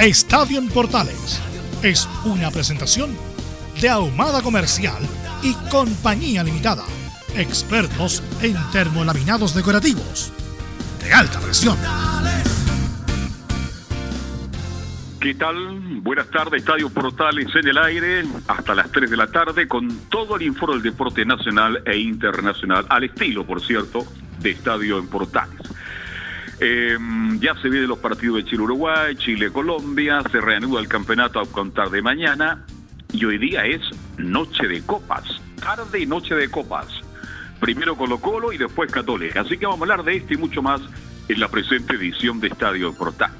Estadio 0.00 0.60
en 0.60 0.68
Portales 0.68 1.42
es 1.82 2.08
una 2.24 2.52
presentación 2.52 3.10
de 3.80 3.88
Ahumada 3.88 4.42
Comercial 4.42 5.02
y 5.42 5.54
Compañía 5.70 6.44
Limitada. 6.44 6.84
Expertos 7.36 8.22
en 8.40 8.54
termolaminados 8.70 9.56
decorativos 9.56 10.32
de 11.02 11.12
alta 11.12 11.40
presión. 11.40 11.76
¿Qué 15.20 15.34
tal? 15.34 16.00
Buenas 16.00 16.30
tardes, 16.30 16.60
Estadio 16.60 16.90
Portales 16.90 17.48
en 17.56 17.66
el 17.66 17.78
aire, 17.78 18.24
hasta 18.46 18.76
las 18.76 18.92
3 18.92 19.10
de 19.10 19.16
la 19.16 19.26
tarde, 19.26 19.66
con 19.66 19.88
todo 20.08 20.36
el 20.36 20.42
informe 20.42 20.74
del 20.74 20.84
deporte 20.84 21.26
nacional 21.26 21.82
e 21.84 21.96
internacional, 21.96 22.86
al 22.88 23.02
estilo, 23.02 23.44
por 23.44 23.60
cierto, 23.60 24.06
de 24.38 24.50
Estadio 24.50 25.00
en 25.00 25.08
Portales. 25.08 25.60
Eh, 26.60 26.98
ya 27.40 27.54
se 27.54 27.68
vienen 27.68 27.88
los 27.88 27.98
partidos 27.98 28.36
de 28.36 28.44
Chile-Uruguay, 28.44 29.14
Chile-Colombia, 29.16 30.22
se 30.30 30.40
reanuda 30.40 30.80
el 30.80 30.88
campeonato 30.88 31.40
a 31.40 31.46
contar 31.46 31.90
de 31.90 32.02
mañana, 32.02 32.64
y 33.12 33.24
hoy 33.24 33.38
día 33.38 33.64
es 33.64 33.80
noche 34.16 34.66
de 34.66 34.82
copas, 34.82 35.40
tarde 35.60 36.00
y 36.00 36.06
noche 36.06 36.34
de 36.34 36.50
copas. 36.50 36.86
Primero 37.60 37.96
Colo 37.96 38.18
Colo 38.18 38.52
y 38.52 38.58
después 38.58 38.90
Católica. 38.90 39.40
Así 39.40 39.56
que 39.56 39.66
vamos 39.66 39.80
a 39.80 39.84
hablar 39.84 40.04
de 40.04 40.16
esto 40.16 40.34
y 40.34 40.36
mucho 40.36 40.62
más 40.62 40.80
en 41.28 41.40
la 41.40 41.48
presente 41.48 41.94
edición 41.94 42.40
de 42.40 42.48
Estadio 42.48 42.92
Portal. 42.92 43.32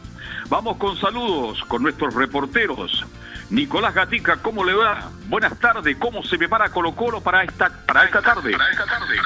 Vamos 0.49 0.77
con 0.79 0.97
saludos 0.97 1.63
con 1.65 1.83
nuestros 1.83 2.15
reporteros. 2.15 3.05
Nicolás 3.51 3.95
Gatica, 3.95 4.37
¿cómo 4.37 4.63
le 4.63 4.75
va? 4.75 5.11
Buenas 5.27 5.59
tardes, 5.59 5.97
¿cómo 5.99 6.23
se 6.23 6.37
prepara 6.37 6.69
Colo 6.69 6.95
Colo 6.95 7.23
para 7.23 7.43
esta, 7.43 7.71
para 7.87 8.05
esta 8.05 8.21
tarde? 8.21 8.53
Para 8.53 8.71
esta 8.71 8.85
tarde. 8.85 9.17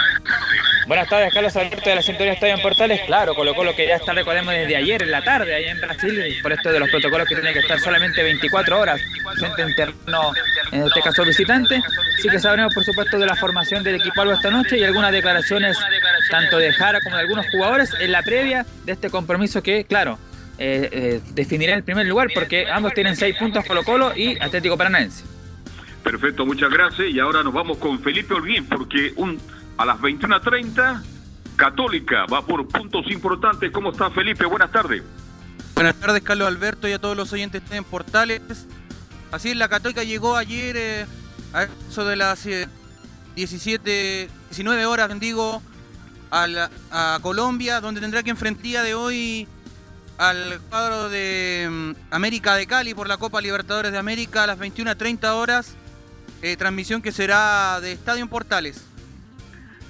Buenas 0.86 1.08
tardes, 1.08 1.34
Carlos 1.34 1.56
Alberto 1.56 1.90
de 1.90 1.96
la 1.96 2.02
Centuria 2.02 2.32
Estadio 2.32 2.54
en 2.54 2.62
Portales. 2.62 3.00
Claro, 3.06 3.34
Colo 3.34 3.54
Colo 3.54 3.74
que 3.74 3.86
ya 3.86 3.96
está, 3.96 4.12
recordemos, 4.12 4.54
desde 4.54 4.76
ayer 4.76 5.02
en 5.02 5.10
la 5.10 5.24
tarde, 5.24 5.54
allá 5.54 5.72
en 5.72 5.80
Brasil, 5.80 6.38
por 6.40 6.52
esto 6.52 6.70
de 6.70 6.78
los 6.78 6.88
protocolos 6.90 7.26
que 7.26 7.34
tiene 7.34 7.52
que 7.52 7.60
estar 7.60 7.80
solamente 7.80 8.22
24 8.22 8.78
horas 8.78 9.00
frente 9.38 9.62
en 9.62 9.74
terreno, 9.74 10.32
en 10.70 10.82
este 10.84 11.00
caso 11.02 11.24
visitante. 11.24 11.82
Sí 12.20 12.28
que 12.28 12.38
sabremos, 12.38 12.72
por 12.74 12.84
supuesto, 12.84 13.18
de 13.18 13.26
la 13.26 13.34
formación 13.34 13.82
del 13.82 13.96
equipo 13.96 14.20
algo 14.20 14.34
esta 14.34 14.50
noche 14.50 14.78
y 14.78 14.84
algunas 14.84 15.10
declaraciones 15.10 15.76
tanto 16.30 16.58
de 16.58 16.72
Jara 16.72 17.00
como 17.00 17.16
de 17.16 17.22
algunos 17.22 17.46
jugadores 17.50 17.92
en 17.98 18.12
la 18.12 18.22
previa 18.22 18.64
de 18.84 18.92
este 18.92 19.10
compromiso 19.10 19.62
que, 19.62 19.84
claro, 19.84 20.18
eh, 20.58 20.88
eh, 20.92 21.20
definirá 21.34 21.74
el 21.74 21.82
primer 21.82 22.06
lugar 22.06 22.28
porque 22.34 22.70
ambos 22.70 22.94
tienen 22.94 23.16
seis 23.16 23.36
puntos 23.36 23.64
Colo 23.64 23.82
Colo 23.84 24.16
y 24.16 24.38
Atlético 24.40 24.76
Paranaense. 24.76 25.24
Perfecto, 26.02 26.44
muchas 26.44 26.70
gracias. 26.70 27.08
Y 27.10 27.20
ahora 27.20 27.42
nos 27.42 27.52
vamos 27.52 27.78
con 27.78 28.00
Felipe 28.00 28.34
Holguín 28.34 28.66
porque 28.66 29.12
un, 29.16 29.38
a 29.76 29.84
las 29.84 29.98
21.30 29.98 31.02
Católica 31.56 32.26
va 32.26 32.44
por 32.44 32.66
puntos 32.68 33.10
importantes. 33.10 33.70
¿Cómo 33.70 33.92
está 33.92 34.10
Felipe? 34.10 34.44
Buenas 34.44 34.72
tardes. 34.72 35.02
Buenas 35.74 35.94
tardes, 35.96 36.22
Carlos 36.22 36.48
Alberto, 36.48 36.86
y 36.86 36.92
a 36.92 36.98
todos 36.98 37.16
los 37.16 37.32
oyentes 37.32 37.62
en 37.70 37.84
Portales. 37.84 38.42
Así 39.30 39.50
es, 39.50 39.56
la 39.56 39.68
Católica 39.68 40.04
llegó 40.04 40.36
ayer 40.36 40.76
eh, 40.76 41.06
a 41.54 41.66
eso 41.88 42.04
de 42.04 42.16
las 42.16 42.46
17, 43.34 44.28
19 44.50 44.86
horas, 44.86 45.18
digo, 45.18 45.62
a, 46.30 46.46
la, 46.46 46.70
a 46.90 47.18
Colombia, 47.22 47.80
donde 47.80 48.00
tendrá 48.00 48.22
que 48.22 48.30
enfrentar 48.30 48.62
día 48.62 48.82
de 48.82 48.94
hoy 48.94 49.48
al 50.18 50.60
cuadro 50.68 51.08
de 51.08 51.68
mm, 51.70 52.14
América 52.14 52.54
de 52.54 52.66
Cali 52.66 52.94
por 52.94 53.08
la 53.08 53.16
Copa 53.16 53.40
Libertadores 53.40 53.92
de 53.92 53.98
América 53.98 54.44
a 54.44 54.46
las 54.46 54.58
21.30 54.58 55.32
horas. 55.32 55.76
Eh, 56.42 56.56
transmisión 56.56 57.02
que 57.02 57.12
será 57.12 57.80
de 57.80 57.92
Estadio 57.92 58.26
Portales. 58.26 58.86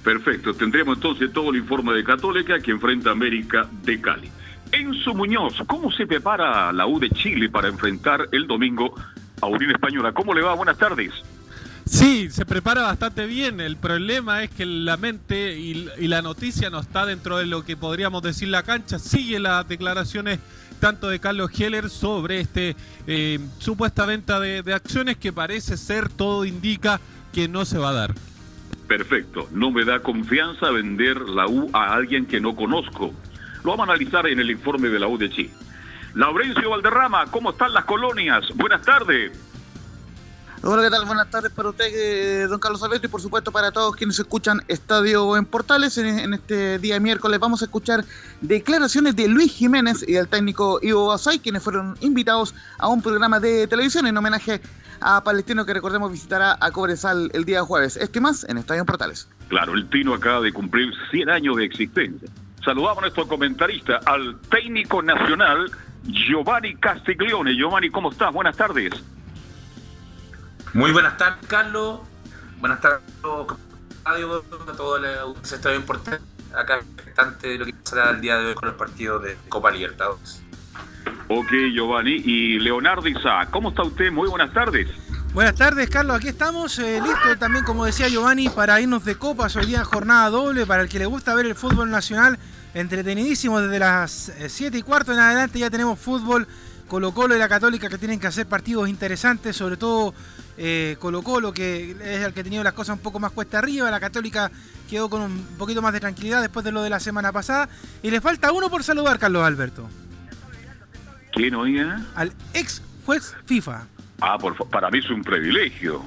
Perfecto, 0.03 0.53
tendremos 0.53 0.97
entonces 0.97 1.31
todo 1.31 1.49
el 1.49 1.57
informe 1.57 1.93
de 1.93 2.03
Católica 2.03 2.59
que 2.59 2.71
enfrenta 2.71 3.11
América 3.11 3.67
de 3.83 3.99
Cali. 4.01 4.29
Enzo 4.71 5.13
Muñoz, 5.13 5.61
¿cómo 5.65 5.91
se 5.91 6.05
prepara 6.05 6.73
la 6.73 6.85
U 6.85 6.99
de 6.99 7.09
Chile 7.09 7.49
para 7.49 7.69
enfrentar 7.69 8.27
el 8.31 8.47
domingo 8.47 8.95
a 9.41 9.47
Unión 9.47 9.71
Española? 9.71 10.11
¿Cómo 10.11 10.33
le 10.33 10.41
va? 10.41 10.53
Buenas 10.55 10.77
tardes. 10.77 11.13
Sí, 11.85 12.29
se 12.29 12.45
prepara 12.45 12.83
bastante 12.83 13.25
bien. 13.25 13.59
El 13.59 13.77
problema 13.77 14.43
es 14.43 14.49
que 14.49 14.65
la 14.65 14.97
mente 14.97 15.57
y, 15.57 15.89
la 16.07 16.21
noticia 16.21 16.69
no 16.69 16.79
está 16.79 17.05
dentro 17.05 17.37
de 17.37 17.45
lo 17.45 17.63
que 17.63 17.75
podríamos 17.75 18.21
decir 18.23 18.47
la 18.47 18.63
cancha. 18.63 18.99
Sigue 18.99 19.39
las 19.39 19.67
declaraciones 19.67 20.39
tanto 20.79 21.07
de 21.07 21.19
Carlos 21.19 21.51
Heller 21.57 21.89
sobre 21.89 22.41
este 22.41 22.75
eh, 23.07 23.39
supuesta 23.57 24.05
venta 24.05 24.39
de, 24.39 24.63
de 24.63 24.73
acciones 24.73 25.17
que 25.17 25.31
parece 25.31 25.77
ser, 25.77 26.09
todo 26.09 26.43
indica 26.43 26.99
que 27.31 27.47
no 27.47 27.63
se 27.65 27.77
va 27.77 27.89
a 27.89 27.93
dar. 27.93 28.13
Perfecto. 28.87 29.47
No 29.51 29.71
me 29.71 29.85
da 29.85 30.01
confianza 30.01 30.69
vender 30.71 31.21
la 31.21 31.47
U 31.47 31.69
a 31.73 31.93
alguien 31.93 32.25
que 32.25 32.39
no 32.39 32.55
conozco. 32.55 33.13
Lo 33.63 33.71
vamos 33.71 33.87
a 33.87 33.91
analizar 33.91 34.27
en 34.27 34.39
el 34.39 34.51
informe 34.51 34.89
de 34.89 34.99
la 34.99 35.07
U 35.07 35.17
de 35.17 35.29
Chile. 35.29 35.51
Laurencio 36.15 36.69
Valderrama, 36.69 37.25
¿cómo 37.31 37.51
están 37.51 37.73
las 37.73 37.85
colonias? 37.85 38.45
Buenas 38.55 38.83
tardes. 38.83 39.31
Hola, 40.65 40.81
¿qué 40.81 40.89
tal? 40.89 41.03
Buenas 41.03 41.29
tardes 41.29 41.51
para 41.51 41.67
usted, 41.71 41.87
eh, 41.93 42.47
don 42.47 42.57
Carlos 42.57 42.81
Alberto, 42.83 43.07
y 43.07 43.09
por 43.09 43.19
supuesto 43.19 43.51
para 43.51 43.73
todos 43.73 43.97
quienes 43.97 44.17
escuchan 44.17 44.61
Estadio 44.69 45.35
en 45.35 45.43
Portales. 45.43 45.97
En, 45.97 46.33
este 46.33 46.79
día 46.79 46.97
miércoles 47.01 47.37
vamos 47.37 47.61
a 47.61 47.65
escuchar 47.65 48.05
declaraciones 48.39 49.13
de 49.17 49.27
Luis 49.27 49.51
Jiménez 49.51 50.05
y 50.07 50.13
del 50.13 50.29
técnico 50.29 50.79
Ivo 50.81 51.07
Basay, 51.07 51.39
quienes 51.39 51.63
fueron 51.63 51.97
invitados 51.99 52.55
a 52.77 52.87
un 52.87 53.01
programa 53.01 53.41
de 53.41 53.67
televisión 53.67 54.07
en 54.07 54.15
homenaje 54.15 54.61
a 55.01 55.21
Palestino 55.21 55.65
que 55.65 55.73
recordemos 55.73 56.09
visitará 56.09 56.57
a 56.61 56.71
Cobresal 56.71 57.29
el 57.33 57.43
día 57.43 57.61
jueves. 57.63 57.97
Este 57.97 58.21
más 58.21 58.45
en 58.47 58.57
Estadio 58.57 58.79
en 58.79 58.85
Portales. 58.85 59.27
Claro, 59.49 59.73
el 59.73 59.89
Tino 59.89 60.13
acaba 60.13 60.39
de 60.39 60.53
cumplir 60.53 60.93
100 61.11 61.29
años 61.29 61.57
de 61.57 61.65
existencia. 61.65 62.29
Saludamos 62.63 62.99
a 62.99 63.01
nuestro 63.01 63.27
comentarista, 63.27 63.99
al 64.05 64.39
técnico 64.49 65.01
nacional 65.01 65.69
Giovanni 66.05 66.75
Castiglione. 66.75 67.53
Giovanni, 67.53 67.89
¿cómo 67.89 68.11
estás? 68.11 68.31
Buenas 68.31 68.55
tardes. 68.55 68.93
Muy 70.73 70.91
buenas 70.91 71.17
tardes, 71.17 71.45
Carlos. 71.47 71.99
Buenas 72.59 72.81
tardes 72.81 73.01
a 74.05 74.73
todo 74.75 74.97
el 74.97 75.05
estadio 75.43 75.75
importante. 75.75 76.19
Acá 76.55 76.77
expectante 76.77 77.47
de 77.47 77.57
lo 77.59 77.65
que 77.65 77.73
pasará 77.73 78.09
el 78.09 78.21
día 78.21 78.37
de 78.37 78.47
hoy 78.47 78.55
con 78.55 78.69
los 78.69 78.77
partidos 78.77 79.23
de 79.23 79.37
Copa 79.49 79.69
Libertadores. 79.69 80.41
Ok, 81.27 81.51
Giovanni. 81.73 82.13
Y 82.25 82.59
Leonardo 82.59 83.07
Isaac, 83.07 83.49
¿cómo 83.51 83.69
está 83.69 83.83
usted? 83.83 84.11
Muy 84.11 84.27
buenas 84.27 84.51
tardes. 84.51 84.87
Buenas 85.33 85.55
tardes, 85.55 85.89
Carlos. 85.89 86.17
Aquí 86.17 86.29
estamos, 86.29 86.77
eh, 86.79 86.99
listos 87.01 87.37
también, 87.37 87.65
como 87.65 87.85
decía 87.85 88.07
Giovanni, 88.07 88.49
para 88.49 88.81
irnos 88.81 89.05
de 89.05 89.15
copas. 89.15 89.55
Hoy 89.55 89.67
día 89.67 89.83
jornada 89.83 90.29
doble 90.31 90.65
para 90.65 90.81
el 90.81 90.89
que 90.89 90.97
le 90.97 91.05
gusta 91.05 91.35
ver 91.35 91.45
el 91.45 91.55
fútbol 91.55 91.91
nacional. 91.91 92.39
Entretenidísimo 92.73 93.61
desde 93.61 93.77
las 93.77 94.31
7 94.47 94.75
y 94.75 94.81
cuarto 94.81 95.13
en 95.13 95.19
adelante. 95.19 95.59
Ya 95.59 95.69
tenemos 95.69 95.99
fútbol. 95.99 96.47
Colo 96.87 97.13
Colo 97.13 97.35
y 97.35 97.39
la 97.39 97.49
Católica 97.49 97.89
que 97.89 97.97
tienen 97.97 98.19
que 98.19 98.27
hacer 98.27 98.45
partidos 98.45 98.87
interesantes, 98.87 99.55
sobre 99.55 99.77
todo 99.77 100.13
eh, 100.57 100.95
Colo 100.99 101.21
Colo, 101.21 101.53
que 101.53 101.91
es 101.91 102.23
el 102.23 102.33
que 102.33 102.41
ha 102.41 102.43
tenido 102.43 102.63
las 102.63 102.73
cosas 102.73 102.97
un 102.97 103.03
poco 103.03 103.19
más 103.19 103.31
cuesta 103.31 103.59
arriba. 103.59 103.89
La 103.91 103.99
Católica 103.99 104.51
quedó 104.89 105.09
con 105.09 105.21
un 105.21 105.45
poquito 105.57 105.81
más 105.81 105.93
de 105.93 105.99
tranquilidad 105.99 106.41
después 106.41 106.63
de 106.63 106.71
lo 106.71 106.83
de 106.83 106.89
la 106.89 106.99
semana 106.99 107.31
pasada. 107.31 107.69
Y 108.01 108.11
le 108.11 108.21
falta 108.21 108.51
uno 108.51 108.69
por 108.69 108.83
saludar, 108.83 109.19
Carlos 109.19 109.43
Alberto. 109.43 109.89
¿Quién 111.33 111.55
oiga? 111.55 112.01
Al 112.15 112.31
ex 112.53 112.81
juez 113.05 113.35
FIFA. 113.45 113.87
Ah, 114.21 114.37
por, 114.37 114.55
para 114.69 114.89
mí 114.91 114.99
es 114.99 115.09
un 115.09 115.23
privilegio. 115.23 116.03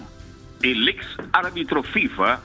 El 0.62 0.88
ex 0.88 1.04
árbitro 1.32 1.82
FIFA, 1.82 2.40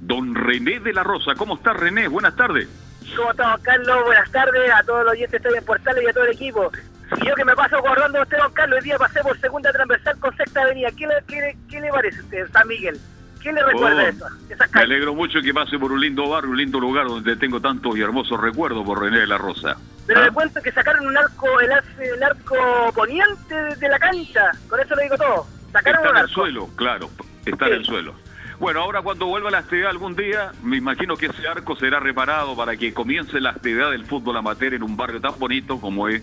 don 0.00 0.34
René 0.34 0.80
de 0.80 0.92
la 0.92 1.02
Rosa. 1.02 1.34
¿Cómo 1.36 1.56
está 1.56 1.72
René? 1.72 2.08
Buenas 2.08 2.34
tardes. 2.34 2.68
¿Cómo 3.16 3.30
estamos, 3.30 3.60
Carlos? 3.60 4.04
Buenas 4.04 4.30
tardes 4.30 4.70
a 4.72 4.82
todos 4.84 5.04
los 5.04 5.12
oyentes 5.12 5.42
de 5.42 5.50
en 5.50 5.64
Portales 5.64 6.02
y 6.02 6.08
a 6.08 6.12
todo 6.12 6.24
el 6.24 6.32
equipo. 6.32 6.72
Y 7.20 7.26
yo 7.26 7.34
que 7.34 7.44
me 7.44 7.54
paso 7.54 7.76
acordando 7.76 8.18
de 8.18 8.22
usted, 8.22 8.38
don 8.38 8.52
Carlos, 8.52 8.78
el 8.78 8.84
día 8.84 8.98
pasé 8.98 9.20
por 9.22 9.38
segunda 9.40 9.72
transversal 9.72 10.18
con 10.18 10.36
sexta 10.36 10.62
avenida. 10.62 10.88
¿Qué 10.96 11.06
le, 11.06 11.14
qué 11.28 11.36
le- 11.40 11.56
qué 11.68 11.80
le 11.80 11.90
parece 11.90 12.18
a 12.18 12.22
usted, 12.22 12.50
San 12.52 12.68
Miguel? 12.68 12.98
¿Qué 13.42 13.52
le 13.52 13.62
recuerda 13.64 14.02
Oh, 14.04 14.06
eso? 14.06 14.26
Esas 14.50 14.72
Me 14.72 14.80
alegro 14.82 15.14
mucho 15.14 15.40
que 15.42 15.52
pase 15.52 15.78
por 15.78 15.90
un 15.92 16.00
lindo 16.00 16.28
barrio, 16.28 16.50
un 16.50 16.56
lindo 16.56 16.78
lugar 16.78 17.06
donde 17.06 17.36
tengo 17.36 17.60
tantos 17.60 17.96
y 17.96 18.00
hermosos 18.00 18.40
recuerdos 18.40 18.84
por 18.86 19.00
René 19.02 19.18
de 19.20 19.26
la 19.26 19.36
Rosa. 19.36 19.76
Pero 20.06 20.20
¿Ah? 20.20 20.24
le 20.26 20.30
cuento 20.30 20.62
que 20.62 20.70
sacaron 20.72 21.06
un 21.06 21.16
arco, 21.16 21.46
el, 21.60 21.70
el 22.00 22.22
arco 22.22 22.92
poniente 22.94 23.54
de, 23.76 23.88
la 23.88 23.98
cancha. 23.98 24.52
Con 24.68 24.78
eso 24.80 24.94
le 24.94 25.02
digo 25.04 25.16
todo. 25.16 25.46
Sacaron 25.72 25.98
Está 26.00 26.10
un 26.10 26.16
en 26.16 26.22
el 26.22 26.28
suelo, 26.28 26.68
claro, 26.76 27.10
está 27.44 27.66
en 27.66 27.72
el 27.74 27.84
suelo. 27.84 28.14
Bueno, 28.60 28.80
ahora 28.82 29.02
cuando 29.02 29.26
vuelva 29.26 29.50
la 29.50 29.58
actividad 29.58 29.90
algún 29.90 30.14
día, 30.14 30.52
me 30.62 30.76
imagino 30.76 31.16
que 31.16 31.26
ese 31.26 31.48
arco 31.48 31.74
será 31.74 31.98
reparado 31.98 32.54
para 32.54 32.76
que 32.76 32.94
comience 32.94 33.40
la 33.40 33.50
actividad 33.50 33.90
del 33.90 34.04
fútbol 34.04 34.36
amateur 34.36 34.74
en 34.74 34.84
un 34.84 34.96
barrio 34.96 35.20
tan 35.20 35.36
bonito 35.38 35.80
como 35.80 36.06
es 36.08 36.22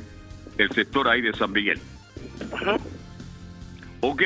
el 0.59 0.71
sector 0.71 1.07
ahí 1.07 1.21
de 1.21 1.33
San 1.33 1.51
Miguel. 1.51 1.79
Ok. 4.01 4.21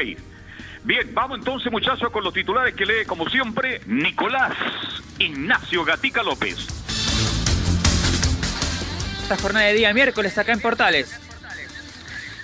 Bien, 0.84 1.14
vamos 1.14 1.40
entonces 1.40 1.72
muchachos 1.72 2.10
con 2.12 2.24
los 2.24 2.34
titulares 2.34 2.76
que 2.76 2.86
lee 2.86 3.06
como 3.08 3.30
siempre 3.30 3.82
Nicolás 3.86 4.54
Ignacio 5.20 5.86
Gatica 5.86 6.24
López. 6.24 6.68
Esta 9.22 9.38
jornada 9.38 9.68
de 9.68 9.74
día 9.74 9.94
miércoles 9.94 10.38
acá 10.38 10.52
en 10.52 10.60
Portales. 10.60 11.20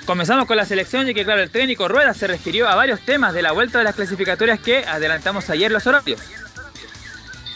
Comenzamos 0.05 0.45
con 0.45 0.55
la 0.55 0.65
selección 0.65 1.09
y 1.09 1.13
que 1.13 1.25
claro, 1.25 1.41
el 1.41 1.51
técnico 1.51 1.87
Rueda 1.87 2.13
se 2.13 2.27
refirió 2.27 2.69
a 2.69 2.75
varios 2.75 3.01
temas 3.01 3.33
de 3.33 3.41
la 3.41 3.51
vuelta 3.51 3.79
de 3.79 3.83
las 3.83 3.95
clasificatorias 3.95 4.59
que 4.59 4.85
adelantamos 4.85 5.49
ayer 5.49 5.71
los 5.71 5.85
horarios. 5.85 6.21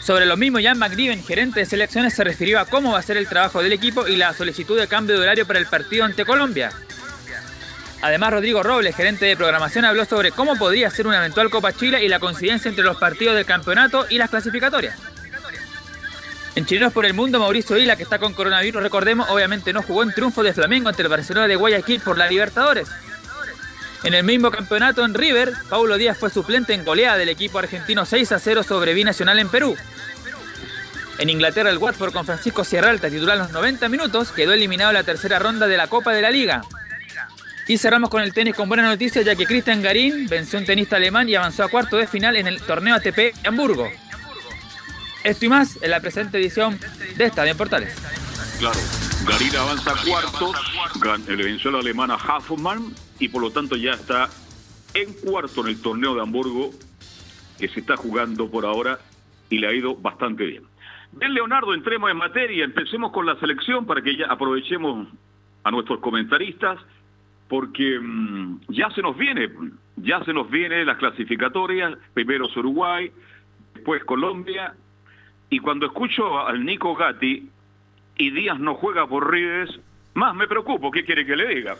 Sobre 0.04 0.26
lo 0.26 0.36
mismo, 0.36 0.58
Jan 0.62 0.78
McNiven, 0.78 1.24
gerente 1.24 1.60
de 1.60 1.66
selecciones, 1.66 2.12
se 2.12 2.24
refirió 2.24 2.60
a 2.60 2.66
cómo 2.66 2.92
va 2.92 2.98
a 2.98 3.02
ser 3.02 3.16
el 3.16 3.26
trabajo 3.26 3.62
del 3.62 3.72
equipo 3.72 4.06
y 4.06 4.16
la 4.16 4.34
solicitud 4.34 4.78
de 4.78 4.86
cambio 4.86 5.16
de 5.16 5.22
horario 5.22 5.46
para 5.46 5.58
el 5.58 5.64
partido 5.64 6.04
ante 6.04 6.26
Colombia. 6.26 6.72
Además, 8.02 8.34
Rodrigo 8.34 8.62
Robles, 8.62 8.94
gerente 8.94 9.24
de 9.24 9.34
programación, 9.34 9.86
habló 9.86 10.04
sobre 10.04 10.30
cómo 10.30 10.56
podría 10.56 10.90
ser 10.90 11.06
una 11.06 11.16
eventual 11.16 11.48
Copa 11.48 11.72
Chile 11.72 12.04
y 12.04 12.08
la 12.08 12.20
coincidencia 12.20 12.68
entre 12.68 12.84
los 12.84 12.98
partidos 12.98 13.34
del 13.34 13.46
campeonato 13.46 14.04
y 14.10 14.18
las 14.18 14.28
clasificatorias. 14.28 14.94
En 16.54 16.66
Chilenos 16.66 16.92
por 16.92 17.06
el 17.06 17.14
Mundo, 17.14 17.40
Mauricio 17.40 17.78
Isla, 17.78 17.96
que 17.96 18.02
está 18.02 18.18
con 18.18 18.34
coronavirus, 18.34 18.82
recordemos, 18.82 19.30
obviamente 19.30 19.72
no 19.72 19.80
jugó 19.80 20.02
en 20.02 20.12
triunfo 20.12 20.42
de 20.42 20.52
Flamengo 20.52 20.90
ante 20.90 21.00
el 21.00 21.08
Barcelona 21.08 21.48
de 21.48 21.56
Guayaquil 21.56 22.02
por 22.02 22.18
la 22.18 22.28
Libertadores. 22.28 22.88
En 24.04 24.12
el 24.12 24.22
mismo 24.22 24.50
campeonato 24.50 25.02
en 25.02 25.14
River, 25.14 25.54
Paulo 25.70 25.96
Díaz 25.96 26.18
fue 26.18 26.28
suplente 26.28 26.74
en 26.74 26.84
goleada 26.84 27.16
del 27.16 27.30
equipo 27.30 27.58
argentino 27.58 28.04
6 28.04 28.32
a 28.32 28.38
0 28.38 28.62
sobre 28.62 28.92
Binacional 28.92 29.38
en 29.38 29.48
Perú. 29.48 29.74
En 31.16 31.30
Inglaterra, 31.30 31.70
el 31.70 31.78
Watford 31.78 32.12
con 32.12 32.26
Francisco 32.26 32.64
Sierralta, 32.64 33.08
titular 33.08 33.38
los 33.38 33.50
90 33.50 33.88
minutos, 33.88 34.30
quedó 34.30 34.52
eliminado 34.52 34.90
en 34.90 34.96
la 34.96 35.04
tercera 35.04 35.38
ronda 35.38 35.66
de 35.66 35.78
la 35.78 35.86
Copa 35.86 36.12
de 36.12 36.20
la 36.20 36.30
Liga. 36.30 36.60
Y 37.66 37.78
cerramos 37.78 38.10
con 38.10 38.22
el 38.22 38.34
tenis 38.34 38.54
con 38.54 38.68
buena 38.68 38.82
noticia, 38.82 39.22
ya 39.22 39.36
que 39.36 39.46
Cristian 39.46 39.80
Garín 39.80 40.26
venció 40.28 40.58
un 40.58 40.66
tenista 40.66 40.96
alemán 40.96 41.26
y 41.30 41.34
avanzó 41.36 41.64
a 41.64 41.68
cuarto 41.68 41.96
de 41.96 42.06
final 42.06 42.36
en 42.36 42.46
el 42.46 42.60
torneo 42.60 42.96
ATP 42.96 43.16
de 43.16 43.34
Hamburgo. 43.46 43.90
Esto 45.22 45.46
y 45.46 45.48
más 45.48 45.78
en 45.80 45.90
la 45.90 46.00
presente 46.00 46.36
edición 46.36 46.78
de 47.16 47.24
Estadio 47.24 47.52
en 47.52 47.56
Portales. 47.56 47.94
Claro. 48.58 48.78
Garín 49.26 49.56
avanza 49.56 49.92
a 49.92 49.96
cuartos, 49.96 50.56
le 51.26 51.42
venció 51.42 51.70
a 51.70 51.72
la 51.72 51.78
alemana 51.78 52.16
Hoffmann 52.16 52.94
y 53.18 53.28
por 53.28 53.42
lo 53.42 53.50
tanto 53.50 53.76
ya 53.76 53.92
está 53.92 54.28
en 54.94 55.12
cuarto 55.12 55.62
en 55.62 55.68
el 55.68 55.82
torneo 55.82 56.14
de 56.14 56.22
Hamburgo 56.22 56.70
que 57.58 57.68
se 57.68 57.80
está 57.80 57.96
jugando 57.96 58.50
por 58.50 58.64
ahora 58.64 58.98
y 59.50 59.58
le 59.58 59.68
ha 59.68 59.72
ido 59.72 59.94
bastante 59.94 60.44
bien. 60.44 60.64
Bien, 61.12 61.32
Leonardo, 61.32 61.74
entremos 61.74 62.10
en 62.10 62.16
materia, 62.16 62.64
empecemos 62.64 63.12
con 63.12 63.26
la 63.26 63.36
selección 63.36 63.86
para 63.86 64.02
que 64.02 64.16
ya 64.16 64.26
aprovechemos 64.26 65.08
a 65.62 65.70
nuestros 65.70 66.00
comentaristas 66.00 66.78
porque 67.48 67.98
mm, 68.00 68.60
ya 68.68 68.90
se 68.90 69.02
nos 69.02 69.16
viene, 69.16 69.48
ya 69.96 70.24
se 70.24 70.32
nos 70.32 70.50
viene 70.50 70.84
las 70.84 70.96
clasificatorias, 70.96 71.96
primero 72.14 72.46
es 72.46 72.56
Uruguay, 72.56 73.12
después 73.74 74.02
Colombia, 74.04 74.74
y 75.50 75.58
cuando 75.60 75.86
escucho 75.86 76.44
al 76.46 76.64
Nico 76.64 76.96
Gatti 76.96 77.48
y 78.16 78.30
Díaz 78.30 78.58
no 78.58 78.74
juega 78.74 79.06
por 79.06 79.30
Rives, 79.30 79.78
más 80.14 80.34
me 80.34 80.48
preocupo, 80.48 80.90
¿qué 80.90 81.04
quiere 81.04 81.26
que 81.26 81.36
le 81.36 81.54
diga? 81.54 81.76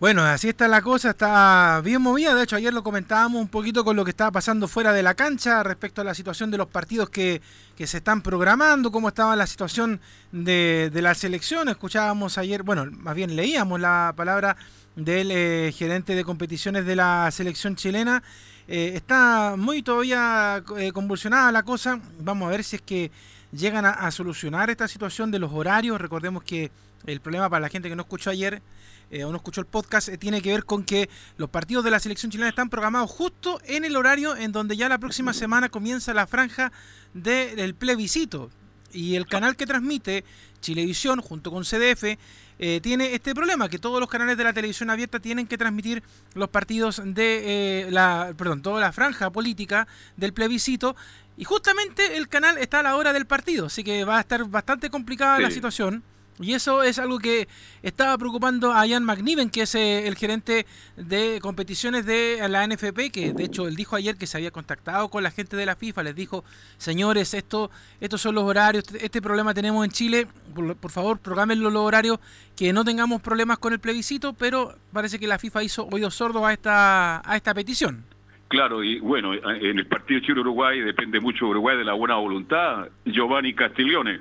Bueno, 0.00 0.22
así 0.22 0.48
está 0.48 0.66
la 0.66 0.80
cosa, 0.80 1.10
está 1.10 1.82
bien 1.84 2.00
movida. 2.00 2.34
De 2.34 2.42
hecho, 2.42 2.56
ayer 2.56 2.72
lo 2.72 2.82
comentábamos 2.82 3.38
un 3.38 3.48
poquito 3.48 3.84
con 3.84 3.96
lo 3.96 4.04
que 4.06 4.12
estaba 4.12 4.30
pasando 4.30 4.66
fuera 4.66 4.94
de 4.94 5.02
la 5.02 5.12
cancha 5.12 5.62
respecto 5.62 6.00
a 6.00 6.04
la 6.04 6.14
situación 6.14 6.50
de 6.50 6.56
los 6.56 6.68
partidos 6.68 7.10
que, 7.10 7.42
que 7.76 7.86
se 7.86 7.98
están 7.98 8.22
programando, 8.22 8.90
cómo 8.90 9.08
estaba 9.08 9.36
la 9.36 9.46
situación 9.46 10.00
de, 10.32 10.88
de 10.90 11.02
la 11.02 11.14
selección. 11.14 11.68
Escuchábamos 11.68 12.38
ayer, 12.38 12.62
bueno, 12.62 12.86
más 12.90 13.14
bien 13.14 13.36
leíamos 13.36 13.78
la 13.78 14.14
palabra 14.16 14.56
del 14.96 15.30
eh, 15.32 15.70
gerente 15.76 16.14
de 16.14 16.24
competiciones 16.24 16.86
de 16.86 16.96
la 16.96 17.28
selección 17.30 17.76
chilena. 17.76 18.22
Eh, 18.68 18.92
está 18.94 19.54
muy 19.58 19.82
todavía 19.82 20.64
eh, 20.78 20.92
convulsionada 20.92 21.52
la 21.52 21.62
cosa. 21.62 22.00
Vamos 22.20 22.46
a 22.46 22.52
ver 22.52 22.64
si 22.64 22.76
es 22.76 22.82
que 22.82 23.10
llegan 23.52 23.84
a, 23.84 23.90
a 23.90 24.10
solucionar 24.12 24.70
esta 24.70 24.88
situación 24.88 25.30
de 25.30 25.40
los 25.40 25.52
horarios. 25.52 26.00
Recordemos 26.00 26.42
que 26.42 26.70
el 27.06 27.20
problema 27.20 27.48
para 27.48 27.60
la 27.60 27.68
gente 27.68 27.88
que 27.88 27.96
no 27.96 28.02
escuchó 28.02 28.30
ayer 28.30 28.62
eh, 29.10 29.24
o 29.24 29.30
no 29.30 29.36
escuchó 29.36 29.60
el 29.60 29.66
podcast, 29.66 30.08
eh, 30.08 30.18
tiene 30.18 30.40
que 30.42 30.50
ver 30.52 30.64
con 30.64 30.84
que 30.84 31.08
los 31.36 31.50
partidos 31.50 31.82
de 31.84 31.90
la 31.90 31.98
selección 31.98 32.30
chilena 32.30 32.48
están 32.50 32.70
programados 32.70 33.10
justo 33.10 33.60
en 33.64 33.84
el 33.84 33.96
horario 33.96 34.36
en 34.36 34.52
donde 34.52 34.76
ya 34.76 34.88
la 34.88 34.98
próxima 34.98 35.32
semana 35.32 35.68
comienza 35.68 36.14
la 36.14 36.26
franja 36.26 36.70
de- 37.14 37.54
del 37.56 37.74
plebiscito. 37.74 38.50
Y 38.92 39.14
el 39.16 39.26
canal 39.26 39.56
que 39.56 39.66
transmite, 39.66 40.24
Chilevisión, 40.60 41.20
junto 41.22 41.50
con 41.50 41.64
CDF, 41.64 42.18
eh, 42.58 42.80
tiene 42.82 43.14
este 43.14 43.34
problema, 43.34 43.68
que 43.70 43.78
todos 43.78 43.98
los 43.98 44.08
canales 44.10 44.36
de 44.36 44.44
la 44.44 44.52
televisión 44.52 44.90
abierta 44.90 45.18
tienen 45.20 45.46
que 45.46 45.56
transmitir 45.56 46.02
los 46.34 46.50
partidos 46.50 47.00
de 47.04 47.86
la, 47.90 48.34
perdón, 48.36 48.60
toda 48.62 48.80
la 48.80 48.92
franja 48.92 49.30
política 49.30 49.88
del 50.16 50.32
plebiscito. 50.34 50.96
Y 51.38 51.44
justamente 51.44 52.16
el 52.18 52.28
canal 52.28 52.58
está 52.58 52.80
a 52.80 52.82
la 52.82 52.96
hora 52.96 53.12
del 53.14 53.24
partido, 53.26 53.66
así 53.66 53.82
que 53.82 54.04
va 54.04 54.18
a 54.18 54.20
estar 54.20 54.44
bastante 54.44 54.90
complicada 54.90 55.38
la 55.38 55.50
situación. 55.50 56.02
Y 56.40 56.54
eso 56.54 56.82
es 56.82 56.98
algo 56.98 57.18
que 57.18 57.48
estaba 57.82 58.16
preocupando 58.18 58.72
a 58.72 58.86
Ian 58.86 59.04
McNiven, 59.04 59.50
que 59.50 59.62
es 59.62 59.74
eh, 59.74 60.08
el 60.08 60.16
gerente 60.16 60.66
de 60.96 61.38
competiciones 61.42 62.06
de 62.06 62.38
la 62.48 62.66
NFP, 62.66 63.10
que 63.12 63.32
de 63.32 63.44
hecho 63.44 63.68
él 63.68 63.76
dijo 63.76 63.96
ayer 63.96 64.16
que 64.16 64.26
se 64.26 64.36
había 64.38 64.50
contactado 64.50 65.08
con 65.08 65.22
la 65.22 65.30
gente 65.30 65.56
de 65.56 65.66
la 65.66 65.76
FIFA, 65.76 66.02
les 66.02 66.14
dijo, 66.16 66.44
señores, 66.78 67.34
esto, 67.34 67.70
estos 68.00 68.20
son 68.20 68.34
los 68.34 68.44
horarios, 68.44 68.84
este- 68.86 69.04
este 69.04 69.22
problema 69.22 69.52
tenemos 69.54 69.84
en 69.84 69.90
Chile, 69.90 70.26
por, 70.54 70.76
por 70.76 70.90
favor, 70.90 71.18
programenlo 71.18 71.70
los 71.70 71.82
horarios, 71.82 72.18
que 72.56 72.72
no 72.72 72.84
tengamos 72.84 73.20
problemas 73.20 73.58
con 73.58 73.72
el 73.72 73.78
plebiscito, 73.80 74.32
pero 74.32 74.74
parece 74.92 75.18
que 75.18 75.26
la 75.26 75.38
FIFA 75.38 75.62
hizo 75.62 75.88
oídos 75.90 76.14
sordos 76.14 76.42
a 76.44 76.52
esta, 76.52 77.22
a 77.30 77.36
esta 77.36 77.52
petición. 77.54 78.04
Claro, 78.48 78.82
y 78.82 78.98
bueno, 78.98 79.32
en 79.34 79.78
el 79.78 79.86
partido 79.86 80.20
Chile-Uruguay 80.20 80.80
depende 80.80 81.20
mucho 81.20 81.46
Uruguay 81.46 81.76
de 81.78 81.84
la 81.84 81.92
buena 81.92 82.16
voluntad. 82.16 82.88
Giovanni 83.04 83.54
Castiglione. 83.54 84.20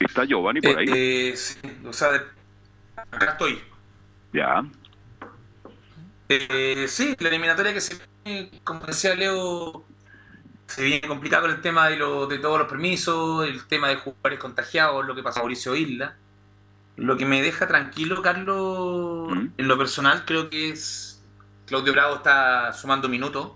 ¿Está 0.00 0.24
Giovanni 0.24 0.60
por 0.62 0.78
ahí? 0.78 0.86
Eh, 0.88 1.30
eh, 1.30 1.36
sí, 1.36 1.58
o 1.86 1.92
sea, 1.92 2.12
de- 2.12 2.22
acá 2.96 3.32
estoy. 3.32 3.60
Ya. 4.32 4.64
Eh, 6.28 6.86
sí, 6.88 7.16
la 7.18 7.28
eliminatoria 7.28 7.72
que 7.74 7.80
se 7.80 7.98
viene, 8.24 8.50
como 8.64 8.86
decía 8.86 9.14
Leo, 9.14 9.84
se 10.66 10.84
viene 10.84 11.06
complicada 11.08 11.42
con 11.42 11.50
el 11.52 11.60
tema 11.60 11.88
de, 11.88 11.96
lo- 11.96 12.26
de 12.26 12.38
todos 12.38 12.58
los 12.58 12.68
permisos, 12.68 13.46
el 13.46 13.66
tema 13.66 13.88
de 13.88 13.96
jugadores 13.96 14.38
contagiados, 14.38 15.04
lo 15.06 15.14
que 15.14 15.22
pasa 15.22 15.40
a 15.40 15.42
Mauricio 15.42 15.74
Isla. 15.76 16.16
Lo 16.96 17.16
que 17.16 17.26
me 17.26 17.42
deja 17.42 17.66
tranquilo, 17.66 18.22
Carlos, 18.22 19.32
¿Mm? 19.32 19.48
en 19.58 19.68
lo 19.68 19.78
personal, 19.78 20.24
creo 20.26 20.50
que 20.50 20.70
es 20.70 21.22
Claudio 21.66 21.92
Bravo 21.92 22.16
está 22.16 22.72
sumando 22.72 23.08
minutos. 23.08 23.52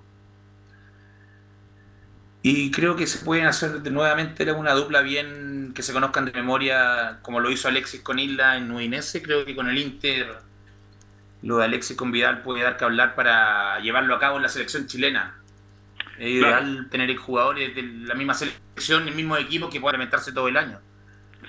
Y 2.46 2.70
creo 2.70 2.94
que 2.94 3.06
se 3.06 3.24
pueden 3.24 3.46
hacer 3.46 3.90
nuevamente 3.90 4.52
una 4.52 4.74
dupla 4.74 5.00
bien 5.00 5.72
que 5.74 5.82
se 5.82 5.94
conozcan 5.94 6.26
de 6.26 6.32
memoria, 6.32 7.20
como 7.22 7.40
lo 7.40 7.50
hizo 7.50 7.68
Alexis 7.68 8.02
con 8.02 8.18
Isla 8.18 8.58
en 8.58 8.70
Udinese. 8.70 9.22
Creo 9.22 9.46
que 9.46 9.56
con 9.56 9.66
el 9.70 9.78
Inter 9.78 10.26
lo 11.42 11.56
de 11.56 11.64
Alexis 11.64 11.96
con 11.96 12.12
Vidal 12.12 12.42
puede 12.42 12.62
dar 12.62 12.76
que 12.76 12.84
hablar 12.84 13.14
para 13.14 13.80
llevarlo 13.80 14.14
a 14.14 14.18
cabo 14.20 14.36
en 14.36 14.42
la 14.42 14.50
selección 14.50 14.86
chilena. 14.86 15.36
Es 16.18 16.38
Claro. 16.38 16.66
ideal 16.66 16.88
tener 16.90 17.16
jugadores 17.16 17.74
de 17.74 17.82
la 17.82 18.14
misma 18.14 18.34
selección, 18.34 19.08
el 19.08 19.14
mismo 19.14 19.38
equipo 19.38 19.70
que 19.70 19.80
pueda 19.80 19.92
alimentarse 19.96 20.30
todo 20.30 20.46
el 20.48 20.58
año. 20.58 20.78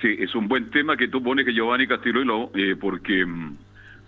Sí, 0.00 0.16
es 0.18 0.34
un 0.34 0.48
buen 0.48 0.70
tema 0.70 0.96
que 0.96 1.08
tú 1.08 1.22
pones 1.22 1.44
que 1.44 1.52
Giovanni 1.52 1.86
Castiglione, 1.86 2.48
eh, 2.54 2.74
porque 2.74 3.26
mm, 3.26 3.54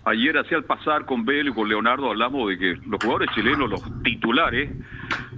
ayer 0.06 0.38
hacia 0.38 0.56
al 0.56 0.64
pasar 0.64 1.04
con 1.04 1.26
Bel 1.26 1.48
y 1.48 1.52
con 1.52 1.68
Leonardo 1.68 2.08
hablamos 2.08 2.48
de 2.48 2.58
que 2.58 2.78
los 2.86 2.98
jugadores 2.98 3.28
chilenos, 3.34 3.68
los 3.68 3.82
titulares, 4.02 4.70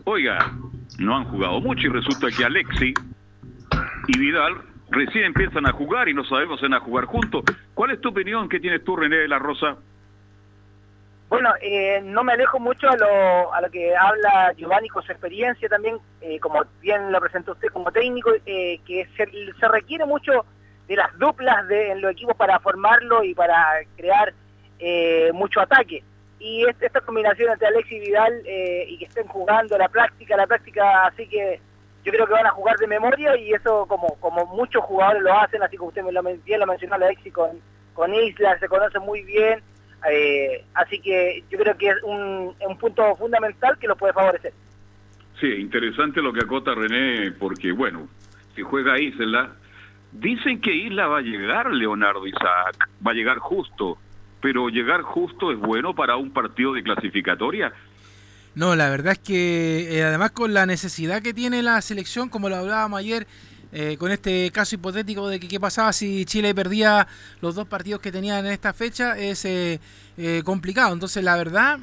oiga, 0.04 0.52
no 1.00 1.16
han 1.16 1.24
jugado 1.24 1.60
mucho 1.60 1.86
y 1.86 1.90
resulta 1.90 2.28
que 2.30 2.44
Alexi 2.44 2.92
y 4.06 4.18
Vidal 4.18 4.60
recién 4.90 5.24
empiezan 5.24 5.66
a 5.66 5.72
jugar 5.72 6.08
y 6.08 6.14
no 6.14 6.24
sabemos 6.24 6.60
van 6.60 6.74
a 6.74 6.80
jugar 6.80 7.06
juntos. 7.06 7.42
¿Cuál 7.74 7.92
es 7.92 8.00
tu 8.00 8.10
opinión? 8.10 8.48
¿Qué 8.48 8.60
tienes 8.60 8.84
tú, 8.84 8.96
René 8.96 9.16
de 9.16 9.28
la 9.28 9.38
Rosa? 9.38 9.76
Bueno, 11.30 11.50
eh, 11.62 12.02
no 12.04 12.22
me 12.22 12.32
alejo 12.32 12.58
mucho 12.58 12.90
a 12.90 12.96
lo, 12.96 13.54
a 13.54 13.60
lo 13.62 13.70
que 13.70 13.96
habla 13.96 14.52
Giovanni 14.56 14.88
con 14.88 15.02
su 15.02 15.12
experiencia 15.12 15.68
también, 15.68 15.96
eh, 16.20 16.38
como 16.38 16.64
bien 16.82 17.10
lo 17.10 17.20
presentó 17.20 17.52
usted 17.52 17.68
como 17.68 17.90
técnico, 17.92 18.32
eh, 18.44 18.80
que 18.84 19.08
se, 19.16 19.68
requiere 19.68 20.04
mucho 20.04 20.44
de 20.86 20.96
las 20.96 21.16
duplas 21.18 21.66
de, 21.68 21.92
en 21.92 22.02
los 22.02 22.12
equipos 22.12 22.36
para 22.36 22.58
formarlo 22.58 23.24
y 23.24 23.34
para 23.34 23.78
crear 23.96 24.34
mucho 25.34 25.60
ataque. 25.60 26.02
Y 26.40 26.66
esta 26.80 27.00
combinación 27.02 27.52
entre 27.52 27.68
Alexis 27.68 27.92
y 27.92 28.00
Vidal 28.00 28.42
y 28.46 28.98
que 28.98 29.04
estén 29.04 29.28
jugando 29.28 29.76
la 29.78 29.88
práctica, 29.88 30.36
la 30.36 30.46
práctica, 30.46 31.06
así 31.06 31.28
que 31.28 31.60
yo 32.02 32.12
creo 32.12 32.26
que 32.26 32.32
van 32.32 32.46
a 32.46 32.52
jugar 32.52 32.76
de 32.78 32.86
memoria 32.86 33.36
y 33.36 33.52
eso 33.52 33.86
como, 33.86 34.08
como 34.20 34.46
muchos 34.46 34.82
jugadores 34.82 35.22
lo 35.22 35.38
hacen, 35.38 35.62
así 35.62 35.76
como 35.76 35.90
usted 35.90 36.02
me 36.02 36.12
lo, 36.12 36.22
bien 36.22 36.60
lo 36.60 36.66
mencionó 36.66 36.94
Alexis 36.94 37.32
con, 37.32 37.60
con 37.92 38.14
Isla, 38.14 38.58
se 38.58 38.68
conoce 38.68 38.98
muy 38.98 39.22
bien 39.22 39.62
eh, 40.08 40.64
así 40.74 40.98
que 41.00 41.44
yo 41.50 41.58
creo 41.58 41.76
que 41.76 41.88
es 41.88 42.02
un, 42.02 42.54
un, 42.66 42.78
punto 42.78 43.14
fundamental 43.16 43.76
que 43.78 43.86
lo 43.86 43.96
puede 43.96 44.12
favorecer. 44.12 44.52
Sí, 45.38 45.46
interesante 45.46 46.22
lo 46.22 46.32
que 46.32 46.40
acota 46.40 46.74
René, 46.74 47.32
porque 47.32 47.72
bueno, 47.72 48.08
si 48.54 48.62
juega 48.62 48.98
Isla, 48.98 49.52
dicen 50.12 50.60
que 50.60 50.72
Isla 50.72 51.06
va 51.06 51.18
a 51.18 51.22
llegar, 51.22 51.70
Leonardo 51.70 52.26
Isaac, 52.26 52.88
va 53.06 53.10
a 53.10 53.14
llegar 53.14 53.38
justo, 53.38 53.98
pero 54.40 54.68
llegar 54.68 55.02
justo 55.02 55.52
es 55.52 55.58
bueno 55.58 55.94
para 55.94 56.16
un 56.16 56.30
partido 56.32 56.72
de 56.72 56.82
clasificatoria. 56.82 57.72
No, 58.54 58.74
la 58.74 58.90
verdad 58.90 59.12
es 59.12 59.18
que 59.18 59.98
eh, 59.98 60.02
además 60.02 60.32
con 60.32 60.52
la 60.54 60.66
necesidad 60.66 61.22
que 61.22 61.32
tiene 61.32 61.62
la 61.62 61.80
selección, 61.80 62.28
como 62.28 62.48
lo 62.48 62.56
hablábamos 62.56 62.98
ayer, 62.98 63.26
eh, 63.72 63.96
con 63.98 64.10
este 64.10 64.50
caso 64.50 64.74
hipotético 64.74 65.28
de 65.28 65.38
que 65.38 65.46
qué 65.46 65.60
pasaba 65.60 65.92
si 65.92 66.24
Chile 66.24 66.52
perdía 66.54 67.06
los 67.40 67.54
dos 67.54 67.68
partidos 67.68 68.00
que 68.00 68.10
tenía 68.10 68.40
en 68.40 68.46
esta 68.46 68.72
fecha, 68.72 69.16
es 69.16 69.44
eh, 69.44 69.80
eh, 70.16 70.42
complicado. 70.44 70.92
Entonces, 70.92 71.22
la 71.22 71.36
verdad, 71.36 71.78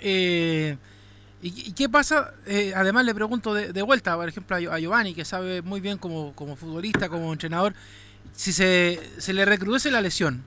¿y, 0.00 0.76
qué 1.72 1.88
pasa? 1.90 2.34
además, 2.76 3.06
le 3.06 3.14
pregunto 3.14 3.54
de, 3.54 3.82
vuelta, 3.82 4.16
por 4.16 4.28
ejemplo, 4.28 4.56
a, 4.56 4.78
Giovanni, 4.78 5.14
que 5.14 5.24
sabe 5.24 5.62
muy 5.62 5.80
bien 5.80 5.96
como, 5.96 6.34
como 6.34 6.56
futbolista, 6.56 7.08
como 7.08 7.32
entrenador, 7.32 7.72
si 8.34 8.52
se, 8.52 9.00
se 9.16 9.32
le 9.32 9.46
recrudece 9.46 9.90
la 9.90 10.02
lesión, 10.02 10.42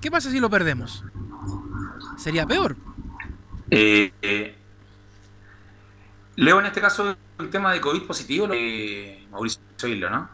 ¿qué 0.00 0.10
pasa 0.10 0.30
si 0.30 0.40
lo 0.40 0.50
perdemos? 0.50 1.04
Sería 2.16 2.46
peor. 2.46 2.76
Leo, 6.36 6.60
en 6.60 6.66
este 6.66 6.80
caso, 6.80 7.16
el 7.38 7.50
tema 7.50 7.72
de 7.72 7.80
COVID 7.80 8.02
positivo, 8.02 8.46
lo 8.46 8.54
de 8.54 9.26
Mauricio 9.30 9.60
Isla, 9.86 10.10
¿no? 10.10 10.28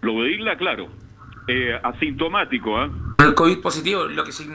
Lo 0.00 0.22
de 0.22 0.32
Isla, 0.32 0.56
claro. 0.56 0.88
Eh, 1.46 1.78
asintomático, 1.82 2.76
¿ah? 2.76 2.90
El 3.18 3.34
COVID 3.34 3.60
positivo, 3.60 4.04
lo 4.04 4.24
que 4.24 4.32
sí, 4.32 4.48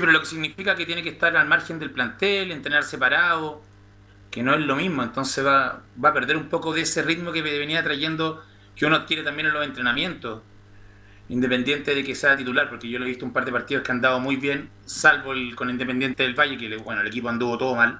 pero 0.00 0.12
lo 0.12 0.20
que 0.20 0.26
significa 0.26 0.74
que 0.74 0.84
tiene 0.86 1.02
que 1.02 1.10
estar 1.10 1.34
al 1.36 1.48
margen 1.48 1.78
del 1.78 1.90
plantel, 1.90 2.52
entrenar 2.52 2.82
separado, 2.84 3.62
que 4.30 4.42
no 4.42 4.54
es 4.54 4.60
lo 4.60 4.76
mismo, 4.76 5.02
entonces 5.02 5.44
va, 5.44 5.82
va 6.02 6.10
a 6.10 6.12
perder 6.12 6.36
un 6.36 6.48
poco 6.48 6.74
de 6.74 6.82
ese 6.82 7.02
ritmo 7.02 7.32
que 7.32 7.40
venía 7.40 7.82
trayendo, 7.82 8.44
que 8.76 8.84
uno 8.84 8.96
adquiere 8.96 9.22
también 9.22 9.48
en 9.48 9.54
los 9.54 9.64
entrenamientos 9.64 10.42
independiente 11.28 11.94
de 11.94 12.02
que 12.02 12.14
sea 12.14 12.36
titular, 12.36 12.68
porque 12.68 12.88
yo 12.88 12.98
lo 12.98 13.04
he 13.04 13.08
visto 13.08 13.24
un 13.24 13.32
par 13.32 13.44
de 13.44 13.52
partidos 13.52 13.84
que 13.84 13.92
han 13.92 14.00
dado 14.00 14.20
muy 14.20 14.36
bien, 14.36 14.70
salvo 14.86 15.32
el 15.32 15.54
con 15.54 15.68
Independiente 15.68 16.22
del 16.22 16.34
Valle, 16.34 16.56
que 16.56 16.76
bueno, 16.76 17.02
el 17.02 17.06
equipo 17.06 17.28
anduvo 17.28 17.58
todo 17.58 17.74
mal. 17.74 17.98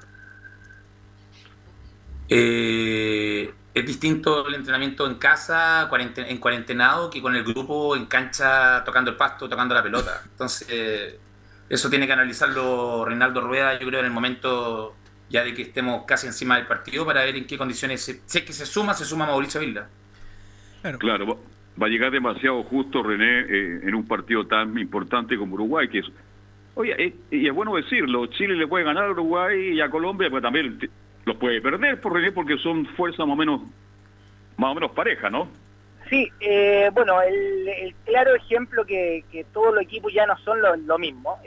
Eh, 2.28 3.52
es 3.74 3.86
distinto 3.86 4.46
el 4.46 4.54
entrenamiento 4.54 5.06
en 5.06 5.16
casa, 5.16 5.88
en 6.16 6.38
cuarentenado, 6.38 7.10
que 7.10 7.20
con 7.20 7.36
el 7.36 7.44
grupo 7.44 7.96
en 7.96 8.06
cancha 8.06 8.82
tocando 8.84 9.10
el 9.10 9.16
pasto, 9.16 9.48
tocando 9.48 9.74
la 9.74 9.82
pelota. 9.82 10.22
Entonces, 10.24 11.18
eso 11.68 11.90
tiene 11.90 12.06
que 12.06 12.12
analizarlo 12.12 13.04
Reinaldo 13.04 13.40
Rueda, 13.42 13.78
yo 13.78 13.86
creo, 13.86 14.00
en 14.00 14.06
el 14.06 14.12
momento 14.12 14.94
ya 15.30 15.44
de 15.44 15.52
que 15.52 15.62
estemos 15.62 16.04
casi 16.06 16.26
encima 16.26 16.56
del 16.56 16.66
partido 16.66 17.04
para 17.04 17.22
ver 17.22 17.36
en 17.36 17.46
qué 17.46 17.58
condiciones, 17.58 18.02
si 18.02 18.38
es 18.38 18.44
que 18.44 18.52
se 18.54 18.64
suma, 18.64 18.94
se 18.94 19.04
suma 19.04 19.26
Mauricio 19.26 19.60
Vilda. 19.60 19.88
Claro, 20.80 20.98
claro 20.98 21.57
va 21.80 21.86
a 21.86 21.90
llegar 21.90 22.10
demasiado 22.10 22.62
justo 22.64 23.02
René 23.02 23.40
eh, 23.40 23.80
en 23.84 23.94
un 23.94 24.06
partido 24.06 24.46
tan 24.46 24.76
importante 24.78 25.36
como 25.36 25.54
Uruguay, 25.54 25.88
que 25.88 26.00
es, 26.00 26.06
oye, 26.74 26.94
eh, 26.98 27.14
y 27.30 27.46
es 27.46 27.54
bueno 27.54 27.76
decirlo, 27.76 28.26
Chile 28.26 28.54
le 28.54 28.66
puede 28.66 28.84
ganar 28.84 29.04
a 29.04 29.10
Uruguay 29.10 29.74
y 29.74 29.80
a 29.80 29.90
Colombia, 29.90 30.28
pero 30.28 30.42
también 30.42 30.78
los 31.24 31.36
puede 31.36 31.60
perder 31.60 32.00
por 32.00 32.14
René 32.14 32.32
porque 32.32 32.58
son 32.58 32.86
fuerzas 32.86 33.26
más 33.26 33.34
o 33.34 33.36
menos, 33.36 33.62
más 34.56 34.72
o 34.72 34.74
menos 34.74 34.90
parejas, 34.92 35.30
¿no? 35.30 35.48
Sí, 36.08 36.32
eh, 36.40 36.90
bueno, 36.94 37.20
el, 37.20 37.94
claro 38.06 38.34
ejemplo 38.34 38.82
que, 38.86 39.24
que, 39.30 39.44
todos 39.52 39.74
los 39.74 39.82
equipos 39.82 40.10
ya 40.10 40.24
no 40.24 40.38
son 40.38 40.58
lo, 40.62 40.98
mismo. 40.98 41.38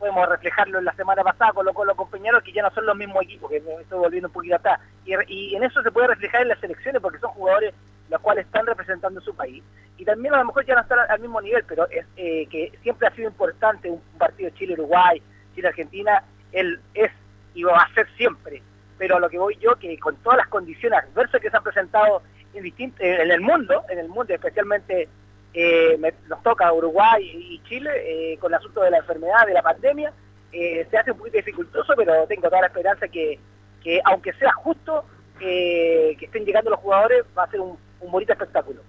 podemos 0.00 0.28
reflejarlo 0.28 0.80
en 0.80 0.84
la 0.84 0.94
semana 0.94 1.22
pasada 1.22 1.52
con, 1.52 1.64
con 1.72 1.86
los 1.86 1.96
compañeros 1.96 2.42
que 2.42 2.52
ya 2.52 2.62
no 2.62 2.70
son 2.72 2.86
los 2.86 2.96
mismos 2.96 3.22
equipos, 3.22 3.48
que 3.48 3.60
me 3.60 3.74
estoy 3.74 4.00
volviendo 4.00 4.26
un 4.26 4.34
poquito 4.34 4.56
atrás. 4.56 4.80
Y, 5.06 5.14
y 5.28 5.54
en 5.54 5.62
eso 5.62 5.80
se 5.80 5.92
puede 5.92 6.08
reflejar 6.08 6.42
en 6.42 6.48
las 6.48 6.58
selecciones 6.58 7.00
porque 7.00 7.20
son 7.20 7.30
jugadores 7.30 7.72
los 8.14 8.22
cuales 8.22 8.46
están 8.46 8.64
representando 8.64 9.20
su 9.20 9.34
país. 9.34 9.62
Y 9.98 10.04
también 10.04 10.34
a 10.34 10.38
lo 10.38 10.44
mejor 10.44 10.64
ya 10.64 10.74
no 10.74 10.82
están 10.82 11.00
al 11.08 11.20
mismo 11.20 11.40
nivel, 11.40 11.64
pero 11.66 11.88
es 11.90 12.06
eh, 12.16 12.46
que 12.48 12.72
siempre 12.82 13.08
ha 13.08 13.14
sido 13.14 13.28
importante 13.28 13.90
un 13.90 14.00
partido 14.16 14.50
Chile-Uruguay, 14.50 15.20
Chile-Argentina, 15.54 16.22
él 16.52 16.80
es 16.94 17.10
y 17.54 17.64
va 17.64 17.78
a 17.78 17.94
ser 17.94 18.06
siempre. 18.16 18.62
Pero 18.98 19.16
a 19.16 19.20
lo 19.20 19.28
que 19.28 19.38
voy 19.38 19.56
yo, 19.60 19.74
que 19.76 19.98
con 19.98 20.14
todas 20.16 20.38
las 20.38 20.48
condiciones 20.48 21.00
adversas 21.00 21.40
que 21.40 21.50
se 21.50 21.56
han 21.56 21.62
presentado 21.64 22.22
en, 22.54 22.64
en 22.98 23.30
el 23.32 23.40
mundo, 23.40 23.82
en 23.88 23.98
el 23.98 24.08
mundo 24.08 24.32
especialmente 24.32 25.08
eh, 25.52 25.98
nos 26.28 26.42
toca 26.44 26.72
Uruguay 26.72 27.24
y 27.24 27.60
Chile, 27.64 27.90
eh, 27.96 28.38
con 28.38 28.52
el 28.52 28.58
asunto 28.58 28.80
de 28.80 28.92
la 28.92 28.98
enfermedad, 28.98 29.46
de 29.46 29.54
la 29.54 29.62
pandemia, 29.62 30.12
se 30.52 30.96
hace 30.96 31.10
un 31.10 31.18
poquito 31.18 31.38
dificultoso, 31.38 31.94
pero 31.96 32.28
tengo 32.28 32.48
toda 32.48 32.60
la 32.60 32.68
esperanza 32.68 33.08
que, 33.08 33.40
que 33.82 34.00
aunque 34.04 34.32
sea 34.34 34.52
justo, 34.52 35.04
que 35.36 36.16
estén 36.20 36.44
llegando 36.44 36.70
los 36.70 36.78
jugadores, 36.78 37.24
va 37.36 37.42
a 37.42 37.50
ser 37.50 37.60
un 37.60 37.76
un 38.00 38.10
bonito 38.10 38.32
espectáculo. 38.32 38.82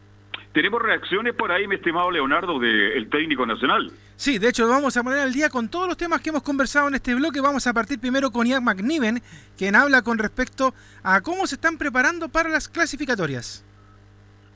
Tenemos 0.54 0.82
reacciones 0.82 1.36
por 1.36 1.52
ahí, 1.52 1.68
mi 1.68 1.76
estimado 1.76 2.10
Leonardo, 2.10 2.58
del 2.60 3.10
técnico 3.10 3.46
nacional. 3.46 3.92
Sí, 4.16 4.40
de 4.40 4.48
hecho 4.48 4.66
vamos 4.70 4.96
a 4.96 5.04
poner 5.04 5.20
al 5.20 5.34
día 5.34 5.50
con 5.50 5.68
todos 5.68 5.86
los 5.86 5.98
temas 5.98 6.22
que 6.22 6.30
hemos 6.30 6.44
conversado 6.44 6.88
en 6.88 6.96
este 6.96 7.14
bloque. 7.14 7.42
Vamos 7.42 7.68
a 7.68 7.74
partir 7.74 8.00
primero 8.00 8.32
con 8.32 8.48
Ian 8.48 8.64
McNiven, 8.64 9.22
quien 9.58 9.76
habla 9.76 10.02
con 10.02 10.18
respecto 10.18 10.74
a 11.04 11.20
cómo 11.20 11.46
se 11.46 11.56
están 11.56 11.78
preparando 11.78 12.30
para 12.30 12.48
las 12.48 12.70
clasificatorias. 12.70 13.65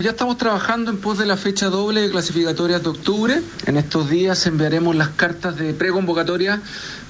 Ya 0.02 0.12
estamos 0.12 0.38
trabajando 0.38 0.92
en 0.92 0.98
pos 0.98 1.18
de 1.18 1.26
la 1.26 1.36
fecha 1.36 1.68
doble 1.68 2.00
de 2.00 2.10
clasificatorias 2.10 2.82
de 2.82 2.88
octubre. 2.88 3.42
En 3.66 3.76
estos 3.76 4.10
días 4.10 4.48
enviaremos 4.48 4.96
las 4.96 5.10
cartas 5.10 5.58
de 5.58 5.74
preconvocatoria 5.74 6.62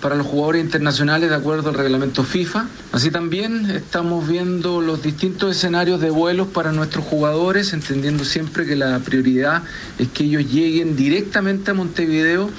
para 0.02 0.16
los 0.16 0.26
jugadores 0.26 0.64
internacionales 0.64 1.30
de 1.30 1.36
acuerdo 1.36 1.70
al 1.70 1.76
reglamento 1.76 2.24
FIFA. 2.24 2.66
Así 2.92 3.12
también 3.12 3.70
estamos 3.70 4.28
viendo 4.28 4.82
los 4.82 5.04
distintos 5.04 5.56
escenarios 5.56 6.02
de 6.02 6.10
vuelos 6.10 6.48
para 6.48 6.72
nuestros 6.72 7.06
jugadores, 7.06 7.74
entendiendo 7.74 8.26
siempre 8.26 8.66
que 8.66 8.76
la 8.76 8.98
prioridad 8.98 9.62
es 10.00 10.08
que 10.08 10.24
ellos 10.24 10.52
lleguen 10.52 10.96
directamente 10.96 11.70
a 11.70 11.76
Montevideo 11.76 12.50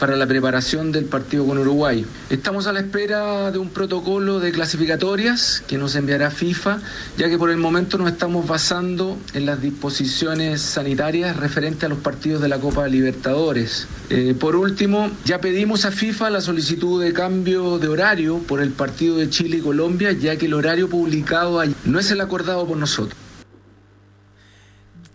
para 0.00 0.16
la 0.16 0.26
preparación 0.26 0.90
del 0.92 1.04
partido 1.04 1.46
con 1.46 1.58
Uruguay. 1.58 2.06
Estamos 2.30 2.66
a 2.66 2.72
la 2.72 2.80
espera 2.80 3.52
de 3.52 3.58
un 3.58 3.68
protocolo 3.68 4.40
de 4.40 4.50
clasificatorias 4.50 5.62
que 5.68 5.76
nos 5.76 5.94
enviará 5.94 6.30
FIFA, 6.30 6.80
ya 7.18 7.28
que 7.28 7.36
por 7.36 7.50
el 7.50 7.58
momento 7.58 7.98
nos 7.98 8.10
estamos 8.10 8.48
basando 8.48 9.18
en 9.34 9.44
las 9.44 9.60
disposiciones 9.60 10.62
sanitarias 10.62 11.36
referentes 11.36 11.84
a 11.84 11.88
los 11.88 11.98
partidos 11.98 12.40
de 12.40 12.48
la 12.48 12.58
Copa 12.58 12.88
Libertadores. 12.88 13.86
Eh, 14.08 14.34
por 14.38 14.56
último, 14.56 15.10
ya 15.26 15.40
pedimos 15.40 15.84
a 15.84 15.92
FIFA 15.92 16.30
la 16.30 16.40
solicitud 16.40 17.02
de 17.04 17.12
cambio 17.12 17.78
de 17.78 17.88
horario 17.88 18.38
por 18.38 18.62
el 18.62 18.70
partido 18.70 19.18
de 19.18 19.28
Chile 19.28 19.58
y 19.58 19.60
Colombia, 19.60 20.12
ya 20.12 20.36
que 20.36 20.46
el 20.46 20.54
horario 20.54 20.88
publicado 20.88 21.62
no 21.84 21.98
es 21.98 22.10
el 22.10 22.22
acordado 22.22 22.66
por 22.66 22.78
nosotros. 22.78 23.14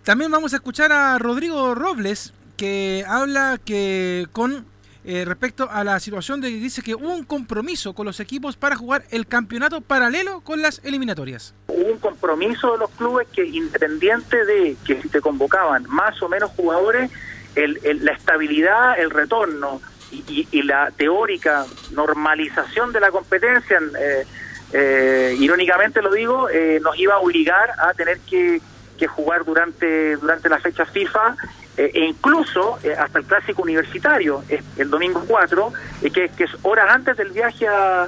También 0.03 0.29
vamos 0.29 0.53
a 0.53 0.57
escuchar 0.57 0.91
a 0.91 1.17
Rodrigo 1.17 1.73
Robles, 1.73 2.33
que 2.57 3.03
habla 3.07 3.59
que 3.65 4.27
con 4.31 4.65
eh, 5.07 5.23
respecto 5.23 5.69
a 5.71 5.83
la 5.83 5.99
situación 5.99 6.41
de 6.41 6.49
que 6.49 6.55
dice 6.55 6.81
que 6.81 6.95
hubo 6.95 7.13
un 7.13 7.23
compromiso 7.23 7.93
con 7.93 8.07
los 8.07 8.19
equipos 8.19 8.57
para 8.57 8.75
jugar 8.75 9.03
el 9.11 9.27
campeonato 9.27 9.81
paralelo 9.81 10.41
con 10.41 10.61
las 10.63 10.81
eliminatorias. 10.83 11.53
Hubo 11.67 11.91
un 11.91 11.99
compromiso 11.99 12.71
de 12.71 12.79
los 12.79 12.89
clubes 12.91 13.27
que 13.31 13.45
independiente 13.45 14.43
de 14.45 14.75
que 14.85 15.01
si 15.01 15.09
te 15.09 15.21
convocaban 15.21 15.85
más 15.87 16.21
o 16.23 16.29
menos 16.29 16.49
jugadores, 16.51 17.11
la 17.55 18.11
estabilidad, 18.11 18.99
el 18.99 19.11
retorno 19.11 19.79
y, 20.11 20.61
la 20.63 20.91
teórica 20.91 21.65
normalización 21.91 22.91
de 22.91 22.99
la 22.99 23.11
competencia, 23.11 23.79
eh, 23.99 24.25
eh, 24.73 25.35
irónicamente 25.39 26.01
lo 26.01 26.11
digo, 26.11 26.47
nos 26.81 26.97
iba 26.97 27.13
a 27.13 27.19
obligar 27.19 27.69
a 27.79 27.93
tener 27.93 28.19
que, 28.21 28.59
que 28.97 29.07
jugar 29.07 29.45
durante, 29.45 30.15
durante 30.17 30.49
la 30.49 30.59
fecha 30.59 30.85
FIFA 30.85 31.35
eh, 31.77 31.91
e 31.93 32.05
incluso 32.05 32.79
eh, 32.83 32.93
hasta 32.93 33.19
el 33.19 33.25
clásico 33.25 33.61
universitario, 33.61 34.43
el 34.77 34.89
domingo 34.89 35.25
4, 35.27 35.73
eh, 36.03 36.09
que, 36.09 36.31
es 36.37 36.51
horas 36.61 36.89
antes 36.89 37.17
del 37.17 37.31
viaje 37.31 37.67
a, 37.67 38.07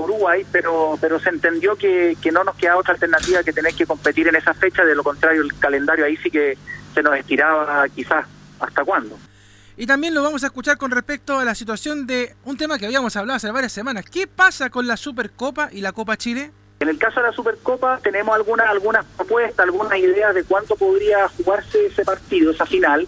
Uruguay, 0.00 0.46
pero, 0.50 0.96
pero 0.98 1.20
se 1.20 1.28
entendió 1.28 1.76
que, 1.76 2.16
no 2.32 2.44
nos 2.44 2.56
queda 2.56 2.78
otra 2.78 2.94
alternativa 2.94 3.42
que 3.42 3.52
tener 3.52 3.74
que 3.74 3.84
competir 3.84 4.26
en 4.28 4.36
esa 4.36 4.54
fecha, 4.54 4.84
de 4.84 4.94
lo 4.94 5.02
contrario 5.02 5.42
el 5.42 5.52
calendario 5.58 6.06
ahí 6.06 6.16
sí 6.16 6.30
que 6.30 6.56
se 6.94 7.02
nos 7.02 7.14
estiraba 7.18 7.86
quizás 7.88 8.24
hasta 8.58 8.84
cuándo. 8.84 9.18
Y 9.76 9.86
también 9.86 10.14
lo 10.14 10.22
vamos 10.22 10.42
a 10.44 10.46
escuchar 10.46 10.78
con 10.78 10.90
respecto 10.90 11.38
a 11.38 11.44
la 11.44 11.54
situación 11.54 12.06
de 12.06 12.34
un 12.44 12.56
tema 12.56 12.78
que 12.78 12.86
habíamos 12.86 13.14
hablado 13.16 13.36
hace 13.36 13.50
varias 13.50 13.72
semanas. 13.72 14.06
¿Qué 14.10 14.26
pasa 14.26 14.70
con 14.70 14.86
la 14.86 14.96
Supercopa 14.96 15.68
y 15.70 15.82
la 15.82 15.92
Copa 15.92 16.16
Chile? 16.16 16.52
En 16.80 16.88
el 16.88 16.96
caso 16.96 17.20
de 17.20 17.26
la 17.26 17.32
Supercopa 17.34 18.00
tenemos 18.02 18.34
algunas 18.34 18.66
algunas 18.66 19.04
propuestas, 19.04 19.66
algunas 19.66 19.98
ideas 19.98 20.34
de 20.34 20.44
cuánto 20.44 20.76
podría 20.76 21.28
jugarse 21.28 21.84
ese 21.84 22.06
partido, 22.06 22.52
esa 22.52 22.64
final. 22.64 23.06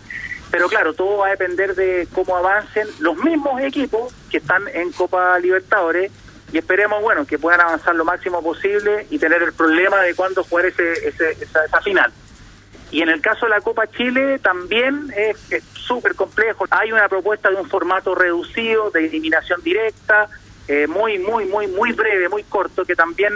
Pero 0.51 0.69
claro, 0.69 0.93
todo 0.93 1.17
va 1.17 1.29
a 1.29 1.31
depender 1.31 1.75
de 1.75 2.07
cómo 2.13 2.37
avancen 2.37 2.87
los 2.99 3.17
mismos 3.17 3.63
equipos 3.63 4.13
que 4.31 4.37
están 4.37 4.69
en 4.75 4.93
Copa 4.93 5.39
Libertadores 5.39 6.13
y 6.53 6.59
esperemos, 6.59 7.01
bueno, 7.01 7.25
que 7.25 7.39
puedan 7.39 7.63
avanzar 7.63 7.95
lo 7.95 8.05
máximo 8.05 8.43
posible 8.43 9.07
y 9.09 9.19
tener 9.19 9.43
el 9.43 9.55
problema 9.55 10.03
de 10.03 10.15
cuándo 10.15 10.45
jugar 10.45 10.67
ese, 10.67 11.09
ese, 11.09 11.31
esa 11.31 11.81
final. 11.81 12.13
Y 12.91 13.01
en 13.01 13.09
el 13.09 13.23
caso 13.23 13.47
de 13.47 13.51
la 13.53 13.63
Copa 13.63 13.87
Chile 13.87 14.39
también 14.39 15.11
es 15.17 15.65
súper 15.73 16.15
complejo. 16.15 16.67
Hay 16.69 16.93
una 16.93 17.09
propuesta 17.09 17.49
de 17.49 17.57
un 17.57 17.71
formato 17.71 18.15
reducido, 18.15 18.91
de 18.91 19.07
eliminación 19.07 19.63
directa, 19.63 20.29
eh, 20.69 20.87
muy, 20.87 21.19
muy, 21.19 21.47
muy, 21.47 21.67
muy 21.69 21.93
breve, 21.93 22.29
muy 22.29 22.45
corto, 22.45 22.85
que 22.85 22.95
también 22.95 23.33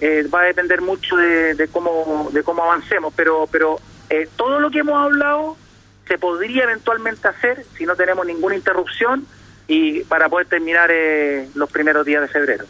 eh, 0.00 0.26
va 0.32 0.40
a 0.40 0.44
depender 0.44 0.80
mucho 0.80 1.16
de, 1.16 1.68
cómo 1.72 2.30
de 2.32 2.42
cómo 2.42 2.64
avancemos. 2.64 3.12
Pero, 3.16 3.48
pero 3.50 3.78
eh, 4.10 4.28
todo 4.36 4.60
lo 4.60 4.70
que 4.70 4.80
hemos 4.80 4.94
hablado 4.94 5.56
se 6.06 6.18
podría 6.18 6.64
eventualmente 6.64 7.28
hacer 7.28 7.64
si 7.76 7.86
no 7.86 7.96
tenemos 7.96 8.26
ninguna 8.26 8.54
interrupción 8.54 9.26
y 9.66 10.00
para 10.00 10.28
poder 10.28 10.46
terminar 10.46 10.90
los 11.54 11.70
primeros 11.70 12.04
días 12.04 12.20
de 12.22 12.28
febrero. 12.28 12.66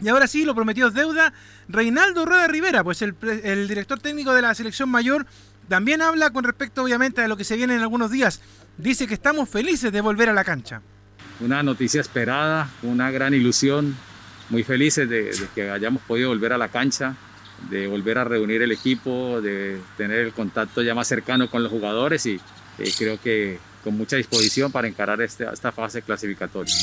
Y 0.00 0.08
ahora 0.08 0.26
sí, 0.26 0.44
lo 0.44 0.54
prometido 0.54 0.88
es 0.88 0.94
deuda. 0.94 1.32
Reinaldo 1.68 2.26
Rueda 2.26 2.46
Rivera, 2.46 2.84
pues 2.84 3.02
el, 3.02 3.14
el, 3.42 3.68
director 3.68 3.98
técnico 3.98 4.34
de 4.34 4.42
la 4.42 4.54
selección 4.54 4.88
mayor, 4.88 5.26
también 5.68 6.02
habla 6.02 6.30
con 6.30 6.44
respecto 6.44 6.82
obviamente 6.82 7.22
a 7.22 7.28
lo 7.28 7.36
que 7.36 7.44
se 7.44 7.56
viene 7.56 7.74
en 7.74 7.80
algunos 7.80 8.10
días. 8.10 8.40
Dice 8.76 9.06
que 9.06 9.14
estamos 9.14 9.48
felices 9.48 9.92
de 9.92 10.00
volver 10.00 10.28
a 10.28 10.32
la 10.32 10.44
cancha. 10.44 10.82
Una 11.40 11.62
noticia 11.62 12.00
esperada, 12.00 12.68
una 12.82 13.10
gran 13.10 13.34
ilusión, 13.34 13.96
muy 14.50 14.62
felices 14.62 15.08
de, 15.08 15.30
que 15.54 15.70
hayamos 15.70 16.02
podido 16.02 16.28
volver 16.28 16.52
a 16.52 16.58
la 16.58 16.68
cancha, 16.68 17.14
de 17.70 17.86
volver 17.86 18.18
a 18.18 18.24
reunir 18.24 18.62
el 18.62 18.72
equipo, 18.72 19.40
de 19.40 19.80
tener 19.96 20.20
el 20.20 20.32
contacto 20.32 20.82
ya 20.82 20.94
más 20.94 21.08
cercano 21.08 21.48
con 21.48 21.62
los 21.62 21.72
jugadores 21.72 22.26
y 22.26 22.40
eh, 22.78 22.92
creo 22.96 23.20
que 23.20 23.58
con 23.82 23.96
mucha 23.96 24.16
disposición 24.16 24.72
para 24.72 24.88
encarar 24.88 25.20
este, 25.20 25.44
esta 25.52 25.72
fase 25.72 26.02
clasificatoria. 26.02 26.74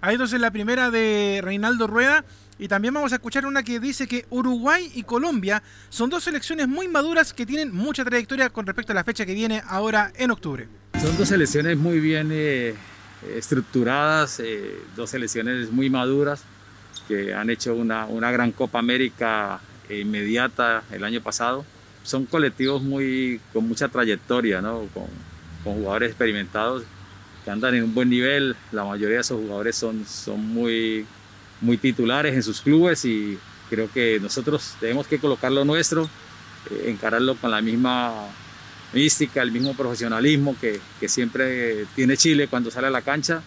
Hay 0.00 0.14
entonces 0.14 0.40
la 0.40 0.50
primera 0.50 0.90
de 0.90 1.40
Reinaldo 1.42 1.86
Rueda. 1.86 2.24
Y 2.58 2.68
también 2.68 2.94
vamos 2.94 3.12
a 3.12 3.16
escuchar 3.16 3.44
una 3.44 3.62
que 3.62 3.80
dice 3.80 4.06
que 4.08 4.24
Uruguay 4.30 4.90
y 4.94 5.02
Colombia 5.02 5.62
son 5.90 6.08
dos 6.08 6.24
selecciones 6.24 6.66
muy 6.66 6.88
maduras 6.88 7.34
que 7.34 7.44
tienen 7.44 7.74
mucha 7.74 8.02
trayectoria 8.02 8.48
con 8.48 8.64
respecto 8.64 8.92
a 8.92 8.94
la 8.94 9.04
fecha 9.04 9.26
que 9.26 9.34
viene 9.34 9.62
ahora 9.68 10.10
en 10.16 10.30
octubre. 10.30 10.66
Son 10.98 11.14
dos 11.18 11.28
selecciones 11.28 11.76
muy 11.76 12.00
bien 12.00 12.30
eh, 12.32 12.74
estructuradas, 13.36 14.40
eh, 14.40 14.74
dos 14.96 15.10
selecciones 15.10 15.70
muy 15.70 15.90
maduras 15.90 16.44
que 17.08 17.34
han 17.34 17.50
hecho 17.50 17.74
una, 17.74 18.06
una 18.06 18.30
gran 18.30 18.52
Copa 18.52 18.78
América 18.78 19.60
inmediata 19.88 20.82
el 20.92 21.04
año 21.04 21.20
pasado. 21.20 21.64
Son 22.02 22.26
colectivos 22.26 22.82
muy, 22.82 23.40
con 23.52 23.66
mucha 23.66 23.88
trayectoria, 23.88 24.60
¿no? 24.60 24.88
con, 24.94 25.06
con 25.64 25.74
jugadores 25.74 26.10
experimentados 26.10 26.84
que 27.44 27.50
andan 27.50 27.74
en 27.74 27.84
un 27.84 27.94
buen 27.94 28.10
nivel. 28.10 28.56
La 28.72 28.84
mayoría 28.84 29.16
de 29.16 29.20
esos 29.22 29.40
jugadores 29.40 29.76
son, 29.76 30.04
son 30.06 30.40
muy, 30.40 31.06
muy 31.60 31.76
titulares 31.78 32.34
en 32.34 32.42
sus 32.42 32.60
clubes 32.60 33.04
y 33.04 33.38
creo 33.70 33.90
que 33.90 34.18
nosotros 34.20 34.74
tenemos 34.80 35.06
que 35.06 35.18
colocar 35.18 35.52
lo 35.52 35.64
nuestro, 35.64 36.08
eh, 36.70 36.84
encararlo 36.88 37.36
con 37.36 37.50
la 37.50 37.62
misma 37.62 38.12
mística, 38.92 39.42
el 39.42 39.52
mismo 39.52 39.74
profesionalismo 39.74 40.56
que, 40.60 40.80
que, 40.98 41.08
siempre 41.08 41.86
tiene 41.94 42.16
Chile 42.16 42.48
cuando 42.48 42.70
sale 42.70 42.88
a 42.88 42.90
la 42.90 43.02
cancha. 43.02 43.42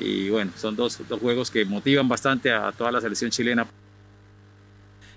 Y 0.00 0.30
bueno, 0.30 0.50
son 0.56 0.74
dos, 0.74 0.98
dos 1.08 1.20
juegos 1.20 1.50
que 1.50 1.64
motivan 1.64 2.08
bastante 2.08 2.52
a 2.52 2.72
toda 2.72 2.90
la 2.90 3.00
selección 3.00 3.30
chilena. 3.30 3.66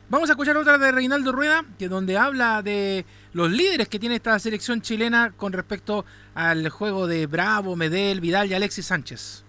Vamos 0.09 0.29
a 0.29 0.33
escuchar 0.33 0.57
otra 0.57 0.77
de 0.77 0.91
Reinaldo 0.91 1.31
Rueda, 1.31 1.65
que 1.79 1.87
donde 1.87 2.17
habla 2.17 2.61
de 2.61 3.05
los 3.31 3.49
líderes 3.49 3.87
que 3.87 3.97
tiene 3.97 4.15
esta 4.15 4.37
selección 4.37 4.81
chilena 4.81 5.33
con 5.35 5.53
respecto 5.53 6.05
al 6.35 6.69
juego 6.69 7.08
de 7.08 7.25
Bravo, 7.25 7.75
Medel, 7.75 8.21
Vidal 8.21 8.51
y 8.51 8.53
Alexis 8.53 8.86
Sánchez. 8.86 9.43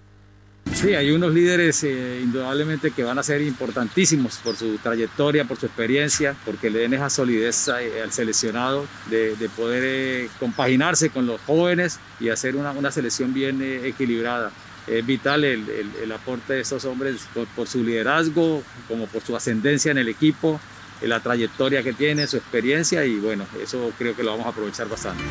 Sí, 0.72 0.94
hay 0.94 1.10
unos 1.10 1.34
líderes 1.34 1.84
eh, 1.84 2.20
indudablemente 2.22 2.90
que 2.90 3.04
van 3.04 3.18
a 3.18 3.22
ser 3.22 3.42
importantísimos 3.42 4.38
por 4.38 4.56
su 4.56 4.78
trayectoria, 4.78 5.44
por 5.44 5.58
su 5.58 5.66
experiencia, 5.66 6.34
porque 6.44 6.70
le 6.70 6.80
den 6.80 6.94
esa 6.94 7.10
solidez 7.10 7.68
eh, 7.68 8.02
al 8.02 8.12
seleccionado 8.12 8.86
de, 9.10 9.36
poder 9.56 9.82
eh, 9.84 10.28
compaginarse 10.40 11.10
con 11.10 11.26
los 11.26 11.40
jóvenes 11.42 12.00
y 12.18 12.30
hacer 12.30 12.56
una, 12.56 12.70
una 12.72 12.90
selección 12.90 13.34
bien 13.34 13.60
equilibrada. 13.84 14.50
Es 14.86 15.04
vital 15.04 15.44
el, 15.44 15.68
el, 16.02 16.12
aporte 16.12 16.54
de 16.54 16.60
estos 16.60 16.84
hombres 16.84 17.26
por, 17.56 17.66
su 17.66 17.82
liderazgo, 17.82 18.62
como 18.86 19.06
por 19.06 19.22
su 19.22 19.34
ascendencia 19.34 19.90
en 19.90 19.98
el 19.98 20.08
equipo, 20.08 20.60
la 21.02 21.20
trayectoria 21.20 21.82
que 21.82 21.92
tiene, 21.92 22.26
su 22.26 22.36
experiencia 22.36 23.04
y 23.04 23.18
bueno, 23.18 23.46
eso 23.62 23.92
creo 23.98 24.14
que 24.14 24.22
lo 24.22 24.32
vamos 24.32 24.46
a 24.46 24.50
aprovechar 24.50 24.88
bastante. 24.88 25.22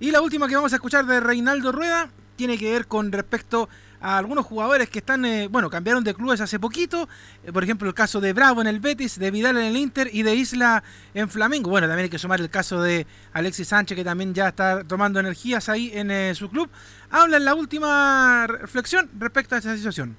Y 0.00 0.10
la 0.10 0.20
última 0.20 0.48
que 0.48 0.56
vamos 0.56 0.72
a 0.72 0.76
escuchar 0.76 1.06
de 1.06 1.20
Reinaldo 1.20 1.70
Rueda 1.72 2.10
tiene 2.36 2.58
que 2.58 2.72
ver 2.72 2.86
con 2.86 3.12
respecto 3.12 3.68
algunos 4.04 4.44
jugadores 4.44 4.90
que 4.90 4.98
están, 4.98 5.24
eh, 5.24 5.48
bueno, 5.48 5.70
cambiaron 5.70 6.04
de 6.04 6.14
clubes 6.14 6.40
hace 6.42 6.58
poquito. 6.58 7.08
Eh, 7.42 7.52
por 7.52 7.64
ejemplo, 7.64 7.88
el 7.88 7.94
caso 7.94 8.20
de 8.20 8.34
Bravo 8.34 8.60
en 8.60 8.66
el 8.66 8.78
Betis, 8.78 9.18
de 9.18 9.30
Vidal 9.30 9.56
en 9.56 9.64
el 9.64 9.76
Inter 9.76 10.10
y 10.12 10.22
de 10.22 10.34
Isla 10.34 10.84
en 11.14 11.30
Flamengo. 11.30 11.70
Bueno, 11.70 11.86
también 11.86 12.04
hay 12.04 12.10
que 12.10 12.18
sumar 12.18 12.38
el 12.40 12.50
caso 12.50 12.82
de 12.82 13.06
Alexis 13.32 13.68
Sánchez, 13.68 13.96
que 13.96 14.04
también 14.04 14.34
ya 14.34 14.48
está 14.48 14.84
tomando 14.84 15.20
energías 15.20 15.70
ahí 15.70 15.90
en 15.94 16.10
eh, 16.10 16.34
su 16.34 16.50
club. 16.50 16.68
Habla 17.10 17.38
en 17.38 17.46
la 17.46 17.54
última 17.54 18.46
reflexión 18.46 19.08
respecto 19.18 19.54
a 19.54 19.58
esa 19.58 19.74
situación. 19.74 20.16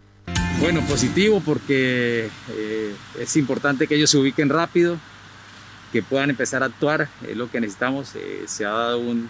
Bueno, 0.60 0.82
positivo 0.82 1.42
porque 1.46 2.30
es 3.20 3.36
importante 3.36 3.88
que 3.88 3.96
ellos 3.96 4.10
se 4.10 4.18
ubiquen 4.18 4.50
rápido, 4.50 4.98
que 5.92 6.02
puedan 6.02 6.30
empezar 6.32 6.64
a 6.64 6.68
actuar, 6.68 7.10
es 7.28 7.38
lo 7.38 7.52
que 7.52 7.60
necesitamos. 7.60 8.14
se 8.48 8.66
ha 8.66 8.70
dado 8.70 9.00
un, 9.00 9.30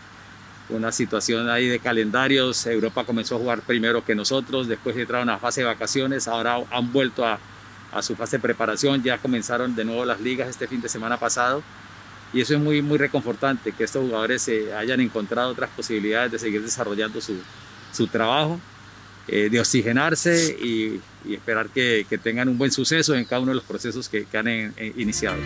una 0.69 0.91
situación 0.91 1.49
ahí 1.49 1.67
de 1.67 1.79
calendarios. 1.79 2.65
Europa 2.65 3.03
comenzó 3.03 3.35
a 3.35 3.39
jugar 3.39 3.61
primero 3.61 4.03
que 4.03 4.15
nosotros, 4.15 4.67
después 4.67 4.95
entraron 4.97 5.29
a 5.29 5.37
fase 5.37 5.61
de 5.61 5.67
vacaciones, 5.67 6.27
ahora 6.27 6.57
han 6.71 6.91
vuelto 6.91 7.25
a, 7.25 7.39
su 8.01 8.15
fase 8.15 8.37
de 8.37 8.41
preparación, 8.41 9.01
ya 9.03 9.17
comenzaron 9.19 9.73
de 9.73 9.85
nuevo 9.85 10.03
las 10.03 10.19
ligas 10.19 10.49
este 10.49 10.67
fin 10.67 10.81
de 10.81 10.89
semana 10.89 11.17
pasado. 11.17 11.63
Y 12.33 12.41
eso 12.41 12.53
es 12.55 12.59
muy, 12.59 12.81
muy 12.81 12.97
reconfortante, 12.97 13.71
que 13.71 13.85
estos 13.85 14.03
jugadores 14.03 14.41
se 14.41 14.73
hayan 14.73 14.99
encontrado 14.99 15.51
otras 15.51 15.69
posibilidades 15.69 16.33
de 16.33 16.39
seguir 16.39 16.61
desarrollando 16.61 17.21
su, 17.21 17.37
su 17.93 18.07
trabajo, 18.07 18.59
eh, 19.29 19.49
de 19.49 19.59
oxigenarse 19.61 20.57
y, 20.61 20.99
esperar 21.31 21.69
que, 21.69 22.05
tengan 22.21 22.49
un 22.49 22.57
buen 22.57 22.71
suceso 22.71 23.15
en 23.15 23.23
cada 23.23 23.41
uno 23.41 23.51
de 23.51 23.55
los 23.55 23.63
procesos 23.63 24.09
que, 24.09 24.27
han 24.33 24.73
iniciado. 24.97 25.37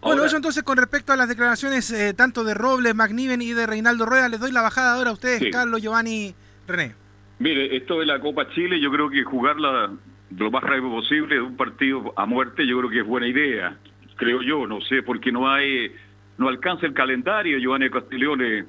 Bueno, 0.00 0.24
eso 0.24 0.36
entonces 0.36 0.62
con 0.62 0.76
respecto 0.76 1.12
a 1.12 1.16
las 1.16 1.28
declaraciones 1.28 1.90
eh, 1.90 2.14
tanto 2.14 2.44
de 2.44 2.54
Robles, 2.54 2.94
McNiven 2.94 3.42
y 3.42 3.52
de 3.52 3.66
Reinaldo 3.66 4.06
Rueda, 4.06 4.28
les 4.28 4.40
doy 4.40 4.52
la 4.52 4.62
bajada 4.62 4.94
ahora 4.94 5.10
a 5.10 5.12
ustedes, 5.12 5.50
Carlos, 5.50 5.82
Giovanni, 5.82 6.34
René. 6.66 6.94
Mire, 7.40 7.76
esto 7.76 8.00
de 8.00 8.06
la 8.06 8.20
Copa 8.20 8.48
Chile, 8.50 8.80
yo 8.80 8.90
creo 8.90 9.10
que 9.10 9.22
jugarla 9.24 9.90
lo 10.36 10.50
más 10.50 10.62
rápido 10.62 10.90
posible 10.90 11.36
de 11.36 11.40
un 11.40 11.56
partido 11.56 12.12
a 12.16 12.26
muerte, 12.26 12.66
yo 12.66 12.78
creo 12.78 12.90
que 12.90 13.00
es 13.00 13.06
buena 13.06 13.26
idea, 13.26 13.76
creo 14.16 14.42
yo, 14.42 14.66
no 14.66 14.80
sé, 14.82 15.02
porque 15.02 15.32
no 15.32 15.50
hay, 15.50 15.92
no 16.36 16.48
alcanza 16.48 16.86
el 16.86 16.94
calendario, 16.94 17.58
Giovanni 17.58 17.90
Castiglione, 17.90 18.64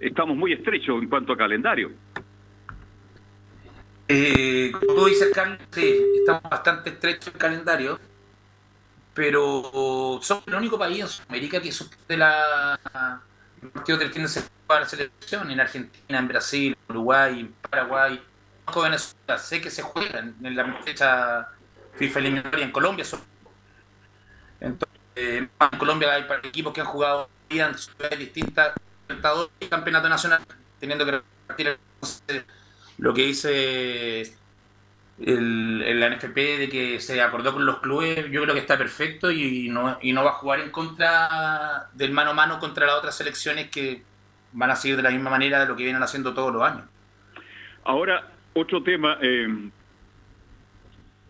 estamos 0.00 0.36
muy 0.36 0.52
estrechos 0.52 1.02
en 1.02 1.08
cuanto 1.08 1.32
a 1.32 1.36
calendario. 1.36 1.90
Eh, 4.08 4.72
como 4.72 4.94
tú 4.94 5.06
dices, 5.06 5.30
Carlos, 5.34 5.58
sí, 5.70 5.94
estamos 6.20 6.42
bastante 6.50 6.90
estrechos 6.90 7.32
en 7.34 7.38
calendario 7.38 7.98
pero 9.18 10.20
somos 10.22 10.44
el 10.46 10.54
único 10.54 10.78
país 10.78 11.00
en 11.00 11.08
Sudamérica 11.08 11.60
que 11.60 11.72
suspende 11.72 12.18
la 12.18 12.78
partido 13.72 13.98
del 13.98 14.12
fin 14.12 14.22
de 14.22 14.28
semana 14.28 14.52
para 14.64 14.80
la 14.82 14.88
selección, 14.88 15.50
en 15.50 15.58
Argentina, 15.58 16.20
en 16.20 16.28
Brasil, 16.28 16.76
en 16.88 16.96
Uruguay, 16.96 17.40
en 17.40 17.52
Paraguay, 17.68 18.22
en 18.68 18.80
Venezuela, 18.80 19.38
sé 19.38 19.60
que 19.60 19.72
se 19.72 19.82
juegan 19.82 20.36
en 20.40 20.54
la 20.54 20.72
fecha 20.84 21.48
FIFA 21.96 22.20
eliminatoria 22.20 22.64
en 22.66 22.70
Colombia. 22.70 23.04
Entonces, 24.60 25.00
en 25.16 25.50
Colombia 25.78 26.12
hay 26.12 26.24
equipos 26.44 26.72
que 26.72 26.80
han 26.80 26.86
jugado 26.86 27.28
en 27.48 27.76
ciudades 27.76 28.20
distintas, 28.20 28.74
y 29.58 29.66
campeonato 29.66 30.08
nacional, 30.08 30.42
teniendo 30.78 31.04
que 31.04 31.10
repartir 31.10 31.76
lo 32.98 33.12
que 33.12 33.22
dice 33.22 34.37
el, 35.20 36.14
NFP 36.14 36.36
de 36.36 36.68
que 36.68 37.00
se 37.00 37.20
acordó 37.20 37.52
con 37.52 37.66
los 37.66 37.80
clubes, 37.80 38.30
yo 38.30 38.42
creo 38.42 38.54
que 38.54 38.60
está 38.60 38.78
perfecto 38.78 39.30
y 39.30 39.68
no, 39.68 39.98
y 40.00 40.12
no 40.12 40.24
va 40.24 40.30
a 40.30 40.34
jugar 40.34 40.60
en 40.60 40.70
contra 40.70 41.88
del 41.94 42.12
mano 42.12 42.30
a 42.30 42.34
mano 42.34 42.58
contra 42.58 42.86
las 42.86 42.96
otras 42.96 43.16
selecciones 43.16 43.68
que 43.70 44.02
van 44.52 44.70
a 44.70 44.76
seguir 44.76 44.96
de 44.96 45.02
la 45.02 45.10
misma 45.10 45.30
manera 45.30 45.60
de 45.60 45.66
lo 45.66 45.76
que 45.76 45.84
vienen 45.84 46.02
haciendo 46.02 46.34
todos 46.34 46.52
los 46.52 46.62
años. 46.62 46.84
Ahora, 47.84 48.28
otro 48.54 48.82
tema. 48.82 49.18
Eh, 49.20 49.70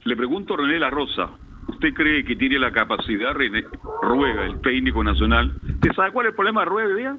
le 0.05 0.17
pregunto 0.17 0.55
a 0.55 0.57
René 0.59 0.79
La 0.79 0.91
Rosa. 0.91 1.31
¿Usted 1.67 1.93
cree 1.93 2.25
que 2.25 2.35
tiene 2.35 2.59
la 2.59 2.73
capacidad, 2.73 3.35
René 3.35 3.65
Ruega, 4.03 4.47
el 4.47 4.61
técnico 4.63 5.05
nacional? 5.05 5.53
¿Te 5.81 5.93
sabe 5.93 6.13
cuál 6.13 6.27
es 6.27 6.31
el 6.31 6.37
problema 6.37 6.63
de 6.63 6.67
Ruega, 6.67 7.17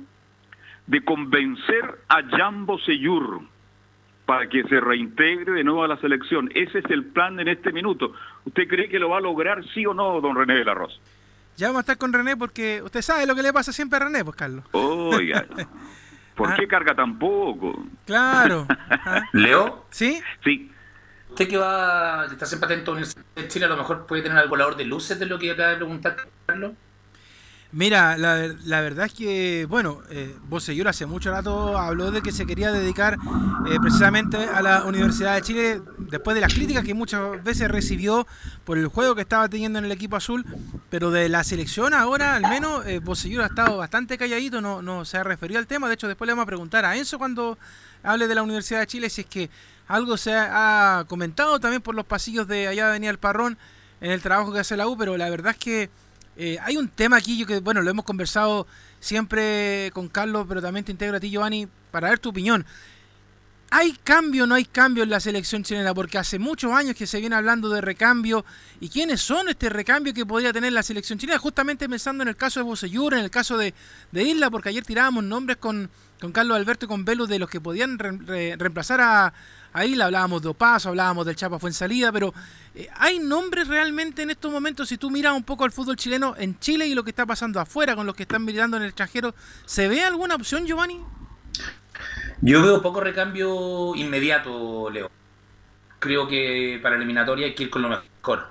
de 0.88 1.02
convencer 1.04 2.00
a 2.08 2.24
Jambo 2.36 2.80
Seyur 2.80 3.42
para 4.30 4.48
que 4.48 4.62
se 4.66 4.80
reintegre 4.80 5.54
de 5.54 5.64
nuevo 5.64 5.84
a 5.84 5.88
la 5.88 6.00
selección. 6.00 6.52
Ese 6.54 6.78
es 6.78 6.86
el 6.92 7.04
plan 7.04 7.40
en 7.40 7.48
este 7.48 7.72
minuto. 7.72 8.14
¿Usted 8.46 8.68
cree 8.68 8.88
que 8.88 9.00
lo 9.00 9.10
va 9.10 9.18
a 9.18 9.22
lograr 9.22 9.66
sí 9.74 9.88
o 9.88 9.94
no, 9.96 10.22
don 10.22 10.36
René 10.36 10.54
de 10.54 10.66
la 10.66 10.76
Rosa? 10.76 10.98
Ya 11.58 11.66
vamos 11.66 11.80
a 11.80 11.82
estar 11.82 11.98
con 11.98 12.14
René 12.14 12.38
porque 12.38 12.80
usted 12.84 13.02
sabe 13.02 13.26
lo 13.26 13.34
que 13.34 13.42
le 13.42 13.52
pasa 13.52 13.74
siempre 13.74 13.98
a 13.98 14.02
René, 14.02 14.24
pues 14.24 14.36
Carlos. 14.36 14.66
Oiga, 14.74 15.48
¿por 16.36 16.54
qué 16.54 16.68
carga 16.68 16.94
tan 16.94 17.18
poco? 17.18 17.88
Claro. 18.06 18.68
Ah. 18.92 19.24
Leo, 19.34 19.86
¿Sí? 19.90 20.22
Sí, 20.44 20.72
usted 21.30 21.48
que 21.48 21.58
va, 21.58 22.26
está 22.26 22.46
siempre 22.46 22.68
atento 22.68 22.92
a 22.92 22.94
la 22.94 22.98
Universidad 23.00 23.26
de 23.36 23.48
Chile, 23.48 23.66
a 23.66 23.70
lo 23.70 23.78
mejor 23.78 24.06
puede 24.06 24.22
tener 24.22 24.38
algo 24.38 24.52
volador 24.52 24.76
de 24.76 24.86
luces 24.86 25.18
de 25.18 25.26
lo 25.26 25.40
que 25.40 25.50
acaba 25.50 25.70
de 25.70 25.78
preguntar 25.78 26.18
Carlos. 26.46 26.74
Mira, 27.72 28.18
la, 28.18 28.82
verdad 28.82 29.06
es 29.06 29.14
que, 29.14 29.68
bueno, 29.70 30.02
eh, 30.10 30.36
Bosellur 30.48 30.88
hace 30.88 31.06
mucho 31.06 31.30
rato 31.30 31.78
habló 31.78 32.10
de 32.10 32.24
que 32.24 32.32
se 32.32 32.48
quería 32.48 32.72
dedicar 32.72 33.14
eh, 33.68 33.78
precisamente 33.80 34.38
a 34.38 34.64
la 34.64 34.86
Universidad 34.86 35.36
de 35.36 35.42
Chile 35.44 35.82
después 36.00 36.34
de 36.34 36.42
las 36.42 36.52
críticas 36.52 36.84
que 36.84 36.96
muchas 36.96 37.44
veces 37.44 37.70
recibió 37.70 38.26
por 38.64 38.80
el 38.80 38.88
juego 38.88 39.14
que 39.14 39.22
estaba 39.22 39.48
teniendo 39.50 39.78
en 39.78 39.86
el 39.86 39.92
equipo 39.92 40.16
azul, 40.16 40.48
pero 40.90 41.12
de 41.12 41.30
la 41.30 41.44
selección 41.44 41.94
ahora 41.94 42.34
al 42.34 42.42
menos 42.42 42.88
eh, 42.88 42.98
Bosellur 42.98 43.44
ha 43.44 43.48
estado 43.48 43.78
bastante 43.78 44.18
calladito, 44.18 44.62
no, 44.62 45.06
se 45.06 45.18
ha 45.18 45.24
referido 45.24 45.60
al 45.60 45.68
tema, 45.68 45.88
de 45.88 45.94
hecho 45.94 46.08
después 46.08 46.26
le 46.26 46.32
vamos 46.32 46.44
a 46.44 46.48
preguntar 46.48 46.86
a 46.86 46.98
Enzo 46.98 47.20
cuando 47.20 47.60
hable 48.02 48.28
de 48.28 48.34
la 48.34 48.42
Universidad 48.42 48.80
de 48.80 48.88
Chile 48.88 49.12
si 49.12 49.22
es 49.22 49.28
que 49.28 49.52
algo 49.88 50.18
se 50.18 50.34
ha, 50.34 50.98
ha 51.00 51.06
comentado 51.06 51.60
también 51.60 51.84
por 51.84 51.94
los 51.94 52.06
pasillos 52.06 52.48
de 52.48 52.68
allá 52.68 52.86
de 52.86 52.90
Avenida 52.90 53.12
El 53.12 53.20
Parrón 53.20 53.60
en 54.02 54.10
el 54.10 54.24
trabajo 54.24 54.52
que 54.52 54.60
hace 54.60 54.76
la 54.76 54.88
U, 54.88 54.98
pero 54.98 55.18
la 55.18 55.30
verdad 55.30 55.52
es 55.52 55.58
que 55.58 55.90
eh, 56.42 56.58
hay 56.64 56.78
un 56.78 56.88
tema 56.88 57.18
aquí, 57.18 57.38
yo 57.38 57.46
que 57.46 57.60
bueno, 57.60 57.82
lo 57.82 57.92
hemos 57.92 58.06
conversado 58.06 58.66
siempre 59.02 59.92
con 59.94 60.08
Carlos, 60.08 60.46
pero 60.48 60.62
también 60.62 60.86
te 60.86 60.94
integro 60.94 61.18
a 61.18 61.20
ti, 61.20 61.30
Giovanni, 61.30 61.68
para 61.92 62.10
ver 62.10 62.20
tu 62.20 62.30
opinión. 62.30 62.66
¿Hay 63.72 63.92
cambio 64.04 64.46
o 64.46 64.48
no 64.48 64.56
hay 64.56 64.66
cambio 64.66 65.04
en 65.04 65.12
la 65.12 65.20
selección 65.20 65.64
chilena? 65.64 65.94
Porque 65.94 66.18
hace 66.18 66.40
muchos 66.40 66.72
años 66.72 66.96
que 66.96 67.06
se 67.06 67.20
viene 67.20 67.36
hablando 67.36 67.70
de 67.70 67.82
recambio. 67.82 68.44
¿Y 68.80 68.90
quiénes 68.90 69.22
son 69.22 69.48
este 69.48 69.70
recambio 69.70 70.12
que 70.12 70.26
podría 70.26 70.52
tener 70.52 70.74
la 70.74 70.82
selección 70.82 71.20
chilena? 71.20 71.38
Justamente 71.38 71.88
pensando 71.88 72.24
en 72.24 72.30
el 72.30 72.36
caso 72.36 72.60
de 72.60 72.64
Bosellur, 72.64 73.14
en 73.14 73.20
el 73.20 73.30
caso 73.30 73.58
de, 73.58 73.76
de 74.12 74.24
Isla, 74.24 74.50
porque 74.50 74.70
ayer 74.70 74.84
tirábamos 74.84 75.24
nombres 75.24 75.58
con, 75.58 75.90
con 76.20 76.32
Carlos 76.32 76.58
Alberto 76.58 76.86
y 76.86 76.90
con 76.90 77.06
Velo 77.06 77.28
de 77.28 77.38
los 77.38 77.48
que 77.48 77.62
podían 77.62 78.00
re- 78.00 78.18
re- 78.18 78.56
reemplazar 78.58 79.02
a, 79.02 79.34
a 79.72 79.86
Isla. 79.86 80.06
Hablábamos 80.06 80.42
de 80.42 80.48
Opaso, 80.48 80.90
hablábamos 80.90 81.28
del 81.28 81.36
Chapa 81.36 81.60
Fuensalida, 81.60 82.12
pero 82.12 82.34
eh, 82.74 82.90
¿hay 82.96 83.20
nombres 83.20 83.68
realmente 83.68 84.24
en 84.24 84.32
estos 84.32 84.52
momentos? 84.52 84.90
Si 84.90 84.98
tú 84.98 85.12
miras 85.12 85.36
un 85.36 85.44
poco 85.44 85.64
al 85.64 85.72
fútbol 85.72 85.96
chileno 85.96 86.34
en 86.40 86.58
Chile 86.58 86.88
y 86.88 86.96
lo 86.96 87.04
que 87.04 87.12
está 87.12 87.28
pasando 87.28 87.60
afuera 87.60 87.96
con 87.96 88.08
los 88.08 88.16
que 88.16 88.24
están 88.24 88.44
mirando 88.44 88.78
en 88.78 88.84
el 88.84 88.90
extranjero, 88.90 89.36
¿se 89.68 89.88
ve 89.88 90.04
alguna 90.04 90.34
opción, 90.34 90.66
Giovanni? 90.66 91.00
Yo 92.42 92.62
veo 92.62 92.82
poco 92.82 93.02
recambio 93.02 93.94
inmediato, 93.96 94.90
Leo. 94.90 95.12
Creo 96.00 96.28
que 96.28 96.80
para 96.82 96.96
eliminatoria 96.96 97.46
hay 97.48 97.54
que 97.54 97.64
ir 97.64 97.70
con 97.70 97.82
lo 97.82 97.90
mejor. 97.90 98.48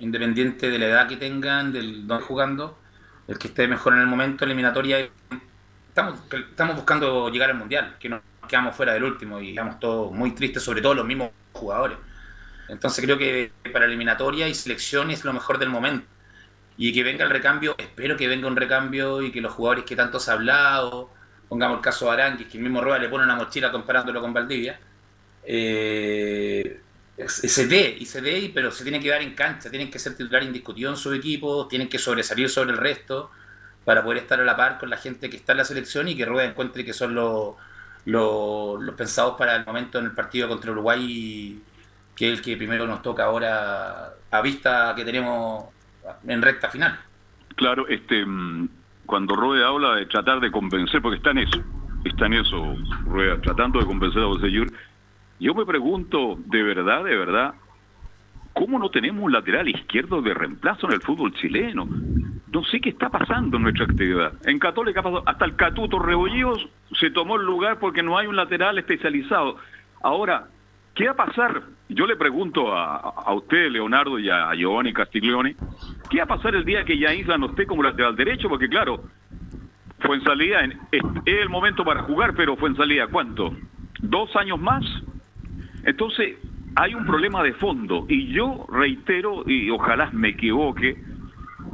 Independiente 0.00 0.68
de 0.68 0.78
la 0.78 0.86
edad 0.86 1.08
que 1.08 1.16
tengan, 1.16 1.72
del 1.72 2.06
don 2.08 2.20
jugando, 2.20 2.78
el 3.28 3.38
que 3.38 3.48
esté 3.48 3.68
mejor 3.68 3.94
en 3.94 4.00
el 4.00 4.08
momento, 4.08 4.44
eliminatoria. 4.44 5.08
Estamos, 5.88 6.74
buscando 6.74 7.28
llegar 7.28 7.50
al 7.50 7.58
mundial, 7.58 7.96
que 8.00 8.08
nos 8.08 8.22
quedamos 8.48 8.74
fuera 8.74 8.92
del 8.94 9.04
último 9.04 9.40
y 9.40 9.50
estamos 9.50 9.78
todos 9.78 10.10
muy 10.10 10.32
tristes, 10.34 10.62
sobre 10.62 10.82
todo 10.82 10.94
los 10.94 11.06
mismos 11.06 11.30
jugadores. 11.52 11.98
Entonces 12.68 13.04
creo 13.04 13.18
que 13.18 13.52
para 13.72 13.84
eliminatoria 13.84 14.48
y 14.48 14.54
selección 14.54 15.12
es 15.12 15.24
lo 15.24 15.32
mejor 15.32 15.58
del 15.58 15.68
momento. 15.68 16.06
Y 16.76 16.92
que 16.92 17.04
venga 17.04 17.24
el 17.24 17.30
recambio, 17.30 17.76
espero 17.78 18.16
que 18.16 18.26
venga 18.26 18.48
un 18.48 18.56
recambio 18.56 19.22
y 19.22 19.30
que 19.30 19.40
los 19.40 19.52
jugadores 19.52 19.84
que 19.84 19.94
tanto 19.94 20.18
se 20.18 20.30
ha 20.30 20.34
hablado, 20.34 21.10
pongamos 21.52 21.76
el 21.78 21.82
caso 21.84 22.06
de 22.06 22.12
Aranguis, 22.12 22.48
que 22.48 22.56
el 22.56 22.62
mismo 22.64 22.80
Rueda 22.80 22.98
le 22.98 23.08
pone 23.10 23.24
una 23.24 23.36
mochila 23.36 23.70
comparándolo 23.70 24.22
con 24.22 24.32
Valdivia, 24.32 24.80
eh, 25.44 26.80
se 27.26 27.66
dé, 27.66 27.94
y 28.00 28.06
se 28.06 28.20
y- 28.38 28.48
pero 28.48 28.70
se 28.70 28.84
tiene 28.84 29.00
que 29.00 29.10
dar 29.10 29.20
en 29.20 29.34
cancha, 29.34 29.68
tienen 29.70 29.90
que 29.90 29.98
ser 29.98 30.16
titular 30.16 30.42
indiscutido 30.42 30.90
en 30.90 30.96
su 30.96 31.12
equipo, 31.12 31.68
tienen 31.68 31.88
que 31.90 31.98
sobresalir 31.98 32.48
sobre 32.48 32.70
el 32.72 32.78
resto 32.78 33.30
para 33.84 34.02
poder 34.02 34.18
estar 34.22 34.40
a 34.40 34.44
la 34.44 34.56
par 34.56 34.78
con 34.78 34.88
la 34.90 34.96
gente 34.96 35.28
que 35.28 35.36
está 35.36 35.52
en 35.52 35.58
la 35.58 35.64
selección 35.66 36.08
y 36.08 36.16
que 36.16 36.24
Rueda 36.24 36.46
encuentre 36.48 36.84
que 36.86 36.94
son 36.94 37.14
los, 37.14 37.56
los, 38.06 38.80
los 38.82 38.94
pensados 38.94 39.36
para 39.36 39.56
el 39.56 39.66
momento 39.66 39.98
en 39.98 40.06
el 40.06 40.12
partido 40.12 40.48
contra 40.48 40.70
Uruguay, 40.72 41.62
que 42.16 42.28
es 42.32 42.38
el 42.38 42.42
que 42.42 42.56
primero 42.56 42.86
nos 42.86 43.02
toca 43.02 43.24
ahora 43.24 44.14
a 44.30 44.40
vista 44.42 44.94
que 44.96 45.04
tenemos 45.04 45.66
en 46.26 46.40
recta 46.42 46.70
final. 46.70 46.98
Claro, 47.56 47.86
este, 47.88 48.24
cuando 49.12 49.36
Rueda 49.36 49.68
habla 49.68 49.96
de 49.96 50.06
tratar 50.06 50.40
de 50.40 50.50
convencer, 50.50 51.02
porque 51.02 51.18
está 51.18 51.32
en 51.32 51.40
eso, 51.40 51.60
está 52.02 52.24
en 52.24 52.32
eso, 52.32 52.74
Rueda, 53.04 53.38
tratando 53.42 53.78
de 53.78 53.84
convencer 53.84 54.22
a 54.22 54.24
Bosellur, 54.24 54.68
yo 55.38 55.52
me 55.52 55.66
pregunto, 55.66 56.38
de 56.46 56.62
verdad, 56.62 57.04
de 57.04 57.14
verdad, 57.14 57.52
¿cómo 58.54 58.78
no 58.78 58.88
tenemos 58.88 59.22
un 59.22 59.30
lateral 59.30 59.68
izquierdo 59.68 60.22
de 60.22 60.32
reemplazo 60.32 60.86
en 60.86 60.94
el 60.94 61.02
fútbol 61.02 61.30
chileno? 61.34 61.86
No 62.50 62.64
sé 62.64 62.80
qué 62.80 62.88
está 62.88 63.10
pasando 63.10 63.58
en 63.58 63.64
nuestra 63.64 63.84
actividad. 63.84 64.32
En 64.46 64.58
Católica 64.58 65.02
pasó, 65.02 65.22
hasta 65.26 65.44
el 65.44 65.56
Catuto 65.56 65.98
Rebolledos 65.98 66.66
se 66.98 67.10
tomó 67.10 67.36
el 67.36 67.44
lugar 67.44 67.78
porque 67.80 68.02
no 68.02 68.16
hay 68.16 68.28
un 68.28 68.36
lateral 68.36 68.78
especializado. 68.78 69.58
Ahora, 70.02 70.46
¿qué 70.94 71.06
va 71.06 71.12
a 71.12 71.26
pasar? 71.26 71.62
Yo 71.88 72.06
le 72.06 72.16
pregunto 72.16 72.74
a, 72.74 72.96
a 72.96 73.34
usted, 73.34 73.70
Leonardo, 73.70 74.18
y 74.18 74.30
a 74.30 74.54
Giovanni 74.54 74.92
Castiglione, 74.92 75.56
¿qué 76.10 76.18
va 76.18 76.24
a 76.24 76.26
pasar 76.26 76.54
el 76.54 76.64
día 76.64 76.84
que 76.84 76.98
ya 76.98 77.14
Isla 77.14 77.38
no 77.38 77.46
esté 77.46 77.66
como 77.66 77.82
lateral 77.82 78.16
derecho? 78.16 78.48
Porque 78.48 78.68
claro, 78.68 79.04
fue 80.00 80.16
en 80.16 80.24
salida, 80.24 80.64
es, 80.64 81.02
es 81.26 81.40
el 81.40 81.48
momento 81.48 81.84
para 81.84 82.02
jugar, 82.02 82.34
pero 82.34 82.56
fue 82.56 82.70
en 82.70 82.76
salida, 82.76 83.06
¿cuánto? 83.08 83.54
¿Dos 84.00 84.34
años 84.36 84.60
más? 84.60 84.84
Entonces, 85.84 86.36
hay 86.74 86.94
un 86.94 87.04
problema 87.04 87.42
de 87.42 87.52
fondo 87.54 88.06
y 88.08 88.32
yo 88.32 88.66
reitero, 88.70 89.44
y 89.46 89.70
ojalá 89.70 90.10
me 90.12 90.30
equivoque, 90.30 90.96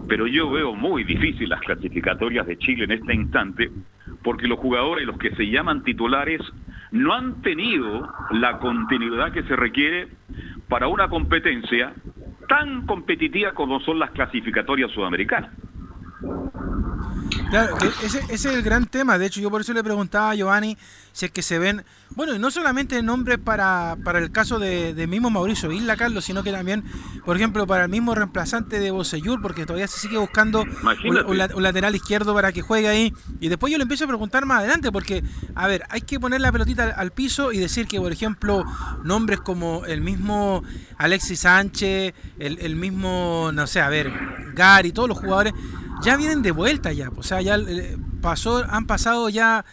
pero 0.09 0.27
yo 0.27 0.51
veo 0.51 0.75
muy 0.75 1.05
difícil 1.05 1.49
las 1.49 1.61
clasificatorias 1.61 2.47
de 2.47 2.59
Chile 2.59 2.85
en 2.85 2.93
este 2.93 3.15
instante, 3.15 3.71
porque 4.23 4.49
los 4.49 4.59
jugadores, 4.59 5.07
los 5.07 5.19
que 5.19 5.31
se 5.33 5.49
llaman 5.49 5.83
titulares, 5.85 6.41
no 6.91 7.13
han 7.15 7.43
tenido 7.43 8.13
la 8.31 8.59
continuidad 8.59 9.33
que 9.33 9.43
se 9.45 9.57
requiere 9.57 10.09
para 10.69 10.89
una 10.89 11.09
competencia 11.09 11.95
tan 12.49 12.87
competitiva 12.87 13.53
como 13.53 13.81
son 13.81 13.99
las 13.99 14.11
clasificatorias 14.11 14.91
sudamericanas. 14.93 15.51
Claro, 17.51 17.77
que 17.79 17.87
ese, 18.07 18.19
ese 18.19 18.35
es 18.35 18.45
el 18.47 18.63
gran 18.63 18.87
tema. 18.87 19.19
De 19.19 19.27
hecho, 19.27 19.41
yo 19.41 19.51
por 19.51 19.61
eso 19.61 19.73
le 19.73 19.83
preguntaba 19.83 20.31
a 20.31 20.35
Giovanni 20.35 20.77
si 21.19 21.27
es 21.27 21.33
que 21.33 21.43
se 21.43 21.59
ven, 21.59 21.85
bueno, 22.11 22.33
y 22.35 22.39
no 22.39 22.49
solamente 22.51 23.03
nombres 23.03 23.39
para, 23.39 23.97
para 24.05 24.21
el 24.21 24.31
caso 24.31 24.61
de, 24.61 24.95
de 24.95 25.07
mismo 25.09 25.31
Mauricio 25.31 25.73
Isla, 25.73 25.97
Carlos, 25.97 26.25
sino 26.25 26.45
que 26.45 26.53
también, 26.53 26.85
por 27.25 27.37
ejemplo, 27.37 27.67
para 27.67 27.85
el 27.85 27.91
mismo 27.91 28.15
reemplazante 28.15 28.79
de 28.79 28.93
Bocellur, 28.93 29.43
porque 29.43 29.67
todavía 29.67 29.89
se 29.89 29.99
sigue 29.99 30.17
buscando 30.17 30.65
un, 31.27 31.39
lateral 31.63 31.97
izquierdo 31.97 32.35
para 32.35 32.53
que 32.53 32.63
juegue 32.63 32.87
ahí. 32.87 33.13
Y 33.41 33.49
después 33.49 33.73
yo 33.73 33.79
le 33.79 33.83
empiezo 33.83 34.05
a 34.05 34.07
preguntar 34.07 34.47
más 34.47 34.61
adelante, 34.61 34.93
porque, 34.93 35.25
a 35.57 35.67
ver, 35.67 35.83
hay 35.89 36.03
que 36.03 36.21
poner 36.21 36.41
la 36.41 36.53
pelotita 36.53 36.85
al, 36.85 36.95
al 36.97 37.11
piso 37.11 37.51
y 37.51 37.59
decir 37.59 37.89
que, 37.89 37.99
por 37.99 38.13
ejemplo, 38.13 38.65
nombres 39.03 39.41
como 39.41 39.85
el 39.87 40.01
mismo 40.01 40.63
Alexis 40.99 41.41
Sánchez, 41.41 42.15
el, 42.39 42.59
el 42.61 42.77
mismo, 42.77 43.51
no 43.53 43.67
sé, 43.67 43.81
a 43.81 43.89
ver, 43.89 44.13
Gary, 44.55 44.93
todos 44.93 45.09
los 45.09 45.19
jugadores 45.19 45.53
ya 46.03 46.17
vienen 46.17 46.43
de 46.43 46.51
vuelta 46.51 46.93
ya. 46.93 47.11
O 47.17 47.23
sea, 47.23 47.41
ya 47.41 47.57
eh, 47.57 47.97
pasó, 48.21 48.65
han 48.69 48.87
pasado 48.87 49.29
ya 49.29 49.65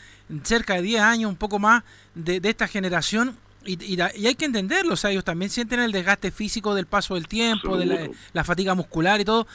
cerca 0.43 0.75
de 0.75 0.81
10 0.81 1.01
años, 1.01 1.29
un 1.29 1.37
poco 1.37 1.59
más, 1.59 1.83
de, 2.13 2.39
de 2.39 2.49
esta 2.49 2.67
generación. 2.67 3.37
Y, 3.65 3.95
y 3.95 4.27
hay 4.27 4.35
que 4.35 4.45
entenderlo, 4.45 4.93
o 4.93 4.97
sea, 4.97 5.09
ellos 5.09 5.23
también 5.23 5.49
sienten 5.49 5.79
el 5.79 5.91
desgaste 5.91 6.31
físico 6.31 6.75
del 6.75 6.85
paso 6.85 7.15
del 7.15 7.27
tiempo, 7.27 7.77
de 7.77 8.11
la 8.33 8.43
fatiga 8.43 8.75
muscular 8.75 9.19
y 9.19 9.25
todo. 9.25 9.47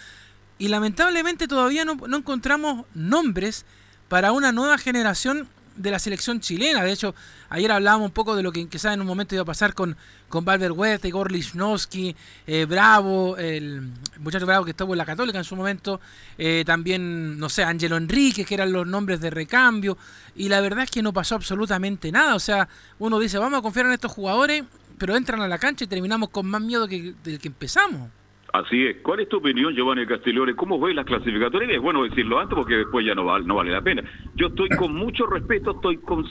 Y 0.59 0.69
lamentablemente 0.69 1.47
todavía 1.47 1.85
no, 1.85 1.95
no 1.95 2.17
encontramos 2.17 2.87
nombres 2.93 3.65
para 4.09 4.33
una 4.33 4.51
nueva 4.51 4.79
generación 4.79 5.49
de 5.77 5.91
la 5.91 5.99
selección 5.99 6.41
chilena. 6.41 6.83
De 6.85 6.93
hecho, 6.93 7.15
ayer 7.49 7.71
hablábamos 7.71 8.07
un 8.07 8.13
poco 8.13 8.37
de 8.37 8.43
lo 8.43 8.53
que 8.53 8.67
quizás 8.69 8.95
en 8.95 9.01
un 9.01 9.07
momento 9.07 9.35
iba 9.35 9.43
a 9.43 9.47
pasar 9.47 9.75
con, 9.75 9.97
con 10.29 10.45
Valver 10.45 10.73
Huerta, 10.73 11.09
Igor 11.09 11.31
Lichnowsky, 11.33 12.15
eh, 12.47 12.67
Bravo, 12.67 13.37
el 13.37 13.91
muchacho 14.19 14.47
Bravo 14.47 14.65
que 14.65 14.73
estuvo 14.73 14.93
en 14.95 14.99
la 14.99 15.07
Católica 15.07 15.39
en 15.39 15.45
su 15.45 15.57
momento, 15.57 16.01
eh, 16.39 16.65
también, 16.67 17.39
no 17.39 17.49
sé, 17.49 17.65
Angelo 17.65 17.97
Enrique, 17.97 18.45
que 18.45 18.55
eran 18.55 18.73
los 18.73 18.87
nombres 18.87 19.21
de 19.21 19.31
recambio, 19.31 19.97
y 20.37 20.49
la 20.49 20.61
verdad 20.61 20.85
es 20.85 20.91
que 20.91 21.03
no 21.03 21.13
pasó 21.13 21.35
absolutamente 21.37 22.13
nada. 22.13 22.35
O 22.35 22.41
sea, 22.41 22.69
uno 22.99 23.19
dice, 23.19 23.39
vamos 23.39 23.59
a 23.59 23.63
confiar 23.63 23.87
en 23.87 23.93
estos 23.93 24.13
jugadores, 24.13 24.65
pero 24.99 25.17
entran 25.17 25.41
a 25.41 25.49
la 25.49 25.59
cancha 25.59 25.85
y 25.85 25.87
terminamos 25.87 26.29
con 26.31 26.47
más 26.47 26.61
miedo 26.61 26.87
que 26.87 27.15
del 27.25 27.39
que 27.39 27.49
empezamos. 27.49 28.11
Así 28.53 28.87
es. 28.87 28.97
¿Cuál 29.03 29.21
es 29.21 29.29
tu 29.29 29.37
opinión, 29.37 29.75
Giovanni 29.75 30.07
Castiglione? 30.07 30.57
¿Cómo 30.57 30.81
ves 30.81 30.95
las 30.95 31.05
clasificatorias? 31.05 31.73
Es 31.73 31.81
bueno 31.81 32.03
decirlo 32.03 32.41
antes 32.41 32.57
porque 32.57 32.77
después 32.79 33.07
ya 33.07 33.15
no, 33.15 33.25
val- 33.25 33.47
no 33.47 33.55
vale 33.55 33.71
la 33.71 33.81
pena. 33.83 34.03
Yo 34.37 34.49
estoy 34.49 34.69
con 34.71 34.95
mucho 34.95 35.27
respeto, 35.27 35.73
estoy 35.73 35.99
con... 35.99 36.25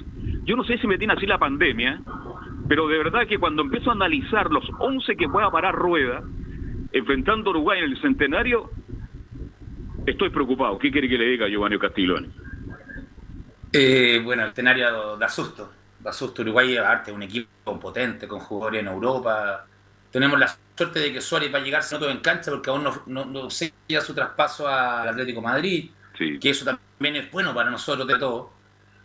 Yo 0.46 0.56
no 0.58 0.64
sé 0.66 0.78
si 0.80 0.88
me 0.88 0.98
tiene 0.98 1.14
así 1.14 1.26
la 1.26 1.38
pandemia, 1.38 2.02
pero 2.68 2.88
de 2.88 2.98
verdad 2.98 3.26
que 3.28 3.38
cuando 3.38 3.62
empiezo 3.62 3.90
a 3.92 3.94
analizar 3.94 4.52
los 4.52 4.66
11 4.80 5.16
que 5.16 5.30
pueda 5.30 5.50
parar 5.50 5.76
Rueda, 5.76 6.22
enfrentando 6.92 7.52
Uruguay 7.52 7.80
en 7.80 7.86
el 7.92 8.02
centenario, 8.02 8.70
estoy 10.06 10.30
preocupado. 10.30 10.78
¿Qué 10.78 10.92
quiere 10.92 11.08
que 11.08 11.18
le 11.18 11.26
diga 11.26 11.48
Giovanni 11.48 11.80
Castiglione? 11.80 12.30
Eh, 13.72 14.20
bueno, 14.24 14.44
el 14.44 14.50
escenario 14.50 15.16
da 15.16 15.30
susto. 15.30 15.72
Da 16.00 16.12
susto 16.12 16.42
Uruguay, 16.42 16.76
aparte, 16.78 17.12
un 17.12 17.24
equipo 17.24 17.80
potente, 17.80 18.28
con 18.28 18.40
jugadores 18.40 18.82
en 18.82 18.88
Europa. 18.88 19.69
Tenemos 20.12 20.40
la 20.40 20.56
suerte 20.76 21.00
de 21.00 21.14
que 21.14 21.22
Suárez 21.22 21.54
va 21.54 21.60
a 21.60 21.62
llegar, 21.62 21.84
no 21.92 22.00
todo 22.00 22.10
en 22.10 22.20
cancha, 22.20 22.52
porque 22.52 22.70
aún 22.70 22.84
no, 22.84 23.04
no, 23.06 23.26
no 23.26 23.50
sella 23.50 24.02
su 24.02 24.14
traspaso 24.14 24.68
al 24.68 25.10
Atlético 25.10 25.42
Madrid. 25.42 25.92
Que 26.42 26.50
eso 26.50 26.66
también 26.66 27.16
es 27.16 27.32
bueno 27.32 27.54
para 27.54 27.70
nosotros 27.70 28.06
de 28.08 28.18
todo. 28.18 28.52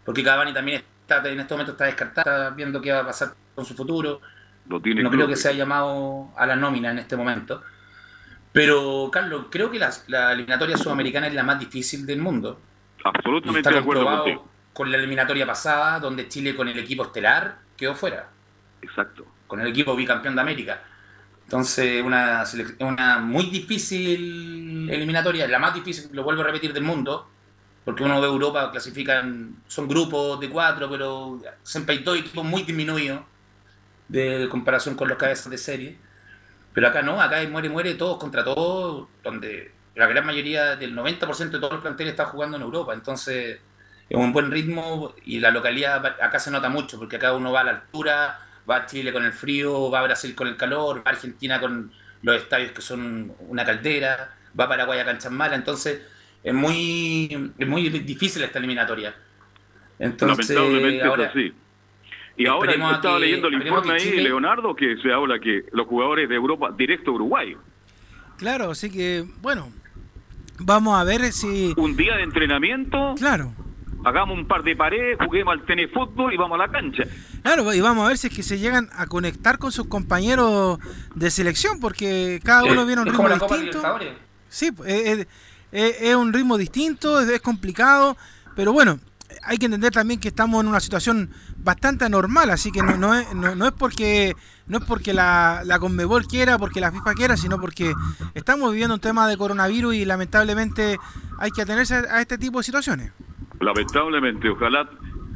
Porque 0.05 0.23
Cavani 0.23 0.53
también 0.53 0.83
está, 1.01 1.27
en 1.29 1.39
este 1.39 1.55
momento 1.55 1.73
está 1.73 1.85
descartado, 1.85 2.55
viendo 2.55 2.81
qué 2.81 2.93
va 2.93 3.01
a 3.01 3.07
pasar 3.07 3.35
con 3.55 3.65
su 3.65 3.75
futuro. 3.75 4.21
no 4.67 4.81
creo 5.11 5.29
que 5.29 5.37
se 5.37 5.49
haya 5.49 5.59
llamado 5.59 6.31
a 6.37 6.47
la 6.47 6.57
nómina 6.57 6.91
en 6.91 6.99
este 6.99 7.17
momento. 7.17 7.63
Pero, 8.53 9.11
Carlos, 9.13 9.47
creo 9.51 9.71
que 9.71 9.79
la, 9.79 9.93
la 10.09 10.33
eliminatoria 10.33 10.77
sudamericana 10.77 11.27
es 11.27 11.35
la 11.35 11.43
más 11.43 11.59
difícil 11.59 12.07
del 12.07 12.21
mundo. 12.21 12.61
Absolutamente 13.05 13.71
de 13.71 13.79
acuerdo 13.79 14.45
con 14.73 14.91
la 14.91 14.99
eliminatoria 14.99 15.47
pasada, 15.47 16.01
donde 16.01 16.29
Chile 16.29 16.55
con 16.55 16.69
el 16.69 16.79
equipo 16.79 17.05
estelar 17.05 17.59
quedó 17.77 17.95
fuera. 17.95 18.29
Exacto. 18.83 19.25
Con 19.47 19.61
el 19.61 19.69
equipo 19.69 19.95
bicampeón 19.97 20.35
de 20.35 20.41
América. 20.41 20.83
Entonces, 21.45 22.03
una, 22.03 22.45
una 22.81 23.19
muy 23.19 23.47
difícil 23.51 24.89
eliminatoria, 24.91 25.47
la 25.47 25.59
más 25.59 25.75
difícil, 25.75 26.09
lo 26.13 26.25
vuelvo 26.25 26.43
a 26.43 26.47
repetir, 26.47 26.73
del 26.73 26.83
mundo, 26.83 27.29
porque 27.85 28.03
uno 28.03 28.21
ve 28.21 28.27
Europa, 28.27 28.71
clasifican, 28.71 29.63
son 29.67 29.87
grupos 29.89 30.41
de 30.41 30.49
cuatro, 30.51 30.89
pero 30.91 31.41
siempre 31.63 31.97
hay 31.97 32.03
dos 32.03 32.19
equipos 32.19 32.45
muy 32.45 32.63
disminuidos 32.63 33.21
de 34.09 34.49
comparación 34.51 34.97
con 34.97 35.09
los 35.09 35.19
cabezas 35.19 35.51
de 35.51 35.59
serie. 35.59 35.99
Pero 36.73 36.89
acá 36.89 37.03
no, 37.03 37.21
acá 37.21 37.41
es 37.43 37.51
muere, 37.51 37.69
muere 37.69 37.95
todos 37.95 38.19
contra 38.19 38.45
todos, 38.45 39.09
donde 39.23 39.73
la 39.95 40.07
gran 40.07 40.27
mayoría 40.27 40.77
del 40.77 40.95
90% 40.97 41.51
de 41.51 41.59
todos 41.61 41.75
los 41.75 41.83
planteles 41.83 42.13
están 42.13 42.27
jugando 42.27 42.57
en 42.57 42.63
Europa. 42.65 42.95
Entonces, 42.95 43.61
es 44.09 44.17
un 44.17 44.33
buen 44.33 44.51
ritmo 44.51 45.15
y 45.25 45.41
la 45.41 45.51
localidad 45.51 46.05
acá 46.07 46.39
se 46.39 46.51
nota 46.51 46.69
mucho, 46.69 46.99
porque 46.99 47.17
acá 47.17 47.33
uno 47.35 47.53
va 47.53 47.61
a 47.61 47.65
la 47.65 47.71
altura, 47.73 48.41
va 48.69 48.77
a 48.77 48.87
Chile 48.87 49.13
con 49.13 49.25
el 49.25 49.33
frío, 49.33 49.91
va 49.91 50.01
a 50.01 50.05
Brasil 50.05 50.35
con 50.35 50.49
el 50.49 50.57
calor, 50.57 50.99
va 50.99 51.11
a 51.11 51.11
Argentina 51.11 51.61
con 51.61 51.93
los 52.23 52.37
estadios 52.37 52.73
que 52.73 52.81
son 52.81 53.33
una 53.49 53.65
caldera, 53.65 54.35
va 54.59 54.69
Paraguay 54.69 54.99
a 55.01 55.05
canchas 55.05 55.31
malas, 55.31 55.59
entonces 55.59 56.03
es 56.43 56.55
muy, 56.55 57.53
es 57.59 57.69
muy 57.69 57.89
difícil 57.89 58.43
esta 58.43 58.59
eliminatoria. 58.59 59.15
Entonces, 59.99 60.57
ahora, 61.05 61.33
Y 62.37 62.47
ahora 62.47 62.73
estaba 62.93 63.19
leyendo 63.19 63.49
el 63.49 63.55
informe 63.55 63.95
ahí, 63.95 64.21
Leonardo, 64.21 64.75
que 64.75 64.97
se 64.99 65.13
habla 65.13 65.39
que 65.39 65.65
los 65.73 65.87
jugadores 65.87 66.29
de 66.29 66.35
Europa 66.35 66.75
directo 66.77 67.13
a 67.13 67.15
Uruguay. 67.15 67.57
Claro, 68.39 68.71
así 68.71 68.91
que, 68.91 69.25
bueno, 69.41 69.71
vamos 70.59 70.99
a 70.99 71.05
ver 71.05 71.33
si... 71.33 71.73
Un 71.77 71.97
día 71.97 72.17
de 72.17 72.25
entrenamiento. 72.25 73.15
Claro 73.17 73.55
hagamos 74.05 74.39
un 74.39 74.47
par 74.47 74.63
de 74.63 74.77
paredes, 74.77 75.19
juguemos 75.25 75.55
al 75.55 75.65
tenis 75.65 75.89
fútbol 75.93 76.33
y 76.33 76.37
vamos 76.37 76.61
a 76.61 76.67
la 76.67 76.73
cancha. 76.73 77.05
Claro, 77.43 77.73
y 77.73 77.81
vamos 77.81 78.05
a 78.05 78.09
ver 78.09 78.19
si 78.19 78.29
es 78.29 78.35
que 78.35 78.43
se 78.43 78.59
llegan 78.59 78.89
a 78.97 79.07
conectar 79.07 79.59
con 79.59 79.73
sus 79.73 79.87
compañeros 79.87 80.79
de 81.15 81.31
selección, 81.31 81.81
porque 81.81 82.41
cada 82.45 82.65
uno 82.65 82.87
viene 82.87 83.01
a 83.01 83.05
un 83.05 83.11
ritmo 83.11 83.29
distinto. 83.29 83.83
Sí, 84.49 84.71
pues, 84.73 85.27
es, 85.73 86.15
un 86.15 86.33
ritmo 86.33 86.59
distinto, 86.59 87.21
es, 87.21 87.41
complicado, 87.41 88.17
pero 88.55 88.73
bueno, 88.73 89.01
hay 89.43 89.59
que 89.59 89.65
entender 89.65 89.93
también 89.93 90.21
que 90.21 90.29
estamos 90.29 90.63
en 90.63 90.69
una 90.69 90.81
situación 90.81 91.31
bastante 91.57 92.05
anormal, 92.05 92.51
así 92.51 92.71
que 92.71 92.83
no, 92.83 92.97
no, 92.97 93.15
es, 93.15 93.35
no, 93.35 93.67
es 93.67 93.73
porque 93.73 94.37
no 94.67 94.79
es 94.79 94.85
porque 94.85 95.13
la, 95.13 95.63
la 95.65 95.79
Conmebol 95.79 96.27
quiera, 96.27 96.59
porque 96.59 96.81
la 96.81 96.93
FIFA 96.93 97.15
quiera, 97.15 97.37
sino 97.37 97.59
porque 97.59 97.95
estamos 98.35 98.71
viviendo 98.71 98.95
un 98.95 99.01
tema 99.01 99.27
de 99.27 99.37
coronavirus 99.37 99.95
y 99.95 100.05
lamentablemente 100.05 100.99
hay 101.39 101.51
que 101.51 101.63
atenerse 101.63 101.95
a 101.95 102.21
este 102.21 102.39
tipo 102.39 102.59
de 102.59 102.65
situaciones 102.65 103.13
lamentablemente, 103.61 104.49
ojalá 104.49 104.89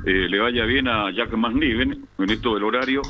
eh, 0.04 0.28
le 0.28 0.38
vaya 0.38 0.64
bien 0.64 0.88
a 0.88 1.11
Jack 1.11 1.33
McNiven 1.33 2.07
en 2.18 2.31
esto 2.31 2.54
del 2.54 2.64
horario, 2.64 3.02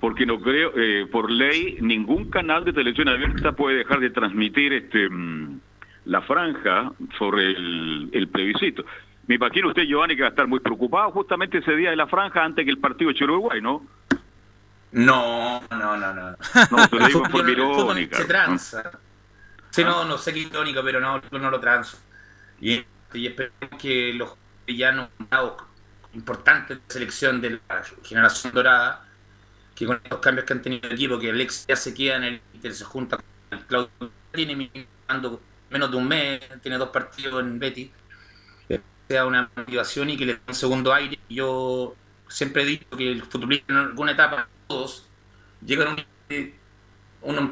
porque 0.00 0.26
no 0.26 0.40
creo, 0.40 0.72
eh, 0.76 1.06
por 1.10 1.30
ley, 1.30 1.78
ningún 1.80 2.30
canal 2.30 2.64
de 2.64 2.72
televisión 2.72 3.08
abierta 3.08 3.52
puede 3.52 3.78
dejar 3.78 4.00
de 4.00 4.10
transmitir 4.10 4.72
este 4.72 5.08
mm, 5.08 5.60
la 6.06 6.22
franja 6.22 6.92
sobre 7.18 7.50
el, 7.50 8.10
el 8.12 8.28
plebiscito. 8.28 8.84
Me 9.26 9.36
imagino 9.36 9.68
usted, 9.68 9.84
Giovanni, 9.84 10.16
que 10.16 10.22
va 10.22 10.28
a 10.28 10.30
estar 10.30 10.48
muy 10.48 10.58
preocupado 10.60 11.10
justamente 11.12 11.58
ese 11.58 11.76
día 11.76 11.90
de 11.90 11.96
la 11.96 12.06
franja 12.06 12.44
antes 12.44 12.64
que 12.64 12.70
el 12.70 12.78
partido 12.78 13.12
de 13.12 13.24
Uruguay, 13.24 13.60
¿no? 13.60 13.86
No, 14.92 15.60
no, 15.70 15.96
no, 15.96 16.14
no. 16.14 16.30
No, 16.70 16.86
se 16.88 16.96
lo 16.96 17.06
digo 17.06 17.22
por 17.30 17.48
irónica. 17.48 18.16
Se 18.16 18.24
tranza. 18.24 18.90
Sí, 19.70 19.84
no, 19.84 20.04
no 20.04 20.18
sé 20.18 20.32
qué 20.32 20.40
irónico, 20.40 20.80
pero 20.82 20.98
no, 20.98 21.22
no 21.30 21.50
lo 21.50 21.60
transo. 21.60 21.98
Y, 22.60 22.84
y 23.14 23.26
esperemos 23.28 23.80
que 23.80 24.12
los 24.14 24.36
nombrado 24.78 25.56
importante 26.12 26.74
de 26.76 26.80
selección 26.88 27.40
de 27.40 27.60
la 27.68 27.82
generación 28.02 28.52
dorada, 28.52 29.06
que 29.74 29.86
con 29.86 30.00
estos 30.02 30.18
cambios 30.20 30.46
que 30.46 30.52
han 30.52 30.62
tenido 30.62 30.88
el 30.88 30.94
equipo, 30.94 31.18
que 31.18 31.30
Alex 31.30 31.66
ya 31.68 31.76
se 31.76 31.94
queda 31.94 32.16
en 32.16 32.24
el 32.24 32.40
Inter, 32.54 32.74
se 32.74 32.84
junta 32.84 33.16
con 33.16 33.58
el 33.58 33.64
Claudio, 33.66 33.90
tiene 34.32 34.70
menos 35.70 35.90
de 35.90 35.96
un 35.96 36.08
mes, 36.08 36.40
tiene 36.62 36.78
dos 36.78 36.90
partidos 36.90 37.40
en 37.42 37.58
Betty, 37.58 37.90
sea 39.08 39.26
una 39.26 39.50
motivación 39.56 40.10
y 40.10 40.16
que 40.16 40.26
le 40.26 40.34
dé 40.34 40.40
un 40.46 40.54
segundo 40.54 40.94
aire. 40.94 41.18
Yo 41.28 41.96
siempre 42.28 42.62
he 42.62 42.66
dicho 42.66 42.96
que 42.96 43.10
el 43.10 43.22
futbolista 43.22 43.72
en 43.72 43.78
alguna 43.78 44.12
etapa, 44.12 44.48
todos, 44.68 45.08
llegan 45.64 45.88
a 45.88 45.90
un 45.92 46.60
uno 47.22 47.50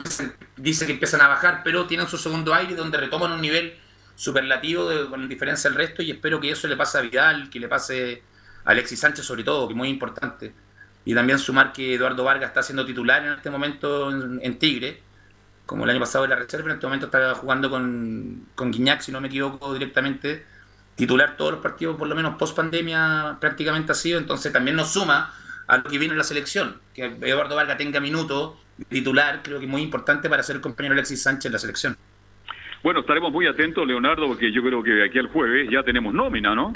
dice 0.57 0.87
que 0.87 0.93
empiezan 0.93 1.21
a 1.21 1.29
bajar, 1.29 1.63
pero 1.63 1.87
tienen 1.87 2.07
su 2.09 2.17
segundo 2.17 2.55
aire 2.55 2.75
donde 2.75 2.97
retoman 2.99 3.33
un 3.33 3.41
nivel 3.41 3.77
superlativo 4.19 4.91
con 5.09 5.29
diferencia 5.29 5.71
del 5.71 5.79
resto 5.79 6.03
y 6.03 6.11
espero 6.11 6.41
que 6.41 6.51
eso 6.51 6.67
le 6.67 6.77
pase 6.77 6.99
a 6.99 7.03
Vidal, 7.03 7.49
que 7.49 7.61
le 7.61 7.69
pase 7.69 8.25
a 8.65 8.73
Alexis 8.73 8.99
Sánchez 8.99 9.25
sobre 9.25 9.45
todo, 9.45 9.69
que 9.69 9.75
es 9.75 9.77
muy 9.77 9.89
importante. 9.89 10.53
Y 11.05 11.15
también 11.15 11.39
sumar 11.39 11.73
que 11.73 11.95
Eduardo 11.95 12.25
Vargas 12.25 12.49
está 12.49 12.65
siendo 12.65 12.85
titular 12.85 13.25
en 13.25 13.35
este 13.35 13.49
momento 13.49 14.11
en, 14.11 14.59
Tigre, 14.59 15.01
como 15.67 15.85
el 15.85 15.91
año 15.91 16.01
pasado 16.01 16.25
en 16.25 16.31
la 16.31 16.37
reserva, 16.37 16.67
en 16.67 16.75
este 16.75 16.87
momento 16.87 17.07
está 17.07 17.33
jugando 17.37 17.71
con, 17.71 18.49
con 18.57 18.73
Guiñac, 18.73 19.03
si 19.03 19.13
no 19.13 19.21
me 19.21 19.29
equivoco, 19.29 19.73
directamente 19.73 20.45
titular 20.97 21.37
todos 21.37 21.53
los 21.53 21.61
partidos, 21.61 21.97
por 21.97 22.09
lo 22.09 22.17
menos 22.17 22.37
post 22.37 22.57
pandemia 22.57 23.37
prácticamente 23.41 23.93
ha 23.93 23.95
sido, 23.95 24.19
entonces 24.19 24.53
también 24.53 24.77
nos 24.77 24.93
suma 24.93 25.33
a 25.69 25.77
lo 25.77 25.85
que 25.85 25.97
viene 25.97 26.15
en 26.15 26.19
la 26.19 26.25
selección, 26.25 26.81
que 26.93 27.05
Eduardo 27.05 27.55
Vargas 27.55 27.79
tenga 27.79 28.01
minutos 28.01 28.55
titular, 28.89 29.43
creo 29.45 29.61
que 29.61 29.67
es 29.67 29.71
muy 29.71 29.83
importante 29.83 30.29
para 30.29 30.43
ser 30.43 30.57
el 30.57 30.63
compañero 30.63 30.95
Alexis 30.95 31.23
Sánchez 31.23 31.47
en 31.47 31.53
la 31.53 31.59
selección. 31.61 32.08
Bueno, 32.83 33.01
estaremos 33.01 33.33
muy 33.33 33.47
atentos, 33.47 33.87
Leonardo, 33.87 34.29
porque 34.29 34.53
yo 34.53 34.63
creo 34.63 34.83
que 34.83 35.03
aquí 35.03 35.19
al 35.19 35.29
jueves 35.29 35.69
ya 35.71 35.83
tenemos 35.83 36.15
nómina, 36.15 36.55
¿no? 36.55 36.73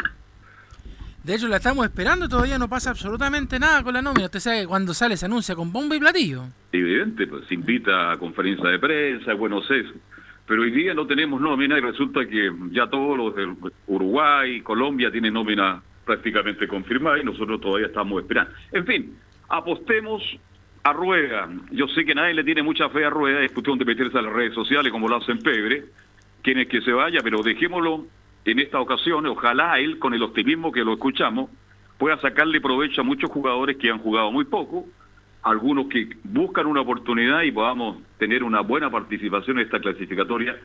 De 1.22 1.36
hecho, 1.36 1.46
la 1.46 1.58
estamos 1.58 1.84
esperando, 1.84 2.28
todavía 2.28 2.58
no 2.58 2.68
pasa 2.68 2.90
absolutamente 2.90 3.56
nada 3.60 3.84
con 3.84 3.94
la 3.94 4.02
nómina. 4.02 4.24
Usted 4.24 4.40
sabe 4.40 4.60
que 4.62 4.66
cuando 4.66 4.92
sale 4.92 5.16
se 5.16 5.26
anuncia 5.26 5.54
con 5.54 5.72
bomba 5.72 5.94
y 5.94 6.00
platillo. 6.00 6.42
Evidente, 6.72 7.28
pues 7.28 7.46
se 7.46 7.54
invita 7.54 8.10
a 8.10 8.16
conferencia 8.16 8.68
de 8.68 8.80
prensa, 8.80 9.32
bueno, 9.34 9.62
sé. 9.62 9.84
Pero 10.48 10.62
hoy 10.62 10.72
día 10.72 10.94
no 10.94 11.06
tenemos 11.06 11.40
nómina 11.40 11.78
y 11.78 11.80
resulta 11.80 12.26
que 12.26 12.50
ya 12.72 12.88
todos 12.88 13.16
los 13.16 13.36
de 13.36 13.54
Uruguay, 13.86 14.60
Colombia 14.62 15.12
tienen 15.12 15.34
nómina 15.34 15.80
prácticamente 16.04 16.66
confirmada 16.66 17.20
y 17.20 17.24
nosotros 17.24 17.60
todavía 17.60 17.86
estamos 17.86 18.20
esperando. 18.20 18.52
En 18.72 18.84
fin, 18.84 19.16
apostemos 19.48 20.20
a 20.84 20.92
Rueda. 20.92 21.48
Yo 21.70 21.86
sé 21.88 22.04
que 22.04 22.14
nadie 22.14 22.34
le 22.34 22.44
tiene 22.44 22.62
mucha 22.62 22.88
fe 22.88 23.04
a 23.04 23.10
Rueda, 23.10 23.40
es 23.40 23.52
cuestión 23.52 23.78
de 23.78 23.84
meterse 23.84 24.18
a 24.18 24.22
las 24.22 24.32
redes 24.32 24.54
sociales 24.54 24.90
como 24.90 25.08
lo 25.08 25.16
hacen 25.16 25.38
Pebre, 25.38 25.84
quien 26.42 26.58
es 26.58 26.68
que 26.68 26.80
se 26.82 26.92
vaya, 26.92 27.20
pero 27.22 27.42
dejémoslo 27.42 28.04
en 28.44 28.58
esta 28.58 28.80
ocasión, 28.80 29.26
ojalá 29.26 29.78
él, 29.78 29.98
con 29.98 30.14
el 30.14 30.22
optimismo 30.22 30.72
que 30.72 30.84
lo 30.84 30.94
escuchamos, 30.94 31.50
pueda 31.98 32.18
sacarle 32.20 32.60
provecho 32.60 33.02
a 33.02 33.04
muchos 33.04 33.30
jugadores 33.30 33.76
que 33.76 33.90
han 33.90 33.98
jugado 33.98 34.32
muy 34.32 34.44
poco, 34.44 34.86
algunos 35.42 35.86
que 35.86 36.08
buscan 36.24 36.66
una 36.66 36.80
oportunidad 36.80 37.42
y 37.42 37.52
podamos 37.52 37.98
tener 38.18 38.42
una 38.42 38.60
buena 38.60 38.90
participación 38.90 39.58
en 39.58 39.66
esta 39.66 39.80
clasificatoria, 39.80 40.56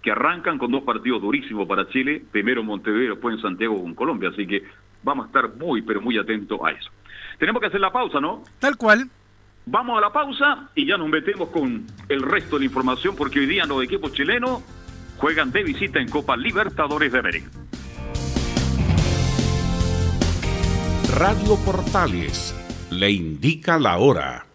que 0.00 0.10
arrancan 0.10 0.58
con 0.58 0.70
dos 0.70 0.82
partidos 0.84 1.22
durísimos 1.22 1.66
para 1.66 1.88
Chile, 1.88 2.22
primero 2.30 2.60
en 2.60 2.66
Montevideo, 2.66 3.14
después 3.14 3.36
en 3.36 3.42
Santiago 3.42 3.80
con 3.80 3.94
Colombia, 3.94 4.28
así 4.28 4.46
que 4.46 4.62
vamos 5.02 5.24
a 5.24 5.26
estar 5.28 5.56
muy, 5.56 5.82
pero 5.82 6.00
muy 6.00 6.18
atentos 6.18 6.60
a 6.62 6.70
eso. 6.70 6.90
Tenemos 7.38 7.60
que 7.60 7.68
hacer 7.68 7.80
la 7.80 7.90
pausa, 7.90 8.20
¿no? 8.20 8.44
Tal 8.60 8.76
cual. 8.76 9.08
Vamos 9.66 9.96
a 9.96 10.00
la 10.00 10.12
pausa 10.12 10.68
y 10.74 10.86
ya 10.86 10.98
nos 10.98 11.08
metemos 11.08 11.48
con 11.48 11.86
el 12.08 12.22
resto 12.22 12.56
de 12.56 12.60
la 12.60 12.66
información 12.66 13.16
porque 13.16 13.40
hoy 13.40 13.46
día 13.46 13.64
los 13.64 13.82
equipos 13.82 14.12
chilenos 14.12 14.62
juegan 15.16 15.52
de 15.52 15.62
visita 15.62 16.00
en 16.00 16.08
Copa 16.08 16.36
Libertadores 16.36 17.12
de 17.12 17.18
América. 17.18 17.48
Radio 21.16 21.56
Portales 21.64 22.54
le 22.90 23.10
indica 23.10 23.78
la 23.78 23.98
hora. 23.98 24.46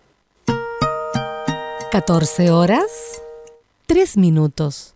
14 1.91 2.51
horas, 2.51 3.21
3 3.87 4.17
minutos 4.17 4.95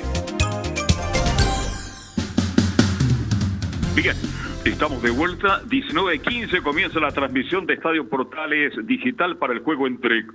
Bien, 3.95 4.15
estamos 4.63 5.01
de 5.01 5.11
vuelta. 5.11 5.61
19.15 5.63 6.63
comienza 6.63 6.99
la 7.01 7.11
transmisión 7.11 7.65
de 7.65 7.73
Estadio 7.73 8.07
Portales 8.07 8.73
Digital 8.87 9.35
para 9.37 9.51
el 9.51 9.59
juego 9.59 9.85
entre 9.85 10.25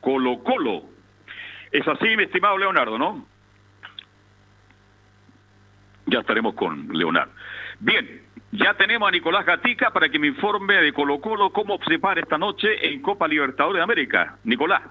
Colo 0.00 0.42
Colo. 0.42 0.82
Es 1.70 1.86
así, 1.86 2.16
mi 2.16 2.24
estimado 2.24 2.58
Leonardo, 2.58 2.98
¿no? 2.98 3.24
Ya 6.06 6.20
estaremos 6.20 6.54
con 6.54 6.88
Leonardo. 6.88 7.32
Bien, 7.78 8.22
ya 8.50 8.74
tenemos 8.74 9.08
a 9.08 9.12
Nicolás 9.12 9.46
Gatica 9.46 9.90
para 9.90 10.08
que 10.08 10.18
me 10.18 10.26
informe 10.26 10.74
de 10.74 10.92
Colo 10.92 11.20
Colo 11.20 11.50
cómo 11.50 11.78
se 11.86 12.00
para 12.00 12.20
esta 12.20 12.36
noche 12.36 12.92
en 12.92 13.00
Copa 13.00 13.28
Libertadores 13.28 13.78
de 13.78 13.84
América. 13.84 14.38
Nicolás. 14.42 14.82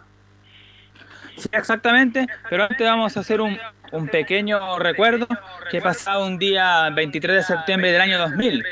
Sí, 1.36 1.50
exactamente, 1.52 2.26
pero 2.50 2.64
antes 2.64 2.88
vamos 2.88 3.18
a 3.18 3.20
hacer 3.20 3.42
un, 3.42 3.58
un 3.93 4.08
pequeño 4.08 4.79
recuerdo 4.79 5.27
que 5.69 5.79
pasado 5.79 6.25
un 6.25 6.39
día 6.39 6.89
23 6.89 7.38
de 7.38 7.43
septiembre 7.43 7.91
del 7.91 8.01
año 8.01 8.17
2000. 8.17 8.63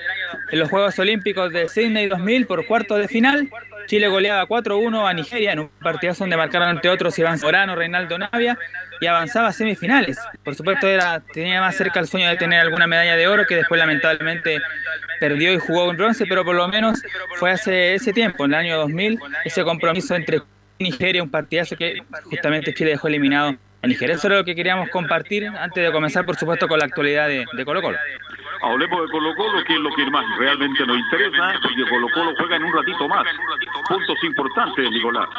En 0.51 0.59
los 0.59 0.69
Juegos 0.69 0.97
Olímpicos 0.97 1.53
de 1.53 1.69
Sydney 1.69 2.07
2000 2.07 2.47
por 2.47 2.65
cuarto 2.65 2.95
de 2.95 3.07
final, 3.07 3.49
Chile 3.85 4.07
goleaba 4.07 4.47
4-1 4.47 5.07
a 5.07 5.13
Nigeria 5.13 5.53
en 5.53 5.59
un 5.59 5.69
partidazo 5.69 6.23
donde 6.23 6.37
marcaron 6.37 6.69
entre 6.69 6.89
otros 6.89 7.17
Iván 7.19 7.37
Sorano, 7.37 7.75
Reinaldo 7.75 8.17
Navia 8.17 8.57
y 8.99 9.05
avanzaba 9.05 9.49
a 9.49 9.53
semifinales. 9.53 10.17
Por 10.43 10.55
supuesto 10.55 10.87
era 10.87 11.21
tenía 11.33 11.61
más 11.61 11.75
cerca 11.75 11.99
el 11.99 12.07
sueño 12.07 12.27
de 12.27 12.37
tener 12.37 12.59
alguna 12.59 12.87
medalla 12.87 13.15
de 13.15 13.27
oro 13.27 13.45
que 13.45 13.55
después 13.55 13.77
lamentablemente 13.77 14.59
perdió 15.19 15.53
y 15.53 15.59
jugó 15.59 15.91
en 15.91 15.97
bronce, 15.97 16.25
pero 16.27 16.43
por 16.43 16.55
lo 16.55 16.67
menos 16.67 16.99
fue 17.35 17.51
hace 17.51 17.93
ese 17.93 18.11
tiempo, 18.11 18.45
en 18.45 18.53
el 18.53 18.59
año 18.59 18.77
2000, 18.77 19.19
ese 19.45 19.63
compromiso 19.63 20.15
entre 20.15 20.41
Nigeria, 20.79 21.21
un 21.21 21.29
partidazo 21.29 21.75
que 21.75 22.01
justamente 22.23 22.73
Chile 22.73 22.91
dejó 22.91 23.07
eliminado 23.07 23.55
Nigeria. 23.87 24.15
Eso 24.15 24.27
era 24.27 24.37
lo 24.37 24.43
que 24.43 24.55
queríamos 24.55 24.89
compartir 24.89 25.47
antes 25.47 25.83
de 25.83 25.91
comenzar, 25.91 26.25
por 26.25 26.35
supuesto, 26.35 26.67
con 26.67 26.79
la 26.79 26.85
actualidad 26.85 27.27
de, 27.27 27.45
de 27.51 27.65
Colo 27.65 27.81
Colo. 27.81 27.97
Hablemos 28.61 29.01
de 29.01 29.11
Colo 29.11 29.35
Colo, 29.35 29.63
que 29.63 29.73
es 29.73 29.79
lo 29.79 29.89
que 29.95 30.05
más 30.11 30.23
realmente 30.37 30.85
nos 30.85 30.97
interesa, 30.97 31.53
porque 31.61 31.89
Colo 31.89 32.07
Colo 32.13 32.33
juega 32.37 32.55
en 32.57 32.63
un 32.63 32.73
ratito 32.73 33.07
más. 33.07 33.25
Puntos 33.87 34.23
importantes, 34.23 34.91
Nicolás. 34.91 35.29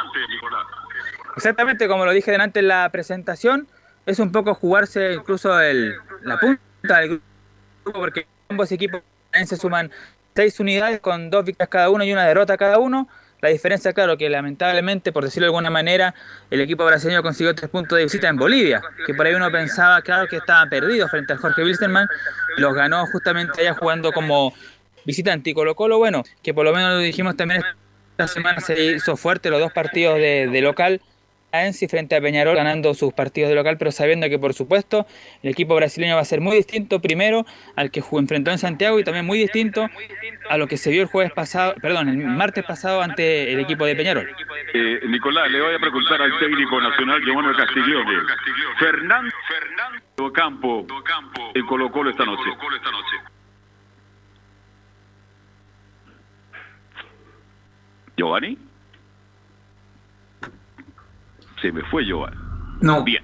Exactamente, 1.37 1.89
como 1.89 2.05
lo 2.05 2.13
dije 2.13 2.31
delante 2.31 2.61
en 2.61 2.69
la 2.69 2.89
presentación, 2.91 3.69
es 4.07 4.19
un 4.19 4.33
poco 4.33 4.55
jugarse 4.55 5.15
incluso 5.15 5.61
el, 5.61 5.95
la 6.23 6.39
punta 6.39 6.99
del 6.99 7.21
grupo, 7.85 8.01
porque 8.01 8.27
ambos 8.49 8.71
equipos 8.73 9.03
se 9.45 9.57
suman 9.57 9.91
seis 10.35 10.59
unidades 10.61 11.01
con 11.01 11.31
dos 11.31 11.45
victorias 11.45 11.69
cada 11.69 11.91
uno 11.91 12.05
y 12.05 12.13
una 12.13 12.25
derrota 12.25 12.57
cada 12.57 12.79
uno. 12.79 13.09
La 13.43 13.49
diferencia, 13.49 13.93
claro, 13.93 14.17
que 14.17 14.31
lamentablemente, 14.31 15.11
por 15.11 15.25
decirlo 15.25 15.47
de 15.47 15.49
alguna 15.49 15.69
manera, 15.69 16.15
el 16.49 16.61
equipo 16.61 16.85
brasileño 16.85 17.25
consiguió 17.25 17.53
tres 17.57 17.69
puntos 17.69 17.99
de 17.99 18.05
visita 18.05 18.29
en 18.29 18.37
Bolivia, 18.37 18.81
que 19.05 19.15
por 19.15 19.27
ahí 19.27 19.35
uno 19.35 19.51
pensaba, 19.51 20.01
claro, 20.01 20.29
que 20.29 20.37
estaba 20.37 20.65
perdido 20.71 21.09
frente 21.09 21.33
al 21.33 21.41
Jorge 21.41 21.65
Wilstermann, 21.65 22.07
los 22.57 22.73
ganó 22.73 23.05
justamente 23.09 23.61
allá 23.61 23.75
jugando 23.75 24.13
como 24.13 24.55
visitante. 25.05 25.51
Y 25.51 25.55
Colo 25.55 25.75
Colo, 25.75 25.99
bueno, 25.99 26.23
que 26.41 26.55
por 26.55 26.65
lo 26.65 26.73
menos 26.73 26.93
lo 26.93 26.99
dijimos 27.01 27.37
también 27.37 27.65
esta 28.13 28.29
semana 28.29 28.61
se 28.61 28.81
hizo 28.81 29.17
fuerte 29.17 29.51
los 29.51 29.59
dos 29.59 29.73
partidos 29.73 30.19
de, 30.19 30.47
de 30.47 30.61
local, 30.61 31.01
Ensi 31.53 31.87
frente 31.87 32.17
a 32.17 32.21
Peñarol 32.21 32.57
ganando 32.57 32.95
sus 32.95 33.13
partidos 33.13 33.51
de 33.51 33.55
local, 33.55 33.77
pero 33.77 33.93
sabiendo 33.93 34.27
que 34.31 34.39
por 34.39 34.55
supuesto 34.55 35.07
el 35.43 35.51
equipo 35.51 35.75
brasileño 35.75 36.15
va 36.15 36.23
a 36.23 36.25
ser 36.25 36.41
muy 36.41 36.57
distinto 36.57 37.01
primero 37.01 37.45
al 37.77 37.91
que 37.91 38.03
enfrentó 38.13 38.51
en 38.51 38.59
Santiago 38.59 38.99
y 38.99 39.05
también 39.05 39.27
muy 39.27 39.39
distinto 39.39 39.87
a 40.49 40.57
lo 40.57 40.67
que 40.67 40.79
se 40.79 40.91
vio 40.91 41.03
el 41.03 41.09
jueves 41.09 41.31
pasado, 41.33 41.75
perdón, 41.83 42.09
el 42.09 42.17
martes 42.17 42.65
pasado 42.65 43.03
ante 43.03 43.53
el 43.53 43.61
equipo 43.61 43.85
de 43.85 43.95
Peñarol. 43.95 44.31
Eh, 44.73 45.01
Nicolás, 45.09 45.51
le 45.51 45.61
voy 45.61 45.75
a 45.75 45.79
preguntar 45.79 46.23
al 46.23 46.39
técnico 46.39 46.81
nacional 46.81 47.23
Giovanni 47.23 47.55
Castiglione. 47.55 48.19
Fernando 48.79 50.33
Campo 50.33 50.87
en 51.55 51.67
Colo 51.67 51.93
Colo 51.93 52.11
esta 52.11 52.25
noche. 52.25 52.51
Giovanni. 58.17 58.72
Se 61.63 61.73
me 61.73 61.83
fue 61.85 62.05
Giovanni. 62.05 62.37
No. 62.81 63.03
Bien. 63.05 63.23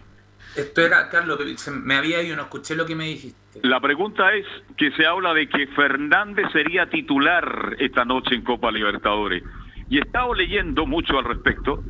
Esto 0.56 0.80
era, 0.80 1.08
Carlos, 1.08 1.38
me 1.70 1.96
había 1.96 2.22
ido, 2.22 2.34
no 2.36 2.42
escuché 2.42 2.74
lo 2.74 2.86
que 2.86 2.94
me 2.94 3.04
dijiste. 3.04 3.60
La 3.62 3.80
pregunta 3.80 4.32
es 4.32 4.46
que 4.76 4.90
se 4.92 5.04
habla 5.06 5.34
de 5.34 5.48
que 5.48 5.66
Fernández 5.68 6.46
sería 6.52 6.88
titular 6.88 7.76
esta 7.78 8.04
noche 8.04 8.34
en 8.34 8.42
Copa 8.42 8.70
Libertadores. 8.70 9.42
Y 9.90 9.98
he 9.98 10.00
estado 10.00 10.34
leyendo 10.34 10.86
mucho 10.86 11.18
al 11.18 11.24
respecto 11.24 11.82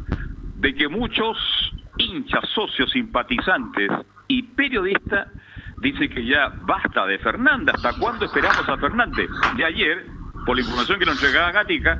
de 0.56 0.74
que 0.74 0.88
muchos 0.88 1.36
hinchas, 1.98 2.48
socios, 2.54 2.90
simpatizantes 2.90 3.90
y 4.28 4.42
periodistas 4.42 5.28
dicen 5.78 6.10
que 6.10 6.24
ya 6.24 6.48
basta 6.62 7.06
de 7.06 7.18
Fernández. 7.18 7.74
¿Hasta 7.76 7.98
cuándo 7.98 8.24
esperamos 8.24 8.68
a 8.68 8.76
Fernández? 8.76 9.28
De 9.56 9.64
ayer, 9.64 10.06
por 10.44 10.56
la 10.56 10.62
información 10.62 10.98
que 10.98 11.06
nos 11.06 11.22
entregaba 11.22 11.52
Gatica, 11.52 11.98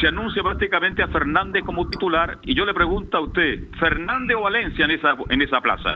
se 0.00 0.08
anuncia 0.08 0.42
prácticamente 0.42 1.02
a 1.02 1.08
Fernández 1.08 1.62
como 1.64 1.88
titular 1.88 2.38
y 2.42 2.54
yo 2.54 2.64
le 2.64 2.74
pregunto 2.74 3.16
a 3.16 3.20
usted, 3.20 3.70
¿Fernández 3.78 4.36
o 4.36 4.42
Valencia 4.42 4.84
en 4.84 4.90
esa, 4.90 5.14
en 5.28 5.42
esa 5.42 5.60
plaza? 5.60 5.94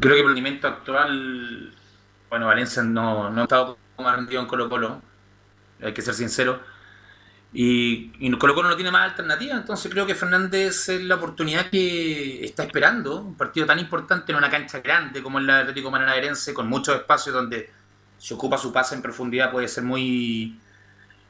Creo 0.00 0.14
que 0.14 0.20
el 0.20 0.26
rendimiento 0.26 0.68
actual, 0.68 1.72
bueno, 2.30 2.46
Valencia 2.46 2.82
no, 2.82 3.30
no 3.30 3.40
ha 3.40 3.44
estado 3.44 3.78
ha 3.98 4.14
rendido 4.14 4.40
en 4.40 4.46
Colo 4.46 4.68
Colo, 4.68 5.02
hay 5.82 5.92
que 5.92 6.02
ser 6.02 6.14
sincero, 6.14 6.60
y, 7.52 8.12
y 8.18 8.30
Colo 8.38 8.54
Colo 8.54 8.68
no 8.68 8.76
tiene 8.76 8.92
más 8.92 9.10
alternativa, 9.10 9.56
entonces 9.56 9.90
creo 9.90 10.06
que 10.06 10.14
Fernández 10.14 10.88
es 10.88 11.02
la 11.02 11.16
oportunidad 11.16 11.68
que 11.68 12.44
está 12.44 12.62
esperando, 12.62 13.22
un 13.22 13.36
partido 13.36 13.66
tan 13.66 13.80
importante 13.80 14.30
en 14.30 14.38
una 14.38 14.50
cancha 14.50 14.80
grande 14.80 15.22
como 15.22 15.40
es 15.40 15.46
la 15.46 15.60
Atlético 15.60 15.90
Maranaerense, 15.90 16.54
con 16.54 16.68
muchos 16.68 16.94
espacios 16.94 17.34
donde 17.34 17.70
se 18.18 18.34
ocupa 18.34 18.56
su 18.56 18.72
pase 18.72 18.94
en 18.94 19.02
profundidad, 19.02 19.50
puede 19.50 19.66
ser 19.66 19.82
muy 19.82 20.60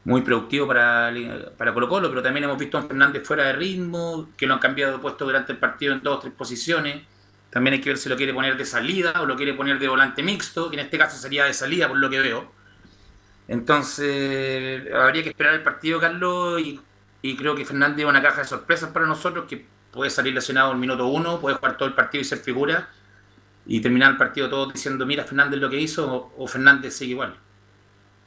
muy 0.09 0.23
productivo 0.23 0.67
para, 0.67 1.13
para 1.59 1.75
Colo 1.75 1.87
Colo, 1.87 2.09
pero 2.09 2.23
también 2.23 2.45
hemos 2.45 2.57
visto 2.57 2.79
a 2.79 2.83
Fernández 2.83 3.27
fuera 3.27 3.45
de 3.45 3.53
ritmo, 3.53 4.31
que 4.39 4.47
lo 4.47 4.55
han 4.55 4.61
cambiado 4.61 4.95
de 4.95 4.99
puesto 5.01 5.27
durante 5.27 5.53
el 5.53 5.59
partido 5.59 5.93
en 5.93 6.03
dos 6.03 6.17
o 6.17 6.21
tres 6.21 6.33
posiciones. 6.33 7.03
También 7.51 7.75
hay 7.75 7.81
que 7.83 7.91
ver 7.91 7.99
si 7.99 8.09
lo 8.09 8.17
quiere 8.17 8.33
poner 8.33 8.57
de 8.57 8.65
salida 8.65 9.21
o 9.21 9.27
lo 9.27 9.37
quiere 9.37 9.53
poner 9.53 9.79
de 9.79 9.87
volante 9.87 10.23
mixto, 10.23 10.71
que 10.71 10.77
en 10.77 10.81
este 10.81 10.97
caso 10.97 11.19
sería 11.19 11.45
de 11.45 11.53
salida 11.53 11.89
por 11.89 11.99
lo 11.99 12.09
que 12.09 12.21
veo. 12.21 12.51
Entonces, 13.49 14.91
habría 14.95 15.23
que 15.23 15.29
esperar 15.29 15.55
el 15.55 15.63
partido, 15.63 16.01
Carlos, 16.01 16.59
y, 16.59 16.81
y 17.21 17.37
creo 17.37 17.55
que 17.55 17.67
Fernández 17.67 17.99
es 17.99 18.11
una 18.11 18.23
caja 18.23 18.41
de 18.41 18.49
sorpresas 18.49 18.91
para 18.91 19.07
nosotros, 19.07 19.45
que 19.47 19.67
puede 19.91 20.11
salir 20.11 20.33
lesionado 20.33 20.73
en 20.73 20.81
minuto 20.81 21.07
uno, 21.07 21.39
puede 21.39 21.57
jugar 21.57 21.77
todo 21.77 21.87
el 21.87 21.95
partido 21.95 22.23
y 22.23 22.25
ser 22.25 22.39
figura, 22.39 22.89
y 23.67 23.81
terminar 23.83 24.13
el 24.13 24.17
partido 24.17 24.49
todos 24.49 24.73
diciendo, 24.73 25.05
mira 25.05 25.25
Fernández 25.25 25.61
lo 25.61 25.69
que 25.69 25.79
hizo, 25.79 26.11
o, 26.11 26.45
o 26.45 26.47
Fernández 26.47 26.95
sigue 26.95 27.13
igual. 27.13 27.35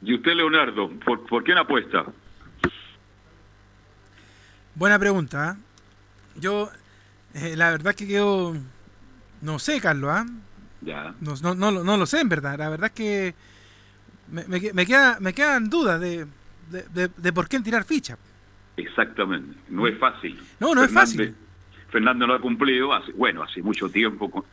¿Y 0.02 0.14
usted, 0.14 0.32
Leonardo, 0.34 0.90
por, 1.04 1.24
por 1.26 1.44
quién 1.44 1.58
apuesta? 1.58 2.04
Buena 4.74 4.98
pregunta. 4.98 5.56
¿eh? 5.56 6.40
Yo, 6.40 6.70
eh, 7.34 7.54
la 7.56 7.70
verdad 7.70 7.94
que 7.94 8.06
quedo. 8.06 8.54
No 9.40 9.58
sé, 9.58 9.80
Carlos. 9.80 10.10
¿ah? 10.12 10.26
Ya. 10.80 11.14
No, 11.20 11.34
no, 11.42 11.54
no, 11.54 11.70
lo- 11.70 11.84
no 11.84 11.96
lo 11.96 12.06
sé, 12.06 12.20
en 12.20 12.28
verdad. 12.28 12.58
La 12.58 12.68
verdad 12.68 12.86
es 12.86 12.92
que. 12.92 13.34
Me, 14.28 14.44
me, 14.46 14.60
me 14.72 14.86
queda, 14.86 15.18
me 15.20 15.34
quedan 15.34 15.68
dudas 15.68 16.00
de, 16.00 16.26
de, 16.70 16.82
de- 16.94 17.10
de 17.16 17.32
por 17.32 17.48
qué 17.48 17.60
tirar 17.60 17.84
ficha. 17.84 18.16
Exactamente. 18.76 19.56
No 19.68 19.86
es 19.86 19.98
fácil. 19.98 20.40
No, 20.58 20.74
no 20.74 20.82
es 20.82 20.92
fácil. 20.92 21.34
Fernando 21.90 22.26
lo 22.26 22.34
ha 22.34 22.40
cumplido 22.40 22.94
hace, 22.94 23.12
bueno, 23.12 23.42
hace 23.42 23.60
mucho 23.62 23.90
tiempo. 23.90 24.30
con- 24.30 24.44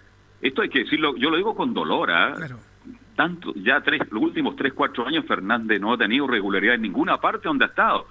Esto 0.42 0.62
hay 0.62 0.70
que 0.70 0.80
decirlo, 0.80 1.16
yo 1.16 1.30
lo 1.30 1.38
digo 1.38 1.56
con 1.56 1.74
dolor, 1.74 2.12
¿ah? 2.12 2.36
Tanto, 3.20 3.54
ya 3.56 3.82
tres, 3.82 4.02
los 4.12 4.24
últimos 4.24 4.56
tres, 4.56 4.72
cuatro 4.74 5.06
años 5.06 5.26
Fernández 5.28 5.82
no 5.82 5.92
ha 5.92 5.98
tenido 5.98 6.26
regularidad 6.26 6.76
en 6.76 6.84
ninguna 6.84 7.20
parte 7.20 7.50
donde 7.50 7.66
ha 7.66 7.68
estado. 7.68 8.08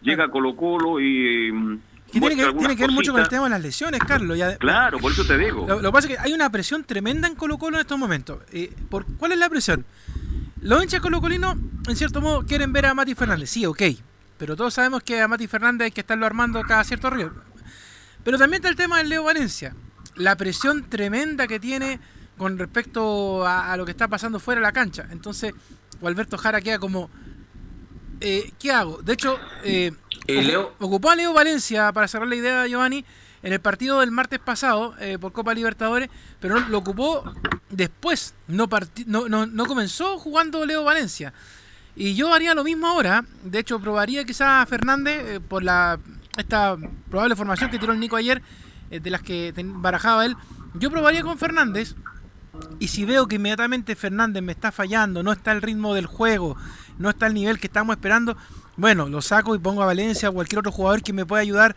Llega 0.00 0.24
a 0.24 0.28
Colo 0.30 0.56
Colo 0.56 0.98
y... 0.98 1.52
mm, 1.52 1.78
Y 2.14 2.20
tiene 2.20 2.36
que, 2.36 2.42
algunas 2.42 2.58
tiene 2.60 2.76
que 2.76 2.82
ver 2.84 2.90
mucho 2.90 3.12
con 3.12 3.20
el 3.20 3.28
tema 3.28 3.44
de 3.44 3.50
las 3.50 3.60
lesiones, 3.60 4.00
Carlos. 4.00 4.38
Ya- 4.38 4.56
Claro, 4.56 4.98
por 4.98 5.12
eso 5.12 5.26
te 5.26 5.36
digo. 5.36 5.66
Lo, 5.68 5.82
lo 5.82 5.90
que 5.90 5.92
pasa 5.92 6.08
es 6.08 6.14
que 6.16 6.22
hay 6.22 6.32
una 6.32 6.48
presión 6.48 6.84
tremenda 6.84 7.28
en 7.28 7.34
Colo 7.34 7.58
Colo 7.58 7.76
en 7.76 7.82
estos 7.82 7.98
momentos. 7.98 8.38
Eh, 8.50 8.72
¿por, 8.88 9.04
¿Cuál 9.18 9.32
es 9.32 9.38
la 9.38 9.50
presión? 9.50 9.84
Los 10.62 10.82
hinchas 10.82 11.00
colocolinos, 11.02 11.56
en 11.86 11.94
cierto 11.96 12.22
modo, 12.22 12.46
quieren 12.46 12.72
ver 12.72 12.86
a 12.86 12.94
Mati 12.94 13.14
Fernández. 13.14 13.50
Sí, 13.50 13.66
ok. 13.66 13.82
Pero 14.38 14.56
todos 14.56 14.72
sabemos 14.72 15.02
que 15.02 15.20
a 15.20 15.28
Mati 15.28 15.46
Fernández 15.48 15.84
hay 15.84 15.90
que 15.92 16.00
estarlo 16.00 16.24
armando 16.24 16.62
cada 16.62 16.82
cierto 16.84 17.10
río. 17.10 17.30
Pero 18.24 18.38
también 18.38 18.60
está 18.60 18.70
el 18.70 18.76
tema 18.76 18.96
del 18.98 19.10
Leo 19.10 19.24
Valencia. 19.24 19.74
La 20.14 20.34
presión 20.36 20.84
tremenda 20.88 21.46
que 21.46 21.60
tiene 21.60 22.00
con 22.36 22.58
respecto 22.58 23.46
a, 23.46 23.72
a 23.72 23.76
lo 23.76 23.84
que 23.84 23.90
está 23.92 24.08
pasando 24.08 24.38
fuera 24.40 24.60
de 24.60 24.66
la 24.66 24.72
cancha. 24.72 25.06
Entonces, 25.10 25.54
Alberto 26.02 26.36
Jara 26.38 26.60
queda 26.60 26.78
como... 26.78 27.08
eh, 28.20 28.52
¿Qué 28.58 28.70
hago? 28.72 29.00
De 29.02 29.12
hecho, 29.14 29.38
eh, 29.64 29.92
Eh, 30.26 30.42
Leo- 30.42 30.74
ocupó 30.80 31.10
a 31.10 31.16
Leo 31.16 31.32
Valencia, 31.32 31.92
para 31.92 32.08
cerrar 32.08 32.28
la 32.28 32.34
idea, 32.36 32.66
Giovanni, 32.66 33.04
en 33.42 33.52
el 33.52 33.60
partido 33.60 34.00
del 34.00 34.10
martes 34.10 34.38
pasado 34.40 34.94
eh, 34.98 35.18
por 35.20 35.32
Copa 35.32 35.54
Libertadores, 35.54 36.08
pero 36.40 36.58
lo 36.58 36.78
ocupó 36.78 37.22
después. 37.70 38.34
No, 38.48 38.68
no, 39.06 39.28
no, 39.28 39.46
no 39.46 39.66
comenzó 39.66 40.18
jugando 40.18 40.66
Leo 40.66 40.82
Valencia. 40.84 41.32
Y 41.94 42.14
yo 42.14 42.34
haría 42.34 42.54
lo 42.54 42.64
mismo 42.64 42.86
ahora. 42.88 43.24
De 43.44 43.58
hecho, 43.60 43.78
probaría 43.80 44.24
quizás 44.24 44.62
a 44.62 44.66
Fernández 44.66 45.22
eh, 45.24 45.40
por 45.40 45.62
la 45.62 45.98
esta 46.36 46.76
probable 47.08 47.36
formación 47.36 47.70
que 47.70 47.78
tiró 47.78 47.92
el 47.92 48.00
Nico 48.00 48.16
ayer, 48.16 48.42
eh, 48.90 49.00
de 49.00 49.10
las 49.10 49.22
que 49.22 49.54
barajaba 49.56 50.26
él. 50.26 50.36
Yo 50.74 50.90
probaría 50.90 51.22
con 51.22 51.38
Fernández. 51.38 51.94
Y 52.78 52.88
si 52.88 53.04
veo 53.04 53.26
que 53.26 53.36
inmediatamente 53.36 53.96
Fernández 53.96 54.42
me 54.42 54.52
está 54.52 54.70
fallando, 54.70 55.22
no 55.22 55.32
está 55.32 55.52
el 55.52 55.62
ritmo 55.62 55.94
del 55.94 56.06
juego, 56.06 56.56
no 56.98 57.08
está 57.10 57.26
el 57.26 57.34
nivel 57.34 57.58
que 57.58 57.66
estamos 57.66 57.96
esperando, 57.96 58.36
bueno, 58.76 59.08
lo 59.08 59.22
saco 59.22 59.54
y 59.54 59.58
pongo 59.58 59.82
a 59.82 59.86
Valencia 59.86 60.28
o 60.28 60.32
cualquier 60.34 60.58
otro 60.58 60.72
jugador 60.72 61.02
que 61.02 61.14
me 61.14 61.24
pueda 61.24 61.40
ayudar 61.40 61.74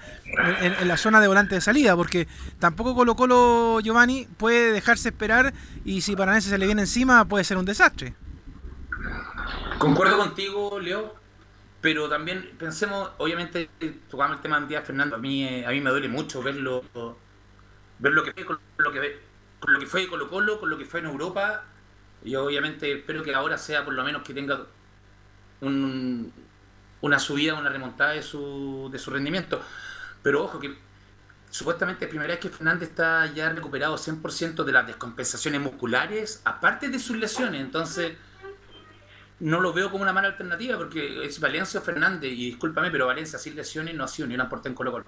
en, 0.62 0.88
la 0.88 0.98
zona 0.98 1.22
de 1.22 1.28
volante 1.30 1.56
de 1.56 1.62
salida, 1.62 1.96
porque 1.96 2.28
tampoco 2.60 2.94
Colo 2.96 3.16
Colo 3.16 3.80
Giovanni 3.82 4.28
puede 4.38 4.74
dejarse 4.74 5.10
esperar 5.10 5.54
y 5.86 6.02
si 6.02 6.16
Paranense 6.16 6.50
se 6.50 6.58
le 6.58 6.66
viene 6.66 6.82
encima 6.82 7.24
puede 7.26 7.46
ser 7.46 7.58
un 7.58 7.66
desastre. 7.66 8.14
Concuerdo 9.78 10.18
contigo, 10.18 10.78
Leo, 10.80 11.16
pero 11.80 12.10
también 12.10 12.50
pensemos, 12.58 13.12
obviamente, 13.18 13.70
tocamos 14.10 14.38
el 14.38 14.42
tema 14.42 14.60
de 14.60 14.68
Díaz 14.68 14.86
Fernando, 14.86 15.16
a 15.16 15.20
mí, 15.20 15.46
eh, 15.46 15.66
a 15.66 15.70
mí 15.70 15.80
me 15.80 15.90
duele 15.90 16.10
mucho 16.10 16.44
verlo, 16.44 16.84
ver 18.00 18.12
lo 18.12 18.24
que 18.24 18.34
lo 18.78 18.92
que, 18.92 19.00
ve- 19.00 19.20
con 19.60 19.74
lo 19.74 19.80
que 19.80 19.86
fue 19.88 20.08
Colo 20.08 20.30
Colo, 20.30 20.60
con 20.60 20.70
lo 20.70 20.78
que 20.78 20.86
fue 20.86 21.00
en 21.02 21.08
Europa, 21.08 21.64
y 22.24 22.36
obviamente 22.36 22.92
espero 22.92 23.24
que 23.24 23.34
ahora 23.36 23.58
sea 23.58 23.84
por 23.86 23.94
lo 23.94 24.04
menos 24.04 24.24
que 24.24 24.34
tenga 24.34 24.66
un- 25.62 26.32
una 27.02 27.20
subida, 27.20 27.54
una 27.56 27.70
remontada 27.70 28.12
de 28.12 28.22
su, 28.24 28.90
de 28.92 29.00
su 29.00 29.12
rendimiento. 29.12 29.62
Pero 30.22 30.44
ojo 30.44 30.60
que 30.60 30.76
supuestamente 31.50 32.06
es 32.06 32.10
primera 32.10 32.32
vez 32.34 32.40
que 32.40 32.50
Fernández 32.50 32.90
está 32.90 33.26
ya 33.34 33.50
recuperado 33.50 33.98
100% 33.98 34.64
de 34.64 34.72
las 34.72 34.86
descompensaciones 34.88 35.62
musculares, 35.62 36.42
aparte 36.46 36.90
de 36.90 37.00
sus 37.00 37.18
lesiones, 37.18 37.62
entonces 37.62 38.18
no 39.40 39.62
lo 39.62 39.72
veo 39.72 39.90
como 39.90 40.04
una 40.04 40.12
mala 40.14 40.28
alternativa 40.28 40.78
porque 40.78 41.26
es 41.26 41.40
Valencia 41.40 41.80
o 41.80 41.84
Fernández, 41.84 42.32
y 42.34 42.48
discúlpame, 42.52 42.92
pero 42.92 43.08
Valencia 43.08 43.40
sin 43.40 43.56
lesiones 43.56 43.96
no 43.96 44.04
ha 44.04 44.08
sido 44.08 44.28
ni 44.28 44.36
una 44.36 44.44
aporte 44.46 44.68
en 44.70 44.76
Colo 44.76 44.92
Colo. 44.92 45.06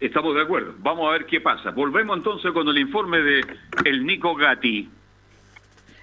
Estamos 0.00 0.34
de 0.34 0.42
acuerdo. 0.42 0.74
Vamos 0.78 1.08
a 1.08 1.12
ver 1.12 1.26
qué 1.26 1.40
pasa. 1.40 1.70
Volvemos 1.70 2.16
entonces 2.16 2.50
con 2.52 2.66
el 2.68 2.78
informe 2.78 3.18
de 3.18 3.44
el 3.84 4.06
Nico 4.06 4.34
Gatti. 4.34 4.88